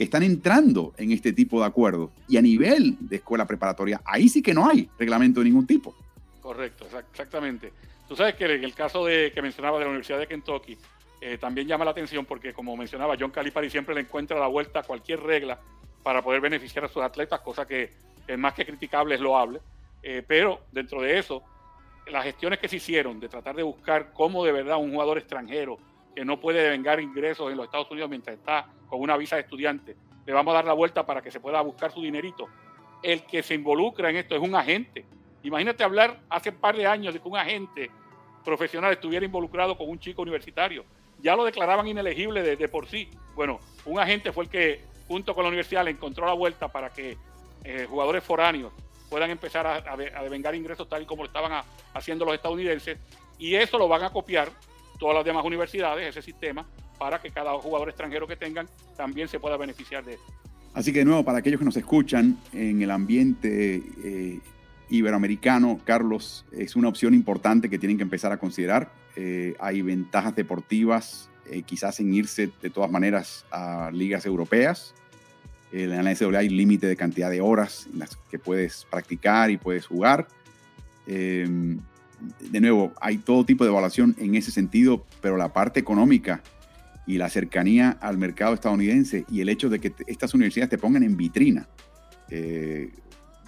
que 0.00 0.04
están 0.04 0.22
entrando 0.22 0.94
en 0.96 1.12
este 1.12 1.34
tipo 1.34 1.60
de 1.60 1.66
acuerdos. 1.66 2.08
Y 2.26 2.38
a 2.38 2.40
nivel 2.40 2.96
de 3.00 3.16
escuela 3.16 3.46
preparatoria, 3.46 4.00
ahí 4.06 4.30
sí 4.30 4.40
que 4.40 4.54
no 4.54 4.66
hay 4.66 4.88
reglamento 4.98 5.40
de 5.40 5.44
ningún 5.44 5.66
tipo. 5.66 5.94
Correcto, 6.40 6.86
exactamente. 7.10 7.70
Tú 8.08 8.16
sabes 8.16 8.34
que 8.34 8.46
en 8.46 8.64
el 8.64 8.72
caso 8.72 9.04
de, 9.04 9.30
que 9.30 9.42
mencionaba 9.42 9.76
de 9.76 9.84
la 9.84 9.90
Universidad 9.90 10.18
de 10.18 10.26
Kentucky, 10.26 10.78
eh, 11.20 11.36
también 11.36 11.68
llama 11.68 11.84
la 11.84 11.90
atención 11.90 12.24
porque, 12.24 12.54
como 12.54 12.74
mencionaba, 12.78 13.14
John 13.20 13.30
Calipari 13.30 13.68
siempre 13.68 13.94
le 13.94 14.00
encuentra 14.00 14.40
la 14.40 14.46
vuelta 14.46 14.80
a 14.80 14.82
cualquier 14.84 15.20
regla 15.20 15.60
para 16.02 16.22
poder 16.22 16.40
beneficiar 16.40 16.86
a 16.86 16.88
sus 16.88 17.02
atletas, 17.02 17.38
cosa 17.40 17.66
que 17.66 17.90
es 18.26 18.38
más 18.38 18.54
que 18.54 18.64
criticable, 18.64 19.16
es 19.16 19.20
loable. 19.20 19.60
Eh, 20.02 20.24
pero 20.26 20.62
dentro 20.72 21.02
de 21.02 21.18
eso, 21.18 21.42
las 22.06 22.24
gestiones 22.24 22.58
que 22.58 22.68
se 22.68 22.76
hicieron 22.76 23.20
de 23.20 23.28
tratar 23.28 23.54
de 23.54 23.64
buscar 23.64 24.14
cómo 24.14 24.46
de 24.46 24.52
verdad 24.52 24.78
un 24.78 24.92
jugador 24.92 25.18
extranjero 25.18 25.78
que 26.14 26.24
no 26.24 26.40
puede 26.40 26.62
devengar 26.62 27.00
ingresos 27.00 27.50
en 27.50 27.56
los 27.56 27.66
Estados 27.66 27.90
Unidos 27.90 28.10
mientras 28.10 28.36
está 28.36 28.66
con 28.88 29.00
una 29.00 29.16
visa 29.16 29.36
de 29.36 29.42
estudiante, 29.42 29.96
le 30.26 30.32
vamos 30.32 30.52
a 30.52 30.56
dar 30.56 30.64
la 30.64 30.72
vuelta 30.72 31.06
para 31.06 31.22
que 31.22 31.30
se 31.30 31.40
pueda 31.40 31.60
buscar 31.60 31.92
su 31.92 32.02
dinerito. 32.02 32.48
El 33.02 33.24
que 33.24 33.42
se 33.42 33.54
involucra 33.54 34.10
en 34.10 34.16
esto 34.16 34.34
es 34.34 34.42
un 34.42 34.54
agente. 34.54 35.04
Imagínate 35.42 35.82
hablar 35.82 36.20
hace 36.28 36.50
un 36.50 36.56
par 36.56 36.76
de 36.76 36.86
años 36.86 37.14
de 37.14 37.20
que 37.20 37.28
un 37.28 37.36
agente 37.36 37.90
profesional 38.44 38.92
estuviera 38.92 39.24
involucrado 39.24 39.76
con 39.76 39.88
un 39.88 39.98
chico 39.98 40.22
universitario. 40.22 40.84
Ya 41.20 41.36
lo 41.36 41.44
declaraban 41.44 41.86
inelegible 41.86 42.42
de, 42.42 42.68
por 42.68 42.86
sí. 42.86 43.10
Bueno, 43.34 43.60
un 43.84 43.98
agente 43.98 44.32
fue 44.32 44.44
el 44.44 44.50
que, 44.50 44.84
junto 45.08 45.34
con 45.34 45.44
la 45.44 45.48
universidad, 45.48 45.84
le 45.84 45.90
encontró 45.90 46.26
la 46.26 46.32
vuelta 46.32 46.68
para 46.68 46.90
que 46.90 47.16
eh, 47.64 47.86
jugadores 47.88 48.24
foráneos 48.24 48.72
puedan 49.08 49.30
empezar 49.30 49.66
a, 49.66 49.96
devengar 50.22 50.54
ingresos 50.54 50.88
tal 50.88 51.02
y 51.02 51.06
como 51.06 51.24
lo 51.24 51.26
estaban 51.26 51.62
haciendo 51.92 52.24
los 52.24 52.34
estadounidenses. 52.34 52.98
Y 53.38 53.56
eso 53.56 53.78
lo 53.78 53.88
van 53.88 54.04
a 54.04 54.10
copiar 54.10 54.50
todas 55.00 55.16
las 55.16 55.24
demás 55.24 55.44
universidades, 55.44 56.06
ese 56.06 56.22
sistema, 56.22 56.64
para 56.98 57.20
que 57.20 57.30
cada 57.30 57.54
jugador 57.54 57.88
extranjero 57.88 58.28
que 58.28 58.36
tengan 58.36 58.68
también 58.96 59.26
se 59.26 59.40
pueda 59.40 59.56
beneficiar 59.56 60.04
de 60.04 60.14
eso. 60.14 60.22
Así 60.74 60.92
que 60.92 61.00
de 61.00 61.06
nuevo, 61.06 61.24
para 61.24 61.38
aquellos 61.38 61.58
que 61.58 61.64
nos 61.64 61.76
escuchan 61.76 62.38
en 62.52 62.80
el 62.82 62.90
ambiente 62.92 63.82
eh, 64.04 64.38
iberoamericano, 64.90 65.80
Carlos, 65.84 66.44
es 66.52 66.76
una 66.76 66.88
opción 66.88 67.14
importante 67.14 67.68
que 67.68 67.78
tienen 67.78 67.96
que 67.96 68.04
empezar 68.04 68.30
a 68.30 68.36
considerar. 68.36 68.92
Eh, 69.16 69.56
hay 69.58 69.82
ventajas 69.82 70.36
deportivas, 70.36 71.28
eh, 71.50 71.62
quizás 71.62 71.98
en 71.98 72.14
irse 72.14 72.50
de 72.62 72.70
todas 72.70 72.90
maneras 72.90 73.44
a 73.50 73.90
ligas 73.92 74.26
europeas, 74.26 74.94
En 75.72 75.90
la 75.90 76.02
NCAA 76.02 76.40
hay 76.40 76.48
límite 76.48 76.88
de 76.88 76.96
cantidad 76.96 77.30
de 77.30 77.40
horas 77.40 77.88
en 77.92 78.00
las 78.00 78.16
que 78.28 78.40
puedes 78.40 78.86
practicar 78.90 79.52
y 79.52 79.56
puedes 79.56 79.86
jugar. 79.86 80.26
De 82.50 82.60
nuevo, 82.60 82.92
hay 83.00 83.18
todo 83.18 83.44
tipo 83.44 83.64
de 83.64 83.70
evaluación 83.70 84.14
en 84.18 84.34
ese 84.34 84.50
sentido, 84.50 85.06
pero 85.20 85.36
la 85.36 85.52
parte 85.52 85.80
económica 85.80 86.42
y 87.06 87.18
la 87.18 87.28
cercanía 87.28 87.96
al 88.00 88.18
mercado 88.18 88.54
estadounidense 88.54 89.24
y 89.30 89.40
el 89.40 89.48
hecho 89.48 89.68
de 89.68 89.80
que 89.80 89.92
estas 90.06 90.34
universidades 90.34 90.70
te 90.70 90.78
pongan 90.78 91.02
en 91.02 91.16
vitrina 91.16 91.66
eh, 92.28 92.90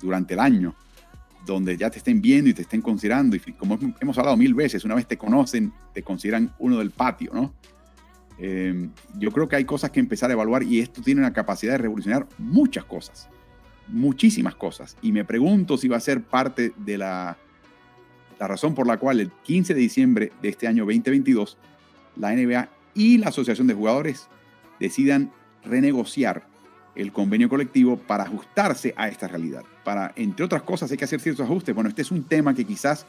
durante 0.01 0.35
el 0.35 0.41
año, 0.41 0.75
donde 1.47 1.77
ya 1.77 1.91
te 1.91 1.99
estén 1.99 2.21
viendo 2.21 2.51
y 2.51 2.55
te 2.55 2.63
estén 2.63 2.81
considerando, 2.83 3.37
y 3.37 3.41
como 3.53 3.79
hemos 4.01 4.19
hablado 4.19 4.37
mil 4.37 4.55
veces, 4.55 4.85
una 4.85 4.95
vez 4.95 5.07
te 5.07 5.17
conocen, 5.17 5.73
te 5.93 6.03
consideran 6.03 6.53
uno 6.59 6.79
del 6.79 6.91
patio, 6.91 7.33
¿no? 7.33 7.55
Em, 8.39 8.91
yo 9.19 9.31
creo 9.31 9.49
que 9.49 9.57
hay 9.57 9.65
cosas 9.65 9.91
que 9.91 10.01
empezar 10.01 10.31
a 10.31 10.33
evaluar 10.33 10.63
y 10.63 10.81
esto 10.81 11.03
tiene 11.03 11.21
una 11.21 11.33
capacidad 11.33 11.73
de 11.73 11.79
revolucionar 11.79 12.27
muchas 12.39 12.85
cosas, 12.85 13.29
muchísimas 13.89 14.55
cosas. 14.55 14.97
Y 15.03 15.13
me 15.13 15.25
pregunto 15.25 15.77
si 15.77 15.87
va 15.87 15.99
a 15.99 16.01
ser 16.01 16.23
parte 16.23 16.73
de 16.79 16.99
la, 16.99 17.37
la 18.43 18.49
razón 18.49 18.75
por 18.75 18.89
la 18.89 18.97
cual 18.97 19.21
el 19.21 19.31
15 19.31 19.73
de 19.73 19.81
diciembre 19.81 20.33
de 20.43 20.49
este 20.49 20.67
año 20.67 20.85
2022, 20.85 21.57
la 22.17 22.35
NBA 22.35 22.69
y 22.93 23.19
la 23.19 23.29
Asociación 23.29 23.69
de 23.69 23.75
Jugadores 23.75 24.27
decidan 24.81 25.31
renegociar 25.63 26.49
el 26.97 27.13
convenio 27.13 27.49
colectivo 27.49 27.97
para 27.97 28.25
ajustarse 28.25 28.95
a 28.97 29.07
esta 29.07 29.29
realidad. 29.29 29.63
Para, 29.85 30.13
entre 30.17 30.45
otras 30.45 30.63
cosas, 30.63 30.91
hay 30.91 30.97
que 30.97 31.05
hacer 31.05 31.21
ciertos 31.21 31.45
ajustes. 31.45 31.73
Bueno, 31.73 31.89
este 31.89 32.03
es 32.03 32.11
un 32.11 32.25
tema 32.25 32.53
que 32.53 32.65
quizás 32.65 33.07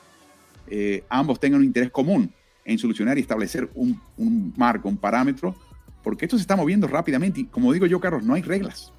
eh, 0.67 1.03
ambos 1.09 1.39
tengan 1.39 1.61
un 1.61 1.65
interés 1.65 1.89
común 1.89 2.31
en 2.63 2.77
solucionar 2.77 3.17
y 3.17 3.21
establecer 3.21 3.67
un, 3.73 3.99
un, 4.17 4.53
marco, 4.55 4.87
un 4.87 4.97
parámetro, 4.97 5.55
porque 6.03 6.25
esto 6.25 6.37
se 6.37 6.41
está 6.41 6.55
moviendo 6.55 6.85
rápidamente 6.85 7.39
y 7.39 7.45
como 7.45 7.73
digo 7.73 7.87
yo, 7.87 7.99
Carlos, 7.99 8.21
no 8.21 8.35
hay 8.35 8.43
reglas. 8.43 8.93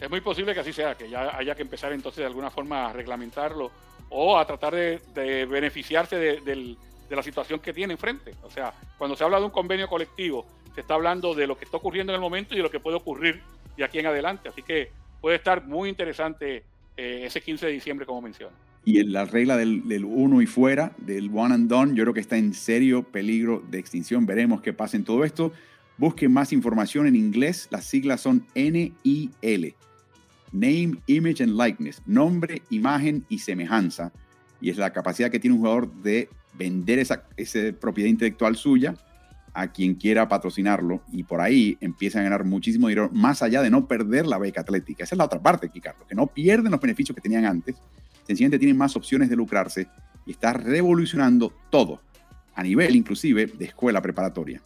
Es 0.00 0.08
muy 0.08 0.22
posible 0.22 0.54
que 0.54 0.60
así 0.60 0.72
sea, 0.72 0.94
que 0.94 1.10
ya 1.10 1.36
haya 1.36 1.54
que 1.54 1.60
empezar 1.60 1.92
entonces 1.92 2.20
de 2.20 2.26
alguna 2.28 2.50
forma 2.50 2.86
a 2.86 2.94
reglamentarlo 2.94 3.70
o 4.10 4.38
a 4.38 4.46
tratar 4.46 4.74
de, 4.74 5.46
beneficiarse 5.46 6.16
de, 6.16 6.76
la 7.10 7.22
situación 7.22 7.60
que 7.60 7.72
tiene 7.72 7.94
enfrente. 7.94 8.32
O 8.42 8.50
sea, 8.50 8.74
cuando 8.98 9.16
se 9.16 9.24
habla 9.24 9.38
de 9.38 9.44
un 9.44 9.50
convenio 9.50 9.88
colectivo, 9.88 10.46
se 10.74 10.80
está 10.80 10.94
hablando 10.94 11.34
de 11.34 11.46
lo 11.46 11.56
que 11.56 11.64
está 11.64 11.76
ocurriendo 11.76 12.12
en 12.12 12.16
el 12.16 12.20
momento 12.20 12.54
y 12.54 12.56
de 12.56 12.62
lo 12.62 12.70
que 12.70 12.80
puede 12.80 12.96
ocurrir 12.96 13.40
de 13.76 13.84
aquí 13.84 13.98
en 13.98 14.06
adelante. 14.06 14.48
Así 14.48 14.62
que 14.62 14.90
puede 15.20 15.36
estar 15.36 15.64
muy 15.66 15.88
interesante 15.88 16.64
eh, 16.96 17.22
ese 17.24 17.40
15 17.40 17.66
de 17.66 17.72
diciembre, 17.72 18.06
como 18.06 18.20
menciona. 18.22 18.54
Y 18.84 19.02
la 19.04 19.24
regla 19.24 19.56
del, 19.56 19.88
del, 19.88 20.04
uno 20.04 20.42
y 20.42 20.46
fuera, 20.46 20.92
del 20.98 21.30
one 21.32 21.54
and 21.54 21.68
done, 21.68 21.94
yo 21.94 22.04
creo 22.04 22.14
que 22.14 22.20
está 22.20 22.36
en 22.36 22.52
serio 22.52 23.02
peligro 23.02 23.62
de 23.70 23.78
extinción. 23.78 24.26
Veremos 24.26 24.60
qué 24.60 24.72
pasa 24.72 24.96
en 24.96 25.04
todo 25.04 25.24
esto. 25.24 25.52
Busquen 25.96 26.32
más 26.32 26.52
información 26.52 27.06
en 27.06 27.14
inglés. 27.14 27.68
Las 27.70 27.84
siglas 27.84 28.20
son 28.20 28.46
NIL. 28.54 29.74
Name, 30.54 31.02
Image 31.06 31.42
and 31.42 31.60
Likeness. 31.60 32.00
Nombre, 32.06 32.62
imagen 32.70 33.26
y 33.28 33.40
semejanza. 33.40 34.12
Y 34.60 34.70
es 34.70 34.78
la 34.78 34.92
capacidad 34.92 35.30
que 35.30 35.40
tiene 35.40 35.54
un 35.54 35.60
jugador 35.60 35.92
de 36.02 36.28
vender 36.56 37.00
esa, 37.00 37.24
propiedad 37.80 38.08
intelectual 38.08 38.56
suya 38.56 38.94
a 39.52 39.72
quien 39.72 39.94
quiera 39.94 40.28
patrocinarlo 40.28 41.02
y 41.12 41.24
por 41.24 41.40
ahí 41.40 41.76
empiezan 41.80 42.20
a 42.20 42.24
ganar 42.24 42.44
muchísimo 42.44 42.88
dinero, 42.88 43.10
más 43.12 43.42
allá 43.42 43.62
de 43.62 43.70
no 43.70 43.86
perder 43.86 44.26
la 44.26 44.38
beca 44.38 44.60
atlética. 44.60 45.04
Esa 45.04 45.14
es 45.14 45.18
la 45.18 45.24
otra 45.24 45.42
parte 45.42 45.66
aquí, 45.66 45.80
que 45.80 46.14
no 46.14 46.26
pierden 46.28 46.72
los 46.72 46.80
beneficios 46.80 47.14
que 47.14 47.20
tenían 47.20 47.44
antes, 47.44 47.76
sencillamente 48.26 48.58
tienen 48.58 48.76
más 48.76 48.96
opciones 48.96 49.28
de 49.28 49.36
lucrarse 49.36 49.86
y 50.26 50.32
está 50.32 50.52
revolucionando 50.52 51.52
todo, 51.70 52.00
a 52.54 52.62
nivel 52.62 52.96
inclusive 52.96 53.46
de 53.46 53.64
escuela 53.64 54.02
preparatoria. 54.02 54.60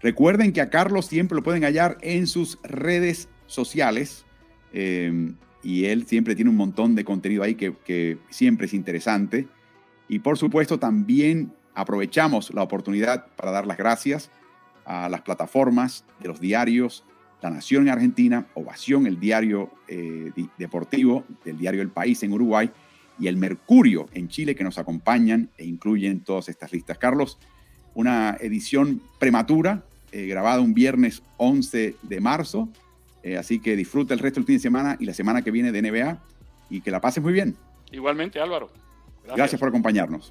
Recuerden 0.00 0.52
que 0.52 0.60
a 0.60 0.70
Carlos 0.70 1.06
siempre 1.06 1.34
lo 1.34 1.42
pueden 1.42 1.64
hallar 1.64 1.98
en 2.00 2.26
sus 2.26 2.58
redes 2.62 3.28
sociales 3.46 4.26
eh, 4.74 5.32
y 5.62 5.86
él 5.86 6.06
siempre 6.06 6.34
tiene 6.34 6.50
un 6.50 6.56
montón 6.56 6.94
de 6.94 7.04
contenido 7.04 7.42
ahí 7.42 7.54
que, 7.54 7.74
que 7.84 8.18
siempre 8.28 8.66
es 8.66 8.74
interesante. 8.74 9.48
Y 10.08 10.18
por 10.18 10.36
supuesto 10.36 10.78
también 10.78 11.52
aprovechamos 11.74 12.52
la 12.52 12.62
oportunidad 12.62 13.26
para 13.36 13.52
dar 13.52 13.66
las 13.66 13.78
gracias 13.78 14.30
a 14.84 15.08
las 15.08 15.22
plataformas 15.22 16.04
de 16.20 16.28
los 16.28 16.40
diarios 16.40 17.04
La 17.40 17.50
Nación 17.50 17.84
en 17.84 17.90
Argentina, 17.90 18.46
Ovación, 18.54 19.06
el 19.06 19.18
diario 19.18 19.70
eh, 19.88 20.32
deportivo 20.58 21.24
del 21.44 21.56
diario 21.56 21.80
El 21.80 21.90
País 21.90 22.22
en 22.22 22.32
Uruguay 22.32 22.70
y 23.18 23.28
el 23.28 23.36
Mercurio 23.36 24.08
en 24.12 24.28
Chile 24.28 24.54
que 24.54 24.64
nos 24.64 24.76
acompañan 24.78 25.50
e 25.56 25.64
incluyen 25.64 26.20
todas 26.20 26.48
estas 26.48 26.72
listas. 26.72 26.98
Carlos, 26.98 27.38
una 27.94 28.36
edición 28.40 29.00
prematura, 29.18 29.84
eh, 30.10 30.26
grabada 30.26 30.60
un 30.60 30.74
viernes 30.74 31.22
11 31.36 31.96
de 32.02 32.20
marzo, 32.20 32.68
eh, 33.24 33.38
así 33.38 33.58
que 33.58 33.74
disfruta 33.74 34.12
el 34.12 34.20
resto 34.20 34.38
del 34.38 34.46
fin 34.46 34.56
de 34.56 34.60
semana 34.60 34.96
y 35.00 35.06
la 35.06 35.14
semana 35.14 35.40
que 35.40 35.50
viene 35.50 35.72
de 35.72 35.80
NBA 35.80 36.18
y 36.68 36.82
que 36.82 36.90
la 36.90 37.00
pases 37.00 37.22
muy 37.22 37.32
bien. 37.32 37.56
Igualmente, 37.90 38.38
Álvaro. 38.38 38.70
Gracias 39.34 39.58
por 39.58 39.70
acompañarnos. 39.70 40.30